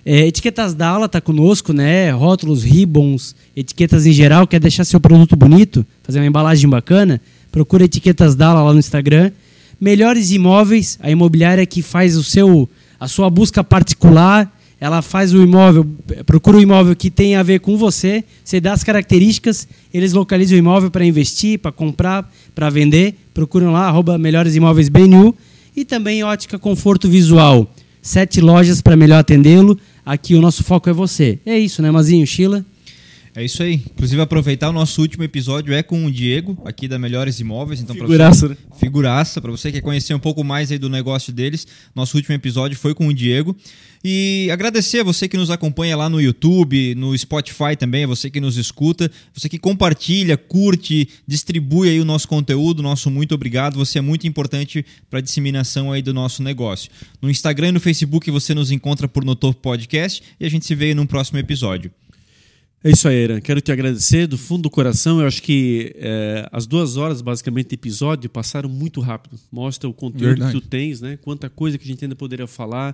É, 0.06 0.28
etiquetas 0.28 0.74
da 0.74 0.90
aula 0.90 1.06
está 1.06 1.22
conosco, 1.22 1.72
né? 1.72 2.12
Rótulos, 2.12 2.64
ribbons, 2.64 3.34
etiquetas 3.56 4.06
em 4.06 4.12
geral. 4.12 4.45
Quer 4.45 4.60
deixar 4.60 4.84
seu 4.84 5.00
produto 5.00 5.36
bonito? 5.36 5.86
Fazer 6.04 6.20
uma 6.20 6.26
embalagem 6.26 6.70
bacana? 6.70 7.22
Procura 7.52 7.86
etiquetas 7.86 8.36
da 8.36 8.48
aula 8.48 8.64
lá 8.64 8.74
no 8.74 8.80
Instagram. 8.80 9.32
Melhores 9.80 10.32
imóveis, 10.32 11.00
a 11.02 11.10
imobiliária 11.10 11.66
que 11.66 11.82
faz 11.82 12.18
o 12.18 12.24
seu, 12.24 12.70
a 13.00 13.08
sua 13.08 13.30
busca 13.30 13.64
particular. 13.64 14.52
Ela 14.80 15.02
faz 15.02 15.34
o 15.34 15.41
imóvel, 15.41 15.88
procura 16.26 16.58
o 16.58 16.62
imóvel 16.62 16.94
que 16.94 17.10
tem 17.10 17.38
a 17.38 17.44
ver 17.44 17.62
com 17.62 17.78
você. 17.78 18.22
Você 18.44 18.60
dá 18.60 18.74
as 18.74 18.84
características, 18.84 19.66
eles 19.94 20.12
localizam 20.12 20.58
o 20.58 20.60
imóvel 20.60 20.91
para 20.91 21.06
investir, 21.06 21.60
para 21.60 21.72
comprar, 21.72 22.30
para 22.54 22.70
vender. 22.70 23.16
Procuram 23.34 23.72
lá, 23.72 23.88
arroba 23.88 24.18
Melhores 24.18 24.54
Imóveis 24.58 24.90
BNU 24.90 25.34
e 25.76 25.84
também 25.86 26.24
ótica 26.24 26.60
conforto 26.60 27.10
visual. 27.10 27.74
Sete 28.02 28.41
lojas 28.41 28.82
para 28.82 28.95
melhor 28.95 29.20
atendê-lo. 29.20 29.80
Aqui 30.06 30.36
o 30.36 30.41
nosso 30.41 30.64
foco 30.64 30.90
é 30.90 30.94
você. 30.94 31.40
É 31.45 31.58
isso, 31.58 31.82
né, 31.82 31.90
Mazinho, 31.90 32.28
Sheila? 32.28 32.66
É 33.35 33.43
isso 33.43 33.64
aí. 33.64 33.73
Inclusive, 33.73 34.22
aproveitar 34.22 34.69
o 34.69 34.73
nosso 34.73 35.01
último 35.01 35.23
episódio 35.23 35.73
é 35.73 35.81
com 35.81 36.05
o 36.05 36.11
Diego, 36.11 36.55
aqui 36.64 36.88
da 36.88 36.99
Melhores 36.99 37.39
Imóveis. 37.39 37.81
Então, 37.81 37.95
figuraça, 37.95 38.47
você, 38.47 38.53
né? 38.53 38.57
Figuraça, 38.77 39.41
para 39.41 39.49
você 39.49 39.72
que 39.72 39.80
quer 39.80 39.81
conhecer 39.81 40.14
um 40.14 40.19
pouco 40.19 40.43
mais 40.43 40.72
aí 40.72 40.77
do 40.77 40.88
negócio 40.88 41.34
deles. 41.34 41.65
Nosso 41.95 42.15
último 42.15 42.35
episódio 42.35 42.77
foi 42.77 42.93
com 42.93 43.07
o 43.07 43.14
Diego. 43.14 43.55
E 44.03 44.49
agradecer 44.51 44.99
a 44.99 45.03
você 45.03 45.27
que 45.27 45.38
nos 45.38 45.49
acompanha 45.49 45.95
lá 45.97 46.10
no 46.10 46.22
YouTube, 46.22 46.93
no 46.93 47.18
Spotify 47.18 47.76
também, 47.80 48.03
a 48.03 48.07
você 48.07 48.30
que 48.30 48.39
nos 48.39 48.57
escuta, 48.57 49.10
você 49.34 49.47
que 49.47 49.57
compartilha, 49.57 50.38
curte, 50.38 51.07
distribui 51.26 51.89
aí 51.89 51.99
o 51.99 52.05
nosso 52.05 52.27
conteúdo. 52.27 52.84
Nosso 52.84 53.10
muito 53.10 53.34
obrigado. 53.34 53.77
Você 53.77 53.97
é 53.97 54.01
muito 54.01 54.27
importante 54.27 54.85
para 55.10 55.19
a 55.19 55.22
disseminação 55.22 55.91
aí 55.91 56.03
do 56.03 56.14
nosso 56.14 56.43
negócio. 56.43 56.91
No 57.19 57.31
Instagram 57.31 57.69
e 57.69 57.72
no 57.72 57.80
Facebook 57.80 58.30
você 58.30 58.53
nos 58.53 58.69
encontra 58.69 59.07
por 59.07 59.26
No 59.26 59.35
Topo 59.35 59.60
Podcast 59.60 60.22
e 60.39 60.45
a 60.45 60.49
gente 60.49 60.65
se 60.65 60.76
vê 60.76 60.93
num 60.93 61.07
próximo 61.07 61.39
episódio. 61.39 61.89
É 62.85 62.91
isso 62.91 63.07
aí, 63.07 63.15
Eran. 63.15 63.39
Quero 63.39 63.61
te 63.61 63.72
agradecer 63.72 64.27
do 64.27 64.38
fundo 64.38 64.64
do 64.64 64.69
coração. 64.69 65.22
Eu 65.22 65.27
acho 65.27 65.41
que 65.41 65.95
é, 65.95 66.49
as 66.51 66.68
duas 66.68 66.97
horas, 66.97 67.22
basicamente, 67.22 67.69
de 67.69 67.76
episódio 67.76 68.30
passaram 68.30 68.68
muito 68.68 68.99
rápido. 68.99 69.39
Mostra 69.49 69.89
o 69.89 69.93
conteúdo 69.93 70.27
Verdade. 70.27 70.53
que 70.53 70.60
tu 70.60 70.68
tens, 70.68 70.99
né? 70.99 71.15
Quanta 71.15 71.49
coisa 71.49 71.77
que 71.77 71.85
a 71.85 71.88
gente 71.88 72.03
ainda 72.03 72.15
poderia 72.15 72.45
falar. 72.45 72.93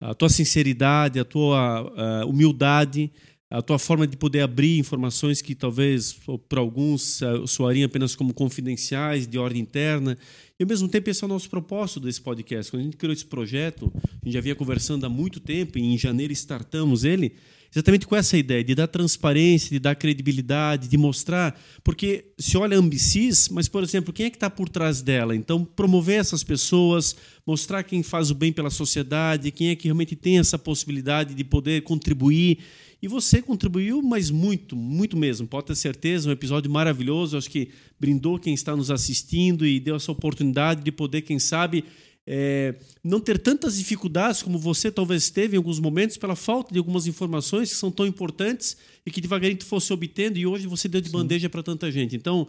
A 0.00 0.14
tua 0.14 0.30
sinceridade, 0.30 1.20
a 1.20 1.24
tua 1.26 2.22
a 2.22 2.24
humildade, 2.24 3.10
a 3.50 3.60
tua 3.60 3.78
forma 3.78 4.06
de 4.06 4.16
poder 4.16 4.40
abrir 4.40 4.78
informações 4.78 5.42
que 5.42 5.54
talvez 5.54 6.16
para 6.48 6.60
alguns 6.60 7.20
soariam 7.46 7.84
apenas 7.84 8.16
como 8.16 8.32
confidenciais, 8.32 9.26
de 9.26 9.36
ordem 9.36 9.60
interna. 9.60 10.16
E 10.58 10.62
ao 10.62 10.66
mesmo 10.66 10.88
tempo, 10.88 11.10
esse 11.10 11.22
é 11.22 11.26
o 11.26 11.28
nosso 11.28 11.50
propósito 11.50 12.00
desse 12.00 12.22
podcast. 12.22 12.72
Quando 12.72 12.80
a 12.80 12.84
gente 12.84 12.96
criou 12.96 13.12
esse 13.12 13.26
projeto, 13.26 13.92
a 13.94 14.24
gente 14.24 14.32
já 14.32 14.40
vinha 14.40 14.54
conversando 14.54 15.04
há 15.04 15.10
muito 15.10 15.40
tempo, 15.40 15.78
e 15.78 15.82
em 15.82 15.98
janeiro 15.98 16.32
startamos 16.32 17.04
ele 17.04 17.34
exatamente 17.72 18.06
com 18.06 18.16
essa 18.16 18.36
ideia 18.36 18.64
de 18.64 18.74
dar 18.74 18.88
transparência, 18.88 19.70
de 19.70 19.78
dar 19.78 19.94
credibilidade, 19.94 20.88
de 20.88 20.96
mostrar. 20.96 21.58
Porque 21.84 22.26
se 22.38 22.56
olha 22.56 22.76
a 22.76 22.80
Ambicis, 22.80 23.48
mas, 23.48 23.68
por 23.68 23.82
exemplo, 23.82 24.12
quem 24.12 24.26
é 24.26 24.30
que 24.30 24.36
está 24.36 24.50
por 24.50 24.68
trás 24.68 25.00
dela? 25.00 25.36
Então, 25.36 25.64
promover 25.64 26.18
essas 26.18 26.42
pessoas, 26.42 27.16
mostrar 27.46 27.82
quem 27.82 28.02
faz 28.02 28.30
o 28.30 28.34
bem 28.34 28.52
pela 28.52 28.70
sociedade, 28.70 29.50
quem 29.50 29.68
é 29.68 29.76
que 29.76 29.84
realmente 29.84 30.16
tem 30.16 30.38
essa 30.38 30.58
possibilidade 30.58 31.34
de 31.34 31.44
poder 31.44 31.82
contribuir. 31.82 32.58
E 33.02 33.08
você 33.08 33.40
contribuiu, 33.40 34.02
mas 34.02 34.30
muito, 34.30 34.76
muito 34.76 35.16
mesmo. 35.16 35.46
Pode 35.46 35.68
ter 35.68 35.74
certeza, 35.74 36.28
um 36.28 36.32
episódio 36.32 36.70
maravilhoso. 36.70 37.38
Acho 37.38 37.48
que 37.48 37.70
brindou 37.98 38.38
quem 38.38 38.52
está 38.52 38.76
nos 38.76 38.90
assistindo 38.90 39.66
e 39.66 39.80
deu 39.80 39.96
essa 39.96 40.12
oportunidade 40.12 40.82
de 40.82 40.92
poder, 40.92 41.22
quem 41.22 41.38
sabe, 41.38 41.84
é, 42.26 42.74
não 43.02 43.18
ter 43.18 43.38
tantas 43.38 43.76
dificuldades 43.76 44.42
como 44.42 44.58
você 44.58 44.90
talvez 44.90 45.30
teve 45.30 45.56
em 45.56 45.58
alguns 45.58 45.80
momentos 45.80 46.16
pela 46.16 46.36
falta 46.36 46.72
de 46.72 46.78
algumas 46.78 47.06
informações 47.06 47.70
que 47.70 47.76
são 47.76 47.90
tão 47.90 48.06
importantes 48.06 48.76
e 49.04 49.10
que 49.10 49.20
devagarinho 49.20 49.58
tu 49.58 49.66
fosse 49.66 49.92
obtendo 49.92 50.38
e 50.38 50.46
hoje 50.46 50.66
você 50.66 50.88
deu 50.88 51.00
de 51.00 51.08
Sim. 51.08 51.12
bandeja 51.14 51.48
para 51.48 51.62
tanta 51.62 51.90
gente. 51.90 52.14
Então, 52.14 52.46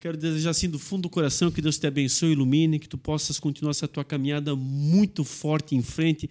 quero 0.00 0.16
desejar 0.16 0.50
assim 0.50 0.70
do 0.70 0.78
fundo 0.78 1.02
do 1.02 1.10
coração 1.10 1.50
que 1.50 1.60
Deus 1.60 1.78
te 1.78 1.86
abençoe, 1.86 2.32
ilumine, 2.32 2.78
que 2.78 2.88
tu 2.88 2.96
possas 2.96 3.38
continuar 3.38 3.72
essa 3.72 3.88
tua 3.88 4.04
caminhada 4.04 4.54
muito 4.54 5.24
forte 5.24 5.74
em 5.74 5.82
frente. 5.82 6.30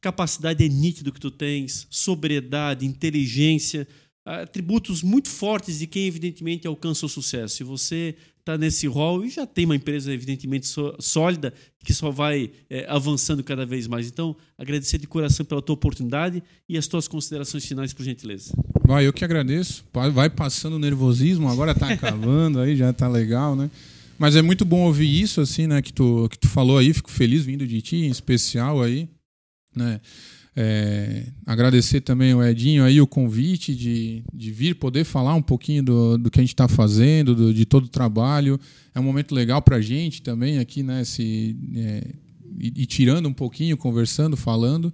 Capacidade 0.00 0.62
é 0.62 0.68
nítido 0.68 1.12
que 1.12 1.20
tu 1.20 1.30
tens, 1.30 1.86
sobriedade, 1.88 2.84
inteligência, 2.84 3.88
atributos 4.24 5.02
muito 5.02 5.28
fortes 5.28 5.78
de 5.78 5.86
quem 5.86 6.06
evidentemente 6.06 6.66
alcança 6.66 7.06
o 7.06 7.08
sucesso. 7.08 7.56
Se 7.56 7.64
você 7.64 8.14
está 8.44 8.58
nesse 8.58 8.86
rol 8.86 9.24
e 9.24 9.30
já 9.30 9.46
tem 9.46 9.64
uma 9.64 9.74
empresa 9.74 10.12
evidentemente 10.12 10.66
sólida 10.98 11.52
que 11.82 11.94
só 11.94 12.10
vai 12.10 12.50
é, 12.68 12.86
avançando 12.88 13.42
cada 13.42 13.64
vez 13.64 13.86
mais. 13.86 14.06
Então, 14.06 14.36
agradecer 14.58 14.98
de 14.98 15.06
coração 15.06 15.46
pela 15.46 15.62
tua 15.62 15.74
oportunidade 15.74 16.42
e 16.68 16.76
as 16.76 16.86
tuas 16.86 17.08
considerações 17.08 17.64
finais, 17.64 17.92
por 17.92 18.04
gentileza. 18.04 18.52
Vai, 18.86 19.06
eu 19.06 19.12
que 19.12 19.24
agradeço. 19.24 19.84
Vai 20.12 20.28
passando 20.28 20.74
o 20.74 20.78
nervosismo, 20.78 21.48
agora 21.48 21.72
está 21.72 21.88
acabando 21.92 22.60
aí, 22.60 22.76
já 22.76 22.90
está 22.90 23.08
legal, 23.08 23.56
né? 23.56 23.70
Mas 24.18 24.36
é 24.36 24.42
muito 24.42 24.64
bom 24.64 24.82
ouvir 24.82 25.22
isso, 25.22 25.40
assim, 25.40 25.66
né? 25.66 25.80
Que 25.80 25.92
tu, 25.92 26.28
que 26.30 26.38
tu 26.38 26.48
falou 26.48 26.78
aí, 26.78 26.92
fico 26.92 27.10
feliz 27.10 27.44
vindo 27.44 27.66
de 27.66 27.80
ti, 27.80 27.96
em 27.96 28.10
especial 28.10 28.82
aí, 28.82 29.08
né? 29.74 30.00
É, 30.56 31.24
agradecer 31.44 32.00
também 32.00 32.32
o 32.32 32.42
Edinho 32.42 32.84
aí 32.84 33.00
o 33.00 33.06
convite 33.06 33.74
de, 33.74 34.22
de 34.32 34.52
vir 34.52 34.76
poder 34.76 35.04
falar 35.04 35.34
um 35.34 35.42
pouquinho 35.42 35.82
do, 35.82 36.16
do 36.16 36.30
que 36.30 36.38
a 36.38 36.42
gente 36.42 36.54
está 36.54 36.68
fazendo, 36.68 37.34
do, 37.34 37.52
de 37.52 37.64
todo 37.64 37.84
o 37.84 37.88
trabalho. 37.88 38.58
É 38.94 39.00
um 39.00 39.02
momento 39.02 39.34
legal 39.34 39.60
para 39.60 39.76
a 39.76 39.80
gente 39.80 40.22
também 40.22 40.58
aqui, 40.58 40.82
né? 40.82 41.02
Se, 41.04 41.56
é, 41.74 42.06
e, 42.58 42.72
e, 42.82 42.86
tirando 42.86 43.28
um 43.28 43.32
pouquinho, 43.32 43.76
conversando, 43.76 44.36
falando. 44.36 44.92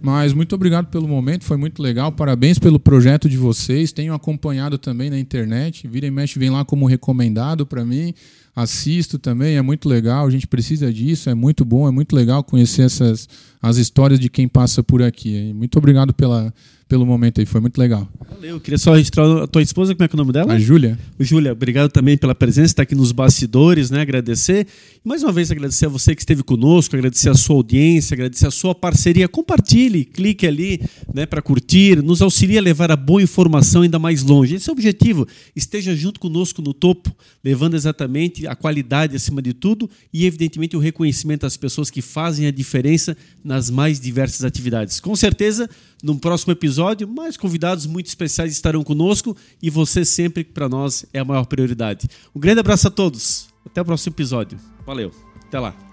Mas 0.00 0.32
muito 0.32 0.54
obrigado 0.54 0.86
pelo 0.86 1.08
momento, 1.08 1.42
foi 1.42 1.56
muito 1.56 1.82
legal. 1.82 2.12
Parabéns 2.12 2.58
pelo 2.58 2.78
projeto 2.78 3.28
de 3.28 3.36
vocês. 3.36 3.90
Tenho 3.90 4.12
acompanhado 4.14 4.78
também 4.78 5.10
na 5.10 5.18
internet. 5.18 5.88
Vira 5.88 6.06
e 6.06 6.10
mexe, 6.10 6.38
vem 6.38 6.50
lá 6.50 6.64
como 6.64 6.86
recomendado 6.86 7.66
para 7.66 7.84
mim 7.84 8.14
assisto 8.62 9.18
também, 9.18 9.56
é 9.56 9.62
muito 9.62 9.88
legal, 9.88 10.26
a 10.26 10.30
gente 10.30 10.46
precisa 10.46 10.92
disso, 10.92 11.30
é 11.30 11.34
muito 11.34 11.64
bom, 11.64 11.86
é 11.86 11.90
muito 11.92 12.14
legal 12.14 12.42
conhecer 12.42 12.82
essas 12.82 13.28
as 13.62 13.76
histórias 13.76 14.18
de 14.18 14.28
quem 14.28 14.48
passa 14.48 14.82
por 14.82 15.02
aqui. 15.02 15.52
Muito 15.54 15.76
obrigado 15.78 16.12
pela, 16.12 16.52
pelo 16.88 17.04
momento 17.04 17.40
aí, 17.40 17.46
foi 17.46 17.60
muito 17.60 17.78
legal. 17.78 18.08
Valeu, 18.30 18.60
queria 18.60 18.78
só 18.78 18.94
registrar 18.94 19.42
a 19.42 19.46
tua 19.46 19.60
esposa, 19.60 19.94
como 19.94 20.04
é 20.04 20.08
que 20.08 20.14
é 20.14 20.16
o 20.16 20.18
nome 20.18 20.32
dela? 20.32 20.52
A 20.52 20.58
Júlia. 20.58 20.98
Júlia, 21.20 21.52
obrigado 21.52 21.90
também 21.90 22.16
pela 22.16 22.34
presença, 22.34 22.66
estar 22.66 22.84
aqui 22.84 22.94
nos 22.94 23.12
bastidores, 23.12 23.90
né? 23.90 24.00
Agradecer. 24.00 24.66
E 25.04 25.08
mais 25.08 25.22
uma 25.22 25.32
vez 25.32 25.50
agradecer 25.50 25.86
a 25.86 25.88
você 25.88 26.14
que 26.14 26.22
esteve 26.22 26.42
conosco, 26.42 26.96
agradecer 26.96 27.28
a 27.28 27.34
sua 27.34 27.56
audiência, 27.56 28.14
agradecer 28.14 28.46
a 28.46 28.50
sua 28.50 28.74
parceria. 28.74 29.28
Compartilhe, 29.28 30.04
clique 30.04 30.46
ali, 30.46 30.80
né, 31.12 31.26
para 31.26 31.42
curtir, 31.42 32.02
nos 32.02 32.22
auxilia 32.22 32.60
a 32.60 32.62
levar 32.62 32.90
a 32.90 32.96
boa 32.96 33.22
informação 33.22 33.82
ainda 33.82 33.98
mais 33.98 34.22
longe. 34.22 34.54
Esse 34.54 34.70
é 34.70 34.72
o 34.72 34.74
objetivo. 34.74 35.26
Esteja 35.54 35.94
junto 35.94 36.18
conosco 36.18 36.62
no 36.62 36.72
topo, 36.72 37.14
levando 37.44 37.74
exatamente 37.74 38.46
a 38.46 38.54
qualidade 38.54 39.14
acima 39.16 39.42
de 39.42 39.52
tudo 39.52 39.90
e 40.12 40.24
evidentemente 40.24 40.76
o 40.76 40.80
reconhecimento 40.80 41.42
das 41.42 41.56
pessoas 41.56 41.90
que 41.90 42.00
fazem 42.00 42.46
a 42.46 42.50
diferença 42.50 43.16
nas 43.44 43.68
mais 43.68 44.00
diversas 44.00 44.44
atividades. 44.44 45.00
Com 45.00 45.14
certeza, 45.16 45.68
no 46.02 46.18
próximo 46.18 46.52
episódio, 46.52 47.08
mais 47.08 47.36
convidados 47.36 47.86
muito 47.86 48.06
especiais 48.06 48.52
estarão 48.52 48.84
conosco 48.84 49.36
e 49.62 49.70
você 49.70 50.04
sempre, 50.04 50.44
para 50.44 50.68
nós, 50.68 51.04
é 51.12 51.18
a 51.18 51.24
maior 51.24 51.44
prioridade. 51.44 52.08
Um 52.34 52.40
grande 52.40 52.60
abraço 52.60 52.88
a 52.88 52.90
todos. 52.90 53.48
Até 53.64 53.82
o 53.82 53.84
próximo 53.84 54.14
episódio. 54.14 54.58
Valeu. 54.86 55.12
Até 55.46 55.58
lá. 55.58 55.87